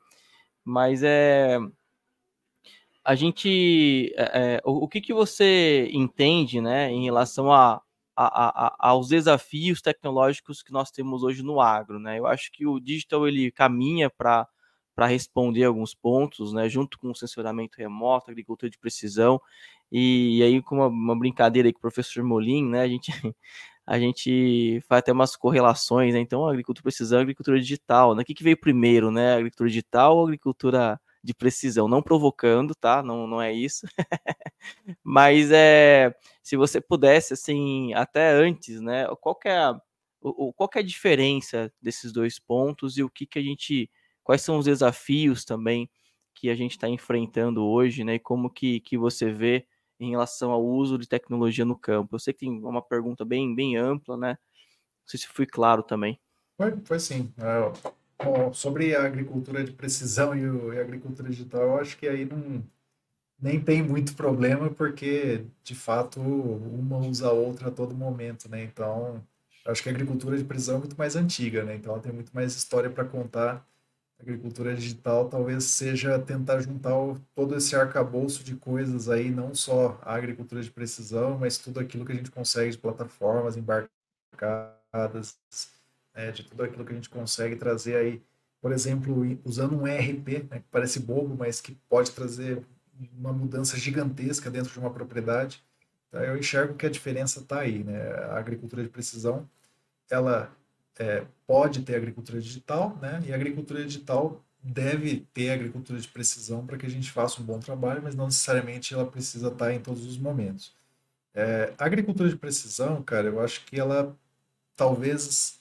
Mas 0.64 1.04
é 1.04 1.60
a 3.08 3.16
gente, 3.16 4.14
é, 4.18 4.56
é, 4.58 4.62
o, 4.66 4.84
o, 4.84 4.88
que, 4.90 5.00
que 5.00 5.14
você 5.14 5.90
entende, 5.94 6.60
né, 6.60 6.92
em 6.92 7.06
relação 7.06 7.50
a, 7.54 7.82
a, 8.14 8.68
a, 8.68 8.90
aos 8.90 9.08
desafios 9.08 9.82
tecnológicos 9.82 10.62
que 10.62 10.74
nós 10.74 10.92
temos 10.92 11.24
hoje 11.24 11.42
no 11.42 11.62
agro, 11.62 12.00
né? 12.00 12.20
Eu 12.20 12.28
acho 12.28 12.52
que 12.52 12.68
o 12.68 12.82
digital 12.82 13.26
ele 13.26 13.50
caminha 13.50 14.10
para 14.10 14.46
para 14.94 15.06
responder 15.08 15.64
alguns 15.64 15.94
pontos, 15.94 16.52
né, 16.54 16.68
junto 16.68 16.98
com 17.00 17.12
o 17.12 17.16
sensoramento 17.16 17.78
remoto, 17.78 18.32
agricultura 18.32 18.70
de 18.70 18.80
precisão, 18.80 19.40
e, 19.92 20.40
e 20.40 20.44
aí 20.44 20.62
com 20.62 20.78
uma, 20.78 20.88
uma, 20.88 21.18
brincadeira 21.18 21.70
aí 21.70 21.74
com 21.74 21.78
o 21.78 21.82
professor 21.82 22.24
Molim, 22.24 22.68
né, 22.68 22.82
a 22.82 22.88
gente 22.88 23.12
a 23.86 24.00
gente 24.00 24.82
faz 24.90 25.00
até 25.00 25.14
umas 25.14 25.36
correlações, 25.36 26.14
né? 26.14 26.20
Então, 26.20 26.46
agricultura 26.48 26.82
de 26.82 26.84
precisão, 26.84 27.20
agricultura 27.22 27.60
digital, 27.60 28.16
né? 28.16 28.24
O 28.24 28.26
que, 28.26 28.34
que 28.34 28.44
veio 28.44 28.60
primeiro, 28.60 29.12
né? 29.12 29.36
Agricultura 29.36 29.70
digital 29.70 30.18
ou 30.18 30.26
agricultura 30.26 31.00
de 31.28 31.34
precisão, 31.34 31.90
não 31.90 32.02
provocando, 32.02 32.74
tá? 32.74 33.04
Não, 33.04 33.28
não 33.28 33.42
é 33.42 33.52
isso. 33.52 33.86
Mas 35.04 35.52
é, 35.52 36.16
se 36.42 36.56
você 36.56 36.80
pudesse, 36.80 37.34
assim, 37.34 37.94
até 37.94 38.32
antes, 38.32 38.80
né? 38.80 39.06
Qual 39.20 39.38
é 39.44 39.58
a, 39.58 39.78
o, 40.22 40.54
qual 40.54 40.70
é 40.76 40.80
a 40.80 40.82
diferença 40.82 41.70
desses 41.82 42.14
dois 42.14 42.40
pontos 42.40 42.98
e 42.98 43.04
o 43.04 43.10
que 43.10 43.26
que 43.26 43.38
a 43.38 43.42
gente, 43.42 43.92
quais 44.24 44.42
são 44.42 44.58
os 44.58 44.64
desafios 44.64 45.44
também 45.44 45.90
que 46.34 46.50
a 46.50 46.56
gente 46.56 46.72
está 46.72 46.88
enfrentando 46.88 47.66
hoje, 47.66 48.06
né? 48.06 48.16
E 48.16 48.20
como 48.20 48.50
que, 48.50 48.80
que 48.80 48.98
você 48.98 49.30
vê 49.30 49.68
em 50.00 50.12
relação 50.12 50.52
ao 50.52 50.64
uso 50.66 50.98
de 50.98 51.10
tecnologia 51.10 51.66
no 51.66 51.78
campo? 51.78 52.16
Eu 52.16 52.20
sei 52.20 52.34
que 52.34 52.40
tem 52.40 52.64
uma 52.64 52.82
pergunta 52.82 53.26
bem, 53.26 53.54
bem 53.54 53.76
ampla, 53.76 54.16
né? 54.16 54.30
Não 54.30 55.08
sei 55.08 55.20
se 55.20 55.28
fui 55.28 55.46
claro 55.46 55.84
também. 55.84 56.18
Foi, 56.56 56.74
foi 56.86 57.00
sim. 57.02 57.34
É, 57.38 57.97
Bom, 58.20 58.52
sobre 58.52 58.96
a 58.96 59.06
agricultura 59.06 59.64
de 59.64 59.72
precisão 59.72 60.36
e, 60.36 60.48
o, 60.50 60.74
e 60.74 60.80
a 60.80 60.82
agricultura 60.82 61.30
digital, 61.30 61.62
eu 61.62 61.80
acho 61.80 61.98
que 61.98 62.08
aí 62.08 62.26
não, 62.26 62.64
nem 63.40 63.62
tem 63.62 63.84
muito 63.84 64.16
problema, 64.16 64.70
porque 64.72 65.46
de 65.64 65.76
fato 65.76 66.20
uma 66.22 66.98
usa 66.98 67.28
a 67.28 67.32
outra 67.32 67.70
a 67.70 67.72
todo 67.72 67.96
momento, 67.96 68.50
né? 68.50 68.64
Então, 68.64 69.24
acho 69.66 69.84
que 69.84 69.90
a 69.90 69.92
agricultura 69.92 70.38
de 70.38 70.44
precisão 70.44 70.78
é 70.78 70.80
muito 70.80 70.98
mais 70.98 71.16
antiga, 71.16 71.64
né? 71.64 71.76
Então, 71.76 71.94
ela 71.94 72.02
tem 72.02 72.12
muito 72.12 72.32
mais 72.34 72.56
história 72.56 72.90
para 72.90 73.06
contar. 73.06 73.66
A 74.20 74.24
agricultura 74.24 74.76
digital 74.76 75.30
talvez 75.30 75.66
seja 75.66 76.18
tentar 76.20 76.60
juntar 76.62 76.98
o, 76.98 77.20
todo 77.36 77.56
esse 77.56 77.76
arcabouço 77.76 78.44
de 78.44 78.56
coisas 78.56 79.10
aí, 79.10 79.30
não 79.30 79.54
só 79.54 80.00
a 80.02 80.16
agricultura 80.16 80.62
de 80.64 80.72
precisão, 80.72 81.38
mas 81.38 81.58
tudo 81.60 81.80
aquilo 81.80 82.06
que 82.06 82.12
a 82.14 82.16
gente 82.16 82.32
consegue 82.32 82.72
de 82.72 82.78
plataformas 82.80 83.56
embarcadas, 83.58 85.38
né, 86.18 86.32
de 86.32 86.44
tudo 86.44 86.64
aquilo 86.64 86.84
que 86.84 86.92
a 86.92 86.96
gente 86.96 87.10
consegue 87.10 87.56
trazer 87.56 87.96
aí, 87.96 88.24
por 88.60 88.72
exemplo, 88.72 89.40
usando 89.46 89.80
um 89.80 89.88
ERP, 89.88 90.50
né, 90.50 90.60
que 90.60 90.66
parece 90.72 91.00
bobo, 91.00 91.36
mas 91.38 91.62
que 91.62 91.76
pode 91.88 92.10
trazer 92.10 92.64
uma 93.16 93.32
mudança 93.32 93.78
gigantesca 93.78 94.50
dentro 94.50 94.74
de 94.74 94.80
uma 94.80 94.90
propriedade. 94.90 95.64
Então, 96.10 96.24
eu 96.24 96.36
enxergo 96.36 96.74
que 96.74 96.88
a 96.88 96.90
diferença 96.90 97.42
está 97.42 97.60
aí, 97.60 97.84
né? 97.84 98.02
A 98.32 98.40
agricultura 98.40 98.82
de 98.82 98.90
precisão, 98.90 99.48
ela 100.10 100.52
é, 100.98 101.24
pode 101.46 101.84
ter 101.84 101.96
agricultura 101.96 102.42
digital, 102.42 102.98
né? 103.00 103.22
E 103.28 103.32
a 103.32 103.36
agricultura 103.36 103.86
digital 103.86 104.44
deve 104.64 105.28
ter 105.34 105.52
agricultura 105.52 106.00
de 106.00 106.08
precisão 106.08 106.66
para 106.66 106.78
que 106.78 106.86
a 106.88 106.90
gente 106.90 107.12
faça 107.12 107.40
um 107.40 107.46
bom 107.46 107.60
trabalho, 107.60 108.02
mas 108.02 108.16
não 108.16 108.26
necessariamente 108.26 108.94
ela 108.94 109.06
precisa 109.06 109.50
estar 109.50 109.66
tá 109.68 109.74
em 109.74 109.80
todos 109.80 110.06
os 110.06 110.18
momentos. 110.18 110.74
É, 111.36 111.74
a 111.78 111.86
agricultura 111.86 112.28
de 112.30 112.36
precisão, 112.36 113.04
cara, 113.04 113.28
eu 113.28 113.40
acho 113.40 113.64
que 113.66 113.80
ela 113.80 114.18
talvez 114.76 115.57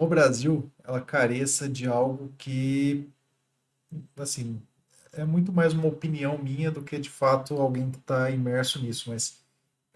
no 0.00 0.08
Brasil, 0.08 0.70
ela 0.84 1.00
careça 1.00 1.68
de 1.68 1.86
algo 1.86 2.32
que, 2.38 3.08
assim, 4.16 4.60
é 5.12 5.24
muito 5.24 5.52
mais 5.52 5.72
uma 5.72 5.86
opinião 5.86 6.38
minha 6.38 6.70
do 6.70 6.82
que 6.82 6.98
de 6.98 7.10
fato 7.10 7.54
alguém 7.54 7.90
que 7.90 7.98
está 7.98 8.30
imerso 8.30 8.80
nisso, 8.80 9.10
mas 9.10 9.38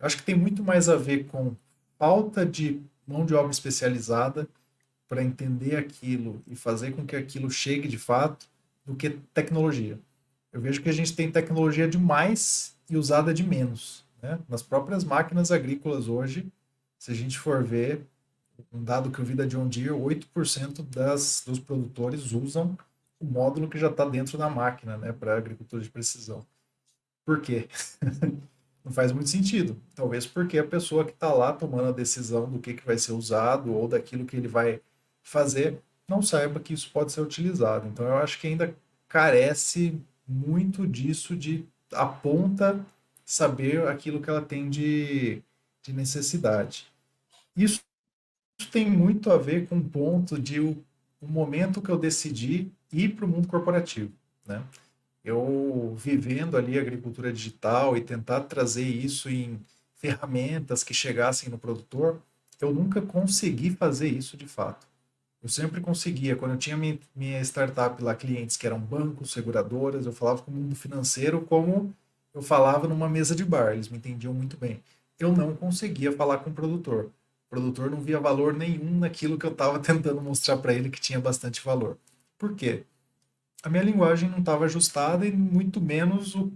acho 0.01 0.17
que 0.17 0.23
tem 0.25 0.35
muito 0.35 0.65
mais 0.65 0.89
a 0.89 0.97
ver 0.97 1.27
com 1.27 1.55
falta 1.99 2.45
de 2.45 2.83
mão 3.07 3.25
de 3.25 3.35
obra 3.35 3.53
especializada 3.53 4.49
para 5.07 5.23
entender 5.23 5.77
aquilo 5.77 6.43
e 6.47 6.57
fazer 6.57 6.93
com 6.93 7.07
que 7.07 7.15
aquilo 7.15 7.51
chegue 7.51 7.87
de 7.87 7.99
fato 7.99 8.49
do 8.85 8.97
que 8.97 9.11
tecnologia. 9.33 9.99
Eu 10.53 10.61
vejo 10.61 10.83
que 10.83 10.89
a 10.89 10.93
gente 10.93 11.15
tem 11.15 11.31
tecnologia 11.31 11.87
demais 11.87 12.77
e 12.89 12.97
usada 12.97 13.33
de 13.33 13.45
menos. 13.45 14.05
Né? 14.21 14.39
Nas 14.49 14.63
próprias 14.63 15.05
máquinas 15.05 15.53
agrícolas 15.53 16.09
hoje, 16.09 16.51
se 16.99 17.11
a 17.11 17.15
gente 17.15 17.39
for 17.39 17.63
ver, 17.63 18.07
um 18.73 18.83
dado 18.83 19.11
que 19.11 19.19
eu 19.19 19.25
vi 19.25 19.35
da 19.35 19.47
John 19.47 19.69
Deere, 19.69 19.91
8% 19.91 20.83
das, 20.89 21.43
dos 21.47 21.59
produtores 21.59 22.33
usam 22.33 22.77
o 23.21 23.25
módulo 23.25 23.69
que 23.69 23.79
já 23.79 23.89
está 23.89 24.05
dentro 24.05 24.37
da 24.37 24.51
máquina 24.51 24.97
né, 24.97 25.13
para 25.13 25.37
agricultura 25.37 25.83
de 25.83 25.91
precisão. 25.91 26.45
Por 27.25 27.41
quê? 27.41 27.69
Não 28.85 28.91
faz 28.91 29.13
muito 29.13 29.29
sentido. 29.29 29.77
Talvez 29.95 30.27
porque 30.27 30.59
a 30.59 30.67
pessoa 30.67 31.05
que 31.05 31.13
está 31.13 31.33
lá 31.33 31.53
tomando 31.53 31.89
a 31.89 31.93
decisão 31.93 32.51
do 32.51 32.59
que, 32.59 32.75
que 32.75 32.85
vai 32.85 32.99
ser 32.99 33.13
usado 33.13 33.73
ou 33.73 33.87
daquilo 33.87 34.25
que 34.25 34.37
ele 34.37 34.49
vai 34.49 34.81
fazer 35.23 35.79
não 36.09 36.21
saiba 36.21 36.59
que 36.59 36.75
isso 36.75 36.91
pode 36.91 37.13
ser 37.13 37.21
utilizado. 37.21 37.87
Então 37.87 38.05
eu 38.05 38.17
acho 38.17 38.41
que 38.41 38.49
ainda 38.49 38.75
carece 39.09 40.01
muito 40.27 40.87
disso 40.87 41.37
de 41.37 41.65
a 41.93 42.07
ponta 42.07 42.85
saber 43.25 43.87
aquilo 43.87 44.21
que 44.21 44.29
ela 44.29 44.43
tem 44.43 44.69
de, 44.69 45.41
de 45.83 45.93
necessidade. 45.93 46.87
Isso 47.57 47.81
tem 48.71 48.91
muito 48.91 49.31
a 49.31 49.37
ver 49.37 49.67
com 49.67 49.79
o 49.79 49.85
ponto 49.85 50.39
de 50.39 50.61
o, 50.61 50.77
o 51.21 51.27
momento 51.27 51.81
que 51.81 51.91
eu 51.91 51.99
decidi 51.99 52.71
ir 52.93 53.11
para 53.11 53.25
o 53.25 53.29
mundo 53.29 53.49
corporativo. 53.49 54.13
Né? 54.47 54.63
Eu 55.25 55.95
vivendo 55.97 56.57
ali 56.57 56.79
a 56.79 56.83
agricultura 56.83 57.33
digital 57.33 57.97
e 57.97 58.01
tentar 58.01 58.43
trazer 58.43 58.85
isso 58.85 59.31
em 59.31 59.61
ferramentas 59.97 60.83
que 60.83 60.93
chegassem 60.93 61.49
no 61.49 61.59
produtor, 61.59 62.21
eu 62.61 62.73
nunca 62.73 63.01
consegui 63.01 63.71
fazer 63.71 64.09
isso 64.09 64.37
de 64.37 64.47
fato. 64.47 64.87
Eu 65.43 65.49
sempre 65.49 65.81
conseguia, 65.81 66.37
quando 66.37 66.53
eu 66.53 66.57
tinha 66.57 66.77
minha, 66.77 67.41
startup 67.41 68.01
lá, 68.03 68.15
clientes 68.15 68.57
que 68.57 68.67
eram 68.67 68.79
bancos, 68.79 69.33
seguradoras, 69.33 70.07
eu 70.07 70.13
falava 70.13 70.43
com 70.43 70.51
o 70.51 70.55
mundo 70.55 70.77
financeiro 70.77 71.41
como 71.41 71.93
eu 72.33 72.41
falava 72.43 72.89
numa 72.89 73.09
mesa 73.09 73.35
de 73.35 73.45
bar, 73.45 73.73
eles 73.73 73.89
me 73.89 73.99
entendiam 73.99 74.33
muito 74.33 74.57
bem. 74.57 74.81
Eu 75.19 75.37
não 75.37 75.55
conseguia 75.55 76.13
falar 76.13 76.39
com 76.39 76.51
o 76.51 76.53
produtor. 76.53 77.11
Produtor 77.53 77.91
não 77.91 78.01
via 78.01 78.19
valor 78.19 78.55
nenhum 78.55 78.99
naquilo 79.01 79.37
que 79.37 79.45
eu 79.45 79.53
estava 79.53 79.77
tentando 79.79 80.23
mostrar 80.23 80.57
para 80.57 80.73
ele 80.73 80.89
que 80.89 80.99
tinha 80.99 81.21
bastante 81.21 81.63
valor. 81.63 81.99
Por 82.39 82.55
quê? 82.55 82.85
A 83.63 83.69
minha 83.69 83.83
linguagem 83.83 84.27
não 84.27 84.39
estava 84.39 84.65
ajustada 84.65 85.27
e 85.27 85.31
muito 85.31 85.79
menos 85.79 86.35
o, 86.35 86.51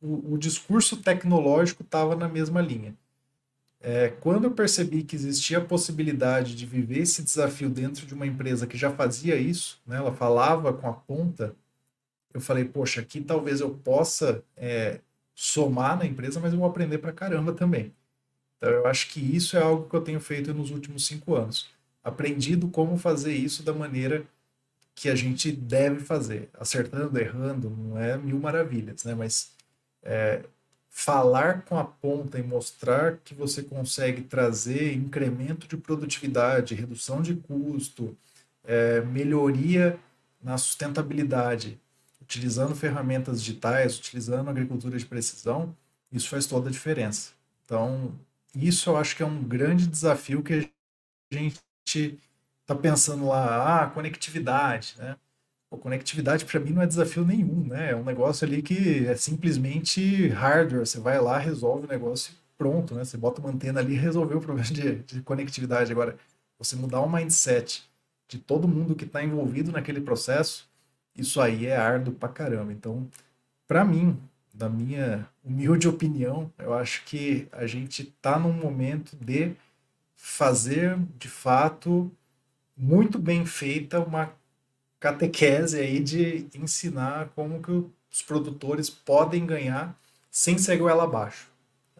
o, 0.00 0.34
o 0.34 0.38
discurso 0.38 0.96
tecnológico 0.96 1.84
estava 1.84 2.16
na 2.16 2.26
mesma 2.26 2.60
linha. 2.60 2.92
É, 3.80 4.08
quando 4.08 4.42
eu 4.42 4.50
percebi 4.50 5.04
que 5.04 5.14
existia 5.14 5.58
a 5.58 5.64
possibilidade 5.64 6.56
de 6.56 6.66
viver 6.66 7.02
esse 7.02 7.22
desafio 7.22 7.70
dentro 7.70 8.04
de 8.04 8.12
uma 8.12 8.26
empresa 8.26 8.66
que 8.66 8.76
já 8.76 8.90
fazia 8.90 9.36
isso, 9.36 9.80
né, 9.86 9.98
ela 9.98 10.12
falava 10.12 10.72
com 10.72 10.88
a 10.88 10.92
ponta, 10.92 11.54
eu 12.34 12.40
falei, 12.40 12.64
poxa, 12.64 13.00
aqui 13.00 13.20
talvez 13.20 13.60
eu 13.60 13.70
possa 13.70 14.42
é, 14.56 14.98
somar 15.36 15.96
na 15.96 16.04
empresa, 16.04 16.40
mas 16.40 16.52
eu 16.52 16.58
vou 16.58 16.68
aprender 16.68 16.98
pra 16.98 17.12
caramba 17.12 17.52
também. 17.52 17.94
Então 18.62 18.70
eu 18.70 18.86
acho 18.86 19.08
que 19.08 19.18
isso 19.18 19.56
é 19.56 19.60
algo 19.60 19.88
que 19.88 19.96
eu 19.96 20.00
tenho 20.00 20.20
feito 20.20 20.54
nos 20.54 20.70
últimos 20.70 21.04
cinco 21.04 21.34
anos. 21.34 21.68
Aprendido 22.04 22.68
como 22.68 22.96
fazer 22.96 23.34
isso 23.34 23.64
da 23.64 23.72
maneira 23.72 24.24
que 24.94 25.08
a 25.08 25.16
gente 25.16 25.50
deve 25.50 25.98
fazer. 25.98 26.48
Acertando, 26.54 27.18
errando, 27.18 27.68
não 27.68 27.98
é 27.98 28.16
mil 28.16 28.38
maravilhas, 28.38 29.02
né? 29.02 29.16
Mas 29.16 29.50
é, 30.00 30.44
falar 30.88 31.62
com 31.62 31.76
a 31.76 31.82
ponta 31.82 32.38
e 32.38 32.42
mostrar 32.44 33.18
que 33.24 33.34
você 33.34 33.64
consegue 33.64 34.22
trazer 34.22 34.94
incremento 34.94 35.66
de 35.66 35.76
produtividade, 35.76 36.76
redução 36.76 37.20
de 37.20 37.34
custo, 37.34 38.16
é, 38.62 39.00
melhoria 39.00 39.98
na 40.40 40.56
sustentabilidade, 40.56 41.80
utilizando 42.20 42.76
ferramentas 42.76 43.42
digitais, 43.42 43.98
utilizando 43.98 44.48
agricultura 44.48 44.96
de 44.96 45.04
precisão, 45.04 45.76
isso 46.12 46.28
faz 46.28 46.46
toda 46.46 46.68
a 46.68 46.72
diferença. 46.72 47.32
Então, 47.64 48.14
isso 48.54 48.90
eu 48.90 48.96
acho 48.96 49.16
que 49.16 49.22
é 49.22 49.26
um 49.26 49.42
grande 49.42 49.86
desafio 49.86 50.42
que 50.42 50.54
a 51.32 51.34
gente 51.34 52.18
está 52.60 52.74
pensando 52.74 53.26
lá, 53.26 53.84
ah, 53.84 53.86
conectividade, 53.90 54.94
né? 54.98 55.16
Pô, 55.70 55.78
conectividade 55.78 56.44
para 56.44 56.60
mim 56.60 56.72
não 56.72 56.82
é 56.82 56.86
desafio 56.86 57.24
nenhum, 57.24 57.66
né? 57.66 57.92
É 57.92 57.96
um 57.96 58.04
negócio 58.04 58.46
ali 58.46 58.62
que 58.62 59.06
é 59.06 59.16
simplesmente 59.16 60.28
hardware. 60.28 60.86
Você 60.86 61.00
vai 61.00 61.20
lá, 61.20 61.38
resolve 61.38 61.86
o 61.86 61.88
negócio 61.88 62.32
e 62.32 62.36
pronto, 62.58 62.94
né? 62.94 63.04
Você 63.04 63.16
bota 63.16 63.40
uma 63.40 63.50
antena 63.50 63.80
ali 63.80 63.94
e 63.94 63.98
resolveu 63.98 64.38
o 64.38 64.40
problema 64.40 64.68
de, 64.68 64.96
de 64.96 65.22
conectividade. 65.22 65.90
Agora, 65.90 66.18
você 66.58 66.76
mudar 66.76 67.00
o 67.00 67.10
mindset 67.10 67.88
de 68.28 68.38
todo 68.38 68.68
mundo 68.68 68.94
que 68.94 69.04
está 69.04 69.22
envolvido 69.24 69.72
naquele 69.72 70.00
processo, 70.00 70.68
isso 71.16 71.40
aí 71.40 71.66
é 71.66 71.76
árduo 71.76 72.14
pra 72.14 72.28
caramba. 72.28 72.72
Então, 72.72 73.08
para 73.66 73.84
mim, 73.84 74.18
da 74.52 74.68
minha 74.68 75.28
humilde 75.42 75.88
opinião, 75.88 76.52
eu 76.58 76.74
acho 76.74 77.04
que 77.04 77.48
a 77.52 77.66
gente 77.66 78.02
está 78.02 78.38
num 78.38 78.52
momento 78.52 79.16
de 79.16 79.54
fazer, 80.14 80.98
de 81.18 81.28
fato, 81.28 82.10
muito 82.76 83.18
bem 83.18 83.46
feita 83.46 84.00
uma 84.00 84.32
catequese 85.00 85.80
aí 85.80 85.98
de 86.00 86.46
ensinar 86.54 87.30
como 87.34 87.62
que 87.62 87.72
os 88.10 88.22
produtores 88.22 88.88
podem 88.88 89.44
ganhar 89.46 89.98
sem 90.30 90.58
ser 90.58 90.76
goela 90.76 91.04
abaixo. 91.04 91.50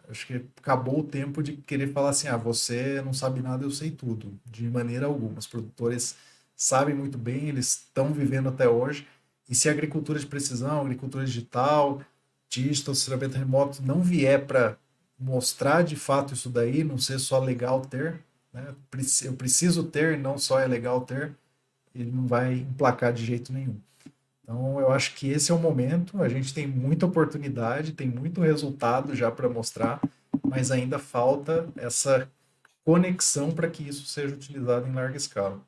Acho 0.09 0.27
que 0.27 0.45
acabou 0.57 0.99
o 0.99 1.03
tempo 1.03 1.41
de 1.41 1.53
querer 1.53 1.91
falar 1.91 2.09
assim, 2.09 2.27
ah, 2.27 2.37
você 2.37 3.01
não 3.01 3.13
sabe 3.13 3.41
nada, 3.41 3.65
eu 3.65 3.71
sei 3.71 3.89
tudo. 3.89 4.39
De 4.45 4.69
maneira 4.69 5.05
alguma. 5.05 5.39
Os 5.39 5.47
produtores 5.47 6.15
sabem 6.55 6.93
muito 6.93 7.17
bem, 7.17 7.49
eles 7.49 7.73
estão 7.73 8.13
vivendo 8.13 8.49
até 8.49 8.67
hoje. 8.67 9.07
E 9.49 9.55
se 9.55 9.67
a 9.69 9.71
agricultura 9.71 10.19
de 10.19 10.25
precisão, 10.25 10.81
agricultura 10.81 11.25
digital, 11.25 12.01
digital, 12.61 12.93
estacionamento 12.93 13.37
remoto 13.37 13.81
não 13.81 14.01
vier 14.01 14.45
para 14.45 14.77
mostrar 15.19 15.83
de 15.83 15.95
fato 15.95 16.33
isso 16.33 16.49
daí, 16.49 16.83
não 16.83 16.97
ser 16.97 17.19
só 17.19 17.39
legal 17.39 17.81
ter, 17.81 18.19
né? 18.53 18.73
eu 19.23 19.33
preciso 19.33 19.83
ter, 19.85 20.17
não 20.17 20.37
só 20.37 20.59
é 20.59 20.67
legal 20.67 21.01
ter, 21.01 21.33
ele 21.95 22.11
não 22.11 22.27
vai 22.27 22.53
emplacar 22.53 23.13
de 23.13 23.25
jeito 23.25 23.53
nenhum. 23.53 23.77
Então, 24.43 24.79
eu 24.79 24.91
acho 24.91 25.15
que 25.15 25.29
esse 25.29 25.51
é 25.51 25.55
o 25.55 25.59
momento. 25.59 26.21
A 26.21 26.27
gente 26.27 26.53
tem 26.53 26.67
muita 26.67 27.05
oportunidade, 27.05 27.93
tem 27.93 28.09
muito 28.09 28.41
resultado 28.41 29.15
já 29.15 29.31
para 29.31 29.47
mostrar, 29.47 30.01
mas 30.43 30.69
ainda 30.69 30.99
falta 30.99 31.69
essa 31.77 32.29
conexão 32.83 33.51
para 33.51 33.69
que 33.69 33.87
isso 33.87 34.05
seja 34.05 34.35
utilizado 34.35 34.87
em 34.87 34.93
larga 34.93 35.15
escala. 35.15 35.61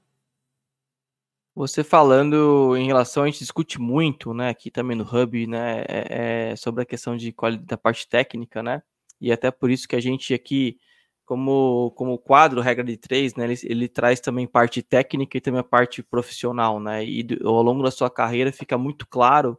Você 1.57 1.85
falando 1.85 2.75
em 2.75 2.85
relação, 2.87 3.23
a 3.23 3.27
gente 3.27 3.39
discute 3.39 3.79
muito, 3.79 4.33
né, 4.33 4.49
aqui 4.49 4.69
também 4.69 4.97
no 4.97 5.05
Hub, 5.05 5.47
né, 5.47 5.85
é, 5.87 6.49
é, 6.51 6.55
sobre 6.57 6.83
a 6.83 6.85
questão 6.85 7.15
de 7.15 7.31
qualidade 7.31 7.65
da 7.67 7.77
parte 7.77 8.09
técnica, 8.09 8.61
né, 8.61 8.83
e 9.21 9.31
até 9.31 9.49
por 9.51 9.71
isso 9.71 9.87
que 9.87 9.95
a 9.95 10.01
gente 10.01 10.33
aqui 10.33 10.77
como, 11.25 11.91
como 11.95 12.17
quadro, 12.19 12.59
regra 12.61 12.83
de 12.83 12.97
três, 12.97 13.35
né, 13.35 13.45
ele, 13.45 13.55
ele 13.63 13.87
traz 13.87 14.19
também 14.19 14.45
parte 14.45 14.81
técnica 14.81 15.37
e 15.37 15.41
também 15.41 15.61
a 15.61 15.63
parte 15.63 16.03
profissional, 16.03 16.77
né, 16.79 17.05
e 17.05 17.23
do, 17.23 17.47
ao 17.47 17.61
longo 17.63 17.81
da 17.83 17.89
sua 17.91 18.09
carreira 18.09 18.51
fica 18.51 18.77
muito 18.77 19.07
claro 19.07 19.57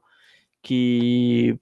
que, 0.63 1.59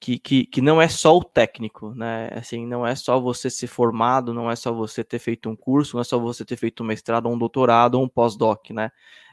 que, 0.00 0.18
que, 0.18 0.46
que 0.46 0.60
não 0.62 0.80
é 0.82 0.88
só 0.88 1.16
o 1.16 1.24
técnico, 1.24 1.94
né, 1.94 2.28
assim, 2.32 2.66
não 2.66 2.86
é 2.86 2.94
só 2.94 3.20
você 3.20 3.50
ser 3.50 3.66
formado, 3.68 4.34
não 4.34 4.50
é 4.50 4.56
só 4.56 4.72
você 4.72 5.04
ter 5.04 5.18
feito 5.18 5.48
um 5.50 5.56
curso, 5.56 5.96
não 5.96 6.02
é 6.02 6.04
só 6.04 6.18
você 6.18 6.44
ter 6.44 6.56
feito 6.56 6.82
um 6.82 6.86
mestrado, 6.86 7.28
um 7.28 7.38
doutorado 7.38 7.96
ou 7.96 8.04
um 8.04 8.08
pós-doc, 8.08 8.70
né, 8.70 8.90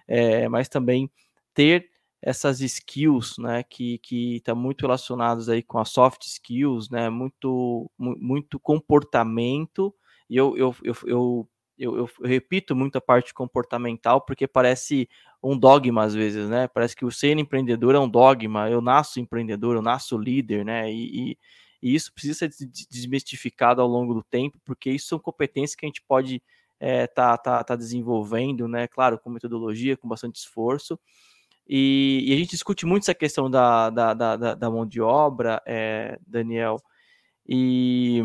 é, 0.08 0.48
mas 0.50 0.70
também 0.70 1.10
ter 1.54 1.90
essas 2.22 2.60
skills, 2.62 3.38
né, 3.38 3.64
que 3.64 4.00
que 4.00 4.38
está 4.38 4.56
muito 4.56 4.82
relacionados 4.82 5.50
aí 5.50 5.62
com 5.62 5.78
as 5.80 5.90
soft 5.90 6.24
skills, 6.24 6.90
né, 6.90 7.10
muito 7.10 7.90
muito 7.98 8.60
comportamento 8.60 9.94
e 10.30 10.38
eu, 10.38 10.58
eu, 10.58 10.76
eu, 10.84 10.96
eu 11.06 11.50
eu, 11.78 11.98
eu, 11.98 12.10
eu, 12.20 12.28
repito 12.28 12.76
muito 12.76 12.98
a 12.98 13.02
parte 13.02 13.34
comportamental 13.34 14.22
porque 14.22 14.48
parece 14.48 15.10
um 15.44 15.58
dogma 15.58 16.04
às 16.04 16.14
vezes, 16.16 16.50
né? 16.50 16.68
Parece 16.68 16.96
que 16.96 17.06
o 17.06 17.12
ser 17.12 17.38
empreendedor 17.38 17.96
é 17.96 18.00
um 18.00 18.10
dogma. 18.10 18.70
Eu 18.70 18.82
nasço 18.82 19.20
empreendedor, 19.20 19.76
eu 19.76 19.82
nasço 19.82 20.18
líder, 20.18 20.66
né? 20.66 20.92
E, 20.92 21.32
e, 21.32 21.38
e 21.82 21.96
isso 21.96 22.14
precisa 22.14 22.50
ser 22.50 22.68
desmistificado 22.90 23.82
ao 23.82 23.88
longo 23.88 24.14
do 24.14 24.24
tempo, 24.24 24.60
porque 24.66 24.90
isso 24.90 25.08
são 25.08 25.20
competências 25.20 25.76
que 25.76 25.86
a 25.86 25.90
gente 25.90 26.02
pode 26.02 26.42
é, 26.86 27.08
tá, 27.08 27.36
tá, 27.36 27.64
tá 27.64 27.76
desenvolvendo, 27.76 28.68
né? 28.68 28.88
Claro, 28.88 29.18
com 29.18 29.32
metodologia, 29.32 29.98
com 29.98 30.08
bastante 30.08 30.36
esforço. 30.36 31.00
E, 31.68 32.24
e 32.28 32.34
a 32.34 32.38
gente 32.38 32.52
discute 32.52 32.86
muito 32.86 33.04
essa 33.04 33.16
questão 33.16 33.50
da, 33.50 33.90
da, 33.90 34.14
da, 34.14 34.54
da 34.54 34.70
mão 34.70 34.86
de 34.86 35.02
obra, 35.02 35.60
é, 35.66 36.20
Daniel. 36.28 36.78
E 37.48 38.24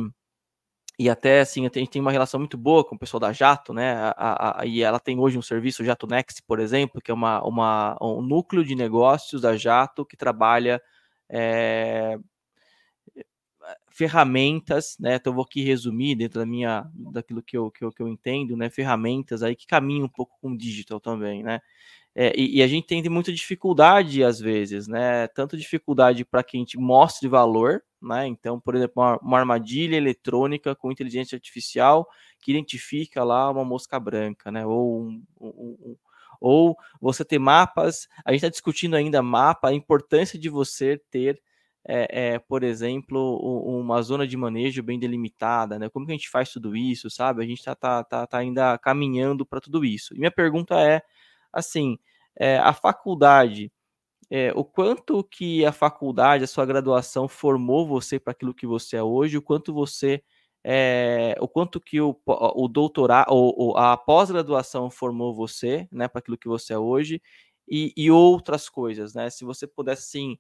e 0.99 1.09
até 1.09 1.41
assim, 1.41 1.63
a 1.63 1.71
gente 1.73 1.89
tem 1.91 2.03
uma 2.03 2.13
relação 2.13 2.39
muito 2.39 2.59
boa 2.59 2.85
com 2.85 2.95
o 2.95 2.99
pessoal 2.99 3.19
da 3.21 3.33
Jato, 3.33 3.73
né? 3.73 3.95
A, 4.15 4.61
a, 4.61 4.67
e 4.67 4.83
ela 4.83 5.01
tem 5.01 5.19
hoje 5.19 5.39
um 5.39 5.43
serviço 5.43 5.83
Jato 5.83 6.07
Next, 6.07 6.43
por 6.47 6.61
exemplo, 6.61 7.01
que 7.01 7.11
é 7.11 7.15
uma, 7.15 7.43
uma, 7.43 7.97
um 8.03 8.21
núcleo 8.21 8.63
de 8.63 8.75
negócios 8.75 9.41
da 9.41 9.57
Jato 9.57 10.05
que 10.05 10.19
trabalha 10.19 10.83
é, 11.31 12.19
ferramentas, 14.01 14.97
né? 14.99 15.17
Então 15.17 15.31
eu 15.31 15.35
vou 15.35 15.45
aqui 15.45 15.63
resumir 15.63 16.15
dentro 16.15 16.41
da 16.41 16.47
minha 16.47 16.91
daquilo 17.13 17.43
que 17.43 17.55
eu, 17.55 17.71
que 17.71 17.85
eu, 17.85 17.93
que 17.93 18.01
eu 18.01 18.09
entendo, 18.09 18.57
né? 18.57 18.71
Ferramentas 18.71 19.43
aí 19.43 19.55
que 19.55 19.67
caminham 19.67 20.07
um 20.07 20.09
pouco 20.09 20.39
com 20.41 20.53
o 20.53 20.57
digital 20.57 20.99
também, 20.99 21.43
né? 21.43 21.61
É, 22.15 22.33
e, 22.35 22.57
e, 22.57 22.63
a 22.63 22.67
gente 22.67 22.87
tem 22.87 23.07
muita 23.11 23.31
dificuldade 23.31 24.25
às 24.25 24.41
vezes, 24.41 24.89
né? 24.89 25.29
Tanto 25.29 25.55
dificuldade 25.55 26.25
para 26.25 26.43
que 26.43 26.57
a 26.57 26.61
gente 26.61 26.79
mostre 26.79 27.29
valor, 27.29 27.83
né? 28.03 28.27
Então, 28.27 28.59
por 28.59 28.75
exemplo, 28.75 28.95
uma, 29.03 29.19
uma, 29.19 29.39
armadilha 29.39 29.97
eletrônica 29.97 30.75
com 30.75 30.91
inteligência 30.91 31.37
artificial 31.37 32.09
que 32.41 32.53
identifica 32.53 33.23
lá 33.23 33.51
uma 33.51 33.65
mosca 33.67 34.01
branca, 34.01 34.51
né? 34.51 34.65
Ou 34.65 35.03
um, 35.03 35.23
um, 35.39 35.49
um, 35.49 35.97
ou 36.41 36.75
você 37.03 37.23
ter 37.23 37.39
mapas. 37.39 38.09
A 38.25 38.33
gente 38.33 38.39
está 38.39 38.49
discutindo 38.49 38.97
ainda 38.97 39.23
mapa, 39.23 39.69
a 39.69 39.75
importância 39.75 40.39
de 40.39 40.49
você 40.49 40.99
ter 41.11 41.41
é, 41.87 42.35
é, 42.35 42.39
por 42.39 42.63
exemplo, 42.63 43.37
uma 43.81 44.03
zona 44.03 44.27
de 44.27 44.37
manejo 44.37 44.83
bem 44.83 44.99
delimitada, 44.99 45.79
né? 45.79 45.89
Como 45.89 46.07
que 46.07 46.13
a 46.13 46.15
gente 46.17 46.29
faz 46.31 46.51
tudo 46.51 46.77
isso, 46.77 47.09
sabe? 47.11 47.43
A 47.43 47.47
gente 47.47 47.59
está 47.61 47.75
tá, 47.75 48.05
tá, 48.05 48.27
tá 48.27 48.39
ainda 48.39 48.77
caminhando 48.79 49.47
para 49.47 49.61
tudo 49.61 49.85
isso. 49.85 50.15
E 50.15 50.19
minha 50.19 50.31
pergunta 50.31 50.79
é, 50.81 51.03
assim, 51.53 51.99
é, 52.39 52.59
a 52.59 52.73
faculdade, 52.73 53.73
é, 54.31 54.53
o 54.55 54.65
quanto 54.65 55.25
que 55.25 55.65
a 55.67 55.73
faculdade, 55.73 56.45
a 56.45 56.47
sua 56.49 56.67
graduação 56.67 57.29
formou 57.29 57.87
você 57.87 58.19
para 58.21 58.33
aquilo 58.33 58.55
que 58.55 58.67
você 58.67 58.97
é 58.97 59.03
hoje, 59.03 59.39
o 59.39 59.43
quanto 59.43 59.73
você, 59.75 60.23
é, 60.65 61.37
o 61.41 61.49
quanto 61.49 61.81
que 61.81 62.01
o, 62.01 62.19
o 62.27 62.69
doutorado, 62.69 63.29
ou, 63.31 63.77
a 63.77 63.97
pós-graduação 63.97 64.91
formou 64.91 65.35
você, 65.35 65.89
né, 65.93 66.09
para 66.09 66.21
aquilo 66.21 66.39
que 66.39 66.49
você 66.49 66.75
é 66.75 66.79
hoje, 66.79 67.23
e, 67.69 67.93
e 67.97 68.11
outras 68.11 68.69
coisas, 68.69 69.15
né? 69.15 69.31
Se 69.31 69.45
você 69.45 69.67
pudesse, 69.67 70.03
assim, 70.03 70.39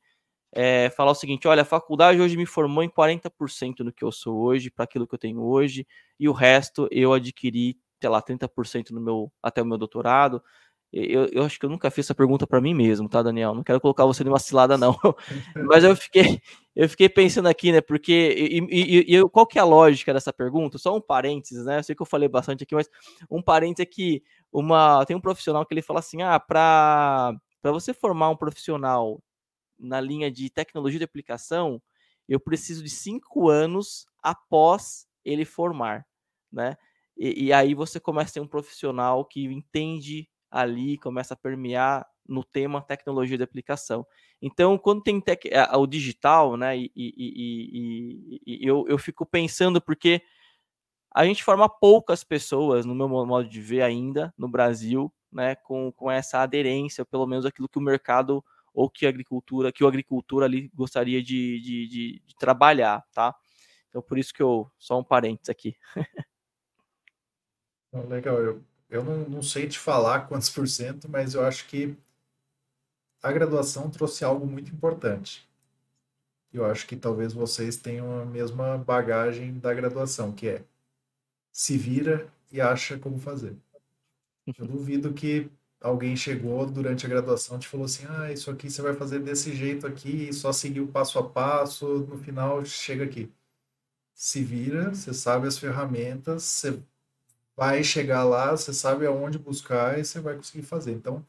é, 0.52 0.90
falar 0.90 1.12
o 1.12 1.14
seguinte: 1.14 1.46
olha, 1.48 1.62
a 1.62 1.64
faculdade 1.64 2.20
hoje 2.20 2.36
me 2.36 2.46
formou 2.46 2.82
em 2.82 2.88
40% 2.88 3.80
no 3.80 3.92
que 3.92 4.04
eu 4.04 4.12
sou 4.12 4.38
hoje, 4.38 4.70
para 4.70 4.84
aquilo 4.84 5.06
que 5.06 5.14
eu 5.14 5.18
tenho 5.18 5.42
hoje, 5.42 5.86
e 6.18 6.28
o 6.28 6.32
resto 6.32 6.88
eu 6.90 7.12
adquiri, 7.12 7.76
sei 8.00 8.10
lá, 8.10 8.22
30% 8.22 8.90
no 8.90 9.00
meu, 9.00 9.32
até 9.42 9.62
o 9.62 9.66
meu 9.66 9.78
doutorado. 9.78 10.42
Eu, 10.92 11.26
eu 11.26 11.44
acho 11.44 11.58
que 11.58 11.64
eu 11.64 11.70
nunca 11.70 11.88
fiz 11.88 12.06
essa 12.06 12.14
pergunta 12.16 12.48
para 12.48 12.60
mim 12.60 12.74
mesmo, 12.74 13.08
tá, 13.08 13.22
Daniel? 13.22 13.54
Não 13.54 13.62
quero 13.62 13.80
colocar 13.80 14.04
você 14.06 14.24
numa 14.24 14.40
cilada, 14.40 14.76
não. 14.76 14.98
Mas 15.70 15.84
eu 15.84 15.94
fiquei, 15.94 16.42
eu 16.74 16.88
fiquei 16.88 17.08
pensando 17.08 17.46
aqui, 17.46 17.70
né? 17.70 17.80
Porque 17.80 18.34
e, 18.36 18.58
e, 18.68 19.16
e, 19.16 19.28
qual 19.28 19.46
que 19.46 19.56
é 19.56 19.62
a 19.62 19.64
lógica 19.64 20.12
dessa 20.12 20.32
pergunta? 20.32 20.78
Só 20.78 20.96
um 20.96 21.00
parênteses, 21.00 21.64
né? 21.64 21.78
Eu 21.78 21.84
sei 21.84 21.94
que 21.94 22.02
eu 22.02 22.06
falei 22.06 22.28
bastante 22.28 22.64
aqui, 22.64 22.74
mas 22.74 22.90
um 23.30 23.40
parênteses 23.40 23.86
é 23.86 23.86
que 23.86 24.20
uma, 24.52 25.04
tem 25.06 25.16
um 25.16 25.20
profissional 25.20 25.64
que 25.64 25.72
ele 25.72 25.82
fala 25.82 26.00
assim: 26.00 26.22
ah, 26.22 26.40
para 26.40 27.38
você 27.62 27.94
formar 27.94 28.30
um 28.30 28.36
profissional 28.36 29.22
na 29.80 30.00
linha 30.00 30.30
de 30.30 30.50
tecnologia 30.50 30.98
de 30.98 31.04
aplicação, 31.04 31.82
eu 32.28 32.38
preciso 32.38 32.82
de 32.82 32.90
cinco 32.90 33.48
anos 33.48 34.06
após 34.22 35.06
ele 35.24 35.44
formar, 35.44 36.06
né? 36.52 36.76
E, 37.16 37.46
e, 37.46 37.52
aí 37.52 37.74
você 37.74 38.00
começa 38.00 38.30
a 38.30 38.34
ter 38.34 38.40
um 38.40 38.46
profissional 38.46 39.24
que 39.24 39.44
entende 39.44 40.28
ali, 40.50 40.96
começa 40.96 41.34
a 41.34 41.36
permear 41.36 42.06
no 42.26 42.44
tema 42.44 42.80
tecnologia 42.80 43.36
de 43.36 43.42
aplicação. 43.42 44.06
Então, 44.40 44.78
quando 44.78 45.02
tem 45.02 45.20
tec, 45.20 45.44
o 45.74 45.86
digital, 45.86 46.56
né, 46.56 46.78
e, 46.78 46.90
e, 46.96 48.40
e, 48.46 48.66
eu, 48.66 48.86
eu 48.88 48.96
fico 48.96 49.26
pensando, 49.26 49.80
porque 49.82 50.22
a 51.12 51.24
gente 51.24 51.42
forma 51.42 51.68
poucas 51.68 52.24
pessoas, 52.24 52.86
no 52.86 52.94
meu 52.94 53.08
modo 53.08 53.48
de 53.48 53.60
ver 53.60 53.82
ainda, 53.82 54.32
no 54.38 54.48
Brasil, 54.48 55.12
né, 55.30 55.56
com, 55.56 55.92
com 55.92 56.10
essa 56.10 56.40
aderência, 56.40 57.04
pelo 57.04 57.26
menos 57.26 57.44
aquilo 57.44 57.68
que 57.68 57.78
o 57.78 57.82
mercado 57.82 58.44
ou 58.72 58.88
que 58.88 59.06
a 59.06 59.08
agricultura, 59.08 59.72
que 59.72 59.84
o 59.84 59.88
agricultor 59.88 60.42
ali 60.42 60.70
gostaria 60.74 61.22
de, 61.22 61.60
de, 61.60 61.88
de, 61.88 62.22
de 62.26 62.36
trabalhar, 62.36 63.04
tá? 63.12 63.34
Então, 63.88 64.00
por 64.00 64.18
isso 64.18 64.32
que 64.32 64.42
eu, 64.42 64.70
só 64.78 64.98
um 64.98 65.04
parênteses 65.04 65.48
aqui. 65.48 65.76
Legal, 68.08 68.38
eu, 68.38 68.64
eu 68.88 69.02
não, 69.04 69.28
não 69.28 69.42
sei 69.42 69.68
te 69.68 69.78
falar 69.78 70.26
quantos 70.28 70.48
por 70.48 70.68
cento, 70.68 71.08
mas 71.08 71.34
eu 71.34 71.44
acho 71.44 71.66
que 71.66 71.96
a 73.22 73.32
graduação 73.32 73.90
trouxe 73.90 74.24
algo 74.24 74.46
muito 74.46 74.72
importante. 74.72 75.48
Eu 76.52 76.64
acho 76.64 76.86
que 76.86 76.96
talvez 76.96 77.32
vocês 77.32 77.76
tenham 77.76 78.20
a 78.20 78.24
mesma 78.24 78.78
bagagem 78.78 79.58
da 79.58 79.72
graduação, 79.72 80.32
que 80.32 80.48
é 80.48 80.64
se 81.52 81.76
vira 81.76 82.32
e 82.50 82.60
acha 82.60 82.98
como 82.98 83.18
fazer. 83.18 83.56
Eu 84.58 84.66
duvido 84.66 85.12
que 85.12 85.50
alguém 85.80 86.14
chegou 86.16 86.66
durante 86.66 87.06
a 87.06 87.08
graduação 87.08 87.56
e 87.56 87.60
te 87.60 87.68
falou 87.68 87.86
assim: 87.86 88.04
ah, 88.08 88.32
isso 88.32 88.50
aqui 88.50 88.70
você 88.70 88.82
vai 88.82 88.94
fazer 88.94 89.20
desse 89.20 89.54
jeito 89.54 89.86
aqui, 89.86 90.32
só 90.32 90.52
seguir 90.52 90.80
o 90.80 90.88
passo 90.88 91.18
a 91.18 91.28
passo, 91.28 91.86
no 92.08 92.18
final 92.18 92.64
chega 92.64 93.04
aqui. 93.04 93.30
Se 94.14 94.42
vira, 94.42 94.94
você 94.94 95.14
sabe 95.14 95.48
as 95.48 95.58
ferramentas, 95.58 96.42
você 96.44 96.78
vai 97.56 97.82
chegar 97.84 98.24
lá, 98.24 98.52
você 98.52 98.72
sabe 98.72 99.06
aonde 99.06 99.38
buscar 99.38 99.98
e 99.98 100.04
você 100.04 100.20
vai 100.20 100.36
conseguir 100.36 100.62
fazer. 100.62 100.92
Então, 100.92 101.24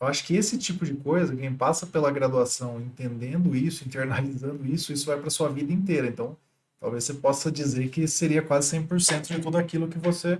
eu 0.00 0.06
acho 0.06 0.24
que 0.24 0.36
esse 0.36 0.58
tipo 0.58 0.84
de 0.84 0.94
coisa, 0.94 1.34
quem 1.36 1.54
passa 1.54 1.86
pela 1.86 2.10
graduação 2.10 2.80
entendendo 2.80 3.54
isso, 3.56 3.84
internalizando 3.86 4.66
isso, 4.66 4.92
isso 4.92 5.06
vai 5.06 5.18
para 5.20 5.30
sua 5.30 5.48
vida 5.48 5.72
inteira. 5.72 6.06
Então, 6.08 6.36
talvez 6.80 7.04
você 7.04 7.14
possa 7.14 7.50
dizer 7.50 7.88
que 7.90 8.06
seria 8.08 8.42
quase 8.42 8.76
100% 8.76 9.28
de 9.36 9.40
tudo 9.40 9.58
aquilo 9.58 9.88
que 9.88 9.98
você 9.98 10.38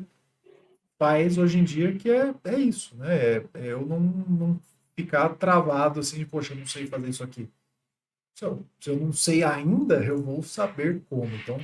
faz 0.99 1.39
hoje 1.39 1.59
em 1.59 1.65
dia, 1.65 1.95
que 1.95 2.11
é, 2.11 2.35
é 2.45 2.59
isso, 2.59 2.97
né? 2.97 3.17
É, 3.17 3.45
é 3.55 3.67
eu 3.73 3.87
não, 3.87 4.01
não 4.01 4.61
ficar 4.97 5.29
travado 5.31 6.01
assim, 6.01 6.19
de, 6.19 6.27
poxa, 6.27 6.53
eu 6.53 6.59
não 6.59 6.67
sei 6.67 6.87
fazer 6.87 7.09
isso 7.09 7.23
aqui. 7.23 7.49
Se 8.35 8.45
eu, 8.45 8.65
se 8.81 8.91
eu 8.91 8.97
não 8.97 9.13
sei 9.13 9.43
ainda, 9.43 10.03
eu 10.05 10.21
vou 10.21 10.43
saber 10.43 11.03
como. 11.09 11.35
Então, 11.37 11.61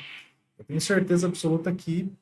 eu 0.59 0.65
tenho 0.65 0.81
certeza 0.81 1.27
absoluta 1.27 1.73
que 1.75 2.13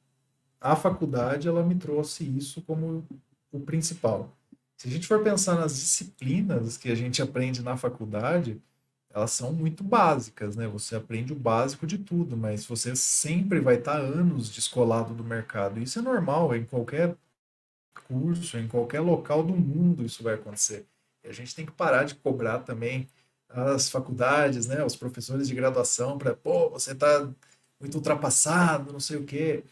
a 0.60 0.76
faculdade, 0.76 1.48
ela 1.48 1.62
me 1.62 1.74
trouxe 1.74 2.24
isso 2.24 2.62
como 2.62 3.06
o 3.50 3.60
principal. 3.60 4.34
Se 4.76 4.88
a 4.88 4.90
gente 4.90 5.06
for 5.06 5.22
pensar 5.22 5.56
nas 5.56 5.76
disciplinas 5.76 6.76
que 6.76 6.90
a 6.90 6.94
gente 6.94 7.20
aprende 7.20 7.62
na 7.62 7.76
faculdade, 7.76 8.60
elas 9.14 9.32
são 9.32 9.52
muito 9.52 9.84
básicas, 9.84 10.56
né? 10.56 10.66
Você 10.68 10.96
aprende 10.96 11.32
o 11.32 11.36
básico 11.36 11.86
de 11.86 11.98
tudo, 11.98 12.36
mas 12.36 12.64
você 12.64 12.96
sempre 12.96 13.60
vai 13.60 13.76
estar 13.76 13.98
anos 13.98 14.50
descolado 14.50 15.14
do 15.14 15.24
mercado. 15.24 15.80
Isso 15.80 15.98
é 15.98 16.02
normal, 16.02 16.54
em 16.56 16.64
qualquer 16.64 17.16
curso, 18.08 18.58
em 18.58 18.68
qualquer 18.68 19.00
local 19.00 19.42
do 19.42 19.54
mundo 19.54 20.04
isso 20.04 20.22
vai 20.22 20.34
acontecer. 20.34 20.86
E 21.24 21.28
a 21.28 21.32
gente 21.32 21.54
tem 21.54 21.66
que 21.66 21.72
parar 21.72 22.04
de 22.04 22.14
cobrar 22.16 22.60
também 22.60 23.08
as 23.48 23.90
faculdades, 23.90 24.66
né, 24.66 24.84
os 24.84 24.96
professores 24.96 25.46
de 25.48 25.54
graduação 25.54 26.18
para, 26.18 26.34
pô, 26.34 26.70
você 26.70 26.92
está 26.92 27.28
muito 27.80 27.96
ultrapassado, 27.96 28.92
não 28.92 29.00
sei 29.00 29.18
o 29.18 29.24
quê. 29.24 29.64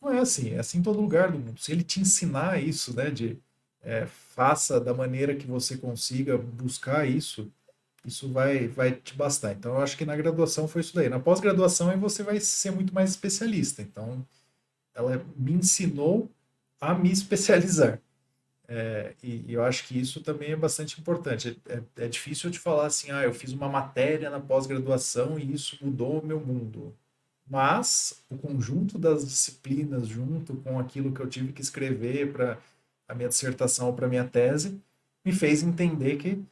Não 0.00 0.12
é 0.12 0.20
assim, 0.20 0.50
é 0.54 0.58
assim 0.60 0.78
em 0.78 0.82
todo 0.82 1.00
lugar 1.00 1.30
do 1.32 1.38
mundo. 1.38 1.60
Se 1.60 1.72
ele 1.72 1.84
te 1.84 2.00
ensinar 2.00 2.62
isso, 2.62 2.94
né, 2.96 3.10
de 3.10 3.38
é, 3.80 4.06
faça 4.06 4.80
da 4.80 4.92
maneira 4.94 5.36
que 5.36 5.46
você 5.46 5.76
consiga 5.76 6.36
buscar 6.36 7.06
isso, 7.08 7.50
isso 8.08 8.28
vai, 8.32 8.68
vai 8.68 8.92
te 8.92 9.14
bastar. 9.14 9.52
Então, 9.52 9.74
eu 9.74 9.82
acho 9.82 9.96
que 9.96 10.04
na 10.04 10.16
graduação 10.16 10.66
foi 10.66 10.80
isso 10.80 10.94
daí. 10.94 11.08
Na 11.08 11.20
pós-graduação, 11.20 11.90
aí 11.90 11.96
você 11.96 12.22
vai 12.22 12.40
ser 12.40 12.72
muito 12.72 12.92
mais 12.92 13.10
especialista. 13.10 13.82
Então, 13.82 14.26
ela 14.94 15.24
me 15.36 15.52
ensinou 15.52 16.30
a 16.80 16.94
me 16.94 17.10
especializar. 17.12 18.00
É, 18.66 19.14
e, 19.22 19.44
e, 19.48 19.54
eu 19.54 19.64
acho 19.64 19.86
que 19.86 19.98
isso 19.98 20.20
também 20.20 20.52
é 20.52 20.56
bastante 20.56 21.00
importante. 21.00 21.58
É, 21.66 21.74
é, 21.74 22.04
é 22.04 22.08
difícil 22.08 22.50
de 22.50 22.58
falar 22.58 22.86
assim, 22.86 23.10
ah, 23.10 23.22
eu 23.22 23.32
fiz 23.32 23.52
uma 23.52 23.68
matéria 23.68 24.28
na 24.28 24.40
pós-graduação 24.40 25.38
e 25.38 25.54
isso 25.54 25.78
mudou 25.80 26.20
o 26.20 26.26
meu 26.26 26.38
mundo. 26.38 26.94
Mas 27.48 28.22
o 28.28 28.36
conjunto 28.36 28.98
das 28.98 29.24
disciplinas, 29.24 30.06
junto 30.06 30.54
com 30.56 30.78
aquilo 30.78 31.12
que 31.12 31.20
eu 31.20 31.28
tive 31.28 31.52
que 31.52 31.62
escrever 31.62 32.32
para 32.32 32.58
a 33.08 33.14
minha 33.14 33.28
dissertação 33.28 33.86
ou 33.86 33.94
para 33.94 34.06
a 34.06 34.08
minha 34.08 34.24
tese, 34.24 34.78
me 35.24 35.32
fez 35.32 35.62
entender 35.62 36.16
que 36.16 36.42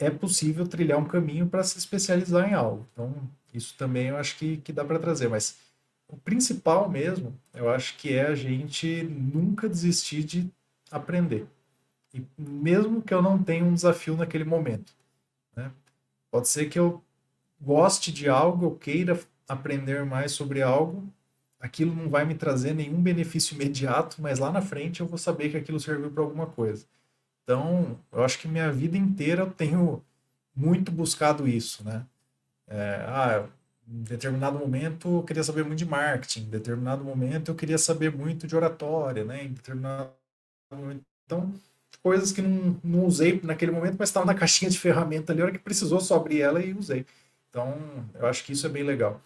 é 0.00 0.10
possível 0.10 0.66
trilhar 0.66 0.98
um 0.98 1.04
caminho 1.04 1.46
para 1.46 1.62
se 1.62 1.78
especializar 1.78 2.48
em 2.48 2.54
algo. 2.54 2.86
Então, 2.92 3.14
isso 3.52 3.74
também 3.76 4.08
eu 4.08 4.16
acho 4.16 4.36
que, 4.38 4.56
que 4.56 4.72
dá 4.72 4.82
para 4.82 4.98
trazer. 4.98 5.28
Mas 5.28 5.58
o 6.08 6.16
principal 6.16 6.88
mesmo, 6.88 7.38
eu 7.54 7.68
acho 7.68 7.96
que 7.98 8.14
é 8.14 8.26
a 8.26 8.34
gente 8.34 9.04
nunca 9.04 9.68
desistir 9.68 10.24
de 10.24 10.50
aprender. 10.90 11.46
E 12.14 12.24
mesmo 12.36 13.02
que 13.02 13.12
eu 13.12 13.20
não 13.20 13.40
tenha 13.40 13.62
um 13.62 13.74
desafio 13.74 14.16
naquele 14.16 14.44
momento. 14.44 14.92
Né? 15.54 15.70
Pode 16.30 16.48
ser 16.48 16.68
que 16.70 16.78
eu 16.78 17.04
goste 17.60 18.10
de 18.10 18.28
algo, 18.28 18.66
eu 18.66 18.74
queira 18.74 19.20
aprender 19.46 20.04
mais 20.06 20.32
sobre 20.32 20.62
algo, 20.62 21.06
aquilo 21.60 21.94
não 21.94 22.08
vai 22.08 22.24
me 22.24 22.34
trazer 22.34 22.74
nenhum 22.74 23.02
benefício 23.02 23.54
imediato, 23.60 24.16
mas 24.20 24.38
lá 24.38 24.50
na 24.50 24.62
frente 24.62 25.00
eu 25.00 25.06
vou 25.06 25.18
saber 25.18 25.50
que 25.50 25.58
aquilo 25.58 25.78
serviu 25.78 26.10
para 26.10 26.22
alguma 26.22 26.46
coisa. 26.46 26.86
Então, 27.44 27.98
eu 28.12 28.24
acho 28.24 28.38
que 28.38 28.48
minha 28.48 28.70
vida 28.72 28.96
inteira 28.96 29.42
eu 29.42 29.50
tenho 29.50 30.04
muito 30.54 30.92
buscado 30.92 31.48
isso, 31.48 31.84
né? 31.84 32.06
É, 32.68 33.04
ah, 33.08 33.48
em 33.88 34.02
determinado 34.04 34.58
momento 34.58 35.18
eu 35.18 35.22
queria 35.24 35.42
saber 35.42 35.64
muito 35.64 35.78
de 35.78 35.86
marketing, 35.86 36.42
em 36.42 36.50
determinado 36.50 37.02
momento 37.04 37.50
eu 37.50 37.54
queria 37.54 37.78
saber 37.78 38.14
muito 38.14 38.46
de 38.46 38.54
oratória, 38.54 39.24
né? 39.24 39.44
Em 39.44 39.52
determinado 39.52 40.10
momento. 40.72 41.02
Então, 41.26 41.52
coisas 42.02 42.32
que 42.32 42.42
não, 42.42 42.78
não 42.84 43.04
usei 43.06 43.40
naquele 43.42 43.72
momento, 43.72 43.96
mas 43.98 44.08
estava 44.08 44.26
na 44.26 44.34
caixinha 44.36 44.70
de 44.70 44.78
ferramenta 44.78 45.32
ali, 45.32 45.40
a 45.42 45.44
hora 45.44 45.52
que 45.52 45.58
precisou, 45.58 46.00
só 46.00 46.16
abri 46.16 46.40
ela 46.40 46.62
e 46.62 46.72
usei. 46.74 47.06
Então, 47.48 47.76
eu 48.14 48.26
acho 48.26 48.44
que 48.44 48.52
isso 48.52 48.66
é 48.66 48.70
bem 48.70 48.84
legal. 48.84 49.20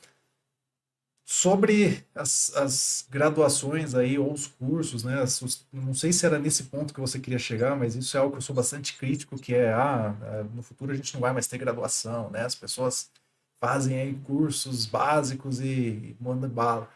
Sobre 1.27 2.05
as, 2.15 2.55
as 2.55 3.07
graduações 3.11 3.95
aí, 3.95 4.19
ou 4.19 4.33
os 4.33 4.47
cursos, 4.47 5.05
né? 5.05 5.25
Não 5.73 5.95
sei 5.95 6.13
se 6.13 6.27
era 6.27 6.39
nesse 6.39 6.65
ponto 6.65 6.93
que 6.93 7.01
você 7.01 7.19
queria 7.19 7.39
chegar, 7.39 7.77
mas 7.77 7.97
isso 7.97 8.17
é 8.17 8.21
algo 8.21 8.33
que 8.33 8.39
eu 8.39 8.43
sou 8.43 8.55
bastante 8.55 8.97
crítico, 8.99 9.39
que 9.39 9.55
é, 9.55 9.73
ah, 9.73 10.15
é, 10.23 10.43
no 10.55 10.63
futuro 10.63 10.93
a 10.93 10.95
gente 10.95 11.15
não 11.15 11.21
vai 11.23 11.33
mais 11.33 11.47
ter 11.47 11.57
graduação, 11.59 12.31
né? 12.31 12.45
As 12.45 12.55
pessoas 12.55 13.11
fazem 13.59 13.99
aí 13.99 14.15
cursos 14.27 14.85
básicos 14.87 15.61
e, 15.61 15.65
e 15.65 16.17
mandam 16.21 16.51
bala. 16.51 16.91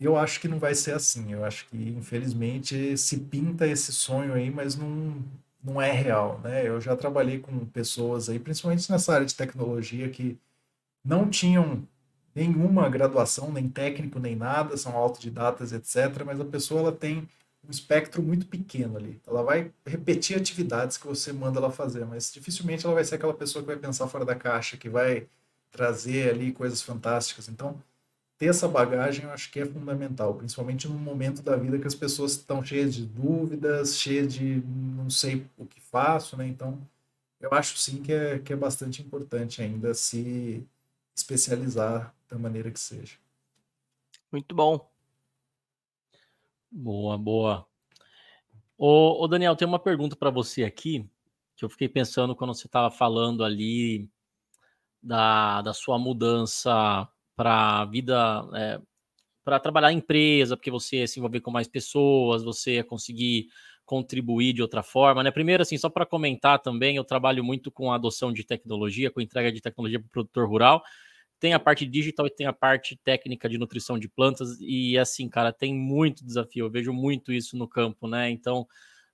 Eu 0.00 0.16
acho 0.16 0.40
que 0.40 0.48
não 0.48 0.58
vai 0.58 0.74
ser 0.74 0.92
assim. 0.94 1.32
Eu 1.32 1.44
acho 1.44 1.66
que, 1.68 1.76
infelizmente, 1.76 2.96
se 2.96 3.18
pinta 3.18 3.66
esse 3.66 3.92
sonho 3.92 4.34
aí, 4.34 4.50
mas 4.50 4.76
não, 4.76 5.22
não 5.62 5.80
é 5.80 5.90
real, 5.92 6.40
né? 6.42 6.66
Eu 6.68 6.80
já 6.80 6.96
trabalhei 6.96 7.38
com 7.40 7.64
pessoas 7.66 8.28
aí, 8.28 8.38
principalmente 8.38 8.90
nessa 8.90 9.14
área 9.14 9.26
de 9.26 9.34
tecnologia, 9.34 10.08
que 10.10 10.38
não 11.04 11.30
tinham 11.30 11.86
nenhuma 12.34 12.88
graduação, 12.88 13.52
nem 13.52 13.68
técnico, 13.68 14.18
nem 14.18 14.34
nada, 14.34 14.76
são 14.76 14.96
autodidatas, 14.96 15.72
etc. 15.72 16.24
Mas 16.24 16.40
a 16.40 16.44
pessoa 16.44 16.80
ela 16.80 16.92
tem 16.92 17.28
um 17.66 17.70
espectro 17.70 18.22
muito 18.22 18.46
pequeno 18.46 18.96
ali. 18.96 19.20
Ela 19.26 19.42
vai 19.42 19.70
repetir 19.86 20.36
atividades 20.36 20.96
que 20.96 21.06
você 21.06 21.32
manda 21.32 21.58
ela 21.58 21.70
fazer, 21.70 22.04
mas 22.04 22.32
dificilmente 22.32 22.84
ela 22.84 22.94
vai 22.94 23.04
ser 23.04 23.16
aquela 23.16 23.34
pessoa 23.34 23.62
que 23.62 23.68
vai 23.68 23.76
pensar 23.76 24.08
fora 24.08 24.24
da 24.24 24.34
caixa, 24.34 24.76
que 24.76 24.88
vai 24.88 25.26
trazer 25.70 26.30
ali 26.30 26.52
coisas 26.52 26.82
fantásticas. 26.82 27.48
Então, 27.48 27.80
ter 28.38 28.46
essa 28.46 28.68
bagagem 28.68 29.24
eu 29.24 29.30
acho 29.30 29.50
que 29.50 29.60
é 29.60 29.66
fundamental, 29.66 30.34
principalmente 30.34 30.88
num 30.88 30.98
momento 30.98 31.42
da 31.42 31.56
vida 31.56 31.78
que 31.78 31.86
as 31.86 31.94
pessoas 31.94 32.32
estão 32.32 32.64
cheias 32.64 32.94
de 32.94 33.06
dúvidas, 33.06 33.96
cheias 33.96 34.32
de 34.32 34.62
não 34.66 35.08
sei 35.08 35.46
o 35.56 35.64
que 35.64 35.80
faço, 35.80 36.36
né? 36.36 36.46
Então, 36.46 36.78
eu 37.40 37.52
acho 37.52 37.78
sim 37.78 38.02
que 38.02 38.12
é, 38.12 38.38
que 38.38 38.52
é 38.52 38.56
bastante 38.56 39.02
importante 39.02 39.62
ainda 39.62 39.94
se 39.94 40.66
especializar 41.16 42.14
da 42.34 42.38
maneira 42.38 42.70
que 42.70 42.80
seja. 42.80 43.16
Muito 44.30 44.54
bom. 44.54 44.90
Boa, 46.70 47.16
boa. 47.16 47.66
Ô, 48.76 49.22
ô 49.22 49.28
Daniel, 49.28 49.54
tem 49.54 49.68
uma 49.68 49.78
pergunta 49.78 50.16
para 50.16 50.30
você 50.30 50.64
aqui, 50.64 51.08
que 51.54 51.64
eu 51.64 51.68
fiquei 51.68 51.88
pensando 51.88 52.34
quando 52.34 52.52
você 52.52 52.66
estava 52.66 52.90
falando 52.90 53.44
ali 53.44 54.10
da, 55.00 55.62
da 55.62 55.72
sua 55.72 55.96
mudança 55.96 57.08
para 57.36 57.82
a 57.82 57.84
vida, 57.84 58.44
é, 58.54 58.80
para 59.44 59.60
trabalhar 59.60 59.92
em 59.92 59.98
empresa, 59.98 60.56
porque 60.56 60.72
você 60.72 60.96
ia 60.96 61.06
se 61.06 61.20
envolver 61.20 61.40
com 61.40 61.52
mais 61.52 61.68
pessoas, 61.68 62.42
você 62.42 62.74
ia 62.74 62.84
conseguir 62.84 63.46
contribuir 63.84 64.54
de 64.54 64.62
outra 64.62 64.82
forma, 64.82 65.22
né? 65.22 65.30
Primeiro, 65.30 65.62
assim, 65.62 65.78
só 65.78 65.88
para 65.88 66.04
comentar 66.04 66.58
também, 66.58 66.96
eu 66.96 67.04
trabalho 67.04 67.44
muito 67.44 67.70
com 67.70 67.92
a 67.92 67.94
adoção 67.94 68.32
de 68.32 68.42
tecnologia, 68.42 69.10
com 69.10 69.20
entrega 69.20 69.52
de 69.52 69.60
tecnologia 69.60 70.00
para 70.00 70.08
o 70.08 70.10
produtor 70.10 70.48
rural, 70.48 70.82
tem 71.40 71.52
a 71.54 71.58
parte 71.58 71.86
digital 71.86 72.26
e 72.26 72.30
tem 72.30 72.46
a 72.46 72.52
parte 72.52 72.96
técnica 72.96 73.48
de 73.48 73.58
nutrição 73.58 73.98
de 73.98 74.08
plantas, 74.08 74.58
e 74.60 74.98
assim, 74.98 75.28
cara, 75.28 75.52
tem 75.52 75.74
muito 75.74 76.24
desafio, 76.24 76.66
eu 76.66 76.70
vejo 76.70 76.92
muito 76.92 77.32
isso 77.32 77.56
no 77.56 77.68
campo, 77.68 78.08
né? 78.08 78.30
Então, 78.30 78.66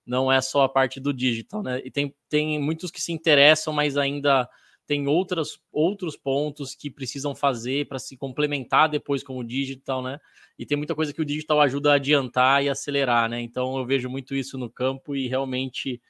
não 0.06 0.30
é 0.30 0.40
só 0.40 0.62
a 0.62 0.68
parte 0.68 0.98
do 1.00 1.12
digital, 1.12 1.62
né? 1.62 1.80
E 1.84 1.90
tem, 1.90 2.14
tem 2.28 2.60
muitos 2.60 2.90
que 2.90 3.00
se 3.00 3.12
interessam, 3.12 3.72
mas 3.72 3.96
ainda 3.96 4.48
tem 4.86 5.06
outras, 5.06 5.60
outros 5.70 6.16
pontos 6.16 6.74
que 6.74 6.90
precisam 6.90 7.32
fazer 7.32 7.86
para 7.86 7.98
se 7.98 8.16
complementar 8.16 8.88
depois 8.88 9.22
com 9.22 9.38
o 9.38 9.44
digital, 9.44 10.02
né? 10.02 10.18
E 10.58 10.66
tem 10.66 10.76
muita 10.76 10.96
coisa 10.96 11.12
que 11.12 11.22
o 11.22 11.24
digital 11.24 11.60
ajuda 11.60 11.92
a 11.92 11.94
adiantar 11.94 12.64
e 12.64 12.68
acelerar, 12.68 13.28
né? 13.30 13.40
Então 13.40 13.78
eu 13.78 13.86
vejo 13.86 14.10
muito 14.10 14.34
isso 14.34 14.58
no 14.58 14.68
campo 14.68 15.14
e 15.14 15.28
realmente 15.28 16.02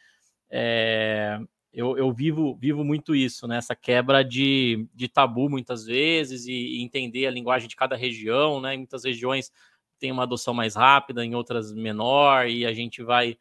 é, 0.51 1.39
eu, 1.73 1.97
eu 1.97 2.13
vivo, 2.13 2.57
vivo 2.57 2.85
muito 2.85 3.15
isso, 3.15 3.47
né? 3.47 3.57
Essa 3.59 3.77
quebra 3.77 4.25
de, 4.25 4.89
de 4.95 5.09
tabu 5.09 5.49
muitas 5.49 5.85
vezes 5.85 6.47
e, 6.47 6.53
e, 6.53 6.83
entender 6.83 7.27
a 7.27 7.31
linguagem 7.31 7.69
de 7.69 7.77
cada 7.77 7.97
região, 7.97 8.61
né? 8.61 8.75
Em 8.75 8.79
muitas 8.79 9.05
regiões 9.05 9.53
tem 9.99 10.11
uma 10.11 10.25
adoção 10.25 10.55
mais 10.55 10.75
rápida, 10.75 11.25
em 11.25 11.35
outras 11.35 11.73
menor, 11.73 12.49
e 12.49 12.67
a 12.67 12.73
gente 12.73 13.03
vai 13.03 13.37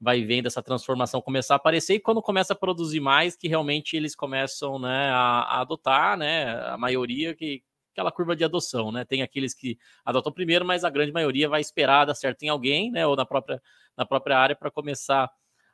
vai 0.00 0.24
vendo 0.24 0.46
essa 0.46 0.60
transformação 0.62 1.22
começar 1.22 1.54
a 1.54 1.56
aparecer 1.58 1.94
e 1.94 2.00
quando 2.00 2.20
começa 2.20 2.54
a 2.54 2.56
produzir 2.56 2.98
mais, 2.98 3.36
que 3.36 3.46
realmente 3.46 3.96
eles 3.96 4.16
começam 4.16 4.76
né, 4.76 5.10
a, 5.10 5.42
a 5.42 5.60
adotar, 5.60 6.18
né? 6.18 6.54
A 6.70 6.76
maioria 6.76 7.34
que 7.34 7.62
aquela 7.92 8.10
curva 8.10 8.34
de 8.34 8.44
adoção, 8.44 8.90
né? 8.90 9.04
Tem 9.04 9.22
aqueles 9.22 9.54
que 9.54 9.78
adotam 10.04 10.32
primeiro, 10.32 10.64
mas 10.64 10.84
a 10.84 10.90
grande 10.90 11.12
maioria 11.12 11.48
vai 11.48 11.60
esperar 11.60 12.04
dar 12.04 12.14
certo 12.14 12.42
em 12.42 12.48
alguém, 12.48 12.90
né? 12.90 13.06
Ou 13.06 13.14
na 13.16 13.24
própria, 13.24 13.62
na 13.96 14.04
própria 14.04 14.38
área 14.38 14.56
para 14.56 14.70
começar 14.70 15.30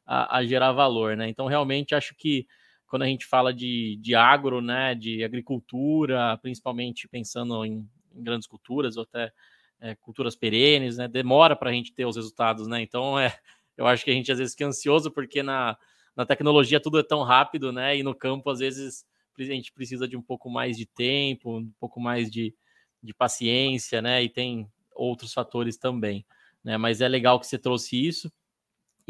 a, 0.09 0.39
a, 0.39 0.44
gerar 0.47 0.72
valor, 0.72 1.14
né? 1.14 1.28
Então, 1.28 1.47
realmente, 1.47 1.94
acho 1.94 2.14
que 2.14 2.47
quando 2.86 3.02
a 3.02 3.06
gente 3.06 3.26
fala 3.26 3.52
de, 3.52 3.97
de 4.01 4.14
agro, 4.14 4.62
né, 4.62 4.94
de 4.94 5.22
agricultura, 5.22 6.39
principalmente 6.40 7.06
pensando 7.06 7.62
em, 7.66 7.86
em 8.14 8.22
grandes 8.22 8.48
culturas 8.48 8.97
ou 8.97 9.02
até 9.02 9.30
é, 9.78 9.94
culturas 9.97 10.35
perenes, 10.35 10.97
né, 10.97 11.06
demora 11.06 11.55
para 11.55 11.68
a 11.68 11.72
gente 11.72 11.93
ter 11.93 12.06
os 12.06 12.16
resultados, 12.16 12.66
né? 12.66 12.80
Então, 12.80 13.18
é, 13.18 13.39
eu 13.76 13.86
acho 13.86 14.02
que 14.02 14.10
a 14.10 14.14
gente 14.14 14.32
às 14.32 14.39
vezes 14.39 14.55
fica 14.55 14.66
ansioso 14.66 15.10
porque 15.10 15.43
na, 15.43 15.76
na 16.16 16.24
tecnologia 16.24 16.80
tudo 16.80 16.98
é 16.98 17.02
tão 17.02 17.22
rápido, 17.22 17.70
né? 17.70 17.98
E 17.98 18.02
no 18.02 18.14
campo, 18.14 18.48
às 18.48 18.60
vezes, 18.60 19.05
a 19.39 19.43
gente 19.43 19.70
precisa 19.70 20.09
de 20.09 20.16
um 20.16 20.22
pouco 20.22 20.48
mais 20.48 20.76
de 20.78 20.86
tempo, 20.86 21.59
um 21.59 21.70
pouco 21.78 22.01
mais 22.01 22.30
de, 22.30 22.55
de 23.02 23.12
paciência, 23.12 24.01
né? 24.01 24.22
E 24.22 24.30
tem 24.30 24.66
outros 24.94 25.35
fatores 25.35 25.76
também, 25.76 26.24
né? 26.64 26.78
Mas 26.78 27.02
é 27.02 27.09
legal 27.09 27.39
que 27.39 27.47
você 27.47 27.59
trouxe 27.59 28.05
isso. 28.05 28.32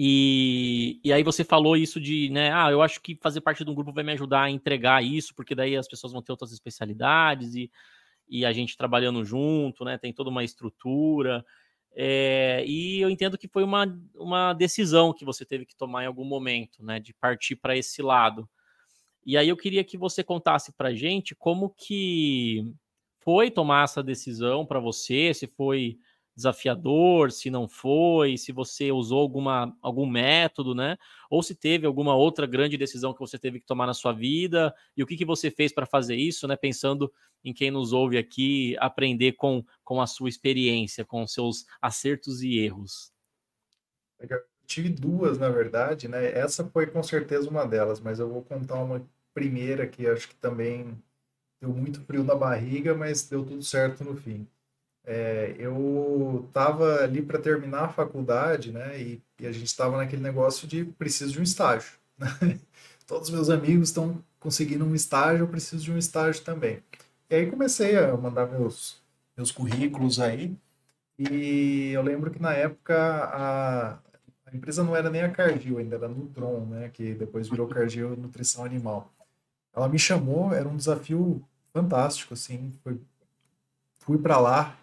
E, 0.00 1.00
e 1.02 1.12
aí 1.12 1.24
você 1.24 1.42
falou 1.42 1.76
isso 1.76 2.00
de, 2.00 2.30
né? 2.30 2.52
Ah, 2.52 2.70
eu 2.70 2.80
acho 2.80 3.00
que 3.00 3.18
fazer 3.20 3.40
parte 3.40 3.64
de 3.64 3.70
um 3.70 3.74
grupo 3.74 3.92
vai 3.92 4.04
me 4.04 4.12
ajudar 4.12 4.42
a 4.42 4.50
entregar 4.50 5.02
isso, 5.02 5.34
porque 5.34 5.56
daí 5.56 5.76
as 5.76 5.88
pessoas 5.88 6.12
vão 6.12 6.22
ter 6.22 6.30
outras 6.30 6.52
especialidades 6.52 7.56
e, 7.56 7.68
e 8.28 8.46
a 8.46 8.52
gente 8.52 8.76
trabalhando 8.76 9.24
junto, 9.24 9.84
né? 9.84 9.98
Tem 9.98 10.12
toda 10.12 10.30
uma 10.30 10.44
estrutura. 10.44 11.44
É, 11.96 12.64
e 12.64 13.00
eu 13.00 13.10
entendo 13.10 13.36
que 13.36 13.48
foi 13.48 13.64
uma, 13.64 13.86
uma 14.14 14.52
decisão 14.52 15.12
que 15.12 15.24
você 15.24 15.44
teve 15.44 15.66
que 15.66 15.74
tomar 15.74 16.04
em 16.04 16.06
algum 16.06 16.24
momento, 16.24 16.80
né? 16.80 17.00
De 17.00 17.12
partir 17.12 17.56
para 17.56 17.76
esse 17.76 18.00
lado. 18.00 18.48
E 19.26 19.36
aí 19.36 19.48
eu 19.48 19.56
queria 19.56 19.82
que 19.82 19.98
você 19.98 20.22
contasse 20.22 20.72
para 20.72 20.94
gente 20.94 21.34
como 21.34 21.70
que 21.70 22.72
foi 23.18 23.50
tomar 23.50 23.82
essa 23.82 24.00
decisão 24.00 24.64
para 24.64 24.78
você, 24.78 25.34
se 25.34 25.48
foi 25.48 25.98
desafiador, 26.38 27.32
se 27.32 27.50
não 27.50 27.66
foi, 27.68 28.38
se 28.38 28.52
você 28.52 28.92
usou 28.92 29.18
alguma, 29.18 29.76
algum 29.82 30.06
método, 30.06 30.72
né? 30.72 30.96
Ou 31.28 31.42
se 31.42 31.52
teve 31.52 31.84
alguma 31.84 32.14
outra 32.14 32.46
grande 32.46 32.76
decisão 32.76 33.12
que 33.12 33.18
você 33.18 33.36
teve 33.36 33.58
que 33.58 33.66
tomar 33.66 33.86
na 33.86 33.92
sua 33.92 34.12
vida 34.12 34.72
e 34.96 35.02
o 35.02 35.06
que, 35.06 35.16
que 35.16 35.24
você 35.24 35.50
fez 35.50 35.72
para 35.72 35.84
fazer 35.84 36.14
isso, 36.14 36.46
né? 36.46 36.56
Pensando 36.56 37.12
em 37.44 37.52
quem 37.52 37.72
nos 37.72 37.92
ouve 37.92 38.16
aqui, 38.16 38.76
aprender 38.78 39.32
com, 39.32 39.64
com 39.82 40.00
a 40.00 40.06
sua 40.06 40.28
experiência, 40.28 41.04
com 41.04 41.26
seus 41.26 41.66
acertos 41.82 42.40
e 42.40 42.56
erros. 42.58 43.12
Eu 44.20 44.40
tive 44.64 44.90
duas, 44.90 45.38
na 45.38 45.48
verdade, 45.48 46.06
né? 46.06 46.30
Essa 46.32 46.64
foi 46.64 46.86
com 46.86 47.02
certeza 47.02 47.50
uma 47.50 47.66
delas, 47.66 48.00
mas 48.00 48.20
eu 48.20 48.28
vou 48.28 48.42
contar 48.42 48.80
uma 48.82 49.04
primeira 49.34 49.88
que 49.88 50.06
acho 50.06 50.28
que 50.28 50.36
também 50.36 50.96
deu 51.60 51.70
muito 51.70 52.00
frio 52.02 52.22
na 52.22 52.36
barriga, 52.36 52.94
mas 52.94 53.28
deu 53.28 53.44
tudo 53.44 53.62
certo 53.62 54.04
no 54.04 54.16
fim. 54.16 54.46
É, 55.10 55.56
eu 55.58 56.44
estava 56.48 57.02
ali 57.02 57.22
para 57.22 57.38
terminar 57.38 57.84
a 57.84 57.88
faculdade, 57.88 58.70
né? 58.70 59.00
E, 59.00 59.22
e 59.40 59.46
a 59.46 59.52
gente 59.52 59.64
estava 59.64 59.96
naquele 59.96 60.20
negócio 60.20 60.68
de 60.68 60.84
preciso 60.84 61.32
de 61.32 61.40
um 61.40 61.42
estágio. 61.42 61.92
Né? 62.18 62.28
Todos 63.06 63.28
os 63.28 63.34
meus 63.34 63.48
amigos 63.48 63.88
estão 63.88 64.22
conseguindo 64.38 64.84
um 64.84 64.94
estágio, 64.94 65.44
eu 65.44 65.48
preciso 65.48 65.82
de 65.82 65.92
um 65.92 65.96
estágio 65.96 66.44
também. 66.44 66.82
E 67.30 67.34
aí 67.36 67.50
comecei 67.50 67.96
a 67.96 68.14
mandar 68.18 68.48
meus, 68.48 69.00
meus 69.34 69.50
currículos 69.50 70.20
aí. 70.20 70.54
E 71.18 71.90
eu 71.92 72.02
lembro 72.02 72.30
que 72.30 72.40
na 72.42 72.52
época 72.52 72.94
a, 73.32 73.92
a 74.44 74.54
empresa 74.54 74.84
não 74.84 74.94
era 74.94 75.08
nem 75.08 75.22
a 75.22 75.30
Cargill, 75.30 75.78
ainda 75.78 75.96
era 75.96 76.04
a 76.04 76.10
Nutron, 76.10 76.66
né? 76.66 76.90
Que 76.90 77.14
depois 77.14 77.48
virou 77.48 77.66
Cargill 77.72 78.14
Nutrição 78.14 78.62
Animal. 78.62 79.10
Ela 79.74 79.88
me 79.88 79.98
chamou, 79.98 80.52
era 80.52 80.68
um 80.68 80.76
desafio 80.76 81.42
fantástico, 81.72 82.34
assim. 82.34 82.72
Foi, 82.84 83.00
fui 84.00 84.18
para 84.18 84.38
lá, 84.38 84.76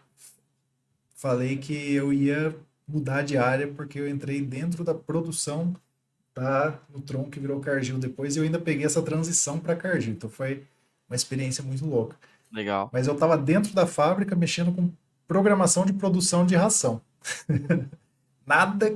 falei 1.26 1.58
que 1.58 1.92
eu 1.92 2.14
ia 2.14 2.56
mudar 2.88 3.24
de 3.24 3.36
área 3.36 3.68
porque 3.68 4.00
eu 4.00 4.08
entrei 4.08 4.42
dentro 4.42 4.84
da 4.84 4.94
produção 4.94 5.76
da 6.36 6.78
Nutron 6.94 7.32
que 7.32 7.40
virou 7.40 7.60
Cargill 7.60 7.98
depois 7.98 8.36
e 8.36 8.40
eu 8.40 8.44
ainda 8.44 8.60
peguei 8.60 8.86
essa 8.86 9.02
transição 9.02 9.60
para 9.60 9.76
Cargill. 9.76 10.14
Então 10.14 10.30
foi 10.30 10.64
uma 11.10 11.16
experiência 11.16 11.64
muito 11.64 11.84
louca. 11.84 12.16
Legal. 12.52 12.92
Mas 12.94 13.08
eu 13.08 13.16
estava 13.16 13.36
dentro 13.36 13.74
da 13.74 13.88
fábrica 13.88 14.36
mexendo 14.36 14.72
com 14.72 14.92
programação 15.28 15.84
de 15.84 15.94
produção 15.94 16.46
de 16.46 16.56
ração. 16.56 17.02
nada 18.46 18.96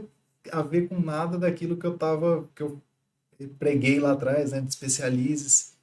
a 0.51 0.61
ver 0.61 0.87
com 0.87 0.99
nada 0.99 1.35
daquilo 1.35 1.77
que 1.77 1.87
eu 1.87 1.97
tava 1.97 2.47
que 2.53 2.61
eu 2.61 2.79
preguei 3.57 3.99
lá 3.99 4.11
atrás, 4.11 4.51
né, 4.51 4.61
de 4.61 4.69
especializes. 4.69 5.73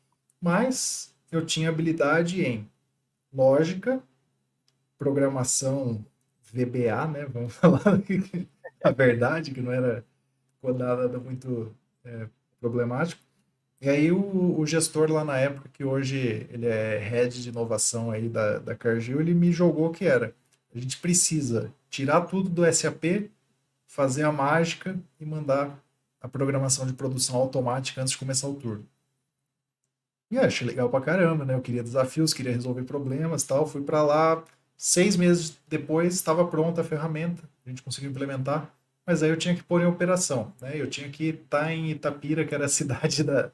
Mas 0.41 1.13
eu 1.33 1.45
tinha 1.45 1.71
habilidade 1.71 2.41
em 2.41 2.71
lógica, 3.33 4.01
programação 4.97 6.05
VBA, 6.65 7.07
né? 7.09 7.27
Vamos 7.27 7.55
falar 7.57 7.83
a 8.83 8.91
verdade, 8.91 9.51
que 9.51 9.61
não 9.61 9.73
era 9.73 10.05
nada 10.77 11.19
muito 11.19 11.73
é, 12.05 12.29
problemático. 12.61 13.21
E 13.81 13.89
aí 13.89 14.11
o, 14.11 14.59
o, 14.59 14.67
gestor 14.67 15.13
lá 15.13 15.25
na 15.25 15.37
época, 15.37 15.69
que 15.73 15.85
hoje 15.85 16.47
ele 16.51 16.67
é 16.67 16.99
head 16.99 17.43
de 17.43 17.51
inovação 17.51 18.11
aí 18.11 18.29
da, 18.29 18.59
da 18.59 18.75
Cargill, 18.75 19.21
ele 19.21 19.35
me 19.35 19.53
jogou 19.53 19.91
que 19.91 20.07
era, 20.07 20.35
a 20.75 20.79
gente 20.79 20.99
precisa 20.99 21.73
tirar 21.91 22.23
tudo 22.23 22.49
do 22.49 22.73
SAP, 22.73 23.31
fazer 23.87 24.23
a 24.23 24.33
mágica 24.33 24.99
e 25.21 25.27
mandar 25.27 25.79
a 26.21 26.27
programação 26.27 26.87
de 26.87 26.95
produção 26.95 27.37
automática 27.37 28.01
antes 28.01 28.13
de 28.13 28.19
começar 28.19 28.49
o 28.49 28.55
turno. 28.55 28.87
E 30.31 30.39
achei 30.39 30.67
legal 30.67 30.89
pra 30.89 31.01
caramba, 31.01 31.45
né? 31.45 31.55
Eu 31.55 31.61
queria 31.61 31.83
desafios, 31.83 32.35
queria 32.35 32.53
resolver 32.53 32.83
problemas 32.83 33.45
tal. 33.45 33.67
Fui 33.67 33.83
para 33.83 34.03
lá, 34.03 34.43
seis 34.77 35.17
meses 35.17 35.57
depois 35.69 36.15
estava 36.15 36.47
pronta 36.47 36.81
a 36.81 36.85
ferramenta, 36.85 37.43
a 37.65 37.69
gente 37.69 37.83
conseguiu 37.83 38.11
implementar, 38.11 38.71
mas 39.07 39.23
aí 39.23 39.31
eu 39.31 39.37
tinha 39.37 39.55
que 39.55 39.63
pôr 39.63 39.81
em 39.81 39.87
operação, 39.87 40.53
né? 40.61 40.73
Eu 40.75 40.89
tinha 40.89 41.09
que 41.09 41.29
estar 41.29 41.73
em 41.73 41.91
Itapira, 41.91 42.45
que 42.45 42.55
era 42.55 42.67
a 42.67 42.69
cidade 42.71 43.23
da, 43.23 43.51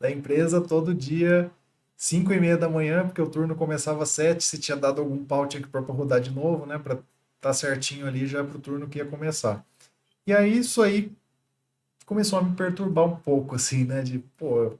da 0.00 0.10
empresa, 0.10 0.60
todo 0.60 0.94
dia, 0.94 1.50
cinco 1.96 2.32
e 2.32 2.40
meia 2.40 2.56
da 2.56 2.68
manhã, 2.68 3.06
porque 3.06 3.22
o 3.22 3.30
turno 3.30 3.54
começava 3.54 4.02
às 4.02 4.10
sete, 4.10 4.44
se 4.44 4.58
tinha 4.58 4.76
dado 4.76 5.00
algum 5.00 5.24
pau, 5.24 5.46
tinha 5.46 5.62
que 5.62 5.68
pôr 5.68 5.82
para 5.82 5.94
rodar 5.94 6.20
de 6.20 6.30
novo, 6.30 6.66
né? 6.66 6.78
Para 6.78 6.94
estar 6.94 7.04
tá 7.40 7.52
certinho 7.54 8.06
ali 8.06 8.26
já 8.26 8.44
para 8.44 8.56
o 8.56 8.60
turno 8.60 8.88
que 8.88 8.98
ia 8.98 9.06
começar. 9.06 9.64
E 10.26 10.32
aí 10.32 10.58
isso 10.58 10.82
aí 10.82 11.12
começou 12.04 12.38
a 12.38 12.42
me 12.42 12.54
perturbar 12.56 13.04
um 13.06 13.16
pouco, 13.16 13.54
assim, 13.56 13.84
né? 13.84 14.02
De, 14.02 14.18
pô, 14.36 14.76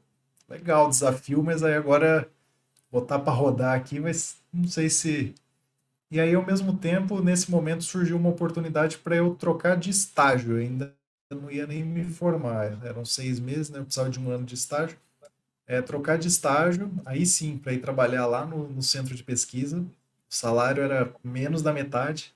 legal 0.49 0.87
o 0.87 0.91
desafio, 0.91 1.43
mas 1.43 1.63
aí 1.63 1.75
agora 1.75 2.29
botar 2.91 3.19
para 3.19 3.33
rodar 3.33 3.77
aqui, 3.77 4.01
mas 4.01 4.37
não 4.53 4.69
sei 4.69 4.89
se. 4.89 5.35
E 6.11 6.21
aí, 6.21 6.35
ao 6.35 6.47
mesmo 6.47 6.77
tempo, 6.79 7.21
nesse 7.21 7.51
momento 7.51 7.83
surgiu 7.83 8.17
uma 8.17 8.29
oportunidade 8.29 8.99
para 8.99 9.17
eu 9.17 9.35
trocar 9.35 9.77
de 9.77 9.91
estágio. 9.91 10.53
Eu 10.53 10.59
ainda 10.59 10.95
não 11.31 11.51
ia 11.51 11.67
nem 11.67 11.85
me 11.85 12.05
formar, 12.05 12.79
eram 12.85 13.05
seis 13.05 13.41
meses, 13.41 13.71
né? 13.71 13.81
Eu 13.81 13.85
precisava 13.85 14.11
de 14.11 14.21
um 14.21 14.31
ano 14.31 14.45
de 14.45 14.55
estágio. 14.55 14.97
É, 15.67 15.83
trocar 15.83 16.17
de 16.17 16.29
estágio, 16.29 16.93
aí 17.05 17.27
sim, 17.27 17.59
para 17.59 17.73
ir 17.73 17.81
trabalhar 17.81 18.27
lá 18.27 18.47
no, 18.47 18.69
no, 18.69 18.83
centro 18.83 19.17
de 19.17 19.25
pesquisa. 19.25 19.81
O 19.81 19.87
salário 20.35 20.83
era 20.83 21.13
menos 21.25 21.61
da 21.63 21.73
metade. 21.73 22.33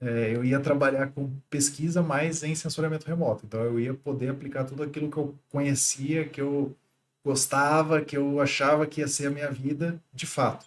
É, 0.00 0.34
eu 0.34 0.44
ia 0.44 0.60
trabalhar 0.60 1.12
com 1.12 1.30
pesquisa, 1.48 2.02
mas 2.02 2.42
em 2.42 2.54
sensoriamento 2.54 3.06
remoto. 3.06 3.46
Então, 3.46 3.62
eu 3.62 3.78
ia 3.78 3.94
poder 3.94 4.30
aplicar 4.30 4.64
tudo 4.64 4.82
aquilo 4.82 5.10
que 5.10 5.16
eu 5.16 5.34
conhecia, 5.50 6.28
que 6.28 6.40
eu 6.40 6.76
gostava, 7.24 8.02
que 8.04 8.16
eu 8.16 8.40
achava 8.40 8.86
que 8.86 9.00
ia 9.00 9.08
ser 9.08 9.28
a 9.28 9.30
minha 9.30 9.50
vida, 9.50 10.00
de 10.12 10.26
fato. 10.26 10.66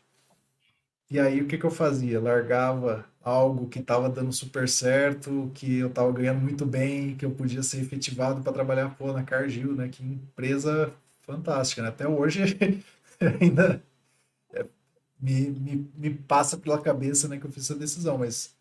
E 1.10 1.20
aí 1.20 1.42
o 1.42 1.48
que, 1.48 1.58
que 1.58 1.66
eu 1.66 1.72
fazia? 1.72 2.20
Largava 2.20 3.06
algo 3.22 3.68
que 3.68 3.80
estava 3.80 4.10
dando 4.10 4.32
super 4.32 4.68
certo, 4.68 5.52
que 5.54 5.80
eu 5.80 5.88
estava 5.88 6.12
ganhando 6.12 6.42
muito 6.42 6.66
bem, 6.66 7.16
que 7.16 7.26
eu 7.26 7.32
podia 7.32 7.64
ser 7.64 7.82
efetivado 7.82 8.42
para 8.42 8.54
trabalhar 8.54 8.96
pô, 8.96 9.12
na 9.14 9.24
Cargill, 9.24 9.74
né? 9.74 9.90
Que 9.90 10.04
empresa 10.04 10.94
fantástica, 11.22 11.82
né? 11.82 11.90
Até 11.90 12.08
hoje 12.08 12.58
ainda 13.42 13.84
é, 14.54 14.66
me, 15.20 15.50
me, 15.50 15.92
me 15.96 16.10
passa 16.14 16.58
pela 16.58 16.82
cabeça 16.82 17.28
né, 17.28 17.38
que 17.38 17.46
eu 17.46 17.52
fiz 17.52 17.64
essa 17.66 17.76
decisão, 17.76 18.18
mas 18.18 18.56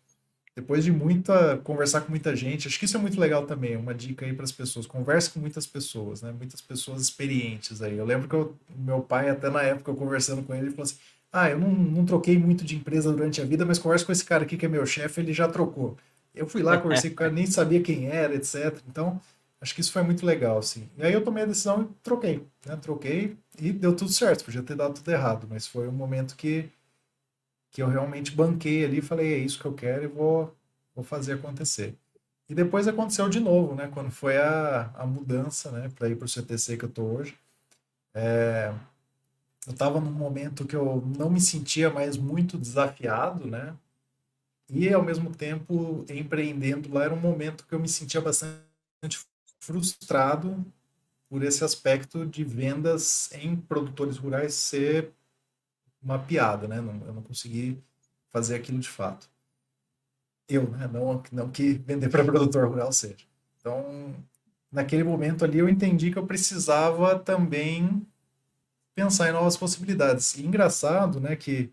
depois 0.55 0.83
de 0.83 0.91
muita 0.91 1.57
conversar 1.59 2.01
com 2.01 2.09
muita 2.09 2.35
gente, 2.35 2.67
acho 2.67 2.79
que 2.79 2.85
isso 2.85 2.97
é 2.97 2.99
muito 2.99 3.19
legal 3.19 3.45
também, 3.45 3.77
uma 3.77 3.93
dica 3.93 4.25
aí 4.25 4.33
para 4.33 4.43
as 4.43 4.51
pessoas, 4.51 4.87
converse 4.87 5.29
com 5.29 5.39
muitas 5.39 5.67
pessoas, 5.67 6.21
né? 6.21 6.31
Muitas 6.31 6.61
pessoas 6.61 7.01
experientes 7.03 7.81
aí. 7.81 7.97
Eu 7.97 8.05
lembro 8.05 8.27
que 8.27 8.35
eu, 8.35 8.57
meu 8.75 9.01
pai 9.01 9.29
até 9.29 9.49
na 9.49 9.61
época 9.61 9.91
eu 9.91 9.95
conversando 9.95 10.43
com 10.43 10.53
ele, 10.55 10.67
ele 10.67 10.71
falou 10.71 10.85
assim: 10.85 10.97
"Ah, 11.31 11.49
eu 11.49 11.59
não, 11.59 11.69
não 11.69 12.05
troquei 12.05 12.37
muito 12.37 12.63
de 12.65 12.75
empresa 12.75 13.11
durante 13.11 13.41
a 13.41 13.45
vida, 13.45 13.65
mas 13.65 13.79
converso 13.79 14.05
com 14.05 14.11
esse 14.11 14.25
cara 14.25 14.43
aqui 14.43 14.57
que 14.57 14.65
é 14.65 14.69
meu 14.69 14.85
chefe, 14.85 15.21
ele 15.21 15.33
já 15.33 15.47
trocou". 15.47 15.97
Eu 16.35 16.47
fui 16.47 16.61
lá, 16.63 16.77
conversei 16.77 17.09
com 17.09 17.15
o 17.15 17.17
cara, 17.17 17.31
nem 17.31 17.45
sabia 17.47 17.81
quem 17.81 18.07
era, 18.07 18.35
etc. 18.35 18.81
Então, 18.87 19.19
acho 19.61 19.73
que 19.75 19.81
isso 19.81 19.91
foi 19.91 20.03
muito 20.03 20.25
legal, 20.25 20.57
assim. 20.59 20.87
E 20.97 21.03
aí 21.03 21.13
eu 21.13 21.23
tomei 21.23 21.43
a 21.43 21.47
decisão 21.47 21.83
e 21.83 21.87
troquei, 22.03 22.43
né? 22.65 22.75
Troquei 22.77 23.37
e 23.59 23.71
deu 23.71 23.95
tudo 23.95 24.11
certo, 24.11 24.45
podia 24.45 24.63
ter 24.63 24.75
dado 24.75 24.95
tudo 24.95 25.09
errado, 25.11 25.47
mas 25.49 25.67
foi 25.67 25.87
um 25.87 25.91
momento 25.91 26.35
que 26.35 26.69
que 27.71 27.81
eu 27.81 27.87
realmente 27.87 28.31
banquei 28.31 28.83
ali 28.85 28.97
e 28.99 29.01
falei, 29.01 29.33
é 29.33 29.37
isso 29.37 29.59
que 29.59 29.65
eu 29.65 29.73
quero 29.73 30.03
e 30.05 30.07
vou, 30.07 30.53
vou 30.95 31.03
fazer 31.03 31.33
acontecer. 31.33 31.95
E 32.49 32.55
depois 32.55 32.87
aconteceu 32.87 33.27
de 33.29 33.39
novo, 33.39 33.75
né? 33.75 33.89
Quando 33.93 34.09
foi 34.09 34.37
a, 34.37 34.89
a 34.95 35.05
mudança, 35.05 35.69
né? 35.71 35.91
Para 35.95 36.09
ir 36.09 36.15
para 36.15 36.25
o 36.25 36.29
CTC 36.29 36.77
que 36.77 36.85
eu 36.85 36.89
estou 36.89 37.17
hoje. 37.17 37.37
É, 38.13 38.73
eu 39.67 39.73
estava 39.73 39.99
num 39.99 40.13
momento 40.13 40.65
que 40.65 40.75
eu 40.75 41.03
não 41.17 41.29
me 41.29 41.41
sentia 41.41 41.89
mais 41.89 42.15
muito 42.15 42.57
desafiado, 42.57 43.45
né? 43.45 43.75
E 44.69 44.91
ao 44.93 45.03
mesmo 45.03 45.29
tempo 45.35 46.05
empreendendo 46.09 46.91
lá 46.93 47.03
era 47.03 47.13
um 47.13 47.19
momento 47.19 47.67
que 47.67 47.75
eu 47.75 47.79
me 47.79 47.89
sentia 47.89 48.21
bastante 48.21 49.19
frustrado 49.59 50.65
por 51.29 51.43
esse 51.43 51.65
aspecto 51.65 52.25
de 52.25 52.45
vendas 52.45 53.29
em 53.33 53.57
produtores 53.57 54.15
rurais 54.15 54.53
ser 54.53 55.11
uma 56.01 56.17
piada, 56.17 56.65
né? 56.65 56.79
Não, 56.79 57.05
eu 57.05 57.13
não 57.13 57.21
consegui 57.21 57.77
fazer 58.29 58.55
aquilo 58.55 58.79
de 58.79 58.87
fato. 58.87 59.29
Eu, 60.47 60.69
né? 60.69 60.87
Não, 60.87 61.21
não 61.29 61.51
que 61.51 61.73
vender 61.73 62.07
para 62.09 62.23
produtor 62.23 62.69
rural 62.69 62.93
seja. 62.93 63.17
Então, 63.59 64.15
naquele 64.71 65.03
momento 65.03 65.43
ali, 65.43 65.57
eu 65.57 65.67
entendi 65.67 66.09
que 66.09 66.17
eu 66.17 66.25
precisava 66.25 67.19
também 67.19 68.07
pensar 68.97 69.29
em 69.29 69.31
novas 69.31 69.55
possibilidades. 69.55 70.35
E 70.35 70.43
engraçado, 70.43 71.19
né? 71.19 71.35
Que 71.35 71.71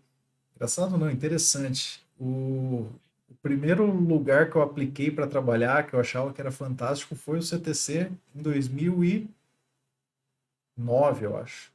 engraçado 0.55 0.95
não, 0.95 1.09
interessante. 1.09 2.05
O, 2.19 2.87
o 3.27 3.33
primeiro 3.41 3.83
lugar 3.87 4.51
que 4.51 4.55
eu 4.55 4.61
apliquei 4.61 5.09
para 5.09 5.25
trabalhar, 5.25 5.87
que 5.87 5.95
eu 5.95 5.99
achava 5.99 6.31
que 6.31 6.39
era 6.39 6.51
fantástico, 6.51 7.15
foi 7.15 7.39
o 7.39 7.41
CTC 7.41 8.11
em 8.35 8.41
2009, 8.43 11.25
eu 11.25 11.35
acho. 11.35 11.73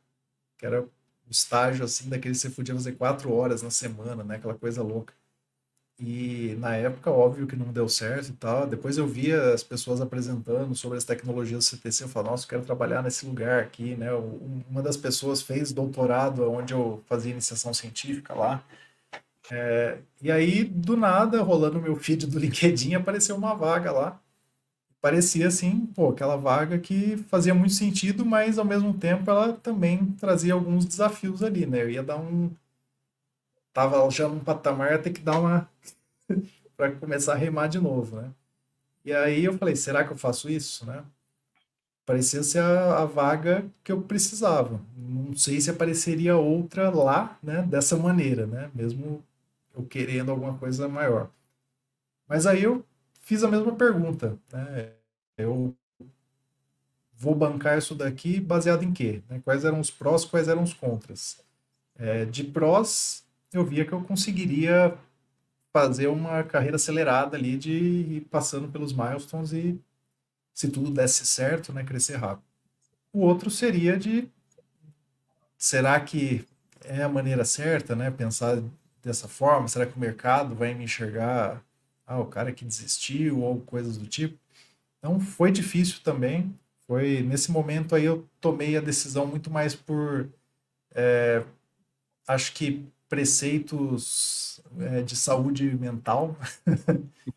Que 0.57 0.67
era 0.67 0.87
estágio 1.29 1.85
assim, 1.85 2.09
daquele 2.09 2.35
que 2.35 2.41
você 2.41 2.51
podia 2.51 2.75
fazer 2.75 2.93
quatro 2.93 3.33
horas 3.33 3.61
na 3.61 3.71
semana, 3.71 4.23
né? 4.23 4.37
Aquela 4.37 4.55
coisa 4.55 4.85
louca. 4.85 5.13
E 6.01 6.57
na 6.59 6.75
época, 6.77 7.11
óbvio 7.11 7.47
que 7.47 7.57
não 7.57 7.73
deu 7.73 7.89
certo 7.89 8.31
e 8.31 8.33
tal. 8.33 8.67
Depois 8.67 8.97
eu 8.99 9.07
via 9.07 9.53
as 9.53 9.63
pessoas 9.63 10.01
apresentando 10.01 10.75
sobre 10.75 10.97
as 10.99 11.05
tecnologias 11.05 11.65
do 11.65 11.69
CTC. 11.69 12.05
Eu 12.05 12.09
falava, 12.09 12.31
nossa, 12.33 12.45
eu 12.45 12.49
quero 12.49 12.65
trabalhar 12.65 13.03
nesse 13.03 13.27
lugar 13.27 13.63
aqui, 13.63 13.95
né? 13.97 14.11
Uma 14.71 14.83
das 14.83 14.97
pessoas 14.97 15.43
fez 15.43 15.73
doutorado 15.73 16.51
onde 16.51 16.73
eu 16.73 17.03
fazia 17.07 17.33
iniciação 17.33 17.75
científica 17.75 18.35
lá. 18.35 18.65
É, 19.51 19.99
e 20.23 20.31
aí, 20.31 20.65
do 20.65 20.97
nada, 20.97 21.43
rolando 21.43 21.81
meu 21.83 21.97
feed 21.97 22.27
do 22.27 22.39
LinkedIn, 22.41 22.95
apareceu 22.95 23.37
uma 23.37 23.55
vaga 23.55 23.93
lá 23.93 24.21
parecia 25.01 25.49
assim, 25.49 25.87
pô, 25.95 26.11
aquela 26.11 26.37
vaga 26.37 26.79
que 26.79 27.17
fazia 27.29 27.55
muito 27.55 27.75
sentido, 27.75 28.25
mas 28.25 28.59
ao 28.59 28.65
mesmo 28.65 28.93
tempo 28.95 29.31
ela 29.31 29.53
também 29.55 30.07
trazia 30.21 30.55
alguns 30.55 30.85
desafios 30.85 31.43
ali, 31.43 31.67
né? 31.67 31.83
Eu 31.83 31.91
ia 31.91 32.03
dar 32.03 32.19
um. 32.19 32.51
Tava 33.73 34.09
já 34.11 34.29
num 34.29 34.41
patamar, 34.41 35.01
ter 35.03 35.11
que 35.11 35.21
dar 35.21 35.39
uma. 35.41 35.71
para 36.77 36.93
começar 36.93 37.35
a 37.35 37.37
remar 37.37 37.69
de 37.69 37.79
novo, 37.79 38.17
né? 38.17 38.31
E 39.05 39.13
aí 39.13 39.45
eu 39.45 39.57
falei, 39.59 39.77
será 39.77 40.05
que 40.05 40.13
eu 40.13 40.17
faço 40.17 40.49
isso, 40.51 40.87
né? 40.87 41.05
Parecia 42.07 42.43
ser 42.43 42.61
a, 42.61 43.03
a 43.03 43.05
vaga 43.05 43.65
que 43.85 43.93
eu 43.93 44.03
precisava. 44.03 44.81
Não 44.97 45.37
sei 45.37 45.61
se 45.61 45.71
apareceria 45.71 46.37
outra 46.37 46.91
lá, 46.91 47.39
né? 47.43 47.63
Dessa 47.63 47.97
maneira, 47.97 48.47
né? 48.47 48.71
Mesmo 48.75 49.23
eu 49.75 49.85
querendo 49.85 50.31
alguma 50.31 50.57
coisa 50.59 50.89
maior. 50.89 51.31
Mas 52.27 52.47
aí 52.47 52.63
eu 52.63 52.85
fiz 53.21 53.43
a 53.45 53.49
mesma 53.49 53.75
pergunta. 53.75 54.39
Né? 54.53 54.93
Eu 55.37 55.75
vou 57.13 57.35
bancar 57.35 57.79
isso 57.79 57.95
daqui 57.95 58.41
baseado 58.41 58.83
em 58.83 58.93
quê? 58.93 59.23
Né? 59.29 59.41
Quais 59.45 59.65
eram 59.65 59.81
os 59.81 59.91
prós, 59.91 60.25
quais 60.25 60.49
eram 60.49 60.63
os 60.63 60.73
contras? 60.73 61.39
É, 61.99 62.25
de 62.25 62.45
prós, 62.45 63.25
eu 63.53 63.65
via 63.65 63.85
que 63.85 63.93
eu 63.93 64.03
conseguiria 64.03 64.97
fazer 65.73 66.09
uma 66.09 66.43
carreira 66.43 66.77
acelerada 66.77 67.37
ali 67.37 67.57
de 67.57 67.73
ir 67.73 68.21
passando 68.31 68.69
pelos 68.69 68.93
milestones 68.93 69.53
e, 69.53 69.81
se 70.53 70.69
tudo 70.69 70.91
desse 70.91 71.25
certo, 71.27 71.73
né, 71.73 71.85
crescer 71.85 72.17
rápido. 72.17 72.45
O 73.13 73.21
outro 73.21 73.51
seria 73.51 73.97
de 73.97 74.29
será 75.57 76.01
que 76.01 76.45
é 76.85 77.03
a 77.03 77.09
maneira 77.09 77.45
certa, 77.45 77.95
né, 77.95 78.11
pensar 78.11 78.63
dessa 79.03 79.29
forma? 79.29 79.69
Será 79.69 79.87
que 79.87 79.97
o 79.97 80.01
mercado 80.01 80.55
vai 80.55 80.75
me 80.75 80.85
enxergar 80.85 81.63
ah, 82.11 82.19
o 82.19 82.27
cara 82.27 82.53
que 82.53 82.65
desistiu 82.65 83.41
ou 83.41 83.61
coisas 83.61 83.97
do 83.97 84.05
tipo. 84.05 84.37
Então 84.99 85.21
foi 85.21 85.53
difícil 85.53 86.01
também. 86.03 86.53
Foi 86.87 87.23
nesse 87.23 87.53
momento 87.53 87.95
aí 87.95 88.05
eu 88.05 88.29
tomei 88.41 88.77
a 88.77 88.81
decisão 88.81 89.27
muito 89.27 89.49
mais 89.49 89.77
por 89.77 90.29
é, 90.93 91.45
acho 92.27 92.53
que 92.53 92.85
preceitos 93.11 94.63
é, 94.79 95.03
de 95.03 95.17
saúde 95.17 95.65
mental. 95.77 96.37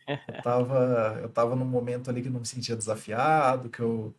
eu 0.07 0.41
tava 0.43 1.19
eu 1.21 1.29
tava 1.29 1.55
num 1.55 1.65
momento 1.65 2.09
ali 2.09 2.21
que 2.21 2.29
não 2.29 2.41
me 2.41 2.45
sentia 2.45 2.75
desafiado, 2.75 3.69
que 3.69 3.81
eu 3.81 4.13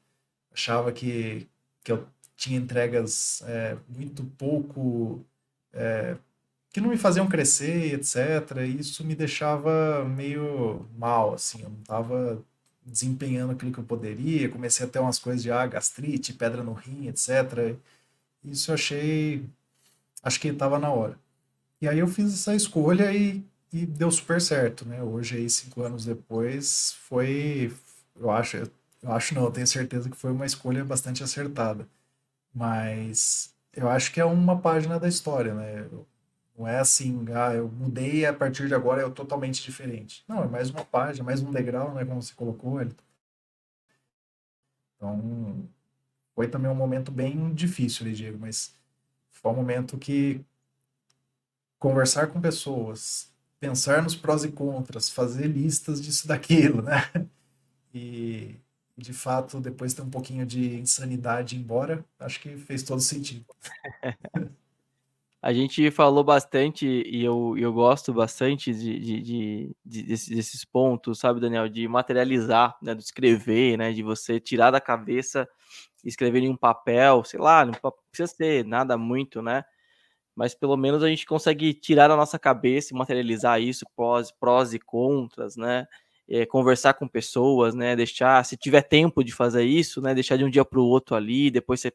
achava 0.53 0.93
que 0.93 1.49
que 1.83 1.93
eu 1.93 2.07
tinha 2.37 2.59
entregas 2.59 3.43
é, 3.47 3.77
muito 3.89 4.25
pouco 4.39 5.25
é, 5.73 6.17
que 6.73 6.81
não 6.81 6.91
me 6.91 6.97
faziam 6.99 7.29
crescer, 7.29 7.95
etc. 7.95 8.17
E 8.67 8.81
isso 8.81 9.05
me 9.05 9.15
deixava 9.15 10.05
meio 10.05 10.89
mal, 10.99 11.35
assim, 11.35 11.63
eu 11.63 11.71
não 11.71 11.81
estava 11.81 12.45
desempenhando 12.85 13.53
aquilo 13.53 13.73
que 13.73 13.79
eu 13.79 13.85
poderia, 13.85 14.49
comecei 14.51 14.87
a 14.87 14.89
ter 14.89 14.99
umas 14.99 15.19
coisas 15.19 15.43
de 15.43 15.51
ah, 15.51 15.67
gastrite, 15.67 16.33
pedra 16.35 16.63
no 16.65 16.73
rim, 16.75 17.09
etc. 17.09 17.77
Isso 18.45 18.71
eu 18.71 18.75
achei, 18.75 19.47
acho 20.23 20.41
que 20.41 20.49
estava 20.49 20.79
na 20.79 20.91
hora. 20.93 21.19
E 21.85 21.89
aí 21.89 21.99
eu 21.99 22.09
fiz 22.09 22.33
essa 22.33 22.55
escolha 22.55 23.13
e, 23.13 23.45
e 23.71 23.85
deu 23.85 24.11
super 24.11 24.41
certo, 24.41 24.87
né? 24.89 25.03
Hoje 25.03 25.37
aí, 25.37 25.51
cinco 25.51 25.83
anos 25.83 26.07
depois, 26.07 26.95
foi, 26.95 27.71
eu 28.17 28.31
acho, 28.31 28.57
eu 29.03 29.13
acho 29.13 29.35
não, 29.35 29.45
eu 29.45 29.51
tenho 29.51 29.67
certeza 29.67 30.09
que 30.09 30.17
foi 30.17 30.33
uma 30.33 30.47
escolha 30.47 30.83
bastante 30.83 31.23
acertada. 31.23 31.87
Mas 32.55 33.55
eu 33.75 33.91
acho 33.91 34.13
que 34.13 34.21
é 34.21 34.25
uma 34.25 34.59
página 34.61 34.99
da 34.99 35.09
história, 35.09 35.55
né? 35.55 35.87
Não 36.57 36.67
é 36.67 36.79
assim, 36.79 37.27
ah, 37.35 37.55
eu 37.55 37.69
mudei 37.69 38.21
e 38.21 38.27
a 38.27 38.33
partir 38.33 38.67
de 38.67 38.75
agora 38.75 39.03
é 39.03 39.11
totalmente 39.11 39.63
diferente. 39.63 40.25
Não, 40.27 40.43
é 40.43 40.49
mais 40.49 40.71
uma 40.71 40.87
página, 40.87 41.23
mais 41.25 41.43
um 41.43 41.53
degrau, 41.53 41.93
né? 41.95 42.05
Como 42.07 42.23
você 42.23 42.33
colocou 42.35 42.81
ele. 42.81 42.97
Então, 44.97 45.69
foi 46.35 46.49
também 46.49 46.71
um 46.71 46.75
momento 46.75 47.13
bem 47.13 47.53
difícil, 47.53 48.11
Diego, 48.11 48.39
mas 48.39 48.75
foi 49.33 49.53
um 49.53 49.57
momento 49.57 49.99
que 49.99 50.43
conversar 51.79 52.29
com 52.29 52.41
pessoas, 52.41 53.33
pensar 53.61 54.03
nos 54.03 54.17
prós 54.17 54.45
e 54.45 54.51
contras, 54.51 55.11
fazer 55.11 55.47
listas 55.47 56.01
disso 56.01 56.27
daquilo, 56.29 56.83
né? 56.83 57.11
E 57.93 58.57
de 58.97 59.13
fato, 59.13 59.61
depois 59.61 59.93
ter 59.93 60.03
um 60.03 60.11
pouquinho 60.11 60.47
de 60.47 60.77
insanidade 60.77 61.57
embora, 61.57 62.05
acho 62.19 62.41
que 62.41 62.57
fez 62.57 62.83
todo 62.83 63.01
sentido. 63.01 63.45
A 65.43 65.53
gente 65.53 65.91
falou 65.91 66.25
bastante 66.25 66.87
e 66.87 67.23
eu, 67.23 67.55
eu 67.59 67.71
gosto 67.71 68.15
bastante 68.15 68.73
de, 68.73 68.99
de, 68.99 69.21
de, 69.21 69.77
de 69.85 70.03
desses, 70.05 70.65
pontos, 70.65 71.19
sabe, 71.19 71.39
Daniel? 71.39 71.69
De 71.69 71.87
materializar, 71.87 72.75
né, 72.81 72.95
de 72.95 73.03
escrever, 73.03 73.77
né, 73.77 73.93
de 73.93 74.03
você 74.03 74.41
tirar 74.41 74.71
da 74.71 74.81
cabeça 74.81 75.47
escrever 76.03 76.43
em 76.43 76.49
um 76.49 76.57
papel, 76.57 77.25
sei 77.25 77.41
lá, 77.41 77.65
não 77.65 77.75
precisa 78.11 78.35
ser 78.35 78.65
nada 78.65 78.97
muito, 78.97 79.43
né? 79.43 79.65
Mas 80.35 80.55
pelo 80.55 80.77
menos 80.77 81.03
a 81.03 81.09
gente 81.09 81.27
consegue 81.27 81.73
tirar 81.75 82.09
da 82.09 82.17
nossa 82.17 82.39
cabeça 82.39 82.93
e 82.93 82.97
materializar 82.97 83.61
isso, 83.61 83.85
prós, 83.97 84.31
prós 84.33 84.75
e 84.75 84.79
contras, 84.79 85.57
né? 85.57 85.87
É, 86.29 86.47
conversar 86.47 86.95
com 86.95 87.07
pessoas, 87.07 87.75
né? 87.75 87.95
Deixar, 87.95 88.45
se 88.45 88.57
tiver 88.57 88.83
tempo 88.83 89.23
de 89.23 89.33
fazer 89.33 89.65
isso, 89.65 90.01
né? 90.01 90.15
Deixar 90.15 90.37
de 90.37 90.45
um 90.45 90.51
dia 90.51 90.65
para 90.65 90.81
o 90.81 90.87
outro 90.87 91.15
ali, 91.17 91.51
depois 91.51 91.81
você 91.81 91.93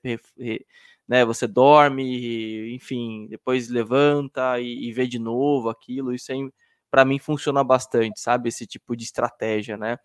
né? 1.08 1.26
Você 1.26 1.48
dorme, 1.48 2.76
enfim, 2.76 3.28
depois 3.30 3.68
levanta 3.70 4.60
e, 4.60 4.90
e 4.90 4.94
vê 4.94 5.08
de 5.08 5.18
novo 5.20 5.70
aquilo. 5.70 6.14
Isso 6.14 6.32
para 6.92 7.06
mim 7.06 7.20
funciona 7.20 7.64
bastante, 7.64 8.20
sabe? 8.20 8.50
Esse 8.50 8.66
tipo 8.68 8.96
de 8.96 9.04
estratégia, 9.04 9.78
né? 9.78 9.98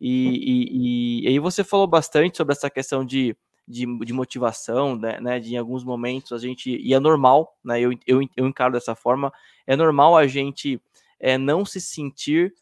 E, 0.00 1.22
e, 1.22 1.24
e, 1.24 1.28
aí 1.28 1.38
você 1.38 1.64
falou 1.64 1.86
bastante 1.86 2.36
sobre 2.36 2.52
essa 2.52 2.70
questão 2.70 3.04
de, 3.04 3.36
de, 3.66 3.86
de 4.04 4.12
motivação, 4.12 4.96
né, 4.96 5.20
né? 5.20 5.38
De 5.38 5.54
em 5.54 5.58
alguns 5.58 5.84
momentos 5.84 6.32
a 6.32 6.38
gente 6.38 6.70
e 6.70 6.92
é 6.94 7.00
normal, 7.00 7.56
né? 7.64 7.80
Eu, 7.80 7.92
eu, 8.06 8.20
eu 8.36 8.46
encaro 8.46 8.72
dessa 8.72 8.94
forma. 8.94 9.32
É 9.66 9.76
normal 9.76 10.16
a 10.16 10.26
gente 10.26 10.80
é, 11.18 11.38
não 11.38 11.64
se 11.64 11.80
sentir 11.80 12.52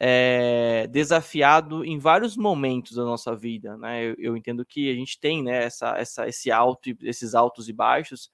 é, 0.00 0.86
desafiado 0.90 1.84
em 1.84 1.98
vários 1.98 2.36
momentos 2.36 2.96
da 2.96 3.04
nossa 3.04 3.36
vida, 3.36 3.76
né? 3.76 4.04
Eu, 4.04 4.14
eu, 4.18 4.36
entendo 4.36 4.64
que 4.64 4.90
a 4.90 4.94
gente 4.94 5.20
tem, 5.20 5.42
né, 5.42 5.64
essa, 5.64 5.96
essa, 5.98 6.26
esse 6.26 6.50
alto, 6.50 6.90
esses 7.02 7.34
altos 7.34 7.68
e 7.68 7.72
baixos. 7.72 8.30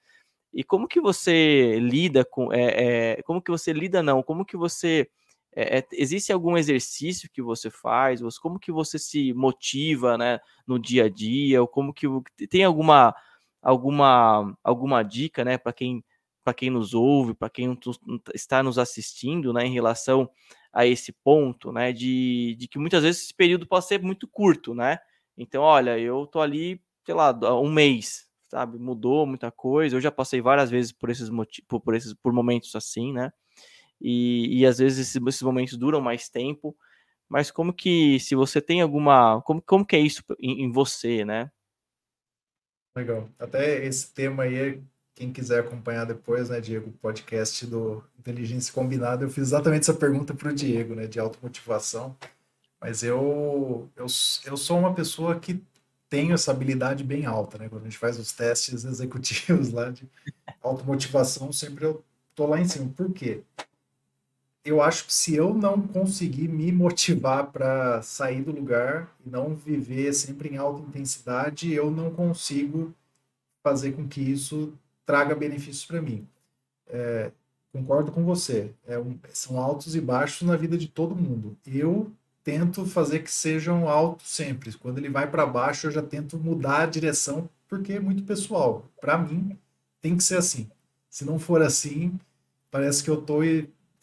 E 0.53 0.63
como 0.63 0.87
que 0.87 1.01
você 1.01 1.77
lida 1.79 2.23
com, 2.23 2.53
é, 2.53 3.17
é, 3.17 3.21
como 3.23 3.41
que 3.41 3.51
você 3.51 3.73
lida 3.73 4.01
não? 4.01 4.23
Como 4.23 4.45
que 4.45 4.55
você 4.55 5.09
é, 5.55 5.85
existe 5.93 6.31
algum 6.31 6.57
exercício 6.57 7.29
que 7.31 7.41
você 7.41 7.69
faz? 7.69 8.21
Como 8.39 8.59
que 8.59 8.71
você 8.71 8.99
se 8.99 9.33
motiva, 9.33 10.17
né, 10.17 10.39
no 10.67 10.79
dia 10.79 11.05
a 11.05 11.09
dia? 11.09 11.61
Ou 11.61 11.67
como 11.67 11.93
que 11.93 12.07
tem 12.49 12.63
alguma 12.63 13.15
alguma 13.61 14.57
alguma 14.63 15.03
dica, 15.03 15.43
né, 15.45 15.57
para 15.57 15.73
quem 15.73 16.03
para 16.43 16.53
quem 16.53 16.69
nos 16.69 16.93
ouve, 16.93 17.33
para 17.33 17.49
quem 17.49 17.77
está 18.33 18.63
nos 18.63 18.77
assistindo, 18.79 19.51
né, 19.53 19.65
em 19.65 19.73
relação 19.73 20.29
a 20.71 20.85
esse 20.85 21.11
ponto, 21.23 21.71
né, 21.73 21.91
de, 21.91 22.55
de 22.57 22.67
que 22.69 22.79
muitas 22.79 23.03
vezes 23.03 23.23
esse 23.25 23.33
período 23.33 23.67
pode 23.67 23.85
ser 23.87 24.01
muito 24.01 24.27
curto, 24.29 24.73
né? 24.73 24.97
Então, 25.37 25.61
olha, 25.63 25.99
eu 25.99 26.25
tô 26.27 26.39
ali, 26.41 26.81
sei 27.05 27.13
lá, 27.15 27.31
um 27.59 27.69
mês, 27.71 28.27
sabe? 28.49 28.77
Mudou 28.79 29.25
muita 29.25 29.51
coisa. 29.51 29.95
Eu 29.95 30.01
já 30.01 30.11
passei 30.11 30.41
várias 30.41 30.69
vezes 30.71 30.91
por 30.91 31.09
esses 31.09 31.29
motivos, 31.29 31.67
por 31.83 31.93
esses 31.95 32.13
por 32.13 32.31
momentos 32.33 32.75
assim, 32.75 33.11
né? 33.13 33.31
E, 34.01 34.59
e 34.59 34.65
às 34.65 34.77
vezes 34.77 34.99
esses, 34.99 35.21
esses, 35.27 35.41
momentos 35.41 35.77
duram 35.77 36.01
mais 36.01 36.29
tempo. 36.29 36.75
Mas 37.29 37.51
como 37.51 37.73
que, 37.73 38.19
se 38.19 38.35
você 38.35 38.61
tem 38.61 38.81
alguma, 38.81 39.41
como, 39.41 39.61
como 39.61 39.85
que 39.85 39.95
é 39.95 39.99
isso 39.99 40.23
em, 40.39 40.63
em 40.63 40.71
você, 40.71 41.25
né? 41.25 41.51
Legal. 42.95 43.29
Até 43.37 43.85
esse 43.85 44.13
tema 44.13 44.43
aí 44.43 44.81
quem 45.17 45.33
quiser 45.33 45.61
acompanhar 45.61 46.05
depois, 46.05 46.47
né, 46.49 46.61
Diego, 46.61 46.91
podcast 47.01 47.65
do 47.65 48.03
Inteligência 48.19 48.71
Combinada, 48.71 49.25
eu 49.25 49.29
fiz 49.31 49.45
exatamente 49.45 49.81
essa 49.81 49.95
pergunta 49.95 50.31
para 50.31 50.49
o 50.49 50.53
Diego, 50.53 50.93
né, 50.93 51.07
de 51.07 51.19
automotivação. 51.19 52.15
Mas 52.79 53.01
eu, 53.01 53.89
eu, 53.95 54.05
eu 54.45 54.55
sou 54.55 54.77
uma 54.77 54.93
pessoa 54.93 55.39
que 55.39 55.59
tenho 56.07 56.35
essa 56.35 56.51
habilidade 56.51 57.03
bem 57.03 57.25
alta, 57.25 57.57
né? 57.57 57.67
Quando 57.67 57.81
a 57.81 57.85
gente 57.85 57.97
faz 57.97 58.19
os 58.19 58.31
testes 58.31 58.85
executivos 58.85 59.71
lá 59.73 59.89
de 59.89 60.07
automotivação, 60.61 61.51
sempre 61.51 61.85
eu 61.85 62.03
tô 62.35 62.45
lá 62.45 62.61
em 62.61 62.67
cima. 62.67 62.93
Por 62.95 63.11
quê? 63.11 63.41
Eu 64.67 64.81
acho 64.81 65.05
que 65.05 65.13
se 65.13 65.33
eu 65.33 65.53
não 65.53 65.81
conseguir 65.81 66.49
me 66.49 66.73
motivar 66.73 67.53
para 67.53 68.01
sair 68.01 68.41
do 68.41 68.51
lugar 68.51 69.09
e 69.25 69.29
não 69.29 69.55
viver 69.55 70.11
sempre 70.11 70.49
em 70.49 70.57
alta 70.57 70.81
intensidade, 70.81 71.71
eu 71.71 71.89
não 71.89 72.11
consigo 72.11 72.93
fazer 73.63 73.93
com 73.93 74.05
que 74.05 74.19
isso 74.19 74.73
traga 75.05 75.33
benefícios 75.33 75.85
para 75.85 76.01
mim. 76.01 76.27
É, 76.89 77.31
concordo 77.71 78.11
com 78.11 78.25
você. 78.25 78.73
É 78.85 78.99
um, 78.99 79.17
são 79.31 79.57
altos 79.57 79.95
e 79.95 80.01
baixos 80.01 80.45
na 80.45 80.57
vida 80.57 80.77
de 80.77 80.89
todo 80.89 81.15
mundo. 81.15 81.57
Eu 81.65 82.11
tento 82.43 82.85
fazer 82.85 83.19
que 83.19 83.31
sejam 83.31 83.87
altos 83.87 84.29
sempre. 84.29 84.73
Quando 84.73 84.97
ele 84.97 85.09
vai 85.09 85.31
para 85.31 85.45
baixo, 85.45 85.87
eu 85.87 85.91
já 85.91 86.01
tento 86.01 86.37
mudar 86.37 86.81
a 86.81 86.87
direção, 86.87 87.49
porque 87.69 87.93
é 87.93 88.01
muito 88.01 88.23
pessoal. 88.23 88.83
Para 88.99 89.17
mim, 89.17 89.57
tem 90.01 90.17
que 90.17 90.23
ser 90.25 90.35
assim. 90.35 90.69
Se 91.09 91.23
não 91.23 91.39
for 91.39 91.61
assim, 91.61 92.19
parece 92.69 93.01
que 93.01 93.09
eu 93.09 93.19
estou 93.19 93.45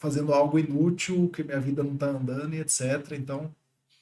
fazendo 0.04 0.34
algo 0.34 0.58
inútil, 0.58 1.30
que 1.30 1.42
minha 1.42 1.58
vida 1.58 1.82
não 1.82 1.94
está 1.94 2.08
andando 2.08 2.54
e 2.54 2.60
etc. 2.60 3.12
Então, 3.12 3.50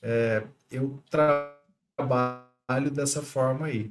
é, 0.03 0.43
eu 0.69 1.01
trabalho 1.09 2.91
dessa 2.93 3.23
forma 3.23 3.67
aí. 3.67 3.89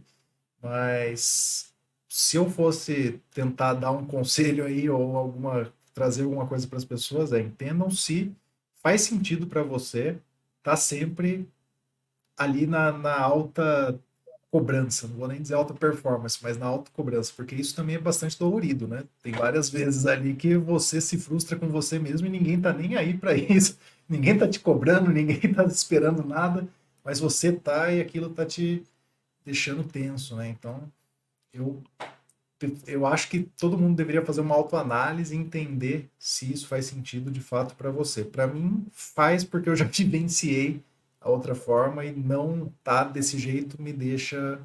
Mas 0.61 1.73
se 2.09 2.35
eu 2.35 2.49
fosse 2.49 3.21
tentar 3.33 3.75
dar 3.75 3.91
um 3.91 4.05
conselho 4.05 4.65
aí 4.65 4.89
ou 4.89 5.15
alguma 5.15 5.71
trazer 5.93 6.23
alguma 6.23 6.45
coisa 6.45 6.67
para 6.67 6.77
as 6.77 6.85
pessoas, 6.85 7.31
é 7.31 7.39
entendam 7.39 7.89
se 7.89 8.35
faz 8.83 9.01
sentido 9.03 9.47
para 9.47 9.63
você 9.63 10.09
estar 10.59 10.71
tá 10.71 10.75
sempre 10.75 11.47
ali 12.38 12.67
na, 12.67 12.91
na 12.91 13.17
alta 13.17 13.97
cobrança, 14.51 15.07
não 15.07 15.15
vou 15.15 15.27
nem 15.29 15.41
dizer 15.41 15.55
alta 15.55 15.73
performance, 15.73 16.37
mas 16.41 16.57
na 16.57 16.65
alta 16.65 16.91
cobrança, 16.91 17.31
porque 17.35 17.55
isso 17.55 17.73
também 17.73 17.95
é 17.95 17.99
bastante 17.99 18.37
dolorido, 18.37 18.85
né? 18.87 19.05
Tem 19.23 19.31
várias 19.31 19.69
vezes 19.69 20.05
ali 20.05 20.35
que 20.35 20.57
você 20.57 20.99
se 20.99 21.17
frustra 21.17 21.57
com 21.57 21.69
você 21.69 21.97
mesmo 21.97 22.27
e 22.27 22.29
ninguém 22.29 22.59
tá 22.59 22.73
nem 22.73 22.97
aí 22.97 23.17
para 23.17 23.33
isso, 23.35 23.77
ninguém 24.09 24.37
tá 24.37 24.47
te 24.47 24.59
cobrando, 24.59 25.09
ninguém 25.09 25.53
tá 25.53 25.63
esperando 25.63 26.23
nada, 26.25 26.67
mas 27.03 27.19
você 27.19 27.53
tá 27.53 27.91
e 27.93 28.01
aquilo 28.01 28.29
tá 28.29 28.45
te 28.45 28.83
deixando 29.45 29.83
tenso, 29.85 30.35
né? 30.35 30.49
Então, 30.49 30.91
eu, 31.53 31.81
eu 32.85 33.05
acho 33.05 33.29
que 33.29 33.43
todo 33.57 33.77
mundo 33.77 33.95
deveria 33.95 34.25
fazer 34.25 34.41
uma 34.41 34.55
autoanálise 34.55 35.35
e 35.35 35.39
entender 35.39 36.09
se 36.19 36.51
isso 36.51 36.67
faz 36.67 36.85
sentido 36.85 37.31
de 37.31 37.39
fato 37.39 37.75
para 37.75 37.89
você. 37.89 38.23
Para 38.23 38.47
mim, 38.47 38.85
faz 38.91 39.43
porque 39.43 39.69
eu 39.69 39.75
já 39.75 39.85
vivenciei 39.85 40.83
a 41.22 41.30
outra 41.30 41.56
forma 41.56 42.03
e 42.06 42.11
não 42.11 42.73
tá 42.84 43.03
desse 43.03 43.38
jeito 43.38 43.81
me 43.81 43.93
deixa 43.93 44.60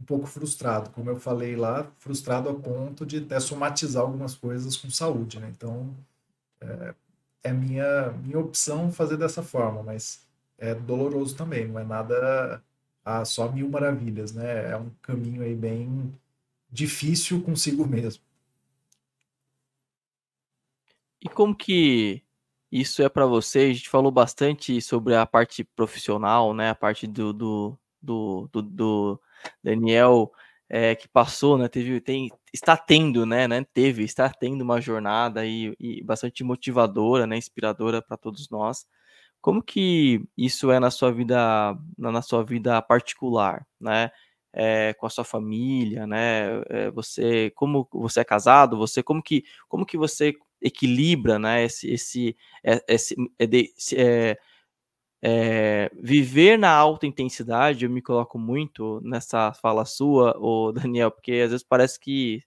um 0.00 0.04
pouco 0.04 0.26
frustrado. 0.26 0.90
Como 0.90 1.10
eu 1.10 1.16
falei 1.20 1.56
lá, 1.56 1.90
frustrado 1.98 2.48
a 2.48 2.54
ponto 2.54 3.06
de 3.06 3.18
até 3.18 3.38
somatizar 3.40 4.02
algumas 4.02 4.34
coisas 4.34 4.76
com 4.76 4.90
saúde, 4.90 5.38
né? 5.38 5.48
Então, 5.56 5.94
é, 6.60 6.94
é 7.44 7.52
minha, 7.52 8.10
minha 8.12 8.38
opção 8.38 8.92
fazer 8.92 9.16
dessa 9.16 9.42
forma, 9.42 9.82
mas 9.82 10.26
é 10.58 10.74
doloroso 10.74 11.36
também, 11.36 11.68
não 11.68 11.78
é 11.78 11.84
nada 11.84 12.62
ah, 13.04 13.24
só 13.24 13.50
mil 13.50 13.68
maravilhas, 13.68 14.32
né? 14.32 14.70
É 14.70 14.76
um 14.76 14.90
caminho 15.02 15.42
aí 15.42 15.54
bem 15.54 16.12
difícil 16.70 17.42
consigo 17.42 17.86
mesmo. 17.86 18.22
E 21.22 21.28
como 21.28 21.54
que 21.54 22.22
isso 22.70 23.02
é 23.02 23.08
para 23.08 23.26
você? 23.26 23.60
A 23.60 23.72
gente 23.72 23.88
falou 23.88 24.12
bastante 24.12 24.80
sobre 24.80 25.14
a 25.14 25.26
parte 25.26 25.64
profissional, 25.64 26.54
né? 26.54 26.70
A 26.70 26.74
parte 26.74 27.06
do, 27.06 27.32
do, 27.32 27.78
do, 28.00 28.48
do, 28.52 28.62
do 28.62 29.20
Daniel 29.62 30.30
é, 30.68 30.94
que 30.94 31.08
passou, 31.08 31.58
né? 31.58 31.68
Teve, 31.68 32.00
tem, 32.00 32.30
está 32.52 32.76
tendo, 32.76 33.26
né? 33.26 33.48
né 33.48 33.64
teve, 33.74 34.04
está 34.04 34.30
tendo 34.30 34.62
uma 34.62 34.80
jornada 34.80 35.44
e, 35.44 35.74
e 35.80 36.02
bastante 36.04 36.44
motivadora, 36.44 37.26
né? 37.26 37.36
Inspiradora 37.36 38.00
para 38.00 38.16
todos 38.16 38.48
nós. 38.50 38.86
Como 39.40 39.62
que 39.62 40.24
isso 40.36 40.70
é 40.70 40.78
na 40.78 40.90
sua 40.90 41.12
vida, 41.12 41.76
na 41.98 42.22
sua 42.22 42.44
vida 42.44 42.80
particular, 42.82 43.66
né? 43.80 44.10
É, 44.52 44.94
com 44.94 45.06
a 45.06 45.10
sua 45.10 45.24
família, 45.24 46.06
né? 46.06 46.62
É, 46.68 46.90
você, 46.92 47.50
como 47.56 47.88
você 47.92 48.20
é 48.20 48.24
casado, 48.24 48.76
você 48.76 49.02
como 49.02 49.22
que, 49.22 49.44
como 49.68 49.86
que 49.86 49.96
você 49.96 50.34
equilibra, 50.60 51.38
né? 51.38 51.64
Esse, 51.64 51.90
esse, 51.90 52.36
esse, 52.88 53.16
esse 53.38 53.96
é, 53.96 54.38
é, 55.22 55.90
viver 55.94 56.58
na 56.58 56.70
alta 56.70 57.06
intensidade, 57.06 57.84
eu 57.84 57.90
me 57.90 58.02
coloco 58.02 58.38
muito 58.38 59.00
nessa 59.02 59.52
fala 59.54 59.84
sua, 59.84 60.36
o 60.38 60.72
Daniel, 60.72 61.10
porque 61.10 61.32
às 61.32 61.50
vezes 61.50 61.64
parece 61.66 61.98
que 62.00 62.42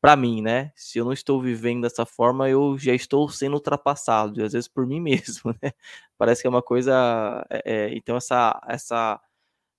para 0.00 0.16
mim, 0.16 0.42
né? 0.42 0.70
Se 0.76 0.98
eu 0.98 1.04
não 1.06 1.14
estou 1.14 1.40
vivendo 1.40 1.82
dessa 1.82 2.04
forma, 2.06 2.48
eu 2.50 2.76
já 2.78 2.94
estou 2.94 3.28
sendo 3.30 3.54
ultrapassado, 3.54 4.40
e 4.40 4.44
às 4.44 4.52
vezes 4.52 4.68
por 4.68 4.86
mim 4.86 5.00
mesmo, 5.00 5.54
né? 5.62 5.72
Parece 6.18 6.42
que 6.42 6.46
é 6.46 6.50
uma 6.50 6.62
coisa. 6.62 7.46
É, 7.50 7.62
é, 7.88 7.94
então, 7.96 8.16
essa, 8.16 8.60
essa. 8.68 9.20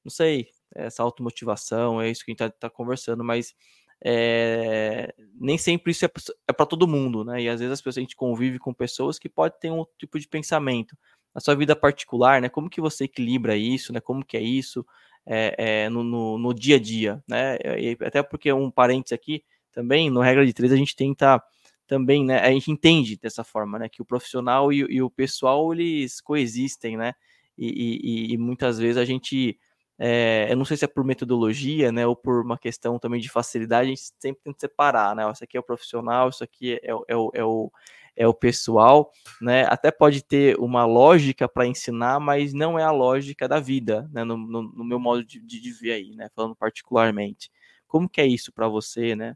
Não 0.03 0.11
sei, 0.11 0.49
essa 0.75 1.03
automotivação, 1.03 2.01
é 2.01 2.09
isso 2.09 2.25
que 2.25 2.31
a 2.31 2.33
gente 2.33 2.43
está 2.43 2.69
tá 2.69 2.69
conversando, 2.71 3.23
mas 3.23 3.55
é, 4.03 5.13
nem 5.39 5.57
sempre 5.57 5.91
isso 5.91 6.05
é, 6.05 6.09
é 6.47 6.53
para 6.53 6.65
todo 6.65 6.87
mundo, 6.87 7.23
né? 7.23 7.41
E 7.41 7.49
às 7.49 7.59
vezes 7.59 7.73
as 7.73 7.81
pessoas, 7.81 7.97
a 7.97 8.01
gente 8.01 8.15
convive 8.15 8.59
com 8.59 8.73
pessoas 8.73 9.17
que 9.17 9.29
podem 9.29 9.59
ter 9.59 9.71
um 9.71 9.77
outro 9.77 9.95
tipo 9.97 10.19
de 10.19 10.27
pensamento. 10.27 10.97
Na 11.33 11.41
sua 11.41 11.55
vida 11.55 11.75
particular, 11.75 12.41
né? 12.41 12.49
Como 12.49 12.69
que 12.69 12.79
você 12.79 13.05
equilibra 13.05 13.57
isso, 13.57 13.91
né? 13.91 13.99
Como 13.99 14.23
que 14.23 14.37
é 14.37 14.41
isso 14.41 14.85
é, 15.25 15.89
no, 15.89 16.03
no, 16.03 16.37
no, 16.37 16.53
dia 16.53 16.75
a 16.77 16.79
dia, 16.79 17.23
né? 17.27 17.57
E 17.77 17.97
até 18.01 18.21
porque 18.23 18.51
um 18.53 18.71
parênteses 18.71 19.13
aqui, 19.13 19.43
também, 19.71 20.09
no 20.09 20.21
regra 20.21 20.45
de 20.45 20.53
três, 20.53 20.71
a 20.71 20.77
gente 20.77 20.95
tenta 20.95 21.43
também, 21.87 22.23
né? 22.23 22.39
A 22.39 22.51
gente 22.51 22.71
entende 22.71 23.17
dessa 23.17 23.43
forma, 23.43 23.77
né? 23.77 23.89
Que 23.89 24.01
o 24.01 24.05
profissional 24.05 24.71
e, 24.71 24.79
e 24.89 25.01
o 25.01 25.09
pessoal 25.09 25.73
eles 25.73 26.21
coexistem, 26.21 26.95
né? 26.95 27.13
E, 27.57 28.31
e, 28.31 28.33
e 28.33 28.37
muitas 28.37 28.77
vezes 28.77 28.97
a 28.97 29.05
gente, 29.05 29.57
é, 29.97 30.47
eu 30.49 30.57
não 30.57 30.65
sei 30.65 30.77
se 30.77 30.85
é 30.85 30.87
por 30.87 31.03
metodologia, 31.03 31.91
né? 31.91 32.05
Ou 32.05 32.15
por 32.15 32.43
uma 32.43 32.57
questão 32.57 32.99
também 32.99 33.19
de 33.21 33.29
facilidade, 33.29 33.87
a 33.87 33.89
gente 33.89 34.11
sempre 34.19 34.41
tenta 34.43 34.59
separar, 34.59 35.15
né? 35.15 35.29
Isso 35.31 35.43
aqui 35.43 35.57
é 35.57 35.59
o 35.59 35.63
profissional, 35.63 36.29
isso 36.29 36.43
aqui 36.43 36.73
é, 36.83 36.91
é, 37.07 37.15
o, 37.15 37.31
é 37.33 37.43
o 37.43 37.71
é 38.15 38.25
o 38.27 38.33
pessoal, 38.33 39.11
né? 39.41 39.65
Até 39.65 39.91
pode 39.91 40.23
ter 40.23 40.57
uma 40.57 40.85
lógica 40.85 41.47
para 41.49 41.67
ensinar, 41.67 42.19
mas 42.19 42.53
não 42.53 42.79
é 42.79 42.83
a 42.83 42.91
lógica 42.91 43.47
da 43.47 43.59
vida, 43.59 44.09
né? 44.11 44.23
No, 44.23 44.37
no, 44.37 44.61
no 44.61 44.85
meu 44.85 44.99
modo 44.99 45.23
de, 45.23 45.39
de, 45.41 45.71
ver 45.73 45.91
aí, 45.91 46.15
né? 46.15 46.29
Falando 46.33 46.55
particularmente. 46.55 47.51
Como 47.87 48.09
que 48.09 48.21
é 48.21 48.25
isso 48.25 48.53
para 48.53 48.67
você, 48.67 49.15
né? 49.15 49.35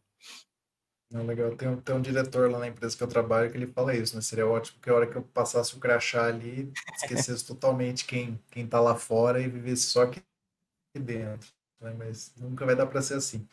Não, 1.12 1.26
legal. 1.26 1.56
Tem, 1.56 1.76
tem 1.76 1.96
um 1.96 2.02
diretor 2.02 2.50
lá 2.50 2.60
na 2.60 2.68
empresa 2.68 2.96
que 2.96 3.04
eu 3.04 3.08
trabalho 3.08 3.52
que 3.52 3.58
ele 3.58 3.68
fala 3.68 3.96
isso, 3.96 4.16
né? 4.16 4.22
Seria 4.22 4.48
ótimo 4.48 4.80
que 4.82 4.90
a 4.90 4.94
hora 4.94 5.08
que 5.08 5.16
eu 5.18 5.24
passasse 5.24 5.76
o 5.76 5.80
crachá 5.80 6.28
ali, 6.28 6.72
esquecesse 6.96 7.46
totalmente 7.46 8.06
quem, 8.06 8.40
quem 8.50 8.66
tá 8.66 8.80
lá 8.80 8.96
fora 8.96 9.42
e 9.42 9.50
vivesse 9.50 9.84
só 9.84 10.04
aqui 10.04 10.22
dentro. 10.98 11.50
Né? 11.82 11.94
Mas 11.98 12.34
nunca 12.38 12.66
vai 12.66 12.76
dar 12.76 12.86
para 12.86 13.02
ser 13.02 13.16
assim. 13.16 13.48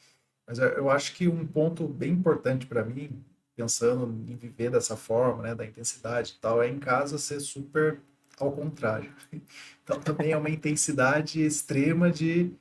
Mas 0.46 0.58
eu, 0.58 0.88
acho 0.90 1.14
que 1.14 1.26
um 1.26 1.46
ponto 1.46 1.88
bem 1.88 2.12
importante 2.12 2.66
para 2.66 2.84
mim, 2.84 3.22
pensando 3.56 4.06
em 4.30 4.36
viver 4.36 4.70
dessa 4.70 4.96
forma, 4.96 5.42
né, 5.42 5.54
da 5.54 5.66
intensidade 5.66 6.34
e 6.36 6.40
tal, 6.40 6.62
é 6.62 6.68
em 6.68 6.78
casa 6.78 7.18
ser 7.18 7.40
super 7.40 8.00
ao 8.38 8.52
contrário. 8.52 9.12
Então 9.82 10.00
também 10.00 10.32
é 10.32 10.36
uma 10.36 10.50
intensidade 10.50 11.40
extrema 11.40 12.10
de 12.10 12.52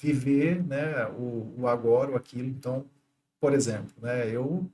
viver, 0.00 0.64
né, 0.64 1.06
o, 1.08 1.54
o 1.58 1.66
agora, 1.66 2.12
o 2.12 2.16
aquilo. 2.16 2.46
Então 2.48 2.86
por 3.40 3.52
exemplo, 3.52 3.94
né, 4.00 4.28
eu 4.30 4.68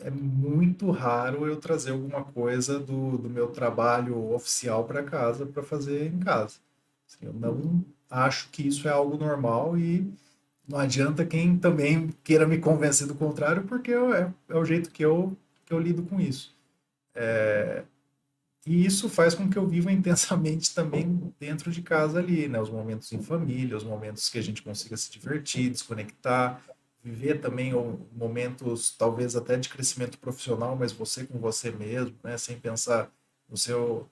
é 0.00 0.10
muito 0.10 0.90
raro 0.90 1.46
eu 1.46 1.56
trazer 1.56 1.90
alguma 1.90 2.24
coisa 2.24 2.78
do, 2.78 3.18
do 3.18 3.28
meu 3.28 3.48
trabalho 3.48 4.32
oficial 4.32 4.84
para 4.84 5.02
casa 5.02 5.44
para 5.46 5.64
fazer 5.64 6.06
em 6.06 6.20
casa. 6.20 6.58
Assim, 7.06 7.26
eu 7.26 7.32
não 7.32 7.84
acho 8.10 8.48
que 8.50 8.66
isso 8.66 8.88
é 8.88 8.90
algo 8.90 9.16
normal 9.16 9.76
e 9.76 10.10
não 10.68 10.78
adianta 10.78 11.24
quem 11.24 11.58
também 11.58 12.10
queira 12.22 12.46
me 12.46 12.58
convencer 12.58 13.06
do 13.06 13.14
contrário, 13.14 13.64
porque 13.64 13.92
é, 13.92 14.30
é 14.48 14.56
o 14.56 14.64
jeito 14.64 14.90
que 14.90 15.04
eu, 15.04 15.36
que 15.64 15.72
eu 15.72 15.78
lido 15.78 16.02
com 16.02 16.20
isso. 16.20 16.54
É, 17.14 17.84
e 18.66 18.84
isso 18.84 19.08
faz 19.08 19.34
com 19.34 19.48
que 19.48 19.56
eu 19.56 19.66
viva 19.66 19.90
intensamente 19.92 20.74
também 20.74 21.32
dentro 21.40 21.70
de 21.70 21.80
casa 21.80 22.18
ali, 22.18 22.48
né? 22.48 22.60
Os 22.60 22.70
momentos 22.70 23.10
em 23.12 23.22
família, 23.22 23.76
os 23.76 23.84
momentos 23.84 24.28
que 24.28 24.38
a 24.38 24.42
gente 24.42 24.62
consiga 24.62 24.96
se 24.96 25.10
divertir, 25.10 25.70
desconectar, 25.70 26.62
viver 27.02 27.40
também 27.40 27.72
momentos 28.12 28.90
talvez 28.90 29.34
até 29.34 29.56
de 29.56 29.68
crescimento 29.70 30.18
profissional, 30.18 30.76
mas 30.76 30.92
você 30.92 31.24
com 31.24 31.38
você 31.38 31.70
mesmo, 31.70 32.14
né, 32.22 32.36
sem 32.36 32.58
pensar 32.58 33.10
no 33.48 33.56
seu 33.56 34.06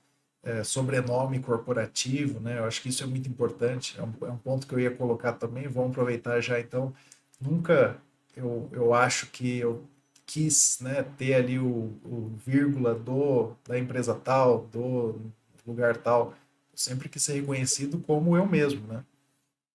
é, 0.47 0.63
sobrenome 0.63 1.41
corporativo, 1.41 2.39
né? 2.39 2.59
Eu 2.59 2.65
acho 2.65 2.81
que 2.81 2.89
isso 2.89 3.03
é 3.03 3.07
muito 3.07 3.29
importante. 3.29 3.99
É 3.99 4.03
um, 4.03 4.13
é 4.23 4.31
um, 4.31 4.39
ponto 4.39 4.67
que 4.67 4.73
eu 4.75 4.81
ia 4.81 4.91
colocar 4.93 5.33
também. 5.33 5.67
Vamos 5.67 5.91
aproveitar 5.91 6.41
já 6.41 6.61
então. 6.61 6.95
Nunca 7.41 8.01
eu, 8.37 8.69
eu 8.73 8.95
acho 8.95 9.27
que 9.27 9.59
eu 9.59 9.85
quis 10.25 10.79
né, 10.81 11.03
ter 11.19 11.35
ali 11.35 11.59
o, 11.59 11.67
o 12.05 12.33
vírgula 12.45 12.95
do 12.95 13.55
da 13.67 13.79
empresa 13.79 14.15
tal, 14.15 14.67
do 14.69 15.21
lugar 15.67 15.97
tal. 15.97 16.35
Eu 16.73 16.79
sempre 16.79 17.09
quis 17.09 17.23
ser 17.25 17.35
reconhecido 17.41 17.99
como 17.99 18.37
eu 18.37 18.47
mesmo, 18.47 18.87
né? 18.87 19.05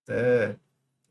Até 0.03 0.55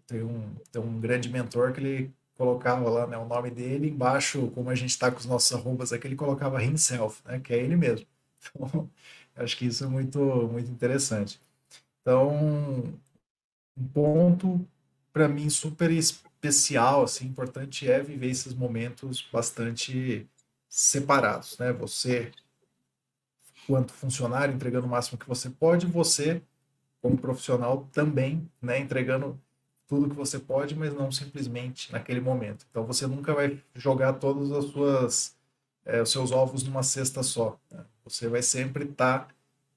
tem 0.07 0.23
um, 0.23 0.55
tem 0.73 0.83
um 0.83 1.01
grande 1.01 1.29
mentor 1.29 1.73
que 1.73 1.81
ele 1.81 2.15
colocava 2.35 2.89
lá 2.89 3.07
né, 3.07 3.19
o 3.19 3.27
nome 3.27 3.51
dele, 3.51 3.91
embaixo, 3.91 4.51
como 4.55 4.71
a 4.71 4.75
gente 4.75 4.91
está 4.91 5.11
com 5.11 5.19
os 5.19 5.27
nossos 5.27 5.53
arrobas 5.53 5.93
aqui, 5.93 6.07
ele 6.07 6.17
colocava 6.17 6.63
himself, 6.65 7.23
né, 7.27 7.39
que 7.41 7.53
é 7.53 7.59
ele 7.59 7.77
mesmo. 7.77 8.07
Então, 8.55 8.91
acho 9.43 9.57
que 9.57 9.67
isso 9.67 9.85
é 9.85 9.87
muito, 9.87 10.19
muito 10.53 10.71
interessante. 10.71 11.41
Então, 12.01 12.31
um 13.77 13.89
ponto 13.93 14.67
para 15.13 15.29
mim 15.29 15.51
super 15.51 15.91
especial, 15.91 17.03
assim, 17.05 17.27
importante 17.27 17.91
é 17.91 18.01
viver 18.03 18.31
esses 18.31 18.55
momentos 18.55 19.27
bastante 19.33 20.29
separados, 20.69 21.59
né? 21.59 21.73
Você, 21.73 22.31
quanto 23.67 23.93
funcionário, 23.93 24.55
entregando 24.55 24.87
o 24.87 24.91
máximo 24.91 25.19
que 25.19 25.29
você 25.29 25.51
pode, 25.51 25.87
você, 25.87 26.43
como 27.03 27.19
profissional, 27.19 27.89
também, 27.93 28.49
né, 28.63 28.79
entregando 28.79 29.41
tudo 29.87 30.09
que 30.09 30.15
você 30.15 30.39
pode, 30.39 30.77
mas 30.77 30.95
não 30.95 31.11
simplesmente 31.11 31.91
naquele 31.91 32.21
momento. 32.21 32.65
Então 32.71 32.85
você 32.87 33.07
nunca 33.07 33.35
vai 33.35 33.61
jogar 33.75 34.15
todos 34.15 34.53
as 34.53 34.67
suas 34.67 35.37
é, 35.85 36.01
os 36.03 36.11
seus 36.11 36.33
ovos 36.33 36.63
numa 36.63 36.83
cesta 36.83 37.23
só. 37.23 37.59
Né? 37.71 37.85
Você 38.05 38.29
vai 38.29 38.43
sempre 38.43 38.85
estar 38.85 39.21
tá 39.21 39.29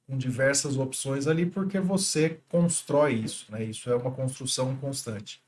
com 0.08 0.18
diversas 0.18 0.78
opções 0.78 1.28
ali 1.28 1.46
porque 1.46 1.80
você 1.80 2.40
constrói 2.50 3.14
isso, 3.14 3.52
né? 3.52 3.64
Isso 3.64 3.90
é 3.90 3.96
uma 3.96 4.12
construção 4.12 4.76
constante. 4.76 5.42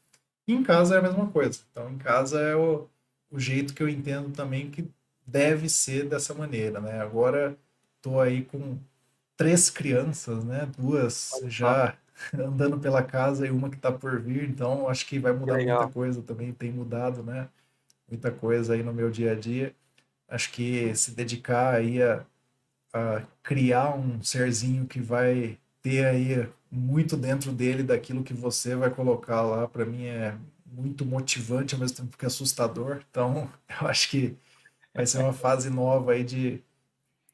E 0.47 0.53
em 0.53 0.63
casa 0.63 0.95
é 0.95 0.99
a 0.99 1.01
mesma 1.01 1.27
coisa. 1.27 1.59
Então 1.71 1.89
em 1.89 1.97
casa 1.97 2.39
é 2.39 2.55
o, 2.55 2.87
o 3.29 3.39
jeito 3.39 3.73
que 3.73 3.83
eu 3.83 3.89
entendo 3.89 4.31
também 4.31 4.69
que 4.69 4.87
deve 5.25 5.67
ser 5.67 6.07
dessa 6.07 6.33
maneira, 6.33 6.79
né? 6.79 7.01
Agora 7.01 7.57
estou 7.97 8.21
aí 8.21 8.43
com 8.43 8.77
três 9.35 9.69
crianças, 9.69 10.43
né? 10.43 10.69
Duas 10.77 11.31
já 11.45 11.97
andando 12.33 12.79
pela 12.79 13.03
casa 13.03 13.45
e 13.45 13.51
uma 13.51 13.69
que 13.69 13.75
está 13.75 13.91
por 13.91 14.19
vir, 14.21 14.47
então 14.49 14.87
acho 14.87 15.05
que 15.05 15.19
vai 15.19 15.33
mudar 15.33 15.55
Legal. 15.55 15.79
muita 15.79 15.93
coisa 15.93 16.21
também, 16.21 16.53
tem 16.53 16.71
mudado, 16.71 17.23
né? 17.23 17.49
Muita 18.07 18.31
coisa 18.31 18.73
aí 18.73 18.83
no 18.83 18.93
meu 18.93 19.09
dia 19.09 19.31
a 19.31 19.35
dia. 19.35 19.75
Acho 20.27 20.51
que 20.51 20.95
se 20.95 21.11
dedicar 21.11 21.75
aí 21.75 22.01
a, 22.01 22.25
a 22.93 23.21
criar 23.43 23.95
um 23.95 24.21
serzinho 24.23 24.87
que 24.87 24.99
vai 25.01 25.59
ter 25.81 26.05
aí 26.05 26.49
muito 26.71 27.17
dentro 27.17 27.51
dele 27.53 27.83
daquilo 27.83 28.23
que 28.23 28.33
você 28.33 28.75
vai 28.75 28.89
colocar 28.89 29.41
lá, 29.43 29.67
para 29.67 29.85
mim 29.85 30.05
é 30.05 30.37
muito 30.65 31.05
motivante 31.05 31.73
ao 31.75 31.79
mesmo 31.81 31.97
tempo 31.97 32.17
que 32.17 32.25
assustador. 32.25 33.03
Então, 33.09 33.49
eu 33.81 33.87
acho 33.87 34.09
que 34.09 34.37
vai 34.93 35.05
ser 35.07 35.19
uma 35.19 35.33
fase 35.33 35.69
nova 35.69 36.13
aí 36.13 36.23
de 36.23 36.63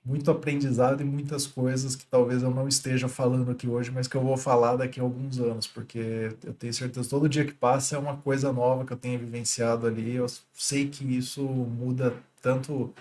muito 0.03 0.31
aprendizado 0.31 1.01
e 1.01 1.03
muitas 1.05 1.45
coisas 1.45 1.95
que 1.95 2.05
talvez 2.05 2.41
eu 2.41 2.49
não 2.51 2.67
esteja 2.67 3.07
falando 3.07 3.51
aqui 3.51 3.67
hoje, 3.67 3.91
mas 3.91 4.07
que 4.07 4.15
eu 4.17 4.21
vou 4.21 4.35
falar 4.37 4.75
daqui 4.75 4.99
a 4.99 5.03
alguns 5.03 5.39
anos, 5.39 5.67
porque 5.67 6.35
eu 6.43 6.53
tenho 6.53 6.73
certeza 6.73 7.09
todo 7.09 7.29
dia 7.29 7.45
que 7.45 7.53
passa 7.53 7.95
é 7.95 7.99
uma 7.99 8.17
coisa 8.17 8.51
nova 8.51 8.83
que 8.85 8.93
eu 8.93 8.97
tenho 8.97 9.19
vivenciado 9.19 9.85
ali. 9.87 10.15
Eu 10.15 10.25
sei 10.53 10.89
que 10.89 11.03
isso 11.05 11.43
muda 11.43 12.15
tanto 12.41 12.93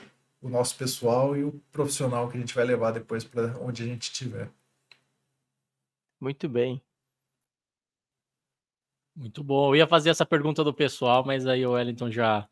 o 0.42 0.48
nosso 0.48 0.76
pessoal 0.76 1.36
e 1.36 1.44
o 1.44 1.52
profissional 1.72 2.28
que 2.28 2.36
a 2.36 2.40
gente 2.40 2.54
vai 2.54 2.64
levar 2.64 2.92
depois 2.92 3.24
para 3.24 3.58
onde 3.58 3.82
a 3.82 3.86
gente 3.86 4.02
estiver. 4.02 4.50
Muito 6.20 6.48
bem. 6.48 6.80
Muito 9.14 9.42
bom. 9.42 9.70
Eu 9.70 9.76
ia 9.76 9.86
fazer 9.86 10.10
essa 10.10 10.24
pergunta 10.24 10.64
do 10.64 10.72
pessoal, 10.72 11.24
mas 11.24 11.46
aí 11.46 11.64
o 11.66 11.72
Wellington 11.72 12.10
já 12.10 12.48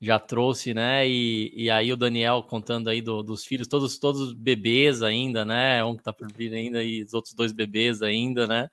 já 0.00 0.18
trouxe, 0.18 0.74
né? 0.74 1.08
E, 1.08 1.52
e 1.54 1.70
aí 1.70 1.92
o 1.92 1.96
Daniel 1.96 2.42
contando 2.42 2.90
aí 2.90 3.00
do, 3.00 3.22
dos 3.22 3.44
filhos, 3.44 3.68
todos 3.68 3.98
todos 3.98 4.32
bebês 4.32 5.00
ainda, 5.00 5.44
né? 5.44 5.84
Um 5.84 5.96
que 5.96 6.02
tá 6.02 6.12
por 6.12 6.30
vir 6.32 6.52
ainda 6.52 6.82
e 6.82 7.04
os 7.04 7.14
outros 7.14 7.34
dois 7.34 7.52
bebês 7.52 8.02
ainda, 8.02 8.46
né? 8.46 8.68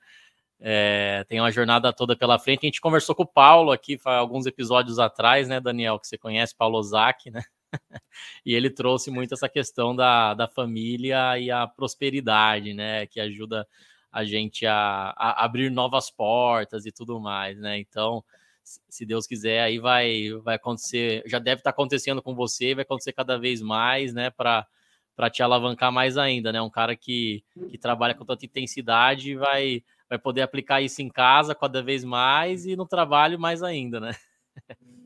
É, 0.60 1.24
tem 1.30 1.40
uma 1.40 1.52
jornada 1.52 1.94
toda 1.94 2.16
pela 2.18 2.40
frente. 2.40 2.62
A 2.64 2.68
gente 2.68 2.82
conversou 2.82 3.16
com 3.16 3.24
o 3.24 3.28
Paulo 3.28 3.72
aqui 3.72 4.00
alguns 4.04 4.46
episódios 4.48 5.00
atrás, 5.00 5.48
né, 5.48 5.60
Daniel, 5.60 6.00
que 6.00 6.08
você 6.08 6.18
conhece, 6.18 6.56
Paulo 6.56 6.78
Ozaki, 6.80 7.32
né? 7.32 7.44
e 8.46 8.54
ele 8.54 8.70
trouxe 8.70 9.12
muito 9.12 9.34
essa 9.34 9.50
questão 9.50 9.96
da, 9.96 10.34
da 10.34 10.48
família 10.48 11.38
e 11.40 11.52
a 11.52 11.68
prosperidade, 11.68 12.74
né? 12.74 13.06
Que 13.08 13.20
ajuda 13.20 13.68
a 14.12 14.24
gente 14.24 14.66
a, 14.66 15.14
a 15.16 15.46
abrir 15.46 15.70
novas 15.70 16.10
portas 16.10 16.86
e 16.86 16.92
tudo 16.92 17.20
mais, 17.20 17.58
né? 17.60 17.78
Então, 17.80 18.24
se 18.64 19.06
Deus 19.06 19.26
quiser, 19.28 19.62
aí 19.62 19.80
vai, 19.80 20.32
vai 20.44 20.56
acontecer, 20.56 21.24
já 21.26 21.40
deve 21.40 21.60
estar 21.60 21.72
acontecendo 21.72 22.22
com 22.22 22.36
você, 22.36 22.76
vai 22.76 22.84
acontecer 22.84 23.14
cada 23.14 23.38
vez 23.38 23.62
mais, 23.62 24.14
né? 24.14 24.30
Para 24.30 24.68
para 25.16 25.30
te 25.30 25.44
alavancar 25.44 25.92
mais 25.92 26.18
ainda, 26.18 26.50
né? 26.50 26.62
Um 26.62 26.70
cara 26.70 26.96
que, 26.96 27.44
que 27.70 27.78
trabalha 27.78 28.16
com 28.16 28.24
tanta 28.24 28.46
intensidade 28.46 29.36
vai, 29.36 29.84
vai 30.08 30.18
poder 30.18 30.44
aplicar 30.44 30.82
isso 30.82 31.02
em 31.02 31.10
casa 31.10 31.54
cada 31.54 31.84
vez 31.84 32.06
mais 32.06 32.66
e 32.66 32.74
no 32.78 32.86
trabalho 32.88 33.38
mais 33.38 33.62
ainda, 33.62 34.00
né? 34.00 34.16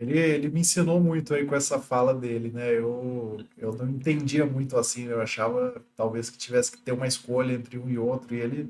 Ele, 0.00 0.18
ele 0.18 0.48
me 0.48 0.60
ensinou 0.60 0.98
muito 0.98 1.34
aí 1.34 1.44
com 1.44 1.54
essa 1.54 1.78
fala 1.78 2.14
dele, 2.14 2.50
né? 2.50 2.72
Eu, 2.72 3.38
eu 3.58 3.72
não 3.74 3.86
entendia 3.86 4.46
muito 4.46 4.78
assim, 4.78 5.04
eu 5.04 5.20
achava 5.20 5.80
talvez 5.94 6.30
que 6.30 6.38
tivesse 6.38 6.72
que 6.72 6.80
ter 6.80 6.92
uma 6.92 7.06
escolha 7.06 7.52
entre 7.52 7.78
um 7.78 7.88
e 7.88 7.98
outro, 7.98 8.34
e 8.34 8.40
ele, 8.40 8.62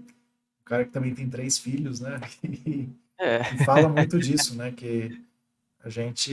o 0.61 0.65
cara 0.65 0.85
que 0.85 0.91
também 0.91 1.15
tem 1.15 1.31
três 1.31 1.57
filhos, 1.59 2.01
né? 2.01 2.21
E, 2.43 2.89
é. 3.19 3.41
e 3.55 3.65
fala 3.65 3.89
muito 3.89 4.19
disso, 4.19 4.57
né? 4.57 4.73
Que 4.73 5.21
a 5.85 5.89
gente 5.89 6.33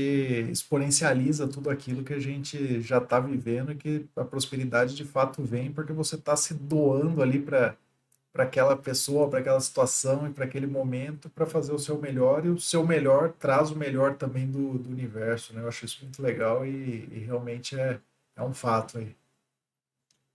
exponencializa 0.49 1.47
tudo 1.47 1.69
aquilo 1.69 2.03
que 2.03 2.13
a 2.13 2.19
gente 2.19 2.81
já 2.81 2.97
está 2.97 3.19
vivendo 3.19 3.71
e 3.71 3.75
que 3.75 4.05
a 4.15 4.23
prosperidade 4.23 4.95
de 4.95 5.05
fato 5.05 5.43
vem 5.43 5.71
porque 5.71 5.93
você 5.93 6.15
está 6.15 6.35
se 6.35 6.53
doando 6.53 7.21
ali 7.21 7.39
para 7.39 7.75
para 8.37 8.43
aquela 8.43 8.77
pessoa, 8.77 9.27
para 9.27 9.39
aquela 9.39 9.59
situação 9.59 10.27
e 10.27 10.31
para 10.31 10.45
aquele 10.45 10.67
momento 10.67 11.27
para 11.27 11.47
fazer 11.47 11.73
o 11.73 11.79
seu 11.79 11.97
melhor 11.97 12.45
e 12.45 12.49
o 12.49 12.59
seu 12.59 12.85
melhor 12.85 13.33
traz 13.33 13.71
o 13.71 13.75
melhor 13.75 14.15
também 14.15 14.45
do, 14.45 14.77
do 14.77 14.91
universo, 14.91 15.55
né? 15.55 15.63
Eu 15.63 15.67
acho 15.67 15.85
isso 15.85 16.03
muito 16.03 16.21
legal 16.21 16.63
e, 16.63 17.09
e 17.11 17.23
realmente 17.25 17.75
é, 17.79 17.99
é 18.35 18.43
um 18.43 18.53
fato 18.53 18.99
aí. 18.99 19.15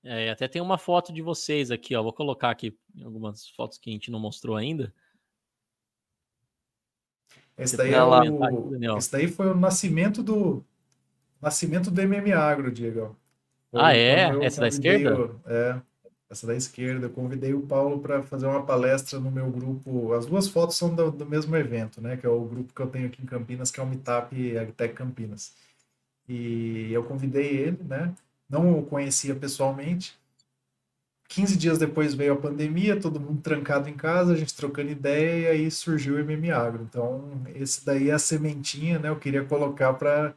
É, 0.02 0.30
até 0.30 0.48
tem 0.48 0.60
uma 0.60 0.76
foto 0.76 1.12
de 1.12 1.22
vocês 1.22 1.70
aqui, 1.70 1.94
ó. 1.94 2.02
Vou 2.02 2.12
colocar 2.12 2.50
aqui 2.50 2.76
algumas 3.04 3.48
fotos 3.50 3.78
que 3.78 3.88
a 3.88 3.92
gente 3.92 4.10
não 4.10 4.18
mostrou 4.18 4.56
ainda. 4.56 4.92
Esse 7.56 7.76
daí, 7.76 7.94
é 7.94 8.02
o, 8.02 8.98
esse 8.98 9.12
daí 9.12 9.28
foi 9.28 9.46
o 9.46 9.54
nascimento 9.54 10.24
do 10.24 10.64
nascimento 11.40 11.88
do 11.88 12.00
MM 12.00 12.32
Agro, 12.32 12.72
Diego. 12.72 13.16
Foi 13.70 13.80
ah, 13.80 13.96
é? 13.96 14.44
Essa 14.44 14.62
da 14.62 14.66
esquerda? 14.66 15.40
é, 15.46 15.80
essa 16.32 16.46
da 16.46 16.56
esquerda. 16.56 17.06
Eu 17.06 17.10
convidei 17.10 17.54
o 17.54 17.62
Paulo 17.62 18.00
para 18.00 18.22
fazer 18.22 18.46
uma 18.46 18.64
palestra 18.64 19.20
no 19.20 19.30
meu 19.30 19.50
grupo. 19.50 20.12
As 20.14 20.26
duas 20.26 20.48
fotos 20.48 20.76
são 20.76 20.94
do, 20.94 21.10
do, 21.10 21.26
mesmo 21.26 21.54
evento, 21.56 22.00
né? 22.00 22.16
Que 22.16 22.26
é 22.26 22.30
o 22.30 22.44
grupo 22.44 22.74
que 22.74 22.80
eu 22.80 22.88
tenho 22.88 23.06
aqui 23.06 23.22
em 23.22 23.26
Campinas, 23.26 23.70
que 23.70 23.78
é 23.78 23.82
o 23.82 23.86
Meetup 23.86 24.58
Agtech 24.58 24.94
Campinas. 24.94 25.52
E 26.28 26.92
eu 26.92 27.04
convidei 27.04 27.46
ele, 27.56 27.82
né? 27.84 28.14
Não 28.48 28.78
o 28.78 28.84
conhecia 28.84 29.34
pessoalmente, 29.34 30.18
15 31.32 31.56
dias 31.56 31.78
depois 31.78 32.12
veio 32.12 32.34
a 32.34 32.36
pandemia, 32.36 33.00
todo 33.00 33.18
mundo 33.18 33.40
trancado 33.40 33.88
em 33.88 33.94
casa, 33.94 34.34
a 34.34 34.36
gente 34.36 34.54
trocando 34.54 34.90
ideia, 34.90 35.46
e 35.46 35.46
aí 35.46 35.70
surgiu 35.70 36.16
o 36.16 36.18
MM 36.18 36.50
Agro. 36.50 36.82
Então, 36.82 37.42
esse 37.54 37.84
daí 37.86 38.10
é 38.10 38.12
a 38.12 38.18
sementinha, 38.18 38.98
né? 38.98 39.08
Eu 39.08 39.16
queria 39.16 39.42
colocar 39.42 39.94
para 39.94 40.34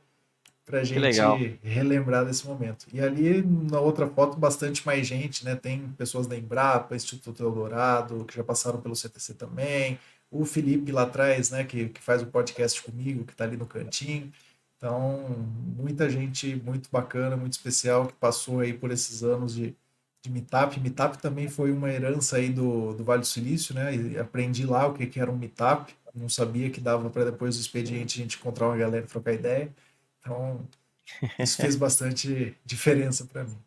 a 0.74 0.84
gente 0.84 1.60
relembrar 1.64 2.26
desse 2.26 2.46
momento. 2.48 2.88
E 2.92 3.00
ali, 3.00 3.42
na 3.44 3.80
outra 3.80 4.08
foto, 4.08 4.38
bastante 4.38 4.86
mais 4.86 5.06
gente, 5.06 5.46
né? 5.46 5.56
Tem 5.56 5.88
pessoas 5.98 6.28
da 6.28 6.38
Embrapa, 6.38 6.96
Instituto 6.96 7.44
Eldorado, 7.44 8.26
que 8.26 8.36
já 8.36 8.44
passaram 8.44 8.82
pelo 8.82 8.96
CTC 8.96 9.36
também. 9.36 10.00
O 10.32 10.46
Felipe 10.46 10.92
lá 10.92 11.04
atrás, 11.04 11.52
né? 11.52 11.64
Que, 11.64 11.90
que 11.90 12.02
faz 12.02 12.22
o 12.22 12.28
podcast 12.28 12.82
comigo, 12.82 13.24
que 13.26 13.34
está 13.34 13.44
ali 13.44 13.58
no 13.58 13.66
cantinho. 13.66 14.32
Então, 14.78 15.36
muita 15.78 16.10
gente 16.10 16.56
muito 16.56 16.90
bacana, 16.92 17.38
muito 17.38 17.54
especial, 17.54 18.08
que 18.08 18.14
passou 18.14 18.60
aí 18.60 18.74
por 18.74 18.92
esses 18.92 19.24
anos 19.24 19.56
de 19.56 19.76
de 20.26 20.32
Meetup. 20.32 20.80
Meetup 20.80 21.18
também 21.20 21.48
foi 21.48 21.72
uma 21.72 21.90
herança 21.90 22.38
aí 22.38 22.50
do, 22.50 22.94
do 22.94 23.04
Vale 23.04 23.22
do 23.22 23.28
Silício, 23.28 23.74
né? 23.74 23.96
E 23.96 24.18
aprendi 24.18 24.66
lá 24.66 24.88
o 24.88 24.94
que, 24.94 25.06
que 25.06 25.20
era 25.20 25.32
um 25.32 25.38
Meetup. 25.38 25.96
Não 26.14 26.30
sabia 26.30 26.70
que 26.70 26.82
dava 26.82 27.10
para 27.10 27.26
depois 27.26 27.56
do 27.56 27.62
expediente 27.62 28.20
a 28.20 28.24
gente 28.24 28.38
encontrar 28.38 28.68
uma 28.68 28.78
galera 28.78 29.06
e 29.06 29.08
trocar 29.08 29.34
ideia. 29.34 29.70
Então, 30.26 30.68
isso 31.38 31.58
fez 31.58 31.76
bastante 31.76 32.58
diferença 32.66 33.26
para 33.26 33.44
mim. 33.44 33.58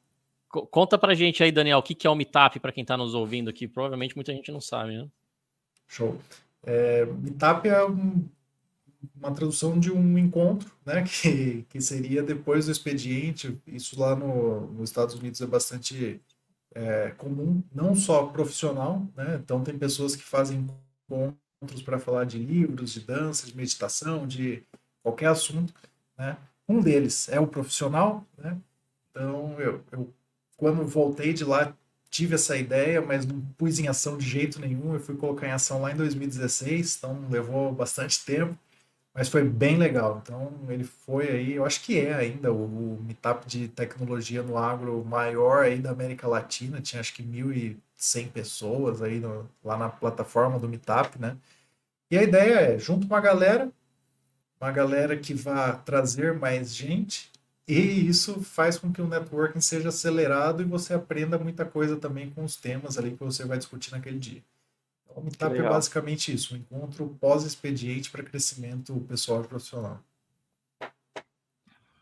Conta 0.49 0.99
pra 0.99 1.15
gente 1.15 1.43
aí, 1.43 1.53
Daniel, 1.53 1.79
o 1.79 1.83
que, 1.83 1.95
que 1.95 2.07
é 2.07 2.11
o 2.11 2.15
Meetup 2.15 2.59
para 2.59 2.73
quem 2.73 2.83
está 2.83 2.97
nos 2.97 3.15
ouvindo 3.15 3.51
aqui? 3.51 3.69
Provavelmente 3.69 4.17
muita 4.17 4.33
gente 4.33 4.51
não 4.51 4.61
sabe, 4.61 4.97
né? 4.97 5.09
Show. 5.87 6.19
É, 6.65 7.05
meetup 7.05 7.69
é 7.69 7.85
um, 7.85 8.27
uma 9.17 9.33
tradução 9.33 9.79
de 9.79 9.93
um 9.93 10.19
encontro, 10.19 10.71
né? 10.85 11.05
Que, 11.09 11.65
que 11.69 11.81
seria 11.81 12.23
depois 12.23 12.67
do 12.67 12.73
expediente. 12.73 13.59
Isso 13.67 13.99
lá 14.01 14.17
no, 14.17 14.73
nos 14.73 14.91
Estados 14.91 15.15
Unidos 15.15 15.41
é 15.41 15.47
bastante 15.47 16.21
é, 16.75 17.11
comum, 17.17 17.63
não 17.75 17.95
só 17.95 18.27
profissional, 18.27 19.07
né? 19.17 19.41
Então 19.43 19.63
tem 19.63 19.79
pessoas 19.79 20.17
que 20.17 20.23
fazem 20.23 20.67
encontros 21.09 21.83
para 21.83 21.99
falar 21.99 22.25
de 22.25 22.39
livros, 22.39 22.93
de 22.93 23.01
dança, 23.01 23.47
de 23.47 23.57
meditação, 23.57 24.27
de 24.27 24.63
qualquer 25.03 25.27
assunto, 25.27 25.73
né? 26.19 26.37
Um 26.69 26.81
deles 26.81 27.29
é 27.29 27.41
o 27.41 27.47
profissional, 27.47 28.25
né? 28.37 28.57
Então 29.11 29.59
eu, 29.61 29.83
eu 29.93 30.13
quando 30.57 30.85
voltei 30.87 31.33
de 31.33 31.45
lá 31.45 31.73
tive 32.11 32.35
essa 32.35 32.57
ideia, 32.57 33.01
mas 33.03 33.27
não 33.27 33.41
pus 33.57 33.79
em 33.79 33.89
ação 33.89 34.19
de 34.19 34.27
jeito 34.27 34.61
nenhum. 34.61 34.95
Eu 34.95 35.01
fui 35.01 35.17
colocar 35.17 35.47
em 35.47 35.53
ação 35.53 35.81
lá 35.83 35.93
em 35.93 35.97
2016, 35.97 36.97
então 36.99 37.27
levou 37.31 37.73
bastante 37.73 38.25
tempo 38.25 38.59
mas 39.19 39.29
foi 39.29 39.43
bem 39.43 39.77
legal. 39.77 40.21
Então 40.23 40.53
ele 40.69 40.85
foi 40.85 41.29
aí, 41.29 41.55
eu 41.55 41.65
acho 41.65 41.83
que 41.83 41.99
é 41.99 42.15
ainda 42.15 42.53
o, 42.53 42.65
o 42.99 43.03
meetup 43.03 43.45
de 43.49 43.67
tecnologia 43.67 44.45
no 44.45 44.57
agro 44.57 45.05
maior 45.05 45.65
aí 45.65 45.81
da 45.81 45.91
América 45.91 46.29
Latina, 46.29 46.81
tinha 46.81 47.01
acho 47.01 47.13
que 47.15 47.23
1.100 47.25 48.31
pessoas 48.31 49.03
aí 49.03 49.19
no, 49.19 49.51
lá 49.65 49.77
na 49.77 49.89
plataforma 49.89 50.57
do 50.61 50.69
meetup, 50.69 51.19
né? 51.21 51.37
E 52.11 52.19
a 52.19 52.23
ideia 52.23 52.55
é, 52.75 52.79
junto 52.79 53.07
uma 53.09 53.21
galera, 53.21 53.71
uma 54.61 54.73
galera 54.73 55.17
que 55.17 55.35
vá 55.35 55.73
trazer 55.73 56.35
mais 56.35 56.75
gente, 56.75 57.31
e 57.67 58.09
isso 58.09 58.43
faz 58.43 58.79
com 58.79 58.93
que 58.93 59.03
o 59.03 59.07
networking 59.07 59.61
seja 59.61 59.91
acelerado 59.91 60.63
e 60.63 60.65
você 60.65 60.95
aprenda 60.95 61.39
muita 61.39 61.65
coisa 61.65 61.97
também 61.97 62.31
com 62.31 62.43
os 62.43 62.57
temas 62.57 62.97
ali 62.97 63.13
que 63.13 63.23
você 63.23 63.45
vai 63.45 63.59
discutir 63.59 63.93
naquele 63.93 64.19
dia. 64.19 64.43
O 65.15 65.21
Meetup 65.21 65.57
é 65.57 65.63
basicamente 65.63 66.33
isso, 66.33 66.55
um 66.55 66.59
encontro 66.59 67.17
pós-expediente 67.21 68.11
para 68.11 68.23
crescimento 68.23 68.99
pessoal 69.09 69.43
e 69.43 69.49
profissional. 69.49 70.01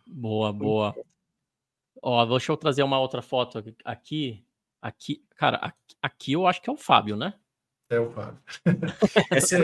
Boa, 0.07 0.53
boa. 0.53 0.95
Ó, 2.01 2.25
deixa 2.27 2.53
eu 2.53 2.57
trazer 2.57 2.83
uma 2.83 3.01
outra 3.01 3.21
foto 3.21 3.59
aqui. 3.85 4.45
Aqui, 4.81 5.25
cara, 5.35 5.57
aqui, 5.57 5.97
aqui 6.01 6.33
eu 6.33 6.47
acho 6.47 6.63
que 6.63 6.71
é 6.71 6.73
o 6.73 6.77
Fábio, 6.77 7.17
né? 7.17 7.35
É 7.89 7.99
o 7.99 8.11
Fábio. 8.11 8.39
esse, 9.33 9.57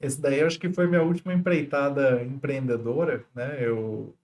esse 0.00 0.20
daí 0.20 0.40
eu 0.40 0.46
acho 0.46 0.58
que 0.58 0.72
foi 0.72 0.86
minha 0.86 1.02
última 1.02 1.34
empreitada 1.34 2.22
empreendedora, 2.22 3.24
né? 3.34 3.58
Eu, 3.60 4.14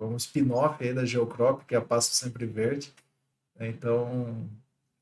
um 0.00 0.16
spin-off 0.16 0.82
aí 0.82 0.92
da 0.92 1.04
Geocrop, 1.04 1.64
que 1.64 1.74
é 1.74 1.78
a 1.78 1.80
Passo 1.80 2.14
Sempre 2.14 2.46
Verde. 2.46 2.92
Então, 3.58 4.48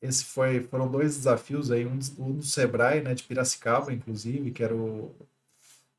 esse 0.01 0.25
foi, 0.25 0.61
foram 0.61 0.91
dois 0.91 1.17
desafios 1.17 1.71
aí, 1.71 1.87
um, 1.87 1.99
um 2.19 2.33
do 2.33 2.43
Sebrae, 2.43 3.01
né, 3.01 3.15
de 3.15 3.23
Piracicaba, 3.23 3.93
inclusive, 3.93 4.51
que 4.51 4.63
era 4.63 4.75
o... 4.75 5.15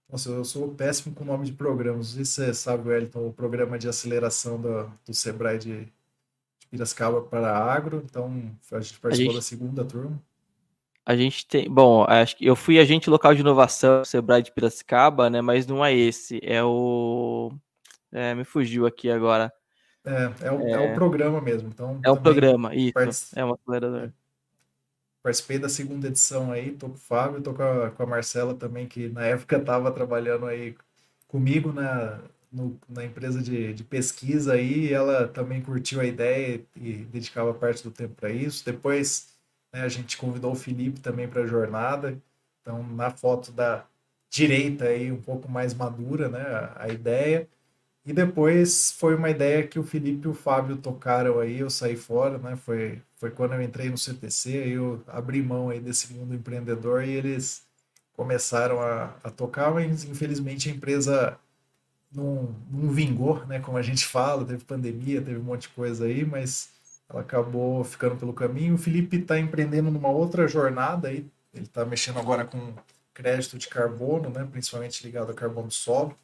Nossa, 0.10 0.30
eu 0.30 0.44
sou 0.44 0.74
péssimo 0.76 1.16
com 1.16 1.24
o 1.24 1.28
nome 1.28 1.46
de 1.46 1.54
programas. 1.54 2.08
Não 2.08 2.16
sei 2.16 2.26
se 2.26 2.32
você 2.32 2.54
sabe, 2.54 2.90
Wellington, 2.90 3.28
o 3.28 3.34
programa 3.34 3.80
de 3.80 3.88
aceleração 3.88 4.60
do, 4.60 4.92
do 5.06 5.14
Sebrae 5.14 5.58
de, 5.58 5.86
de 5.86 6.68
Piracicaba 6.70 7.22
para 7.22 7.58
agro. 7.58 8.04
Então, 8.04 8.28
a 8.72 8.82
gente 8.82 9.00
participou 9.00 9.12
a 9.12 9.14
gente, 9.14 9.36
da 9.36 9.42
segunda 9.42 9.86
turma. 9.86 10.22
A 11.12 11.16
gente 11.18 11.46
tem... 11.46 11.70
Bom, 11.70 12.06
acho 12.08 12.38
que 12.38 12.46
eu 12.46 12.56
fui 12.56 12.80
agente 12.80 13.10
local 13.10 13.36
de 13.36 13.42
inovação 13.42 14.06
Sebrae 14.06 14.42
de 14.42 14.50
Piracicaba, 14.50 15.30
né, 15.30 15.42
mas 15.42 15.68
não 15.68 15.84
é 15.84 15.94
esse. 15.94 16.40
É 16.42 16.64
o... 16.64 17.52
É, 18.14 18.34
me 18.34 18.46
fugiu 18.46 18.86
aqui 18.86 19.12
agora. 19.12 19.52
É, 20.06 20.32
é 20.42 20.52
o, 20.54 20.62
é. 20.62 20.72
é 20.72 20.92
o 20.92 20.96
programa 20.96 21.42
mesmo. 21.42 21.68
Então, 21.68 22.00
é 22.02 22.10
o 22.10 22.16
programa, 22.16 22.74
isso. 22.74 22.94
Partic... 22.94 23.16
É 23.36 23.44
um 23.44 23.54
acelerador. 23.54 24.14
Participei 25.22 25.60
da 25.60 25.68
segunda 25.68 26.08
edição 26.08 26.50
aí, 26.50 26.72
tô 26.72 26.88
com 26.88 26.96
o 26.96 26.98
Fábio, 26.98 27.42
tô 27.42 27.54
com 27.54 27.62
a, 27.62 27.92
com 27.92 28.04
a 28.04 28.06
Marcela 28.06 28.54
também, 28.56 28.88
que 28.88 29.10
na 29.10 29.26
época 29.26 29.58
estava 29.58 29.92
trabalhando 29.92 30.46
aí 30.46 30.78
comigo 31.28 31.74
na, 31.74 32.22
no, 32.50 32.80
na 32.88 33.04
empresa 33.04 33.42
de, 33.42 33.74
de 33.74 33.84
pesquisa 33.84 34.54
aí, 34.54 34.86
e 34.86 34.94
ela 34.94 35.28
também 35.28 35.62
curtiu 35.62 36.00
a 36.00 36.06
ideia 36.06 36.64
e 36.74 36.94
dedicava 36.94 37.54
parte 37.54 37.84
do 37.84 37.92
tempo 37.92 38.16
para 38.16 38.30
isso. 38.30 38.64
Depois 38.64 39.31
né, 39.74 39.82
a 39.82 39.90
gente 39.90 40.18
convidou 40.18 40.52
o 40.54 40.56
Felipe 40.56 41.00
também 41.00 41.28
para 41.28 41.44
a 41.44 41.48
jornada. 41.48 42.18
Então, 42.62 42.84
na 42.84 43.10
foto 43.12 43.52
da 43.52 43.86
direita 44.30 44.86
aí, 44.86 45.12
um 45.12 45.22
pouco 45.22 45.50
mais 45.50 45.74
madura, 45.74 46.30
né, 46.30 46.42
a, 46.42 46.84
a 46.86 46.90
ideia. 46.90 47.48
E 48.06 48.14
depois 48.14 48.92
foi 48.94 49.16
uma 49.16 49.30
ideia 49.30 49.68
que 49.68 49.78
o 49.78 49.84
Felipe 49.84 50.26
e 50.26 50.30
o 50.30 50.34
Fábio 50.34 50.78
tocaram 50.78 51.40
aí, 51.40 51.60
eu 51.60 51.70
saí 51.70 51.96
fora, 51.96 52.38
né? 52.40 52.56
Foi, 52.56 53.02
foi 53.16 53.30
quando 53.30 53.54
eu 53.54 53.62
entrei 53.62 53.90
no 53.90 53.98
CTC, 53.98 54.50
aí 54.58 54.72
eu 54.72 55.04
abri 55.08 55.42
mão 55.44 55.70
aí 55.70 55.80
desse 55.80 56.12
mundo 56.14 56.34
empreendedor 56.34 57.04
e 57.04 57.12
eles 57.12 57.64
começaram 58.14 58.82
a, 58.82 59.16
a 59.24 59.30
tocar, 59.30 59.72
mas 59.74 60.04
infelizmente 60.04 60.70
a 60.70 60.72
empresa 60.74 61.40
não, 62.12 62.56
não 62.72 62.92
vingou, 62.92 63.46
né? 63.46 63.60
Como 63.60 63.78
a 63.78 63.82
gente 63.82 64.06
fala, 64.06 64.46
teve 64.46 64.64
pandemia, 64.66 65.22
teve 65.22 65.40
um 65.40 65.44
monte 65.44 65.64
de 65.64 65.70
coisa 65.70 66.06
aí, 66.06 66.26
mas 66.26 66.70
ela 67.12 67.22
acabou 67.22 67.84
ficando 67.84 68.16
pelo 68.16 68.34
caminho. 68.34 68.76
O 68.76 68.78
Felipe 68.78 69.18
está 69.18 69.38
empreendendo 69.38 69.92
numa 69.92 70.10
outra 70.10 70.48
jornada 70.48 71.10
aí, 71.10 71.30
ele 71.54 71.66
está 71.66 71.84
mexendo 71.86 72.20
agora 72.20 72.46
com 72.46 72.74
crédito 73.14 73.58
de 73.58 73.68
carbono, 73.68 74.30
né? 74.30 74.48
Principalmente 74.50 75.04
ligado 75.04 75.32
a 75.32 75.36
carbono 75.36 75.70
solo. 75.70 76.18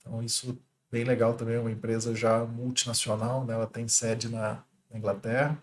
Então 0.00 0.22
isso 0.22 0.58
bem 0.90 1.04
legal 1.04 1.34
também, 1.34 1.58
uma 1.58 1.70
empresa 1.70 2.14
já 2.14 2.44
multinacional, 2.44 3.44
né? 3.44 3.54
Ela 3.54 3.66
tem 3.66 3.88
sede 3.88 4.28
na, 4.28 4.62
na 4.90 4.98
Inglaterra 4.98 5.58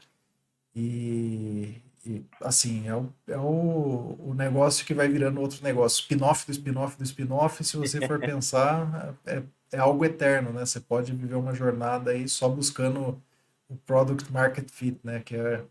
e, 0.75 1.81
e, 2.05 2.25
assim, 2.41 2.87
é, 2.87 2.95
o, 2.95 3.13
é 3.27 3.37
o, 3.37 4.15
o 4.19 4.33
negócio 4.33 4.85
que 4.85 4.93
vai 4.93 5.07
virando 5.07 5.41
outro 5.41 5.63
negócio, 5.63 6.01
spin-off 6.01 6.45
do 6.45 6.51
spin-off 6.51 6.97
do 6.97 7.03
spin-off, 7.03 7.63
se 7.63 7.77
você 7.77 8.05
for 8.07 8.19
pensar, 8.21 9.15
é, 9.25 9.43
é 9.71 9.77
algo 9.77 10.03
eterno, 10.05 10.51
né? 10.51 10.65
Você 10.65 10.79
pode 10.79 11.11
viver 11.13 11.35
uma 11.35 11.53
jornada 11.53 12.11
aí 12.11 12.27
só 12.27 12.49
buscando 12.49 13.21
o 13.69 13.77
product 13.77 14.31
market 14.31 14.69
fit, 14.69 14.99
né? 15.03 15.21
Que 15.21 15.35
é 15.35 15.63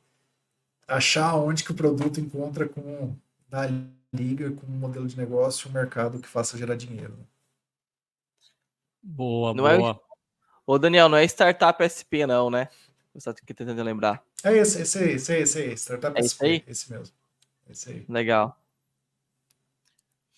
achar 0.87 1.35
onde 1.35 1.65
que 1.65 1.73
o 1.73 1.75
produto 1.75 2.21
encontra 2.21 2.67
com 2.67 3.15
da 3.49 3.67
liga 4.13 4.51
com 4.53 4.67
um 4.67 4.79
modelo 4.79 5.07
de 5.07 5.17
negócio, 5.17 5.69
um 5.69 5.73
mercado 5.73 6.19
que 6.19 6.29
faça 6.29 6.57
gerar 6.57 6.77
dinheiro. 6.77 7.13
Né? 7.13 7.25
Boa, 9.03 9.53
não 9.53 9.69
é 9.69 9.77
boa. 9.77 9.93
É... 9.93 10.09
Ô, 10.67 10.79
Daniel, 10.79 11.09
não 11.09 11.19
é 11.19 11.25
Startup 11.25 11.83
SP, 11.85 12.27
não, 12.27 12.51
né? 12.51 12.69
Você 13.15 13.33
tá 13.33 13.41
tentando 13.47 13.83
lembrar. 13.83 14.23
É 14.45 14.53
esse, 14.57 14.83
esse 14.83 14.99
aí, 14.99 15.11
esse 15.13 15.33
aí, 15.33 15.43
esse 15.43 15.59
aí. 15.59 15.73
Startup 15.77 16.17
é 16.17 16.25
esse 16.25 16.45
aí? 16.45 16.65
Esse 16.67 16.93
mesmo. 16.93 17.15
Esse 17.69 17.91
aí. 17.91 18.05
Legal. 18.09 18.57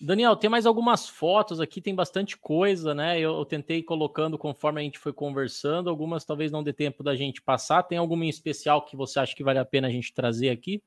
Daniel, 0.01 0.35
tem 0.35 0.49
mais 0.49 0.65
algumas 0.65 1.07
fotos 1.07 1.59
aqui, 1.59 1.79
tem 1.79 1.93
bastante 1.93 2.35
coisa, 2.35 2.95
né? 2.95 3.19
Eu, 3.19 3.37
eu, 3.37 3.45
tentei 3.45 3.83
colocando 3.83 4.37
conforme 4.37 4.81
a 4.81 4.83
gente 4.83 4.97
foi 4.97 5.13
conversando, 5.13 5.89
algumas 5.89 6.25
talvez 6.25 6.51
não 6.51 6.63
dê 6.63 6.73
tempo 6.73 7.03
da 7.03 7.15
gente 7.15 7.41
passar. 7.41 7.83
Tem 7.83 7.99
alguma 7.99 8.25
em 8.25 8.29
especial 8.29 8.83
que 8.83 8.95
você 8.95 9.19
acha 9.19 9.35
que 9.35 9.43
vale 9.43 9.59
a 9.59 9.65
pena 9.65 9.87
a 9.87 9.91
gente 9.91 10.11
trazer 10.11 10.49
aqui? 10.49 10.81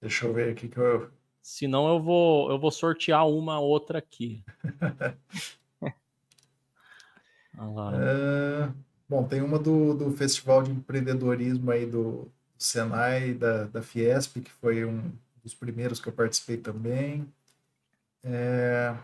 Deixa 0.00 0.26
eu 0.26 0.32
ver 0.32 0.50
aqui 0.50 0.68
que 0.68 0.78
eu. 0.78 1.10
Senão 1.42 1.88
eu 1.88 2.00
vou, 2.00 2.50
eu 2.50 2.58
vou 2.58 2.70
sortear 2.70 3.28
uma 3.28 3.58
outra 3.58 3.98
aqui. 3.98 4.44
é... 7.94 8.72
Bom, 9.08 9.24
tem 9.24 9.42
uma 9.42 9.58
do, 9.58 9.92
do 9.92 10.10
Festival 10.12 10.62
de 10.62 10.70
Empreendedorismo 10.70 11.70
aí 11.70 11.84
do, 11.84 12.30
Senai, 12.56 13.34
da, 13.34 13.64
da 13.64 13.82
Fiesp, 13.82 14.40
que 14.40 14.50
foi 14.50 14.84
um 14.84 15.12
dos 15.42 15.54
primeiros 15.54 16.00
que 16.00 16.08
eu 16.08 16.12
participei 16.12 16.56
também. 16.56 17.28
É... 18.24 18.94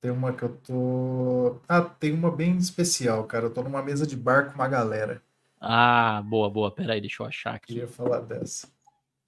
Tem 0.00 0.10
uma 0.10 0.32
que 0.32 0.44
eu 0.44 0.56
tô. 0.56 1.60
Ah, 1.68 1.82
tem 1.82 2.12
uma 2.12 2.30
bem 2.30 2.56
especial, 2.56 3.24
cara. 3.24 3.46
Eu 3.46 3.50
tô 3.50 3.62
numa 3.62 3.82
mesa 3.82 4.06
de 4.06 4.16
bar 4.16 4.46
com 4.46 4.54
uma 4.54 4.68
galera. 4.68 5.20
Ah, 5.60 6.22
boa, 6.24 6.48
boa. 6.48 6.70
Peraí, 6.70 7.00
deixa 7.00 7.22
eu 7.22 7.26
achar 7.26 7.54
aqui. 7.54 7.74
Queria 7.74 7.88
falar 7.88 8.20
dessa. 8.20 8.68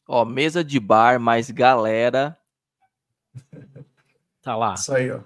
Ó, 0.06 0.24
mesa 0.24 0.62
de 0.62 0.78
bar 0.78 1.19
mais 1.19 1.51
galera. 1.51 2.39
tá 4.40 4.55
lá. 4.55 4.74
Isso 4.74 4.94
aí, 4.94 5.10
ó. 5.10 5.20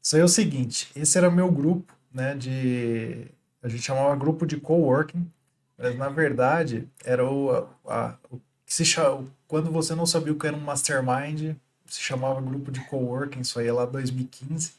Isso 0.00 0.14
aí 0.14 0.22
é 0.22 0.24
o 0.24 0.28
seguinte: 0.28 0.90
esse 0.94 1.18
era 1.18 1.30
meu 1.30 1.50
grupo 1.50 1.96
né, 2.16 2.34
de 2.34 3.28
a 3.62 3.68
gente 3.68 3.82
chamava 3.82 4.16
grupo 4.16 4.46
de 4.46 4.56
coworking, 4.56 5.30
mas 5.76 5.98
na 5.98 6.08
verdade 6.08 6.88
era 7.04 7.28
o, 7.28 7.68
a, 7.84 8.16
o 8.30 8.38
que 8.64 8.72
se 8.72 8.84
chama, 8.84 9.26
quando 9.46 9.70
você 9.70 9.94
não 9.94 10.06
sabia 10.06 10.32
o 10.32 10.38
que 10.38 10.46
era 10.46 10.56
um 10.56 10.60
mastermind, 10.60 11.56
se 11.88 12.00
chamava 12.00 12.40
grupo 12.40 12.70
de 12.70 12.80
coworking, 12.86 13.40
isso 13.40 13.58
aí 13.58 13.68
é 13.68 13.72
lá 13.72 13.86
2015, 13.86 14.72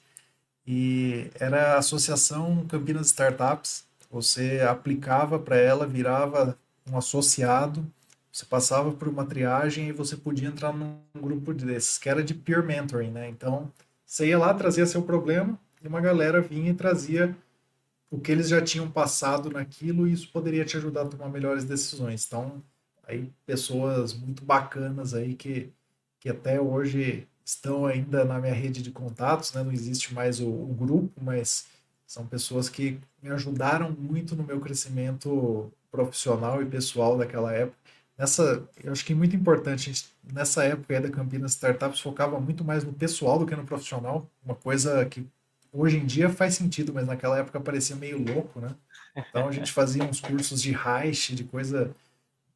e 0.65 1.29
era 1.35 1.75
a 1.75 1.77
Associação 1.79 2.65
Campinas 2.67 3.07
Startups, 3.07 3.85
você 4.09 4.61
aplicava 4.61 5.39
para 5.39 5.57
ela, 5.57 5.85
virava 5.85 6.57
um 6.89 6.97
associado, 6.97 7.85
você 8.31 8.45
passava 8.45 8.91
por 8.91 9.07
uma 9.07 9.25
triagem 9.25 9.87
e 9.89 9.91
você 9.91 10.15
podia 10.15 10.47
entrar 10.47 10.73
num 10.73 10.99
grupo 11.15 11.53
desses, 11.53 11.97
que 11.97 12.09
era 12.09 12.23
de 12.23 12.33
peer 12.33 12.63
mentoring, 12.63 13.11
né? 13.11 13.29
Então, 13.29 13.71
você 14.05 14.27
ia 14.27 14.37
lá, 14.37 14.53
trazia 14.53 14.85
seu 14.85 15.01
problema, 15.01 15.59
e 15.83 15.87
uma 15.87 16.01
galera 16.01 16.41
vinha 16.41 16.71
e 16.71 16.73
trazia 16.73 17.35
o 18.09 18.19
que 18.19 18.31
eles 18.31 18.47
já 18.47 18.61
tinham 18.61 18.89
passado 18.89 19.49
naquilo 19.49 20.07
e 20.07 20.13
isso 20.13 20.31
poderia 20.31 20.65
te 20.65 20.77
ajudar 20.77 21.03
a 21.03 21.07
tomar 21.07 21.29
melhores 21.29 21.65
decisões. 21.65 22.25
Então, 22.25 22.63
aí 23.03 23.31
pessoas 23.45 24.13
muito 24.13 24.43
bacanas 24.45 25.13
aí 25.13 25.35
que, 25.35 25.71
que 26.19 26.29
até 26.29 26.59
hoje 26.59 27.27
estão 27.43 27.85
ainda 27.85 28.25
na 28.25 28.39
minha 28.39 28.53
rede 28.53 28.81
de 28.81 28.91
contatos, 28.91 29.53
né? 29.53 29.63
Não 29.63 29.71
existe 29.71 30.13
mais 30.13 30.39
o, 30.39 30.47
o 30.47 30.73
grupo, 30.73 31.11
mas 31.21 31.67
são 32.05 32.25
pessoas 32.25 32.69
que 32.69 32.99
me 33.21 33.29
ajudaram 33.29 33.91
muito 33.91 34.35
no 34.35 34.43
meu 34.43 34.59
crescimento 34.59 35.71
profissional 35.91 36.61
e 36.61 36.65
pessoal 36.65 37.17
daquela 37.17 37.53
época. 37.53 37.77
Nessa, 38.17 38.67
eu 38.83 38.91
acho 38.91 39.05
que 39.05 39.13
é 39.13 39.15
muito 39.15 39.35
importante, 39.35 39.91
gente, 39.91 40.07
nessa 40.33 40.63
época 40.63 40.93
aí 40.95 41.01
da 41.01 41.09
Campinas 41.09 41.51
Startups 41.51 41.99
focava 41.99 42.39
muito 42.39 42.63
mais 42.63 42.83
no 42.83 42.91
pessoal 42.91 43.37
do 43.37 43.45
que 43.45 43.55
no 43.55 43.63
profissional, 43.63 44.27
uma 44.43 44.55
coisa 44.55 45.05
que 45.05 45.25
hoje 45.71 45.97
em 45.97 46.05
dia 46.05 46.29
faz 46.29 46.55
sentido, 46.55 46.93
mas 46.93 47.05
naquela 47.05 47.37
época 47.37 47.59
parecia 47.59 47.95
meio 47.95 48.17
louco, 48.17 48.59
né? 48.59 48.75
Então 49.15 49.47
a 49.47 49.51
gente 49.51 49.71
fazia 49.71 50.03
uns 50.03 50.19
cursos 50.19 50.61
de 50.61 50.71
Reich, 50.71 51.35
de 51.35 51.43
coisa 51.43 51.95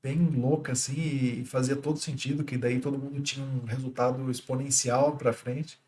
bem 0.03 0.17
louca 0.29 0.71
assim, 0.71 0.95
e 1.41 1.45
fazia 1.45 1.75
todo 1.75 1.99
sentido, 1.99 2.43
que 2.43 2.57
daí 2.57 2.79
todo 2.79 2.97
mundo 2.97 3.21
tinha 3.21 3.45
um 3.45 3.65
resultado 3.65 4.29
exponencial 4.31 5.15
para 5.17 5.33
frente. 5.33 5.79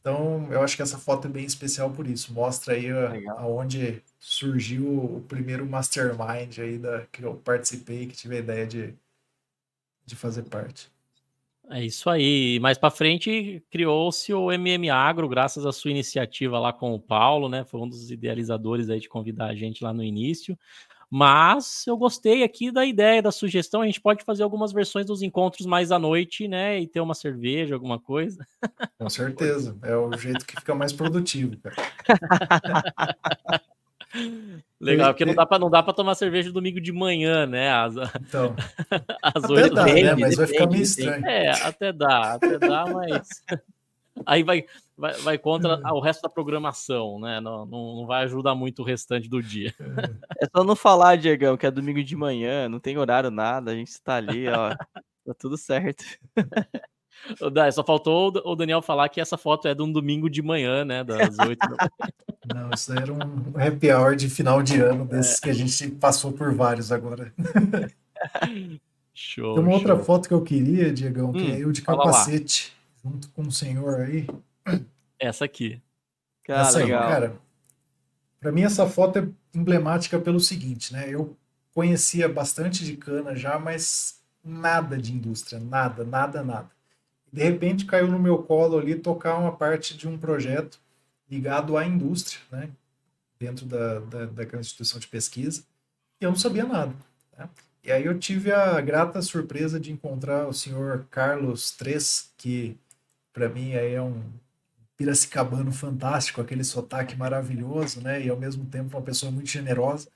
Então, 0.00 0.50
eu 0.50 0.62
acho 0.62 0.76
que 0.76 0.82
essa 0.82 0.98
foto 0.98 1.28
é 1.28 1.30
bem 1.30 1.44
especial 1.44 1.90
por 1.90 2.06
isso. 2.06 2.32
Mostra 2.32 2.74
aí 2.74 2.90
a, 2.90 3.32
aonde 3.32 4.02
surgiu 4.18 5.16
o 5.16 5.20
primeiro 5.28 5.66
mastermind 5.66 6.58
aí 6.58 6.78
da, 6.78 7.06
que 7.06 7.22
eu 7.22 7.34
participei, 7.36 8.06
que 8.06 8.16
tive 8.16 8.36
a 8.36 8.38
ideia 8.38 8.66
de, 8.66 8.94
de 10.06 10.16
fazer 10.16 10.44
parte. 10.44 10.90
É 11.68 11.84
isso 11.84 12.10
aí. 12.10 12.58
Mais 12.60 12.76
para 12.76 12.90
frente 12.90 13.62
criou-se 13.70 14.32
o 14.34 14.50
MM 14.50 14.90
Agro, 14.90 15.28
graças 15.28 15.64
à 15.64 15.70
sua 15.70 15.92
iniciativa 15.92 16.58
lá 16.58 16.72
com 16.72 16.92
o 16.92 16.98
Paulo, 16.98 17.48
né? 17.48 17.64
Foi 17.64 17.80
um 17.80 17.88
dos 17.88 18.10
idealizadores 18.10 18.90
aí 18.90 18.98
de 18.98 19.08
convidar 19.08 19.46
a 19.46 19.54
gente 19.54 19.84
lá 19.84 19.92
no 19.92 20.02
início. 20.02 20.58
Mas 21.10 21.84
eu 21.88 21.96
gostei 21.96 22.44
aqui 22.44 22.70
da 22.70 22.86
ideia, 22.86 23.20
da 23.20 23.32
sugestão. 23.32 23.82
A 23.82 23.86
gente 23.86 24.00
pode 24.00 24.22
fazer 24.24 24.44
algumas 24.44 24.72
versões 24.72 25.04
dos 25.04 25.22
encontros 25.22 25.66
mais 25.66 25.90
à 25.90 25.98
noite, 25.98 26.46
né? 26.46 26.78
E 26.78 26.86
ter 26.86 27.00
uma 27.00 27.14
cerveja, 27.14 27.74
alguma 27.74 27.98
coisa. 27.98 28.46
Com 28.96 29.10
certeza. 29.10 29.76
É 29.82 29.96
o 29.96 30.16
jeito 30.16 30.46
que 30.46 30.54
fica 30.54 30.72
mais 30.72 30.92
produtivo, 30.92 31.56
cara. 31.56 31.74
Legal, 34.80 35.12
porque 35.12 35.24
não 35.24 35.34
dá 35.34 35.46
para 35.46 35.58
não 35.58 35.70
dá 35.70 35.82
para 35.82 35.92
tomar 35.92 36.14
cerveja 36.14 36.50
domingo 36.50 36.80
de 36.80 36.92
manhã, 36.92 37.46
né? 37.46 37.70
As, 37.70 37.94
então, 38.20 38.56
às 39.22 39.44
até 39.44 39.68
dá, 39.68 39.84
né? 39.84 40.14
Mas 40.16 40.36
vai 40.36 40.46
ficar 40.46 40.66
meio 40.66 40.82
estranho. 40.82 41.26
É, 41.26 41.50
até 41.62 41.92
dá, 41.92 42.34
até 42.34 42.58
dá, 42.58 42.86
mas 42.86 43.28
aí 44.26 44.42
vai, 44.42 44.64
vai, 44.96 45.12
vai 45.14 45.38
contra 45.38 45.80
é. 45.84 45.92
o 45.92 46.00
resto 46.00 46.22
da 46.22 46.28
programação, 46.28 47.18
né? 47.20 47.40
Não, 47.40 47.64
não, 47.66 47.96
não, 47.96 48.06
vai 48.06 48.24
ajudar 48.24 48.54
muito 48.54 48.82
o 48.82 48.84
restante 48.84 49.28
do 49.28 49.42
dia. 49.42 49.74
É 50.40 50.46
só 50.54 50.64
não 50.64 50.76
falar, 50.76 51.16
Diegão, 51.16 51.56
que 51.56 51.66
é 51.66 51.70
domingo 51.70 52.02
de 52.02 52.16
manhã, 52.16 52.68
não 52.68 52.80
tem 52.80 52.98
horário 52.98 53.30
nada, 53.30 53.70
a 53.70 53.74
gente 53.74 53.88
está 53.88 54.16
ali, 54.16 54.48
ó, 54.48 54.70
tá 55.26 55.34
tudo 55.38 55.56
certo. 55.56 56.04
Só 57.72 57.84
faltou 57.84 58.32
o 58.44 58.56
Daniel 58.56 58.80
falar 58.80 59.08
que 59.08 59.20
essa 59.20 59.36
foto 59.36 59.68
é 59.68 59.74
de 59.74 59.82
um 59.82 59.92
domingo 59.92 60.30
de 60.30 60.40
manhã, 60.40 60.84
né? 60.84 61.04
Das 61.04 61.38
8 61.38 61.58
da 61.58 61.90
Não, 62.54 62.70
isso 62.70 62.92
era 62.92 63.12
um 63.12 63.52
happy 63.56 63.92
hour 63.92 64.16
de 64.16 64.28
final 64.28 64.62
de 64.62 64.80
ano, 64.80 65.04
desses 65.04 65.38
é. 65.38 65.40
que 65.42 65.50
a 65.50 65.52
gente 65.52 65.90
passou 65.96 66.32
por 66.32 66.54
vários 66.54 66.90
agora. 66.90 67.32
Show. 69.12 69.54
Tem 69.54 69.62
uma 69.62 69.72
show. 69.72 69.80
outra 69.80 69.98
foto 69.98 70.28
que 70.28 70.32
eu 70.32 70.40
queria, 70.40 70.90
Diegão, 70.90 71.30
que 71.30 71.42
hum, 71.42 71.54
é 71.54 71.58
eu 71.58 71.72
de 71.72 71.82
capacete, 71.82 72.72
junto 73.04 73.28
com 73.30 73.42
o 73.42 73.52
senhor 73.52 74.00
aí. 74.00 74.26
Essa 75.18 75.44
aqui. 75.44 75.80
Cara, 76.44 76.62
essa 76.62 76.78
legal. 76.78 77.08
cara. 77.08 77.36
Pra 78.38 78.52
mim, 78.52 78.62
essa 78.62 78.86
foto 78.86 79.18
é 79.18 79.28
emblemática 79.54 80.18
pelo 80.18 80.40
seguinte, 80.40 80.92
né? 80.92 81.08
Eu 81.08 81.36
conhecia 81.74 82.28
bastante 82.28 82.84
de 82.84 82.96
cana 82.96 83.36
já, 83.36 83.58
mas 83.58 84.20
nada 84.42 84.96
de 84.96 85.12
indústria, 85.12 85.60
nada, 85.60 86.04
nada, 86.04 86.42
nada 86.42 86.70
de 87.32 87.42
repente 87.42 87.84
caiu 87.84 88.08
no 88.08 88.18
meu 88.18 88.42
colo 88.42 88.78
ali 88.78 88.96
tocar 88.96 89.38
uma 89.38 89.52
parte 89.52 89.96
de 89.96 90.08
um 90.08 90.18
projeto 90.18 90.80
ligado 91.30 91.76
à 91.76 91.86
indústria, 91.86 92.40
né? 92.50 92.70
Dentro 93.38 93.64
da, 93.64 94.00
da, 94.00 94.26
daquela 94.26 94.60
instituição 94.60 94.98
de 94.98 95.06
pesquisa. 95.06 95.62
E 96.20 96.24
eu 96.24 96.30
não 96.30 96.36
sabia 96.36 96.64
nada. 96.64 96.92
Né? 97.38 97.48
E 97.84 97.92
aí 97.92 98.04
eu 98.04 98.18
tive 98.18 98.52
a 98.52 98.80
grata 98.80 99.22
surpresa 99.22 99.78
de 99.78 99.92
encontrar 99.92 100.46
o 100.46 100.52
senhor 100.52 101.06
Carlos 101.10 101.70
Tres, 101.70 102.32
que 102.36 102.76
para 103.32 103.48
mim 103.48 103.74
aí 103.74 103.94
é 103.94 104.02
um 104.02 104.22
piracicabano 104.96 105.72
fantástico, 105.72 106.40
aquele 106.40 106.64
sotaque 106.64 107.16
maravilhoso, 107.16 108.00
né? 108.02 108.22
E 108.22 108.28
ao 108.28 108.36
mesmo 108.36 108.66
tempo 108.66 108.96
uma 108.96 109.02
pessoa 109.02 109.32
muito 109.32 109.48
generosa, 109.48 110.08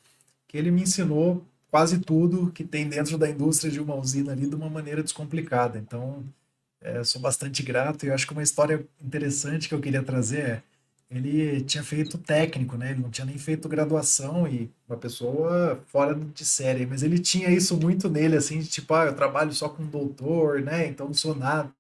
que 0.47 0.59
ele 0.59 0.71
me 0.71 0.83
ensinou 0.83 1.45
quase 1.71 1.99
tudo 1.99 2.53
que 2.53 2.65
tem 2.65 2.89
dentro 2.89 3.19
da 3.19 3.29
indústria 3.29 3.73
de 3.73 3.81
uma 3.81 3.95
usina 3.97 4.33
ali 4.33 4.47
de 4.47 4.55
uma 4.55 4.69
maneira 4.69 5.03
descomplicada. 5.03 5.79
Então, 5.79 6.25
é, 6.81 7.03
sou 7.03 7.21
bastante 7.21 7.63
grato 7.63 8.07
e 8.07 8.11
acho 8.11 8.27
que 8.27 8.33
uma 8.33 8.43
história 8.43 8.87
interessante 9.03 9.69
que 9.69 9.75
eu 9.75 9.81
queria 9.81 10.03
trazer 10.03 10.39
é 10.41 10.63
ele 11.11 11.61
tinha 11.63 11.83
feito 11.85 12.19
técnico, 12.19 12.77
né? 12.77 12.91
Ele 12.91 13.01
não 13.01 13.11
tinha 13.11 13.25
nem 13.25 13.39
feito 13.39 13.69
graduação 13.69 14.49
e 14.49 14.71
uma 14.89 14.97
pessoa 14.97 15.81
fora 15.87 16.15
de 16.15 16.45
série, 16.45 16.87
mas 16.87 17.03
ele 17.03 17.19
tinha 17.19 17.51
isso 17.51 17.77
muito 17.77 18.09
nele, 18.09 18.37
assim, 18.37 18.59
de 18.59 18.69
tipo, 18.69 18.93
ah, 18.95 19.07
eu 19.07 19.15
trabalho 19.15 19.53
só 19.53 19.69
com 19.69 19.85
doutor, 19.87 20.61
né? 20.63 20.87
Então 20.87 21.07
não 21.07 21.15
sou 21.15 21.35
nada. 21.35 21.73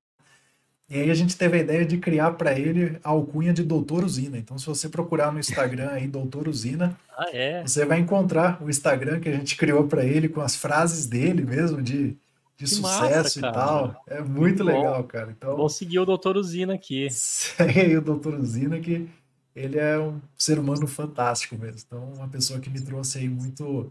E 0.89 1.01
aí 1.01 1.11
a 1.11 1.15
gente 1.15 1.37
teve 1.37 1.57
a 1.57 1.61
ideia 1.61 1.85
de 1.85 1.97
criar 1.97 2.33
para 2.33 2.59
ele 2.59 2.99
a 3.03 3.09
alcunha 3.09 3.55
de 3.55 3.63
Doutor 3.63 4.05
Usina. 4.05 4.37
Então, 4.37 4.59
se 4.59 4.67
você 4.67 4.89
procurar 4.89 5.33
no 5.33 5.39
Instagram 5.39 5.89
aí 5.91 6.07
Doutor 6.07 6.47
Usina, 6.47 6.99
ah, 7.17 7.31
é? 7.33 7.63
você 7.63 7.87
vai 7.87 8.01
encontrar 8.01 8.63
o 8.63 8.69
Instagram 8.69 9.19
que 9.19 9.29
a 9.29 9.33
gente 9.33 9.57
criou 9.57 9.87
para 9.87 10.05
ele 10.05 10.29
com 10.29 10.43
as 10.43 10.55
frases 10.55 11.07
dele 11.07 11.43
mesmo 11.43 11.81
de, 11.81 12.19
de 12.57 12.67
sucesso 12.67 13.39
massa, 13.39 13.39
e 13.39 13.43
tal. 13.43 14.05
É 14.07 14.21
muito, 14.21 14.63
muito 14.63 14.65
legal, 14.65 15.03
bom. 15.03 15.09
cara. 15.09 15.31
Então, 15.31 15.57
vou 15.57 15.71
seguir 15.71 16.01
o 16.01 16.05
Doutor 16.05 16.37
Usina 16.37 16.75
aqui. 16.75 17.09
Segue 17.11 17.81
aí 17.81 17.97
o 17.97 18.03
Doutor 18.03 18.35
Usina 18.35 18.79
que 18.79 19.09
ele 19.57 19.79
é 19.79 19.99
um 19.99 20.21
ser 20.37 20.59
humano 20.59 20.87
fantástico 20.87 21.57
mesmo. 21.57 21.81
Então, 21.87 22.13
uma 22.15 22.29
pessoa 22.29 22.61
que 22.61 22.69
me 22.69 22.81
trouxe 22.81 23.19
aí 23.19 23.29
muito 23.29 23.91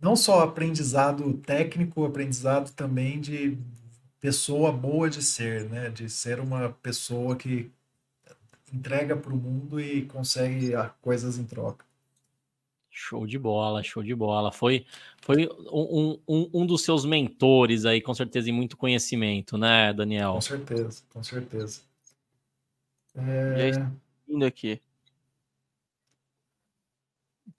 não 0.00 0.16
só 0.16 0.40
aprendizado 0.40 1.32
técnico, 1.34 2.04
aprendizado 2.04 2.72
também 2.72 3.20
de 3.20 3.56
pessoa 4.22 4.70
boa 4.70 5.10
de 5.10 5.20
ser, 5.20 5.68
né? 5.68 5.90
De 5.90 6.08
ser 6.08 6.38
uma 6.38 6.70
pessoa 6.80 7.34
que 7.34 7.70
entrega 8.72 9.16
para 9.16 9.34
o 9.34 9.36
mundo 9.36 9.80
e 9.80 10.06
consegue 10.06 10.70
coisas 11.02 11.38
em 11.38 11.44
troca. 11.44 11.84
Show 12.88 13.26
de 13.26 13.38
bola, 13.38 13.82
show 13.82 14.02
de 14.02 14.14
bola. 14.14 14.52
Foi, 14.52 14.86
foi 15.20 15.48
um, 15.72 16.18
um, 16.28 16.50
um 16.54 16.66
dos 16.66 16.82
seus 16.82 17.04
mentores 17.04 17.84
aí, 17.84 18.00
com 18.00 18.14
certeza, 18.14 18.48
e 18.48 18.52
muito 18.52 18.76
conhecimento, 18.76 19.58
né, 19.58 19.92
Daniel? 19.92 20.34
Com 20.34 20.40
certeza, 20.40 21.02
com 21.12 21.22
certeza. 21.22 21.80
É... 23.16 23.72
Já 23.72 23.92
indo 24.28 24.44
aqui 24.44 24.80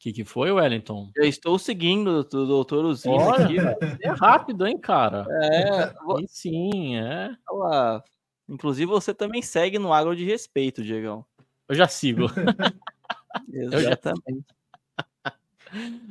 que, 0.03 0.11
que 0.11 0.25
foi, 0.25 0.51
Wellington? 0.51 1.09
Eu 1.15 1.23
estou 1.23 1.57
seguindo 1.57 2.07
o 2.09 2.23
doutor 2.25 2.83
Uzinho 2.83 3.15
Olha, 3.15 3.45
aqui. 3.45 3.55
É 4.01 4.09
rápido, 4.09 4.67
hein, 4.67 4.77
cara? 4.77 5.25
É. 5.29 5.93
E 6.21 6.27
sim, 6.27 6.97
é. 6.97 7.33
Olha, 7.49 8.03
inclusive 8.49 8.85
você 8.85 9.13
também 9.13 9.41
segue 9.41 9.79
no 9.79 9.93
Agro 9.93 10.13
de 10.13 10.25
Respeito, 10.25 10.83
Diegão. 10.83 11.25
Eu 11.69 11.75
já 11.75 11.87
sigo. 11.87 12.25
Exatamente. 13.49 14.45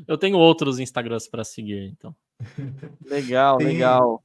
Eu 0.08 0.16
tenho 0.16 0.38
outros 0.38 0.78
Instagrams 0.78 1.28
para 1.28 1.44
seguir, 1.44 1.86
então. 1.88 2.16
Legal, 3.04 3.58
Tem... 3.58 3.66
legal. 3.66 4.24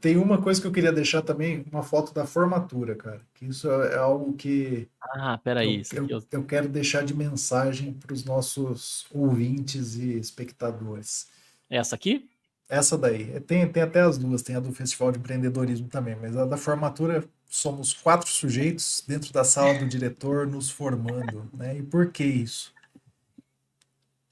Tem 0.00 0.16
uma 0.16 0.42
coisa 0.42 0.60
que 0.60 0.66
eu 0.66 0.72
queria 0.72 0.92
deixar 0.92 1.22
também, 1.22 1.64
uma 1.70 1.84
foto 1.84 2.12
da 2.12 2.26
formatura, 2.26 2.96
cara. 2.96 3.20
Que 3.34 3.46
isso 3.46 3.70
é, 3.70 3.94
é 3.94 3.96
algo 3.98 4.32
que. 4.32 4.88
Ah, 5.00 5.38
peraí. 5.38 5.82
Eu, 5.92 6.08
eu, 6.08 6.24
eu 6.32 6.44
quero 6.44 6.68
deixar 6.68 7.04
de 7.04 7.14
mensagem 7.14 7.92
para 7.92 8.12
os 8.12 8.24
nossos 8.24 9.06
ouvintes 9.12 9.94
e 9.94 10.18
espectadores. 10.18 11.28
Essa 11.70 11.94
aqui? 11.94 12.28
Essa 12.68 12.98
daí. 12.98 13.38
Tem, 13.40 13.66
tem 13.70 13.82
até 13.82 14.00
as 14.00 14.18
duas, 14.18 14.42
tem 14.42 14.56
a 14.56 14.60
do 14.60 14.72
Festival 14.72 15.12
de 15.12 15.18
Empreendedorismo 15.20 15.88
também, 15.88 16.16
mas 16.16 16.36
a 16.36 16.44
da 16.44 16.56
formatura 16.56 17.24
somos 17.48 17.94
quatro 17.94 18.28
sujeitos 18.28 19.02
dentro 19.06 19.32
da 19.32 19.44
sala 19.44 19.78
do 19.78 19.86
diretor 19.86 20.46
nos 20.46 20.70
formando. 20.70 21.48
Né? 21.52 21.78
E 21.78 21.82
por 21.82 22.10
que 22.10 22.24
isso? 22.24 22.74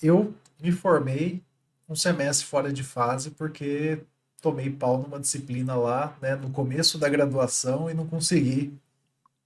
Eu 0.02 0.34
me 0.60 0.72
formei 0.72 1.40
um 1.88 1.94
semestre 1.94 2.46
fora 2.46 2.72
de 2.72 2.82
fase 2.82 3.30
porque 3.30 4.00
tomei 4.46 4.70
pau 4.70 4.96
numa 4.96 5.18
disciplina 5.18 5.74
lá, 5.74 6.16
né, 6.22 6.36
no 6.36 6.50
começo 6.50 6.98
da 6.98 7.08
graduação 7.08 7.90
e 7.90 7.94
não 7.94 8.06
consegui 8.06 8.72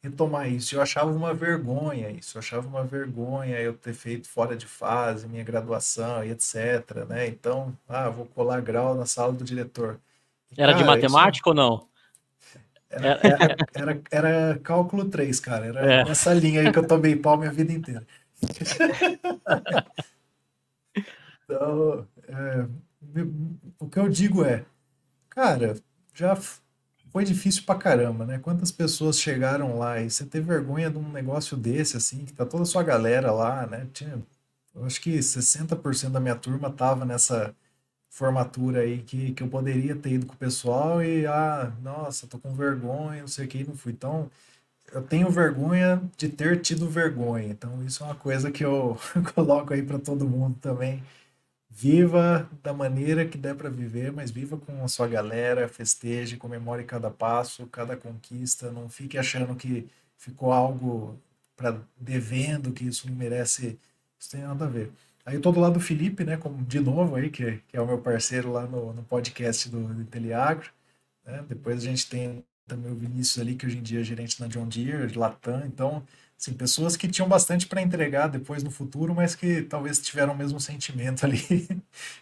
retomar 0.02 0.47
isso. 0.47 0.74
Eu 0.74 0.82
achava 0.82 1.10
uma 1.10 1.32
vergonha 1.32 2.10
isso, 2.10 2.36
eu 2.36 2.40
achava 2.40 2.68
uma 2.68 2.85
vergonha 2.85 3.59
eu 3.59 3.72
ter 3.72 3.94
feito 3.94 4.28
fora 4.28 4.55
de 4.55 4.66
fase 4.66 5.27
minha 5.27 5.43
graduação 5.43 6.22
e 6.22 6.31
etc, 6.32 7.06
né? 7.09 7.27
Então, 7.28 7.74
ah, 7.89 8.10
vou 8.10 8.27
colar 8.27 8.60
grau 8.60 8.94
na 8.94 9.06
sala 9.06 9.32
do 9.32 9.43
diretor. 9.43 9.98
E, 10.55 10.60
era 10.60 10.72
cara, 10.72 10.85
de 10.85 10.90
matemática 10.90 11.48
isso... 11.48 11.48
ou 11.48 11.55
não? 11.55 11.89
Era, 12.90 13.20
era, 13.22 13.56
era, 13.72 14.02
era, 14.10 14.59
cálculo 14.59 15.06
3, 15.06 15.40
cara. 15.40 15.64
Era 15.64 15.93
é. 15.93 16.10
essa 16.10 16.35
linha 16.35 16.60
aí 16.60 16.70
que 16.70 16.78
eu 16.78 16.86
tomei 16.86 17.16
pau 17.16 17.39
minha 17.39 17.52
vida 17.52 17.72
inteira. 17.72 18.06
então, 21.44 22.06
é, 22.28 22.66
o 23.78 23.89
que 23.89 23.98
eu 23.98 24.09
digo 24.09 24.44
é, 24.44 24.64
Cara, 25.41 25.75
já 26.15 26.37
foi 27.11 27.25
difícil 27.25 27.62
pra 27.65 27.75
caramba, 27.75 28.27
né? 28.27 28.39
Quantas 28.39 28.71
pessoas 28.71 29.19
chegaram 29.19 29.79
lá 29.79 29.99
e 29.99 30.11
você 30.11 30.27
ter 30.27 30.43
vergonha 30.43 30.91
de 30.91 30.99
um 30.99 31.11
negócio 31.11 31.57
desse, 31.57 31.97
assim, 31.97 32.27
que 32.27 32.33
tá 32.35 32.45
toda 32.45 32.65
a 32.65 32.67
sua 32.67 32.83
galera 32.83 33.33
lá, 33.33 33.67
né? 33.67 33.89
Tinha, 33.91 34.23
eu 34.75 34.85
acho 34.85 35.01
que 35.01 35.23
60% 35.23 36.12
da 36.12 36.21
minha 36.21 36.37
turma 36.37 36.71
tava 36.71 37.07
nessa 37.07 37.55
formatura 38.11 38.81
aí 38.83 39.03
que, 39.03 39.33
que 39.33 39.43
eu 39.43 39.49
poderia 39.49 39.97
ter 39.97 40.12
ido 40.12 40.27
com 40.27 40.35
o 40.35 40.37
pessoal 40.37 41.03
e, 41.03 41.27
ah, 41.27 41.73
nossa, 41.83 42.27
tô 42.27 42.39
com 42.39 42.55
vergonha, 42.55 43.23
não 43.23 43.29
sei 43.29 43.47
o 43.47 43.49
que, 43.49 43.65
não 43.65 43.75
fui. 43.77 43.93
Então, 43.93 44.31
eu 44.93 45.03
tenho 45.03 45.31
vergonha 45.31 46.03
de 46.17 46.29
ter 46.29 46.61
tido 46.61 46.89
vergonha. 46.89 47.47
Então, 47.49 47.83
isso 47.85 48.03
é 48.03 48.07
uma 48.07 48.15
coisa 48.15 48.51
que 48.51 48.65
eu 48.65 48.99
coloco 49.35 49.73
aí 49.75 49.83
para 49.83 49.99
todo 49.99 50.29
mundo 50.29 50.59
também 50.61 51.03
Viva 51.73 52.51
da 52.63 52.75
maneira 52.75 53.25
que 53.27 53.39
der 53.39 53.55
para 53.55 53.71
viver, 53.71 54.13
mas 54.13 54.31
viva 54.31 54.59
com 54.59 54.85
a 54.85 54.89
sua 54.89 55.07
galera, 55.07 55.69
festeje, 55.69 56.37
comemore 56.37 56.85
cada 56.85 57.11
passo, 57.11 57.67
cada 57.69 57.97
conquista, 57.97 58.73
não 58.73 58.89
fique 58.89 59.17
achando 59.17 59.55
que 59.55 59.89
ficou 60.17 60.53
algo 60.53 61.19
para 61.57 61.81
devendo, 61.97 62.73
que 62.73 62.85
isso 62.85 63.09
não 63.09 63.15
merece, 63.15 63.79
isso 64.19 64.31
tem 64.31 64.41
nada 64.43 64.65
a 64.65 64.69
ver. 64.69 64.91
Aí 65.25 65.37
eu 65.37 65.41
tô 65.41 65.53
do 65.53 65.61
lado 65.61 65.75
do 65.75 65.81
Felipe, 65.81 66.25
né, 66.25 66.37
como 66.37 66.65
de 66.65 66.81
novo 66.81 67.15
aí, 67.15 67.31
que, 67.31 67.59
que 67.69 67.77
é 67.77 67.81
o 67.81 67.87
meu 67.87 67.99
parceiro 67.99 68.51
lá 68.53 68.67
no, 68.67 68.93
no 68.93 69.03
podcast 69.05 69.69
do, 69.69 69.95
do 69.95 70.03
Inteliagro, 70.03 70.71
né? 71.25 71.45
Depois 71.49 71.79
a 71.79 71.87
gente 71.87 72.09
tem 72.09 72.45
também 72.67 72.91
o 72.91 72.97
Vinícius 72.97 73.39
ali, 73.39 73.55
que 73.55 73.67
hoje 73.67 73.79
em 73.79 73.83
dia 73.83 74.01
é 74.01 74.05
gerente 74.05 74.41
na 74.41 74.49
John 74.49 74.67
Deere, 74.69 75.07
de 75.07 75.19
Latam, 75.19 75.65
então 75.67 76.03
Assim, 76.41 76.55
pessoas 76.55 76.97
que 76.97 77.07
tinham 77.07 77.29
bastante 77.29 77.67
para 77.67 77.83
entregar 77.83 78.27
depois 78.27 78.62
no 78.62 78.71
futuro, 78.71 79.15
mas 79.15 79.35
que 79.35 79.61
talvez 79.61 79.99
tiveram 79.99 80.33
o 80.33 80.37
mesmo 80.37 80.59
sentimento 80.59 81.25
ali. 81.27 81.69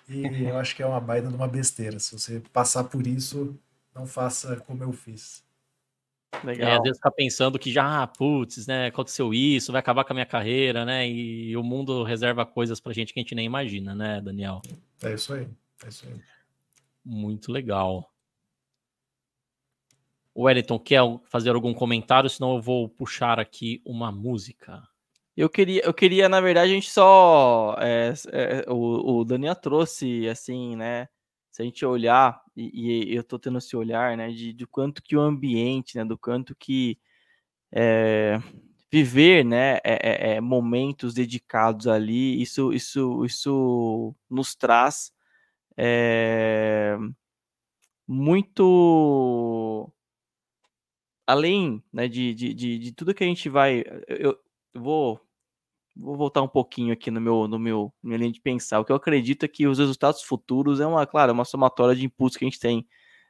e 0.08 0.42
eu 0.42 0.56
acho 0.58 0.74
que 0.74 0.82
é 0.82 0.86
uma 0.86 1.00
baita 1.00 1.28
de 1.28 1.36
uma 1.36 1.46
besteira. 1.46 2.00
Se 2.00 2.18
você 2.18 2.42
passar 2.52 2.82
por 2.84 3.06
isso, 3.06 3.56
não 3.94 4.08
faça 4.08 4.56
como 4.56 4.82
eu 4.82 4.92
fiz. 4.92 5.44
Legal. 6.42 6.68
É, 6.68 6.76
às 6.76 6.82
vezes 6.82 6.98
ficar 6.98 7.12
pensando 7.12 7.60
que 7.60 7.70
já, 7.70 8.02
ah, 8.02 8.06
putz, 8.08 8.66
né, 8.66 8.88
aconteceu 8.88 9.32
isso, 9.32 9.70
vai 9.70 9.78
acabar 9.78 10.04
com 10.04 10.12
a 10.12 10.14
minha 10.14 10.26
carreira, 10.26 10.84
né? 10.84 11.08
E 11.08 11.56
o 11.56 11.62
mundo 11.62 12.02
reserva 12.02 12.44
coisas 12.44 12.80
pra 12.80 12.92
gente 12.92 13.14
que 13.14 13.20
a 13.20 13.22
gente 13.22 13.36
nem 13.36 13.46
imagina, 13.46 13.94
né, 13.94 14.20
Daniel? 14.20 14.60
É 15.00 15.14
isso 15.14 15.32
aí, 15.32 15.48
é 15.84 15.88
isso 15.88 16.06
aí. 16.06 16.20
Muito 17.04 17.52
legal. 17.52 18.12
Wellington 20.44 20.78
quer 20.78 21.00
fazer 21.24 21.50
algum 21.50 21.74
comentário, 21.74 22.30
senão 22.30 22.54
eu 22.54 22.62
vou 22.62 22.88
puxar 22.88 23.40
aqui 23.40 23.82
uma 23.84 24.12
música. 24.12 24.82
Eu 25.36 25.48
queria, 25.48 25.82
eu 25.84 25.94
queria, 25.94 26.28
na 26.28 26.40
verdade, 26.40 26.70
a 26.72 26.74
gente 26.74 26.90
só. 26.90 27.76
É, 27.80 28.12
é, 28.32 28.64
o, 28.70 29.20
o 29.20 29.24
Daniel 29.24 29.54
trouxe, 29.54 30.28
assim, 30.28 30.76
né? 30.76 31.08
Se 31.50 31.62
a 31.62 31.64
gente 31.64 31.84
olhar, 31.84 32.40
e, 32.56 33.10
e 33.12 33.16
eu 33.16 33.24
tô 33.24 33.38
tendo 33.38 33.58
esse 33.58 33.76
olhar, 33.76 34.16
né, 34.16 34.30
de, 34.30 34.52
de 34.52 34.66
quanto 34.66 35.02
que 35.02 35.16
o 35.16 35.20
ambiente, 35.20 35.96
né, 35.96 36.04
do 36.04 36.16
quanto 36.16 36.54
que 36.54 36.98
é, 37.72 38.38
viver, 38.90 39.44
né, 39.44 39.78
é, 39.84 40.34
é, 40.34 40.36
é 40.36 40.40
momentos 40.40 41.14
dedicados 41.14 41.88
ali, 41.88 42.40
isso, 42.40 42.72
isso, 42.72 43.24
isso 43.24 44.14
nos 44.30 44.54
traz 44.54 45.12
muito 48.06 49.92
além 51.28 51.82
né, 51.92 52.08
de, 52.08 52.32
de, 52.32 52.54
de, 52.54 52.78
de, 52.78 52.92
tudo 52.92 53.12
que 53.12 53.22
a 53.22 53.26
gente 53.26 53.50
vai. 53.50 53.84
Eu, 54.08 54.38
eu, 54.72 54.80
vou, 54.80 55.20
vou 55.94 56.16
voltar 56.16 56.40
um 56.40 56.48
pouquinho 56.48 56.90
aqui 56.90 57.10
no 57.10 57.20
meu, 57.20 57.46
no 57.46 57.58
meu 57.58 57.92
minha 58.02 58.16
linha 58.16 58.32
de 58.32 58.40
pensar. 58.40 58.80
O 58.80 58.84
que 58.84 58.90
eu 58.90 58.96
acredito 58.96 59.44
é 59.44 59.48
que 59.48 59.66
os 59.66 59.78
resultados 59.78 60.22
futuros 60.22 60.80
é 60.80 60.86
uma, 60.86 61.06
claro, 61.06 61.34
uma 61.34 61.44
somatória 61.44 61.94
de 61.94 62.06
impulsos 62.06 62.38
que 62.38 62.46
a 62.46 62.48
gente 62.48 62.58
tem 62.58 62.86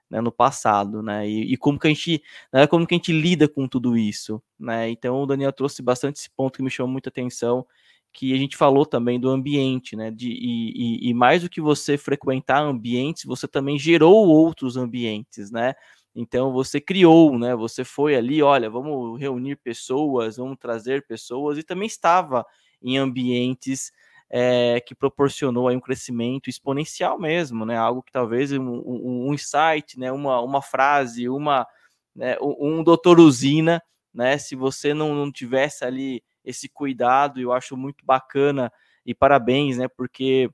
né, 0.09 0.21
no 0.21 0.31
passado, 0.31 1.03
né? 1.03 1.29
E, 1.29 1.55
e, 1.55 1.57
como 1.57 1.77
que 1.77 1.89
a 1.89 1.91
gente, 1.91 2.23
né, 2.53 2.69
como 2.69 2.87
que 2.87 2.95
a 2.95 2.99
gente 2.99 3.13
lida 3.13 3.49
com 3.49 3.67
tudo 3.67 3.97
isso, 3.97 4.41
né? 4.59 4.89
Então 4.91 5.21
o 5.21 5.27
Daniel 5.27 5.53
trouxe 5.53 5.83
bastante 5.83 6.19
esse 6.21 6.31
ponto 6.31 6.59
que 6.59 6.63
me 6.63 6.71
chamou 6.71 6.93
muita 6.93 7.09
atenção, 7.09 7.67
que 8.13 8.33
a 8.33 8.39
gente 8.39 8.57
falou 8.57 8.87
também 8.87 9.19
do 9.19 9.29
ambiente, 9.29 9.97
né? 9.97 10.13
De, 10.13 10.31
e, 10.31 11.09
e, 11.09 11.11
e 11.11 11.15
mais 11.15 11.43
do 11.43 11.51
que 11.51 11.61
você 11.61 11.99
frequentar 11.99 12.63
ambientes, 12.63 13.25
você 13.25 13.49
também 13.49 13.77
gerou 13.77 14.29
outros 14.29 14.77
ambientes, 14.77 15.51
né? 15.51 15.75
Então 16.15 16.53
você 16.53 16.81
criou, 16.81 17.39
né? 17.39 17.55
Você 17.55 17.85
foi 17.85 18.17
ali, 18.17 18.43
olha, 18.43 18.69
vamos 18.69 19.19
reunir 19.21 19.57
pessoas, 19.57 20.37
vamos 20.37 20.59
trazer 20.59 21.07
pessoas 21.07 21.59
e 21.59 21.63
também 21.63 21.87
estava 21.87 22.45
em 22.83 22.99
ambientes 22.99 23.93
é, 24.31 24.81
que 24.81 24.95
proporcionou 24.95 25.69
aí 25.69 25.77
um 25.77 25.81
crescimento 25.81 26.51
exponencial 26.51 27.19
mesmo, 27.19 27.65
né? 27.65 27.77
Algo 27.77 28.03
que 28.03 28.13
talvez 28.13 28.53
um, 28.53 28.63
um, 28.63 29.29
um 29.29 29.35
insight, 29.35 29.99
né? 29.99 30.11
Uma, 30.13 30.41
uma 30.41 30.63
frase, 30.63 31.29
uma 31.29 31.67
né? 32.15 32.37
um, 32.41 32.83
doutor 32.83 33.21
usina 33.21 33.83
né? 34.13 34.39
Se 34.39 34.57
você 34.57 34.95
não, 34.95 35.15
não 35.15 35.31
tivesse 35.31 35.85
ali 35.85 36.23
esse 36.45 36.69
cuidado, 36.69 37.41
eu 37.41 37.53
acho 37.53 37.77
muito 37.77 38.05
bacana 38.05 38.73
e 39.05 39.15
parabéns, 39.15 39.79
né? 39.79 39.87
Porque 39.89 40.51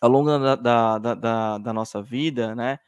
ao 0.00 0.10
longo 0.10 0.28
da, 0.38 0.56
da, 0.56 0.98
da, 1.14 1.58
da 1.58 1.72
nossa 1.72 2.02
vida, 2.02 2.54
né? 2.54 2.78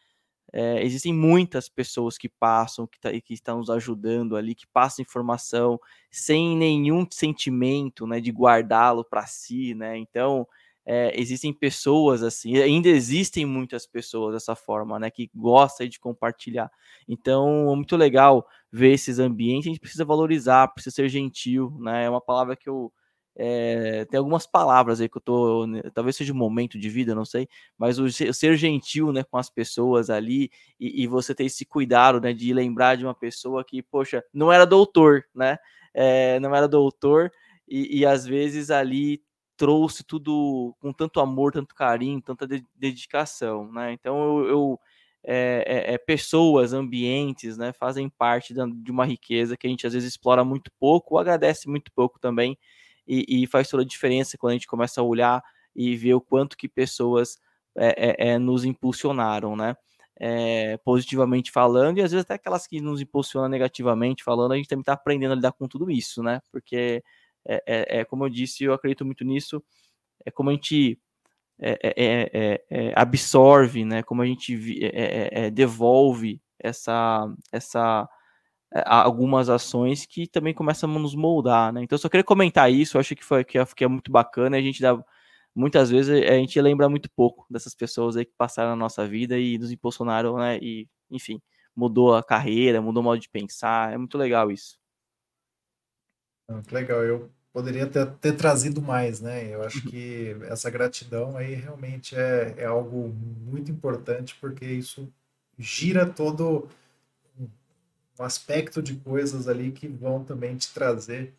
É, 0.53 0.83
existem 0.85 1.15
muitas 1.15 1.69
pessoas 1.69 2.19
que 2.19 2.29
passam, 2.29 2.87
que, 2.87 3.01
tá, 3.01 3.11
que 3.13 3.33
estão 3.35 3.59
nos 3.59 3.71
ajudando 3.71 4.37
ali, 4.37 4.55
que 4.55 4.67
passam 4.67 5.03
informação 5.03 5.81
sem 6.11 6.57
nenhum 6.57 7.07
sentimento, 7.11 8.07
né, 8.07 8.21
de 8.21 8.31
guardá-lo 8.31 9.05
para 9.05 9.27
si, 9.27 9.75
né? 9.75 9.97
Então, 9.97 10.47
é, 10.85 11.13
existem 11.19 11.53
pessoas 11.53 12.23
assim, 12.23 12.57
ainda 12.59 12.89
existem 12.89 13.47
muitas 13.47 13.87
pessoas 13.87 14.35
dessa 14.35 14.55
forma, 14.57 14.99
né, 14.99 15.11
que 15.11 15.31
gostam 15.35 15.87
de 15.89 15.99
compartilhar. 16.01 16.71
Então, 17.09 17.71
é 17.73 17.77
muito 17.77 17.97
legal 17.97 18.47
ver 18.71 18.93
esses 18.93 19.19
ambientes, 19.19 19.67
a 19.69 19.71
gente 19.71 19.81
precisa 19.81 20.05
valorizar, 20.05 20.69
precisa 20.69 20.95
ser 20.97 21.09
gentil, 21.09 21.75
né? 21.81 22.05
É 22.05 22.11
uma 22.11 22.21
palavra 22.21 22.57
que 22.57 22.69
eu 22.69 22.93
é, 23.35 24.05
tem 24.07 24.19
algumas 24.19 24.47
palavras 24.47 25.01
aí 25.01 25.09
que 25.09 25.17
eu 25.17 25.21
tô. 25.21 25.67
Né, 25.67 25.83
talvez 25.95 26.17
seja 26.17 26.33
um 26.33 26.37
momento 26.37 26.79
de 26.79 26.89
vida, 26.89 27.15
não 27.15 27.25
sei, 27.25 27.49
mas 27.79 27.99
o, 27.99 28.11
ser 28.11 28.57
gentil 28.57 29.13
né, 29.13 29.25
com 29.25 29.39
as 29.39 29.49
pessoas 29.49 30.11
ali 30.11 30.51
e, 30.79 31.03
e, 31.03 31.07
você 31.07 31.35
ter 31.35 31.45
esse 31.45 31.65
cuidado 31.65 32.21
né, 32.21 32.33
de 32.33 32.53
lembrar 32.53 32.97
de 32.97 33.05
uma 33.05 33.15
pessoa 33.15 33.65
que, 33.65 33.83
poxa, 33.83 34.23
não 34.33 34.53
era 34.53 34.67
doutor, 34.67 35.25
né? 35.35 35.57
É, 35.95 36.41
não 36.41 36.55
era 36.55 36.67
doutor, 36.69 37.31
e, 37.69 38.01
e, 38.01 38.07
às 38.07 38.27
vezes 38.27 38.71
ali 38.71 39.23
trouxe 39.57 40.05
tudo 40.05 40.75
com 40.81 40.93
tanto 40.93 41.21
amor, 41.21 41.53
tanto 41.53 41.75
carinho, 41.75 42.21
tanta 42.21 42.47
de, 42.47 42.65
dedicação, 42.75 43.71
né? 43.73 43.93
Então 43.93 44.41
eu, 44.41 44.49
eu 44.49 44.81
é, 45.25 45.95
é, 45.95 45.99
pessoas, 45.99 46.73
ambientes, 46.73 47.57
né, 47.57 47.73
fazem 47.73 48.09
parte 48.09 48.53
de 48.53 48.91
uma 48.91 49.05
riqueza 49.05 49.57
que 49.57 49.67
a 49.67 49.71
gente 49.71 49.87
às 49.87 49.93
vezes 49.93 50.09
explora 50.11 50.45
muito 50.45 50.71
pouco, 50.81 51.15
ou 51.15 51.21
agradece 51.21 51.69
muito 51.69 51.93
pouco 51.93 52.19
também 52.19 52.59
e, 53.07 53.43
e, 53.43 53.47
faz 53.47 53.69
toda 53.69 53.83
a 53.83 53.87
diferença 53.87 54.39
quando 54.39 54.53
a 54.53 54.55
gente 54.55 54.67
começa 54.67 55.01
a 55.01 55.05
olhar 55.05 55.43
e 55.75 55.97
ver 55.97 56.15
o 56.15 56.21
quanto 56.21 56.57
que 56.57 56.69
pessoas 56.69 57.39
é, 57.77 58.29
é, 58.29 58.29
é 58.33 58.39
nos 58.39 58.65
impulsionaram, 58.65 59.57
né? 59.57 59.77
É, 60.21 60.77
positivamente 60.85 61.51
falando, 61.51 61.99
e 61.99 62.03
às 62.03 62.13
vezes 62.13 62.25
até 62.25 62.35
aquelas 62.35 62.67
que 62.67 62.81
nos 62.81 63.01
impulsionam 63.01 63.49
negativamente 63.49 64.23
falando, 64.23 64.53
a 64.53 64.57
gente 64.57 64.69
também 64.69 64.83
está 64.83 64.93
aprendendo 64.93 65.33
a 65.33 65.35
lidar 65.35 65.53
com 65.53 65.67
tudo 65.67 65.91
isso, 65.91 66.23
né? 66.23 66.41
Porque, 66.53 67.03
é, 67.47 67.63
é, 67.67 68.01
é, 68.01 68.05
como 68.05 68.25
eu 68.25 68.29
disse, 68.29 68.63
eu 68.63 68.73
acredito 68.73 69.05
muito 69.05 69.25
nisso, 69.25 69.63
é 70.25 70.31
como 70.31 70.51
a 70.51 70.53
gente 70.53 70.99
absorve, 72.95 73.85
né? 73.85 74.03
Como 74.03 74.23
a 74.23 74.27
gente 74.27 74.57
devolve 75.53 76.41
essa, 76.59 77.33
essa 77.51 78.03
é, 78.03 78.13
algumas 78.87 79.49
ações 79.49 80.07
que 80.07 80.27
também 80.27 80.55
começam 80.55 80.91
a 80.91 80.99
nos 80.99 81.15
moldar, 81.15 81.73
né? 81.73 81.83
Então, 81.83 81.99
só 81.99 82.09
queria 82.09 82.25
comentar 82.25 82.71
isso, 82.73 82.99
acho 82.99 83.15
que 83.15 83.25
foi 83.25 83.45
que 83.45 83.59
é, 83.59 83.67
que 83.67 83.85
é 83.85 83.89
muito 83.89 84.11
bacana, 84.11 84.57
a 84.57 84.61
gente 84.61 84.81
dá 84.81 84.99
muitas 85.55 85.91
vezes 85.91 86.11
a 86.29 86.35
gente 86.35 86.61
lembra 86.61 86.89
muito 86.89 87.11
pouco 87.11 87.47
dessas 87.51 87.75
pessoas 87.75 88.17
aí 88.17 88.25
que 88.25 88.33
passaram 88.37 88.71
na 88.71 88.77
nossa 88.77 89.07
vida 89.07 89.39
e 89.39 89.59
nos 89.59 89.71
impulsionaram, 89.71 90.39
né? 90.39 90.59
E, 90.63 90.89
enfim, 91.11 91.41
mudou 91.77 92.15
a 92.15 92.23
carreira, 92.23 92.81
mudou 92.81 93.03
o 93.03 93.05
modo 93.05 93.21
de 93.21 93.29
pensar, 93.29 93.93
é 93.93 93.99
muito 93.99 94.17
legal 94.17 94.51
isso. 94.51 94.79
Ah, 96.49 96.63
legal, 96.71 97.03
eu 97.03 97.31
poderia 97.53 97.87
ter, 97.87 98.07
ter 98.13 98.33
trazido 98.33 98.81
mais, 98.81 99.21
né? 99.21 99.55
Eu 99.55 99.63
acho 99.63 99.83
que 99.89 100.37
essa 100.49 100.71
gratidão 100.71 101.37
aí 101.37 101.55
realmente 101.55 102.17
é, 102.17 102.55
é 102.59 102.65
algo 102.65 103.09
muito 103.09 103.71
importante, 103.71 104.37
porque 104.41 104.65
isso 104.65 105.13
gira 105.59 106.07
todo 106.07 106.69
um 108.19 108.25
aspecto 108.25 108.83
de 108.83 108.97
coisas 108.97 109.49
ali 109.49 109.73
que 109.73 109.89
vão 109.89 110.25
também 110.25 110.57
te 110.57 110.73
trazer 110.73 111.35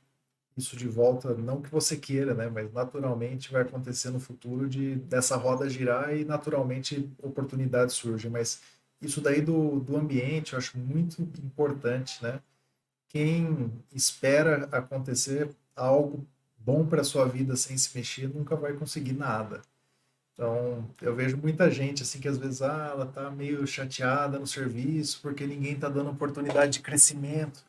isso 0.56 0.78
de 0.78 0.88
volta, 0.88 1.34
não 1.34 1.62
que 1.62 1.70
você 1.70 1.98
queira, 1.98 2.34
né, 2.34 2.48
mas 2.50 2.72
naturalmente 2.72 3.52
vai 3.52 3.64
acontecer 3.64 4.12
no 4.12 4.20
futuro 4.20 4.70
de 4.70 4.96
dessa 4.96 5.36
roda 5.36 5.70
girar 5.70 6.16
e 6.16 6.24
naturalmente 6.24 7.10
oportunidades 7.22 7.96
surgem, 7.96 8.30
mas 8.30 8.62
isso 9.02 9.20
daí 9.20 9.42
do, 9.42 9.80
do 9.80 9.98
ambiente 9.98 10.54
eu 10.54 10.60
acho 10.60 10.78
muito 10.78 11.22
importante, 11.44 12.22
né? 12.24 12.40
Quem 13.10 13.72
espera 13.94 14.68
acontecer 14.72 15.50
algo 15.76 16.26
bom 16.58 16.86
para 16.86 17.04
sua 17.04 17.26
vida 17.28 17.56
sem 17.56 17.78
se 17.78 17.96
mexer 17.96 18.28
nunca 18.28 18.56
vai 18.56 18.74
conseguir 18.74 19.14
nada. 19.14 19.62
Então, 20.34 20.90
eu 21.02 21.16
vejo 21.16 21.38
muita 21.38 21.70
gente 21.70 22.02
assim 22.04 22.20
que 22.20 22.28
às 22.28 22.38
vezes 22.38 22.62
ah, 22.62 22.90
ela 22.92 23.06
tá 23.06 23.30
meio 23.30 23.66
chateada 23.68 24.40
no 24.40 24.48
serviço 24.48 25.22
porque 25.22 25.46
ninguém 25.46 25.78
tá 25.78 25.88
dando 25.90 26.10
oportunidade 26.10 26.74
de 26.74 26.80
crescimento. 26.82 27.64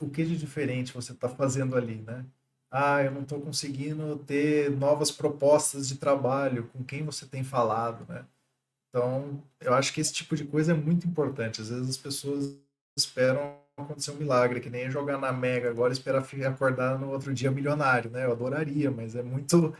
O 0.00 0.10
que 0.10 0.24
de 0.24 0.36
diferente 0.36 0.92
você 0.92 1.12
está 1.12 1.28
fazendo 1.28 1.76
ali, 1.76 2.02
né? 2.02 2.24
Ah, 2.70 3.02
eu 3.04 3.12
não 3.12 3.22
estou 3.22 3.40
conseguindo 3.40 4.16
ter 4.18 4.70
novas 4.70 5.10
propostas 5.12 5.88
de 5.88 5.96
trabalho. 5.96 6.68
Com 6.72 6.82
quem 6.84 7.04
você 7.04 7.24
tem 7.26 7.44
falado, 7.44 8.04
né? 8.12 8.24
Então, 8.90 9.42
eu 9.60 9.74
acho 9.74 9.92
que 9.92 10.00
esse 10.00 10.12
tipo 10.12 10.36
de 10.36 10.44
coisa 10.44 10.72
é 10.72 10.74
muito 10.74 11.06
importante. 11.06 11.60
Às 11.60 11.68
vezes 11.68 11.88
as 11.90 11.96
pessoas 11.96 12.56
esperam 12.96 13.56
acontecer 13.76 14.12
um 14.12 14.16
milagre, 14.16 14.60
que 14.60 14.70
nem 14.70 14.90
jogar 14.90 15.18
na 15.18 15.32
Mega 15.32 15.70
agora 15.70 15.92
esperar 15.92 16.24
acordar 16.46 16.98
no 16.98 17.10
outro 17.10 17.34
dia 17.34 17.50
milionário, 17.50 18.10
né? 18.10 18.24
Eu 18.24 18.32
adoraria, 18.32 18.90
mas 18.90 19.16
é 19.16 19.22
muito 19.22 19.74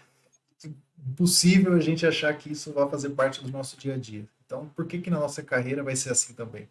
impossível 1.06 1.74
a 1.74 1.80
gente 1.80 2.06
achar 2.06 2.36
que 2.36 2.52
isso 2.52 2.72
vai 2.72 2.88
fazer 2.88 3.10
parte 3.10 3.42
do 3.42 3.50
nosso 3.50 3.76
dia 3.76 3.94
a 3.94 3.98
dia. 3.98 4.26
Então, 4.44 4.68
por 4.74 4.86
que 4.86 4.98
que 4.98 5.10
na 5.10 5.18
nossa 5.18 5.42
carreira 5.42 5.82
vai 5.82 5.96
ser 5.96 6.10
assim 6.10 6.34
também? 6.34 6.68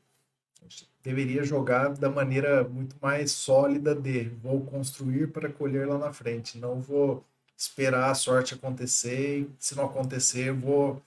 A 0.62 0.64
gente 0.64 0.90
deveria 1.04 1.44
jogar 1.44 1.90
da 1.90 2.10
maneira 2.10 2.64
muito 2.64 2.96
mais 3.02 3.32
sólida 3.32 3.94
de 3.94 4.30
vou 4.42 4.62
construir 4.62 5.32
para 5.32 5.52
colher 5.52 5.88
lá 5.88 5.98
na 5.98 6.14
frente, 6.14 6.58
não 6.58 6.80
vou 6.80 7.24
esperar 7.58 8.10
a 8.10 8.16
sorte 8.16 8.54
acontecer 8.54 9.42
e 9.42 9.50
se 9.60 9.76
não 9.76 9.86
acontecer 9.86 10.52
vou 10.52 11.02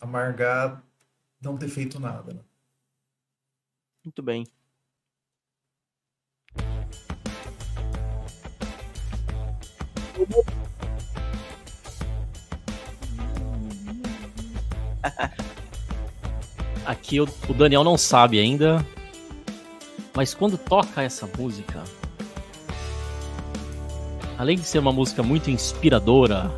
amargar 0.00 0.82
não 1.40 1.56
ter 1.56 1.68
feito 1.68 2.00
nada. 2.00 2.32
Né? 2.32 2.40
Muito 4.04 4.22
bem. 4.22 4.46
Aqui 16.84 17.20
o, 17.20 17.28
o 17.48 17.54
Daniel 17.54 17.82
não 17.82 17.96
sabe 17.96 18.38
ainda, 18.38 18.84
mas 20.14 20.32
quando 20.32 20.56
toca 20.56 21.02
essa 21.02 21.28
música, 21.38 21.82
além 24.38 24.56
de 24.56 24.64
ser 24.64 24.78
uma 24.78 24.92
música 24.92 25.22
muito 25.22 25.50
inspiradora, 25.50 26.50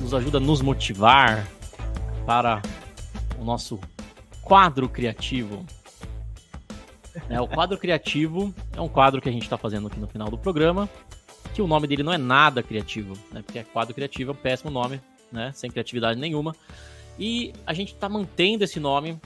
nos 0.00 0.12
ajuda 0.12 0.38
a 0.38 0.40
nos 0.40 0.60
motivar 0.60 1.46
para 2.26 2.60
o 3.38 3.44
nosso 3.44 3.80
quadro 4.42 4.88
criativo. 4.88 5.64
É, 7.28 7.40
o 7.40 7.48
quadro 7.48 7.78
criativo 7.78 8.54
é 8.76 8.80
um 8.80 8.88
quadro 8.88 9.20
que 9.20 9.28
a 9.28 9.32
gente 9.32 9.42
está 9.42 9.56
fazendo 9.56 9.86
aqui 9.86 9.98
no 9.98 10.06
final 10.06 10.28
do 10.28 10.36
programa, 10.36 10.88
que 11.54 11.62
o 11.62 11.66
nome 11.66 11.86
dele 11.86 12.02
não 12.02 12.12
é 12.12 12.18
nada 12.18 12.62
criativo, 12.62 13.14
né? 13.32 13.42
Porque 13.42 13.62
quadro 13.64 13.94
criativo 13.94 14.32
é 14.32 14.34
um 14.34 14.36
péssimo 14.36 14.70
nome, 14.70 15.00
né? 15.32 15.50
Sem 15.54 15.70
criatividade 15.70 16.20
nenhuma. 16.20 16.54
E 17.18 17.52
a 17.66 17.72
gente 17.72 17.94
está 17.94 18.08
mantendo 18.08 18.64
esse 18.64 18.78
nome 18.78 19.18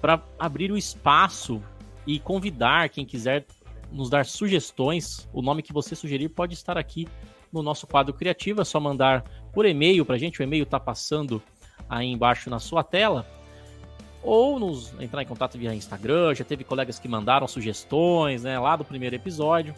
para 0.00 0.22
abrir 0.38 0.70
o 0.70 0.76
espaço 0.76 1.62
e 2.06 2.18
convidar 2.18 2.88
quem 2.88 3.04
quiser 3.04 3.46
nos 3.90 4.10
dar 4.10 4.26
sugestões. 4.26 5.28
O 5.32 5.40
nome 5.40 5.62
que 5.62 5.72
você 5.72 5.94
sugerir 5.94 6.28
pode 6.28 6.54
estar 6.54 6.76
aqui 6.76 7.08
no 7.52 7.62
nosso 7.62 7.86
quadro 7.86 8.12
criativo. 8.12 8.60
É 8.60 8.64
só 8.64 8.78
mandar 8.78 9.24
por 9.52 9.64
e-mail 9.64 10.04
para 10.04 10.16
a 10.16 10.18
gente. 10.18 10.40
O 10.40 10.42
e-mail 10.42 10.64
está 10.64 10.78
passando 10.78 11.42
aí 11.88 12.06
embaixo 12.06 12.50
na 12.50 12.58
sua 12.58 12.82
tela. 12.82 13.26
Ou 14.22 14.58
nos 14.58 14.92
entrar 15.00 15.22
em 15.22 15.26
contato 15.26 15.56
via 15.56 15.74
Instagram. 15.74 16.34
Já 16.34 16.44
teve 16.44 16.64
colegas 16.64 16.98
que 16.98 17.08
mandaram 17.08 17.46
sugestões 17.46 18.42
né, 18.42 18.58
lá 18.58 18.76
do 18.76 18.84
primeiro 18.84 19.14
episódio. 19.14 19.74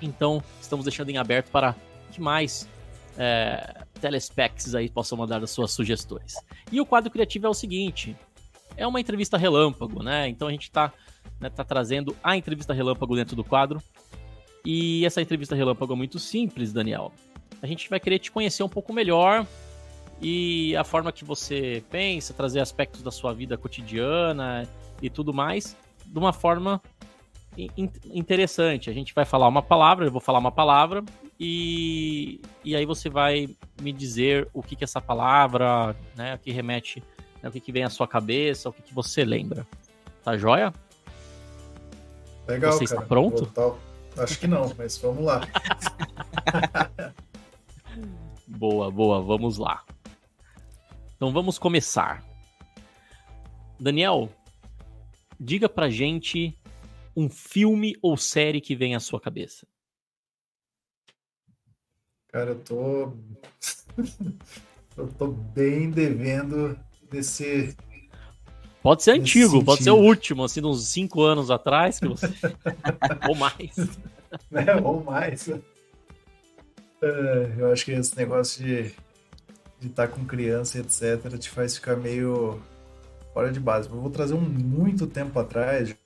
Então, 0.00 0.42
estamos 0.60 0.84
deixando 0.84 1.10
em 1.10 1.16
aberto 1.16 1.50
para 1.50 1.74
que 2.12 2.20
mais 2.20 2.68
é, 3.16 3.85
telespecs 3.96 4.74
aí 4.74 4.88
possam 4.88 5.18
mandar 5.18 5.42
as 5.42 5.50
suas 5.50 5.72
sugestões. 5.72 6.34
E 6.70 6.80
o 6.80 6.86
quadro 6.86 7.10
criativo 7.10 7.46
é 7.46 7.48
o 7.48 7.54
seguinte: 7.54 8.16
é 8.76 8.86
uma 8.86 9.00
entrevista 9.00 9.36
relâmpago, 9.36 10.02
né? 10.02 10.28
Então 10.28 10.48
a 10.48 10.50
gente 10.50 10.64
está 10.64 10.92
né, 11.40 11.50
tá 11.50 11.64
trazendo 11.64 12.16
a 12.22 12.36
entrevista 12.36 12.72
relâmpago 12.72 13.16
dentro 13.16 13.34
do 13.34 13.44
quadro. 13.44 13.82
E 14.64 15.06
essa 15.06 15.22
entrevista 15.22 15.54
relâmpago 15.54 15.92
é 15.92 15.96
muito 15.96 16.18
simples, 16.18 16.72
Daniel. 16.72 17.12
A 17.62 17.66
gente 17.66 17.88
vai 17.88 18.00
querer 18.00 18.18
te 18.18 18.30
conhecer 18.30 18.62
um 18.62 18.68
pouco 18.68 18.92
melhor 18.92 19.46
e 20.20 20.74
a 20.76 20.84
forma 20.84 21.12
que 21.12 21.24
você 21.24 21.84
pensa, 21.90 22.32
trazer 22.32 22.60
aspectos 22.60 23.02
da 23.02 23.10
sua 23.10 23.32
vida 23.32 23.56
cotidiana 23.56 24.68
e 25.00 25.10
tudo 25.10 25.32
mais, 25.32 25.76
de 26.04 26.18
uma 26.18 26.32
forma 26.32 26.80
interessante. 28.12 28.90
A 28.90 28.92
gente 28.92 29.14
vai 29.14 29.24
falar 29.24 29.48
uma 29.48 29.62
palavra, 29.62 30.06
eu 30.06 30.12
vou 30.12 30.20
falar 30.20 30.38
uma 30.38 30.52
palavra, 30.52 31.04
e, 31.38 32.40
e 32.64 32.74
aí 32.74 32.86
você 32.86 33.08
vai 33.08 33.48
me 33.80 33.92
dizer 33.92 34.48
o 34.52 34.62
que 34.62 34.74
que 34.74 34.84
essa 34.84 35.00
palavra, 35.00 35.94
né, 36.16 36.34
o 36.34 36.38
que 36.38 36.50
remete, 36.50 37.02
né, 37.42 37.48
o 37.48 37.52
que 37.52 37.60
que 37.60 37.72
vem 37.72 37.84
à 37.84 37.90
sua 37.90 38.08
cabeça, 38.08 38.68
o 38.68 38.72
que 38.72 38.82
que 38.82 38.94
você 38.94 39.24
lembra. 39.24 39.66
Tá 40.24 40.36
joia? 40.36 40.72
Legal, 42.48 42.72
Você 42.72 42.84
cara. 42.84 43.00
está 43.00 43.02
pronto? 43.02 43.50
Vou 43.54 43.78
Acho 44.18 44.38
que 44.38 44.46
não, 44.46 44.72
mas 44.78 44.96
vamos 44.98 45.24
lá. 45.24 45.40
Boa, 48.46 48.90
boa, 48.90 49.20
vamos 49.20 49.58
lá. 49.58 49.84
Então 51.16 51.32
vamos 51.32 51.58
começar. 51.58 52.24
Daniel, 53.78 54.30
diga 55.38 55.68
pra 55.68 55.90
gente 55.90 56.56
um 57.14 57.28
filme 57.28 57.94
ou 58.00 58.16
série 58.16 58.60
que 58.60 58.76
vem 58.76 58.94
à 58.94 59.00
sua 59.00 59.20
cabeça. 59.20 59.66
Cara, 62.36 62.50
eu 62.50 62.56
tô. 62.56 63.12
eu 64.94 65.08
tô 65.18 65.28
bem 65.28 65.90
devendo 65.90 66.78
desse. 67.10 67.74
Pode 68.82 69.02
ser 69.02 69.12
antigo, 69.12 69.64
pode 69.64 69.82
ser 69.82 69.88
o 69.88 69.94
sentido. 69.94 70.06
último, 70.06 70.44
assim, 70.44 70.60
de 70.60 70.66
uns 70.66 70.86
cinco 70.86 71.22
anos 71.22 71.50
atrás, 71.50 71.98
que 71.98 72.06
você... 72.06 72.26
ou 73.26 73.34
mais. 73.34 73.74
Né? 74.50 74.66
Ou 74.84 75.02
mais. 75.02 75.48
É, 75.48 75.58
eu 77.56 77.72
acho 77.72 77.86
que 77.86 77.92
esse 77.92 78.14
negócio 78.14 78.62
de 78.62 78.92
de 79.80 79.88
estar 79.88 80.08
com 80.08 80.22
criança, 80.26 80.78
etc., 80.78 81.38
te 81.38 81.48
faz 81.48 81.76
ficar 81.76 81.96
meio 81.96 82.60
fora 83.32 83.50
de 83.50 83.60
base. 83.60 83.88
Eu 83.88 83.98
vou 83.98 84.10
trazer 84.10 84.34
um 84.34 84.42
muito 84.42 85.06
tempo 85.06 85.38
atrás, 85.38 85.96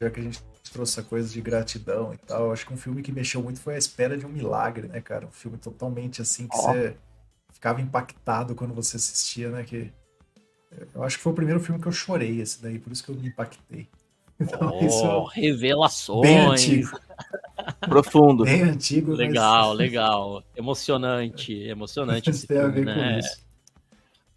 já 0.00 0.10
que 0.10 0.18
a 0.18 0.22
gente 0.24 0.42
trouxe 0.72 0.98
essa 0.98 1.08
coisa 1.08 1.28
de 1.32 1.40
gratidão 1.40 2.12
e 2.14 2.16
tal. 2.18 2.52
Acho 2.52 2.66
que 2.66 2.72
um 2.72 2.76
filme 2.76 3.02
que 3.02 3.12
mexeu 3.12 3.42
muito 3.42 3.60
foi 3.60 3.74
A 3.74 3.78
Espera 3.78 4.16
de 4.16 4.26
um 4.26 4.28
Milagre, 4.30 4.88
né, 4.88 5.00
cara? 5.00 5.26
Um 5.26 5.30
filme 5.30 5.58
totalmente 5.58 6.20
assim 6.22 6.46
que 6.48 6.56
Ó. 6.56 6.62
você 6.72 6.96
ficava 7.52 7.80
impactado 7.80 8.54
quando 8.54 8.74
você 8.74 8.96
assistia, 8.96 9.50
né? 9.50 9.62
Que 9.64 9.92
eu 10.94 11.02
acho 11.02 11.16
que 11.18 11.22
foi 11.22 11.32
o 11.32 11.36
primeiro 11.36 11.60
filme 11.60 11.80
que 11.80 11.86
eu 11.86 11.92
chorei, 11.92 12.40
esse 12.40 12.62
daí, 12.62 12.78
por 12.78 12.92
isso 12.92 13.04
que 13.04 13.10
eu 13.10 13.14
me 13.16 13.28
impactei. 13.28 13.88
Então, 14.40 14.80
isso 14.80 15.06
Oh, 15.06 15.30
é 15.36 15.40
bem 16.20 16.38
revelações. 16.40 16.62
antigo, 16.62 16.98
Profundo. 17.88 18.44
bem 18.44 18.62
antigo, 18.62 19.16
mas 19.16 19.18
Legal, 19.18 19.72
legal. 19.72 20.42
Emocionante, 20.56 21.52
emocionante 21.54 22.30
isso 22.30 22.46
tem 22.46 22.58
a 22.58 22.62
filme, 22.62 22.72
ver 22.72 22.84
né? 22.86 22.94
com 23.14 23.18
isso. 23.20 23.40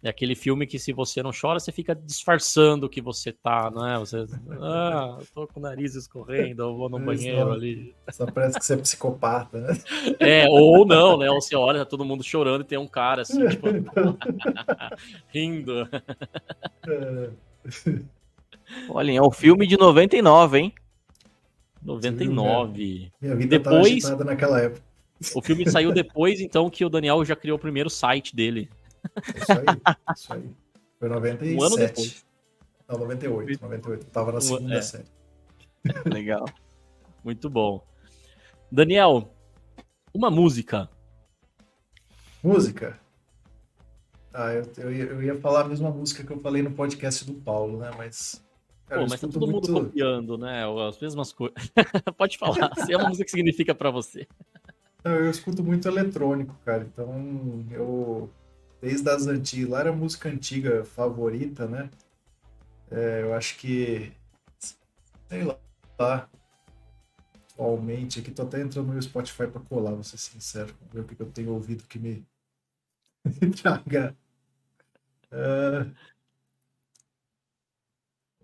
É 0.06 0.08
aquele 0.08 0.36
filme 0.36 0.68
que 0.68 0.78
se 0.78 0.92
você 0.92 1.20
não 1.20 1.32
chora, 1.32 1.58
você 1.58 1.72
fica 1.72 1.92
disfarçando 1.92 2.88
que 2.88 3.02
você 3.02 3.32
tá, 3.32 3.72
não 3.74 3.84
é? 3.84 3.98
Você, 3.98 4.24
ah, 4.62 5.16
eu 5.18 5.26
tô 5.34 5.48
com 5.48 5.58
o 5.58 5.62
nariz 5.64 5.96
escorrendo, 5.96 6.62
eu 6.62 6.76
vou 6.76 6.88
no 6.88 6.98
Isso, 6.98 7.06
banheiro 7.06 7.50
ali. 7.50 7.92
Só 8.12 8.24
parece 8.24 8.56
que 8.56 8.64
você 8.64 8.74
é 8.74 8.76
psicopata, 8.76 9.60
né? 9.60 9.76
É, 10.20 10.48
ou 10.48 10.86
não, 10.86 11.18
né? 11.18 11.28
Ou 11.28 11.40
você 11.40 11.56
olha, 11.56 11.80
tá 11.80 11.86
todo 11.86 12.04
mundo 12.04 12.22
chorando 12.22 12.60
e 12.60 12.64
tem 12.64 12.78
um 12.78 12.86
cara 12.86 13.22
assim, 13.22 13.44
tipo, 13.50 13.66
rindo. 15.26 15.88
É, 16.86 17.30
Olha, 18.88 19.10
é 19.10 19.20
um 19.20 19.32
filme 19.32 19.66
de 19.66 19.76
99, 19.76 20.58
hein? 20.58 20.74
99. 21.82 23.10
Minha 23.20 23.34
vida 23.34 23.58
Depois- 23.58 24.08
naquela 24.20 24.60
época. 24.60 24.86
O 25.34 25.42
filme 25.42 25.68
saiu 25.68 25.90
depois, 25.90 26.40
então, 26.40 26.70
que 26.70 26.84
o 26.84 26.88
Daniel 26.88 27.24
já 27.24 27.34
criou 27.34 27.56
o 27.56 27.60
primeiro 27.60 27.90
site 27.90 28.36
dele. 28.36 28.70
Isso 29.36 29.52
aí, 29.52 30.14
isso 30.14 30.32
aí. 30.32 30.50
Foi 30.98 31.08
97. 31.08 31.58
Um 31.58 31.64
ano 31.64 31.76
depois. 31.76 32.26
Não, 32.88 32.98
98, 32.98 33.62
98. 33.62 34.06
Eu 34.06 34.10
tava 34.10 34.32
na 34.32 34.40
segunda 34.40 34.74
é. 34.74 34.82
série. 34.82 35.04
Legal. 36.06 36.46
Muito 37.24 37.50
bom. 37.50 37.84
Daniel, 38.70 39.34
uma 40.14 40.30
música. 40.30 40.88
Música. 42.42 42.98
Ah, 44.32 44.52
eu, 44.52 44.70
eu, 44.76 44.92
ia, 44.92 45.04
eu 45.04 45.22
ia 45.22 45.40
falar 45.40 45.62
a 45.62 45.68
mesma 45.68 45.90
música 45.90 46.22
que 46.22 46.30
eu 46.30 46.38
falei 46.40 46.62
no 46.62 46.70
podcast 46.70 47.24
do 47.24 47.34
Paulo, 47.34 47.78
né? 47.78 47.90
Mas. 47.96 48.44
Cara, 48.86 49.00
Pô, 49.00 49.08
mas 49.08 49.20
tá 49.20 49.26
todo 49.26 49.46
mundo 49.46 49.70
muito- 49.72 49.86
copiando, 49.86 50.38
né? 50.38 50.62
As 50.88 50.98
mesmas 51.00 51.32
coisas. 51.32 51.56
Pode 52.16 52.38
falar. 52.38 52.72
Se 52.84 52.92
é 52.92 52.96
uma 52.96 53.08
música 53.08 53.24
que 53.24 53.30
significa 53.30 53.74
pra 53.74 53.90
você. 53.90 54.28
Não, 55.02 55.12
eu 55.12 55.30
escuto 55.30 55.62
muito 55.64 55.88
eletrônico, 55.88 56.54
cara. 56.64 56.84
Então, 56.84 57.64
eu. 57.70 58.30
Desde 58.86 59.10
as 59.10 59.26
antigas. 59.26 59.68
Lá 59.68 59.80
era 59.80 59.90
a 59.90 59.92
música 59.92 60.28
antiga 60.28 60.84
favorita, 60.84 61.66
né? 61.66 61.90
É, 62.88 63.22
eu 63.22 63.34
acho 63.34 63.58
que. 63.58 64.12
Sei 65.28 65.42
lá. 65.42 65.58
Atualmente, 67.54 68.20
aqui 68.20 68.30
tô 68.30 68.42
até 68.42 68.60
entrando 68.60 68.92
no 68.92 69.02
Spotify 69.02 69.48
pra 69.48 69.60
colar, 69.60 69.90
vou 69.92 70.04
ser 70.04 70.18
sincero. 70.18 70.72
Ver 70.92 71.00
o 71.00 71.04
que 71.04 71.20
eu 71.20 71.30
tenho 71.32 71.52
ouvido 71.52 71.82
que 71.88 71.98
me. 71.98 72.24
traga. 73.60 74.16
É, 75.32 75.86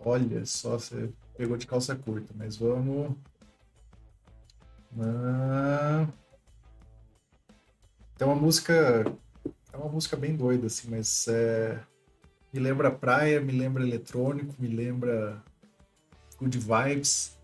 Olha 0.04 0.44
só, 0.44 0.78
você 0.78 1.10
pegou 1.34 1.56
de 1.56 1.66
calça 1.66 1.96
curta, 1.96 2.34
mas 2.36 2.56
vamos. 2.58 3.16
Ah, 4.98 6.06
Tem 8.16 8.26
uma 8.26 8.36
música. 8.36 9.04
É 9.72 9.76
uma 9.76 9.88
música 9.88 10.16
bem 10.16 10.36
doida, 10.36 10.66
assim, 10.66 10.90
mas 10.90 11.26
é, 11.28 11.80
me 12.52 12.60
lembra 12.60 12.90
praia, 12.90 13.40
me 13.40 13.52
lembra 13.52 13.82
eletrônico, 13.82 14.54
me 14.58 14.68
lembra 14.68 15.42
good 16.38 16.58
vibes. 16.58 17.38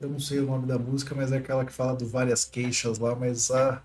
Eu 0.00 0.08
não 0.08 0.20
sei 0.20 0.38
o 0.38 0.46
nome 0.46 0.66
da 0.66 0.78
música, 0.78 1.14
mas 1.14 1.32
é 1.32 1.38
aquela 1.38 1.64
que 1.64 1.72
fala 1.72 1.96
do 1.96 2.06
várias 2.06 2.44
queixas 2.44 2.98
lá, 2.98 3.14
mas 3.16 3.50
ah, 3.50 3.82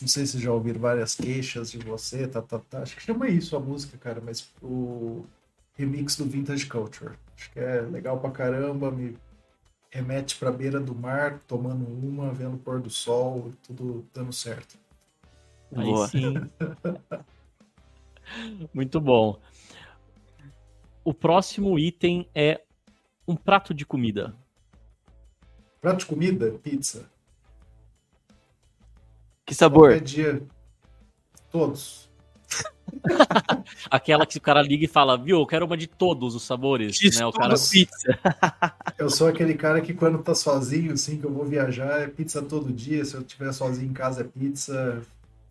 não 0.00 0.08
sei 0.08 0.26
se 0.26 0.38
já 0.40 0.50
ouviram 0.50 0.80
várias 0.80 1.14
queixas 1.14 1.70
de 1.70 1.78
você, 1.78 2.26
tá, 2.26 2.42
tá, 2.42 2.58
tá. 2.58 2.82
Acho 2.82 2.96
que 2.96 3.02
chama 3.02 3.28
isso 3.28 3.56
a 3.56 3.60
música, 3.60 3.96
cara, 3.98 4.20
mas 4.20 4.50
o 4.60 5.24
remix 5.74 6.16
do 6.16 6.24
Vintage 6.24 6.66
Culture. 6.66 7.14
Acho 7.36 7.50
que 7.52 7.60
é 7.60 7.80
legal 7.82 8.18
pra 8.18 8.30
caramba, 8.30 8.90
me 8.90 9.16
remete 9.90 10.36
pra 10.36 10.50
beira 10.50 10.80
do 10.80 10.94
mar, 10.94 11.38
tomando 11.46 11.86
uma, 11.86 12.32
vendo 12.32 12.56
o 12.56 12.58
pôr 12.58 12.80
do 12.80 12.90
sol, 12.90 13.52
tudo 13.62 14.04
dando 14.12 14.32
certo. 14.32 14.76
Aí 15.76 15.84
Boa. 15.84 16.08
sim. 16.08 16.34
Muito 18.72 19.00
bom. 19.00 19.38
O 21.04 21.12
próximo 21.12 21.78
item 21.78 22.28
é 22.34 22.62
um 23.26 23.36
prato 23.36 23.74
de 23.74 23.84
comida. 23.84 24.34
Prato 25.80 25.98
de 25.98 26.06
comida, 26.06 26.50
pizza. 26.62 27.10
Que 29.44 29.54
sabor? 29.54 29.90
Qualquer 29.90 30.04
dia. 30.04 30.42
Todos. 31.50 32.10
Aquela 33.90 34.26
que 34.26 34.38
o 34.38 34.40
cara 34.40 34.62
liga 34.62 34.84
e 34.84 34.88
fala, 34.88 35.16
viu, 35.16 35.38
eu 35.38 35.46
quero 35.46 35.66
uma 35.66 35.76
de 35.76 35.86
todos 35.86 36.34
os 36.34 36.42
sabores. 36.42 36.98
né? 37.18 37.26
O 37.26 37.32
cara 37.32 37.54
pizza. 37.54 38.18
Eu 38.96 39.10
sou 39.10 39.26
aquele 39.26 39.54
cara 39.54 39.80
que 39.80 39.92
quando 39.92 40.22
tá 40.22 40.34
sozinho, 40.34 40.92
assim, 40.92 41.18
que 41.18 41.26
eu 41.26 41.32
vou 41.32 41.44
viajar, 41.44 42.00
é 42.00 42.06
pizza 42.06 42.40
todo 42.40 42.72
dia. 42.72 43.04
Se 43.04 43.14
eu 43.16 43.22
estiver 43.22 43.52
sozinho 43.52 43.90
em 43.90 43.92
casa, 43.92 44.20
é 44.20 44.24
pizza. 44.24 45.02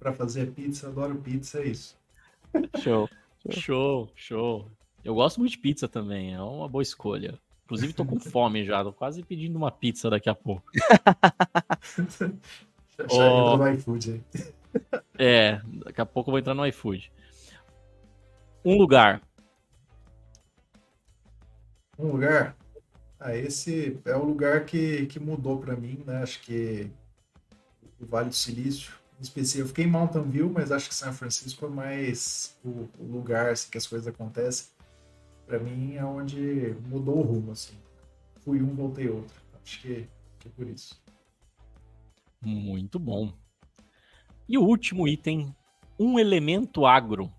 Pra 0.04 0.12
fazer 0.14 0.52
pizza, 0.52 0.90
adoro 0.90 1.16
pizza, 1.16 1.60
é 1.62 1.68
isso. 1.68 1.98
Show. 2.82 3.10
Show, 3.50 4.10
show. 4.16 4.70
Eu 5.02 5.16
gosto 5.16 5.40
muito 5.40 5.52
de 5.54 5.58
pizza 5.60 5.88
também, 5.88 6.34
é 6.34 6.42
uma 6.42 6.68
boa 6.68 6.82
escolha. 6.82 7.40
Inclusive, 7.64 7.94
tô 7.94 8.04
com 8.06 8.20
fome 8.20 8.66
já, 8.66 8.84
tô 8.84 8.92
quase 8.92 9.24
pedindo 9.24 9.56
uma 9.56 9.72
pizza 9.72 10.10
daqui 10.10 10.30
a 10.30 10.36
pouco. 10.36 10.64
Já, 12.96 13.08
Oh. 13.10 13.56
entra 13.56 13.58
no 13.58 13.74
iFood 13.74 14.12
aí. 14.12 14.22
É, 15.18 15.62
daqui 15.84 16.00
a 16.00 16.06
pouco 16.06 16.30
eu 16.30 16.34
vou 16.34 16.40
entrar 16.40 16.54
no 16.54 16.66
iFood. 16.68 17.12
Um 18.64 18.78
lugar. 18.78 19.22
Um 21.98 22.12
lugar. 22.12 22.56
Ah, 23.20 23.36
esse 23.36 24.00
é 24.06 24.16
o 24.16 24.24
lugar 24.24 24.66
que, 24.66 25.06
que 25.08 25.20
mudou 25.20 25.58
pra 25.60 25.76
mim, 25.76 26.04
né? 26.06 26.18
Acho 26.22 26.40
que 26.42 26.92
o 28.00 28.06
Vale 28.06 28.30
do 28.30 28.36
Silício, 28.36 28.94
especial. 29.24 29.64
Eu 29.64 29.68
fiquei 29.68 29.86
em 29.86 29.90
Mountain 29.90 30.30
View, 30.30 30.50
mas 30.50 30.72
acho 30.72 30.90
que 30.90 30.96
São 30.96 31.14
Francisco 31.14 31.66
é 31.66 31.70
mais 31.70 32.56
o, 32.64 32.90
o 33.00 33.04
lugar 33.04 33.50
assim, 33.50 33.70
que 33.70 33.78
as 33.78 33.88
coisas 33.88 34.08
acontecem. 34.08 34.68
Pra 35.46 35.60
mim 35.60 35.96
é 35.96 36.06
onde 36.06 36.76
mudou 36.88 37.18
o 37.20 37.22
rumo, 37.22 37.52
assim. 37.52 37.78
Fui 38.42 38.62
um, 38.62 38.76
voltei 38.76 39.10
outro. 39.10 39.36
Acho 39.64 39.82
que, 39.82 40.08
que 40.40 40.48
é 40.48 40.52
por 40.52 40.68
isso. 40.68 41.02
Muito 42.42 43.00
bom. 43.00 43.34
E 44.48 44.58
o 44.58 44.64
último 44.64 45.08
item, 45.08 45.56
um 45.98 46.20
elemento 46.20 46.86
agro. 46.86 47.32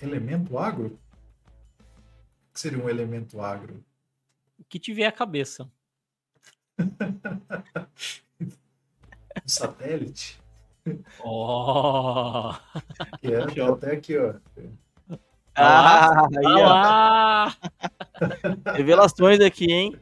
Elemento 0.00 0.58
agro? 0.58 0.98
O 2.48 2.54
que 2.54 2.60
seria 2.60 2.82
um 2.82 2.88
elemento 2.88 3.40
agro? 3.40 3.84
O 4.58 4.64
que 4.64 4.78
tiver 4.78 5.06
a 5.06 5.12
cabeça. 5.12 5.70
Um 9.44 9.48
satélite? 9.48 10.40
Oh! 11.24 12.52
Que 13.20 13.32
é, 13.32 13.46
tá 13.46 13.68
até 13.68 13.92
aqui, 13.92 14.18
ó. 14.18 14.34
Ah, 15.56 16.26
aí, 16.26 16.44
Ah 16.46 16.58
ó. 16.58 16.68
lá! 16.68 17.56
Revelações 18.74 19.40
aqui, 19.40 19.72
hein? 19.72 19.96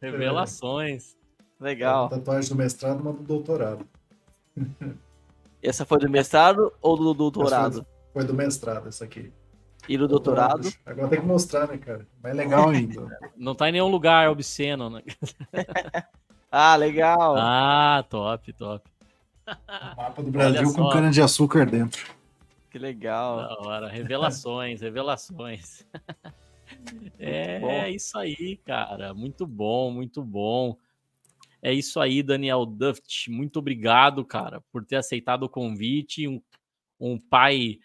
Revelações. 0.00 1.16
Legal. 1.60 2.04
Uma 2.04 2.18
tatuagem 2.18 2.50
do 2.50 2.56
mestrado, 2.56 3.00
uma 3.00 3.12
do 3.12 3.22
doutorado. 3.22 3.86
Essa 5.62 5.84
foi 5.84 5.98
do 5.98 6.08
mestrado 6.08 6.72
ou 6.80 6.96
do 6.96 7.14
doutorado? 7.14 7.86
Foi 8.12 8.24
do 8.24 8.34
mestrado, 8.34 8.88
essa 8.88 9.04
aqui. 9.04 9.32
E 9.88 9.98
no 9.98 10.06
doutorado? 10.06 10.72
Agora 10.86 11.08
tem 11.08 11.20
que 11.20 11.26
mostrar, 11.26 11.66
né, 11.66 11.76
cara? 11.76 12.06
Mais 12.22 12.36
legal 12.36 12.68
ainda. 12.68 13.18
Não 13.36 13.54
tá 13.54 13.68
em 13.68 13.72
nenhum 13.72 13.88
lugar 13.88 14.28
obsceno, 14.28 14.88
né? 14.88 15.02
ah, 16.50 16.76
legal. 16.76 17.34
Ah, 17.36 18.04
top, 18.08 18.52
top. 18.52 18.88
O 19.92 19.96
mapa 19.96 20.22
do 20.22 20.30
Brasil 20.30 20.72
com 20.72 20.88
cana 20.88 21.10
de 21.10 21.20
açúcar 21.20 21.66
dentro. 21.66 22.14
Que 22.70 22.78
legal. 22.78 23.36
Da 23.36 23.58
hora. 23.60 23.88
Revelações, 23.88 24.80
revelações. 24.80 25.86
é, 27.18 27.90
isso 27.90 28.16
aí, 28.18 28.56
cara. 28.64 29.12
Muito 29.12 29.46
bom, 29.46 29.90
muito 29.90 30.22
bom. 30.22 30.76
É 31.60 31.72
isso 31.72 32.00
aí, 32.00 32.22
Daniel 32.22 32.64
Duft. 32.64 33.30
Muito 33.30 33.58
obrigado, 33.58 34.24
cara, 34.24 34.60
por 34.72 34.84
ter 34.84 34.96
aceitado 34.96 35.44
o 35.44 35.48
convite. 35.48 36.26
Um, 36.26 36.40
um 36.98 37.18
pai 37.18 37.78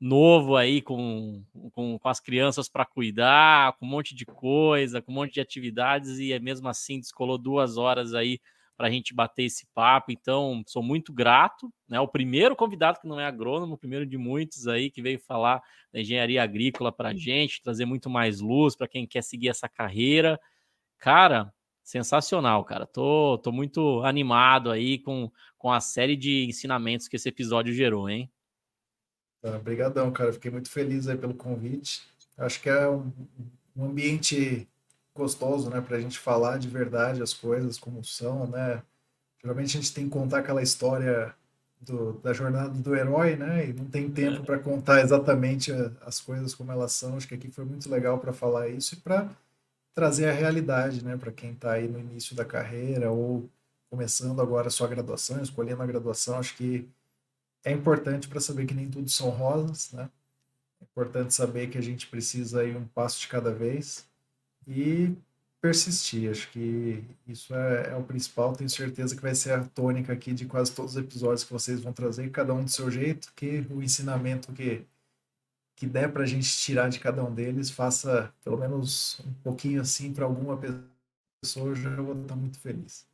novo 0.00 0.56
aí 0.56 0.82
com, 0.82 1.42
com, 1.72 1.98
com 1.98 2.08
as 2.08 2.20
crianças 2.20 2.68
para 2.68 2.84
cuidar, 2.84 3.72
com 3.78 3.86
um 3.86 3.88
monte 3.88 4.14
de 4.14 4.26
coisa, 4.26 5.00
com 5.00 5.12
um 5.12 5.14
monte 5.14 5.34
de 5.34 5.40
atividades, 5.40 6.18
e 6.18 6.32
é 6.32 6.38
mesmo 6.38 6.68
assim 6.68 7.00
descolou 7.00 7.38
duas 7.38 7.78
horas 7.78 8.12
aí 8.14 8.38
para 8.76 8.88
a 8.88 8.90
gente 8.90 9.14
bater 9.14 9.44
esse 9.44 9.66
papo. 9.74 10.10
Então, 10.10 10.62
sou 10.66 10.82
muito 10.82 11.12
grato. 11.12 11.72
Né? 11.88 12.00
O 12.00 12.08
primeiro 12.08 12.56
convidado 12.56 13.00
que 13.00 13.06
não 13.06 13.20
é 13.20 13.26
agrônomo, 13.26 13.74
o 13.74 13.78
primeiro 13.78 14.06
de 14.06 14.18
muitos 14.18 14.66
aí 14.66 14.90
que 14.90 15.02
veio 15.02 15.18
falar 15.18 15.62
da 15.92 16.00
engenharia 16.00 16.42
agrícola 16.42 16.92
para 16.92 17.10
a 17.10 17.14
gente, 17.14 17.62
trazer 17.62 17.84
muito 17.84 18.10
mais 18.10 18.40
luz 18.40 18.74
para 18.74 18.88
quem 18.88 19.06
quer 19.06 19.22
seguir 19.22 19.48
essa 19.48 19.68
carreira. 19.68 20.40
Cara, 20.98 21.52
sensacional, 21.82 22.64
cara. 22.64 22.86
Tô, 22.86 23.38
tô 23.38 23.52
muito 23.52 24.02
animado 24.02 24.70
aí 24.70 24.98
com, 24.98 25.30
com 25.58 25.70
a 25.70 25.80
série 25.80 26.16
de 26.16 26.46
ensinamentos 26.46 27.06
que 27.06 27.16
esse 27.16 27.28
episódio 27.28 27.72
gerou, 27.72 28.08
hein? 28.08 28.30
Obrigadão, 29.42 30.10
cara. 30.10 30.32
Fiquei 30.32 30.50
muito 30.50 30.70
feliz 30.70 31.06
aí 31.06 31.18
pelo 31.18 31.34
convite. 31.34 32.02
Acho 32.38 32.60
que 32.60 32.70
é 32.70 32.88
um, 32.88 33.12
um 33.76 33.84
ambiente 33.84 34.66
gostoso, 35.14 35.70
né, 35.70 35.80
para 35.80 35.96
a 35.96 36.00
gente 36.00 36.18
falar 36.18 36.58
de 36.58 36.68
verdade 36.68 37.22
as 37.22 37.32
coisas 37.32 37.78
como 37.78 38.04
são, 38.04 38.46
né? 38.46 38.82
Geralmente 39.40 39.76
a 39.76 39.80
gente 39.80 39.94
tem 39.94 40.04
que 40.04 40.10
contar 40.10 40.38
aquela 40.38 40.62
história 40.62 41.34
do, 41.80 42.14
da 42.14 42.32
jornada 42.32 42.70
do 42.70 42.96
herói, 42.96 43.36
né? 43.36 43.68
E 43.68 43.72
não 43.72 43.84
tem 43.84 44.10
tempo 44.10 44.42
para 44.44 44.58
contar 44.58 45.00
exatamente 45.02 45.70
as 46.04 46.20
coisas 46.20 46.54
como 46.54 46.72
elas 46.72 46.92
são. 46.92 47.16
Acho 47.16 47.28
que 47.28 47.34
aqui 47.34 47.50
foi 47.50 47.64
muito 47.64 47.88
legal 47.90 48.18
para 48.18 48.32
falar 48.32 48.68
isso 48.68 48.94
e 48.94 48.98
para 48.98 49.30
trazer 49.94 50.28
a 50.28 50.32
realidade, 50.32 51.04
né, 51.04 51.16
para 51.16 51.30
quem 51.30 51.52
está 51.52 51.72
aí 51.72 51.86
no 51.86 52.00
início 52.00 52.34
da 52.34 52.44
carreira 52.44 53.12
ou 53.12 53.48
começando 53.88 54.42
agora 54.42 54.66
a 54.66 54.70
sua 54.70 54.88
graduação, 54.88 55.40
escolhendo 55.40 55.82
a 55.82 55.86
graduação. 55.86 56.38
Acho 56.38 56.56
que 56.56 56.88
é 57.64 57.70
importante 57.70 58.28
para 58.28 58.40
saber 58.40 58.66
que 58.66 58.74
nem 58.74 58.90
tudo 58.90 59.08
são 59.08 59.30
rosas, 59.30 59.92
né? 59.92 60.10
É 60.80 60.84
importante 60.84 61.32
saber 61.34 61.68
que 61.68 61.78
a 61.78 61.82
gente 61.82 62.08
precisa 62.08 62.64
ir 62.64 62.76
um 62.76 62.86
passo 62.86 63.20
de 63.20 63.28
cada 63.28 63.52
vez 63.52 64.04
e 64.66 65.16
persistir. 65.60 66.30
Acho 66.30 66.50
que 66.50 67.02
isso 67.26 67.54
é, 67.54 67.92
é, 67.92 67.96
o 67.96 68.04
principal. 68.04 68.52
Tenho 68.54 68.68
certeza 68.68 69.16
que 69.16 69.22
vai 69.22 69.34
ser 69.34 69.52
a 69.52 69.64
tônica 69.64 70.12
aqui 70.12 70.32
de 70.34 70.46
quase 70.46 70.72
todos 70.74 70.92
os 70.92 71.02
episódios 71.02 71.44
que 71.44 71.52
vocês 71.52 71.80
vão 71.80 71.92
trazer, 71.92 72.30
cada 72.30 72.52
um 72.52 72.64
do 72.64 72.70
seu 72.70 72.90
jeito, 72.90 73.32
que 73.34 73.66
o 73.70 73.82
ensinamento 73.82 74.52
que, 74.52 74.84
que 75.74 75.86
der 75.86 76.12
para 76.12 76.24
a 76.24 76.26
gente 76.26 76.48
tirar 76.58 76.88
de 76.90 77.00
cada 77.00 77.24
um 77.24 77.34
deles 77.34 77.70
faça 77.70 78.32
pelo 78.44 78.58
menos 78.58 79.20
um 79.26 79.32
pouquinho 79.42 79.80
assim 79.80 80.12
para 80.12 80.26
alguma 80.26 80.58
pessoa, 81.40 81.70
eu 81.70 81.74
já 81.74 81.96
vou 81.96 82.20
estar 82.20 82.36
muito 82.36 82.58
feliz. 82.58 83.06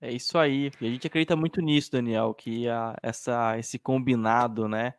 É 0.00 0.12
isso 0.12 0.38
aí. 0.38 0.70
E 0.80 0.86
a 0.86 0.90
gente 0.90 1.06
acredita 1.06 1.36
muito 1.36 1.60
nisso, 1.60 1.90
Daniel, 1.92 2.32
que 2.34 2.68
a, 2.68 2.96
essa, 3.02 3.58
esse 3.58 3.78
combinado, 3.78 4.68
né, 4.68 4.94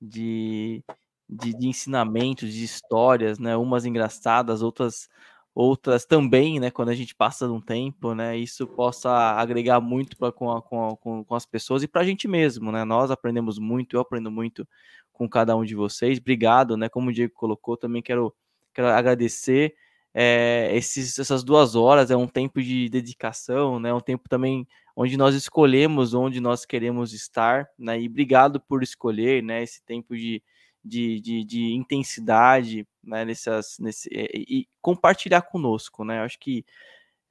de, 0.00 0.82
de, 1.28 1.54
de, 1.56 1.68
ensinamentos, 1.68 2.52
de 2.52 2.64
histórias, 2.64 3.38
né, 3.38 3.56
umas 3.56 3.84
engraçadas, 3.84 4.62
outras 4.62 5.08
outras 5.54 6.04
também, 6.04 6.60
né, 6.60 6.70
quando 6.70 6.90
a 6.90 6.94
gente 6.94 7.14
passa 7.14 7.50
um 7.50 7.62
tempo, 7.62 8.14
né, 8.14 8.36
isso 8.36 8.66
possa 8.66 9.10
agregar 9.10 9.80
muito 9.80 10.14
pra, 10.18 10.30
com, 10.30 10.52
a, 10.52 10.60
com, 10.60 10.88
a, 10.88 10.96
com, 10.96 11.34
as 11.34 11.46
pessoas 11.46 11.82
e 11.82 11.88
para 11.88 12.02
a 12.02 12.04
gente 12.04 12.28
mesmo, 12.28 12.70
né, 12.70 12.84
nós 12.84 13.10
aprendemos 13.10 13.58
muito, 13.58 13.96
eu 13.96 14.00
aprendo 14.00 14.30
muito 14.30 14.68
com 15.14 15.26
cada 15.26 15.56
um 15.56 15.64
de 15.64 15.74
vocês, 15.74 16.18
obrigado, 16.18 16.76
né, 16.76 16.90
como 16.90 17.08
o 17.08 17.12
Diego 17.12 17.32
colocou, 17.34 17.74
também 17.74 18.02
quero, 18.02 18.34
quero 18.74 18.88
agradecer 18.88 19.74
é, 20.18 20.70
esses, 20.74 21.18
essas 21.18 21.44
duas 21.44 21.74
horas 21.74 22.10
é 22.10 22.16
um 22.16 22.26
tempo 22.26 22.62
de 22.62 22.88
dedicação, 22.88 23.78
né? 23.78 23.92
Um 23.92 24.00
tempo 24.00 24.30
também 24.30 24.66
onde 24.96 25.14
nós 25.14 25.34
escolhemos 25.34 26.14
onde 26.14 26.40
nós 26.40 26.64
queremos 26.64 27.12
estar, 27.12 27.68
né? 27.78 28.00
E 28.00 28.08
obrigado 28.08 28.58
por 28.58 28.82
escolher, 28.82 29.42
né? 29.42 29.62
Esse 29.62 29.84
tempo 29.84 30.16
de, 30.16 30.42
de, 30.86 31.20
de, 31.20 31.44
de 31.44 31.74
intensidade, 31.74 32.86
né? 33.02 33.24
Nessas, 33.24 33.76
nesse, 33.80 34.08
é, 34.12 34.28
e 34.34 34.68
compartilhar 34.80 35.42
conosco, 35.42 36.04
né? 36.04 36.20
Acho 36.22 36.38
que 36.38 36.64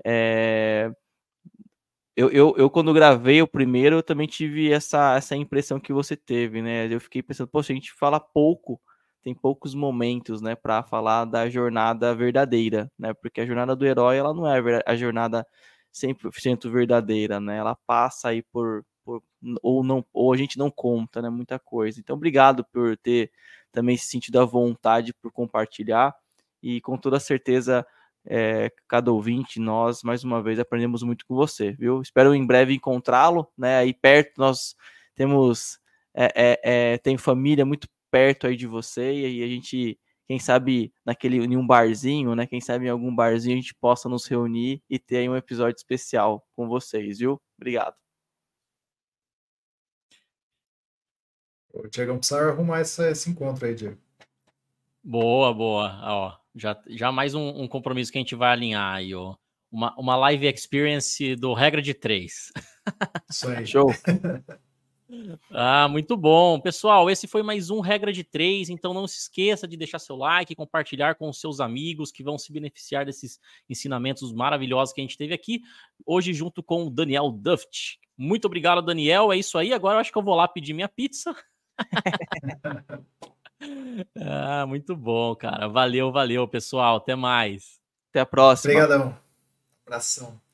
é, 0.06 0.92
eu, 2.16 2.30
eu, 2.32 2.56
eu, 2.58 2.70
quando 2.70 2.94
gravei 2.94 3.42
o 3.42 3.48
primeiro, 3.48 3.98
eu 3.98 4.04
também 4.04 4.28
tive 4.28 4.72
essa, 4.72 5.16
essa 5.18 5.36
impressão 5.36 5.80
que 5.80 5.92
você 5.94 6.16
teve, 6.16 6.62
né? 6.62 6.94
Eu 6.94 7.00
fiquei 7.02 7.22
pensando, 7.22 7.48
poxa, 7.50 7.74
a 7.74 7.76
gente 7.76 7.92
fala 7.94 8.20
pouco 8.20 8.80
tem 9.26 9.34
poucos 9.34 9.74
momentos, 9.74 10.40
né, 10.40 10.56
para 10.56 10.84
falar 10.84 11.26
da 11.26 11.50
jornada 11.50 12.14
verdadeira, 12.14 12.92
né? 12.98 13.12
Porque 13.16 13.42
a 13.42 13.46
jornada 13.46 13.76
do 13.76 13.84
herói, 13.84 14.18
ela 14.18 14.32
não 14.36 14.48
é 14.48 14.84
a 14.86 14.96
jornada 14.96 15.44
100% 15.92 16.70
verdadeira, 16.70 17.40
né? 17.40 17.58
Ela 17.58 17.76
passa 17.88 18.30
aí 18.30 18.44
por, 18.44 18.86
por, 19.06 19.24
ou 19.62 19.84
não 19.84 20.06
ou 20.12 20.34
a 20.34 20.38
gente 20.38 20.58
não 20.58 20.72
conta, 20.72 21.22
né, 21.22 21.30
muita 21.30 21.60
coisa. 21.60 22.00
Então, 22.00 22.16
obrigado 22.16 22.66
por 22.66 22.98
ter 22.98 23.32
também 23.72 23.96
se 23.98 24.08
sentido 24.08 24.40
à 24.40 24.46
vontade 24.46 25.14
por 25.14 25.32
compartilhar 25.32 26.16
e 26.64 26.82
com 26.82 26.98
toda 26.98 27.20
certeza 27.20 27.86
é, 28.26 28.72
cada 28.88 29.12
ouvinte, 29.12 29.60
nós 29.60 30.02
mais 30.04 30.24
uma 30.24 30.42
vez 30.42 30.60
aprendemos 30.60 31.04
muito 31.04 31.26
com 31.28 31.36
você, 31.36 31.74
viu? 31.74 32.02
Espero 32.02 32.34
em 32.34 32.46
breve 32.46 32.74
encontrá-lo, 32.74 33.48
né? 33.58 33.78
Aí 33.78 33.94
perto 33.94 34.34
nós 34.40 34.76
temos 35.16 35.80
é, 36.16 36.32
é, 36.36 36.94
é, 36.94 36.98
tem 36.98 37.18
família 37.18 37.66
muito 37.66 37.88
perto 38.10 38.48
aí 38.48 38.56
de 38.56 38.66
você 38.68 39.14
e 39.14 39.44
a 39.44 39.48
gente, 39.48 40.00
quem 40.28 40.40
sabe, 40.40 40.94
naquele 41.06 41.38
em 41.38 41.58
um 41.58 41.68
barzinho, 41.68 42.36
né? 42.36 42.48
Quem 42.48 42.62
sabe 42.62 42.86
em 42.88 42.90
algum 42.90 43.14
barzinho 43.16 43.58
a 43.58 43.62
gente 43.62 43.76
possa 43.76 44.10
nos 44.10 44.26
reunir 44.26 44.82
e 44.90 44.98
ter 44.98 45.30
um 45.30 45.36
episódio 45.36 45.78
especial 45.78 46.44
com 46.56 46.68
vocês, 46.68 47.20
viu? 47.20 47.40
Obrigado. 47.58 48.05
O 51.76 51.90
Diego 51.90 52.18
precisa 52.18 52.40
arrumar 52.50 52.82
esse, 52.82 53.06
esse 53.12 53.30
encontro 53.30 53.66
aí, 53.66 53.76
Diego. 53.76 53.98
Boa, 55.04 55.54
boa. 55.54 56.00
Ó, 56.04 56.34
já, 56.56 56.82
já 56.88 57.12
mais 57.12 57.36
um, 57.36 57.64
um, 57.64 57.68
compromisso 57.68 58.12
que 58.12 58.18
a 58.18 58.22
gente 58.22 58.34
vai 58.34 58.52
alinhar 58.52 58.96
aí, 58.96 59.14
ó. 59.14 59.36
Uma, 59.70 59.94
uma 60.00 60.16
live 60.16 60.48
experience 60.48 61.36
do 61.36 61.54
regra 61.54 61.82
de 61.82 61.94
três. 61.94 62.52
Isso 63.30 63.50
aí. 63.50 63.68
Show. 63.68 63.88
Ah, 65.52 65.88
muito 65.88 66.18
bom. 66.18 66.60
Pessoal, 66.60 67.10
esse 67.12 67.28
foi 67.28 67.44
mais 67.44 67.70
um 67.70 67.80
Regra 67.80 68.12
de 68.12 68.24
Três, 68.24 68.70
então 68.70 68.92
não 68.92 69.08
se 69.08 69.20
esqueça 69.20 69.68
de 69.68 69.78
deixar 69.78 70.00
seu 70.00 70.16
like, 70.16 70.56
compartilhar 70.56 71.14
com 71.14 71.30
os 71.30 71.40
seus 71.40 71.60
amigos 71.60 72.12
que 72.12 72.24
vão 72.24 72.40
se 72.40 72.52
beneficiar 72.52 73.06
desses 73.06 73.40
ensinamentos 73.70 74.34
maravilhosos 74.34 74.94
que 74.94 75.02
a 75.02 75.04
gente 75.04 75.16
teve 75.16 75.34
aqui, 75.34 75.62
hoje 76.06 76.34
junto 76.34 76.64
com 76.64 76.88
o 76.88 76.90
Daniel 76.90 77.32
Duft. 77.32 78.00
Muito 78.18 78.46
obrigado, 78.46 78.82
Daniel. 78.82 79.32
É 79.32 79.38
isso 79.38 79.58
aí. 79.58 79.74
Agora 79.74 79.98
eu 79.98 80.00
acho 80.00 80.12
que 80.12 80.18
eu 80.18 80.24
vou 80.24 80.36
lá 80.36 80.48
pedir 80.48 80.74
minha 80.74 80.90
pizza. 80.90 81.36
ah, 84.22 84.66
muito 84.68 84.96
bom, 84.96 85.36
cara. 85.36 85.68
Valeu, 85.68 86.12
valeu, 86.12 86.48
pessoal. 86.48 86.98
Até 86.98 87.16
mais. 87.16 87.80
Até 88.10 88.22
a 88.22 88.26
próxima. 88.26 88.74
Obrigadão. 88.74 89.18
Abração. 89.86 90.45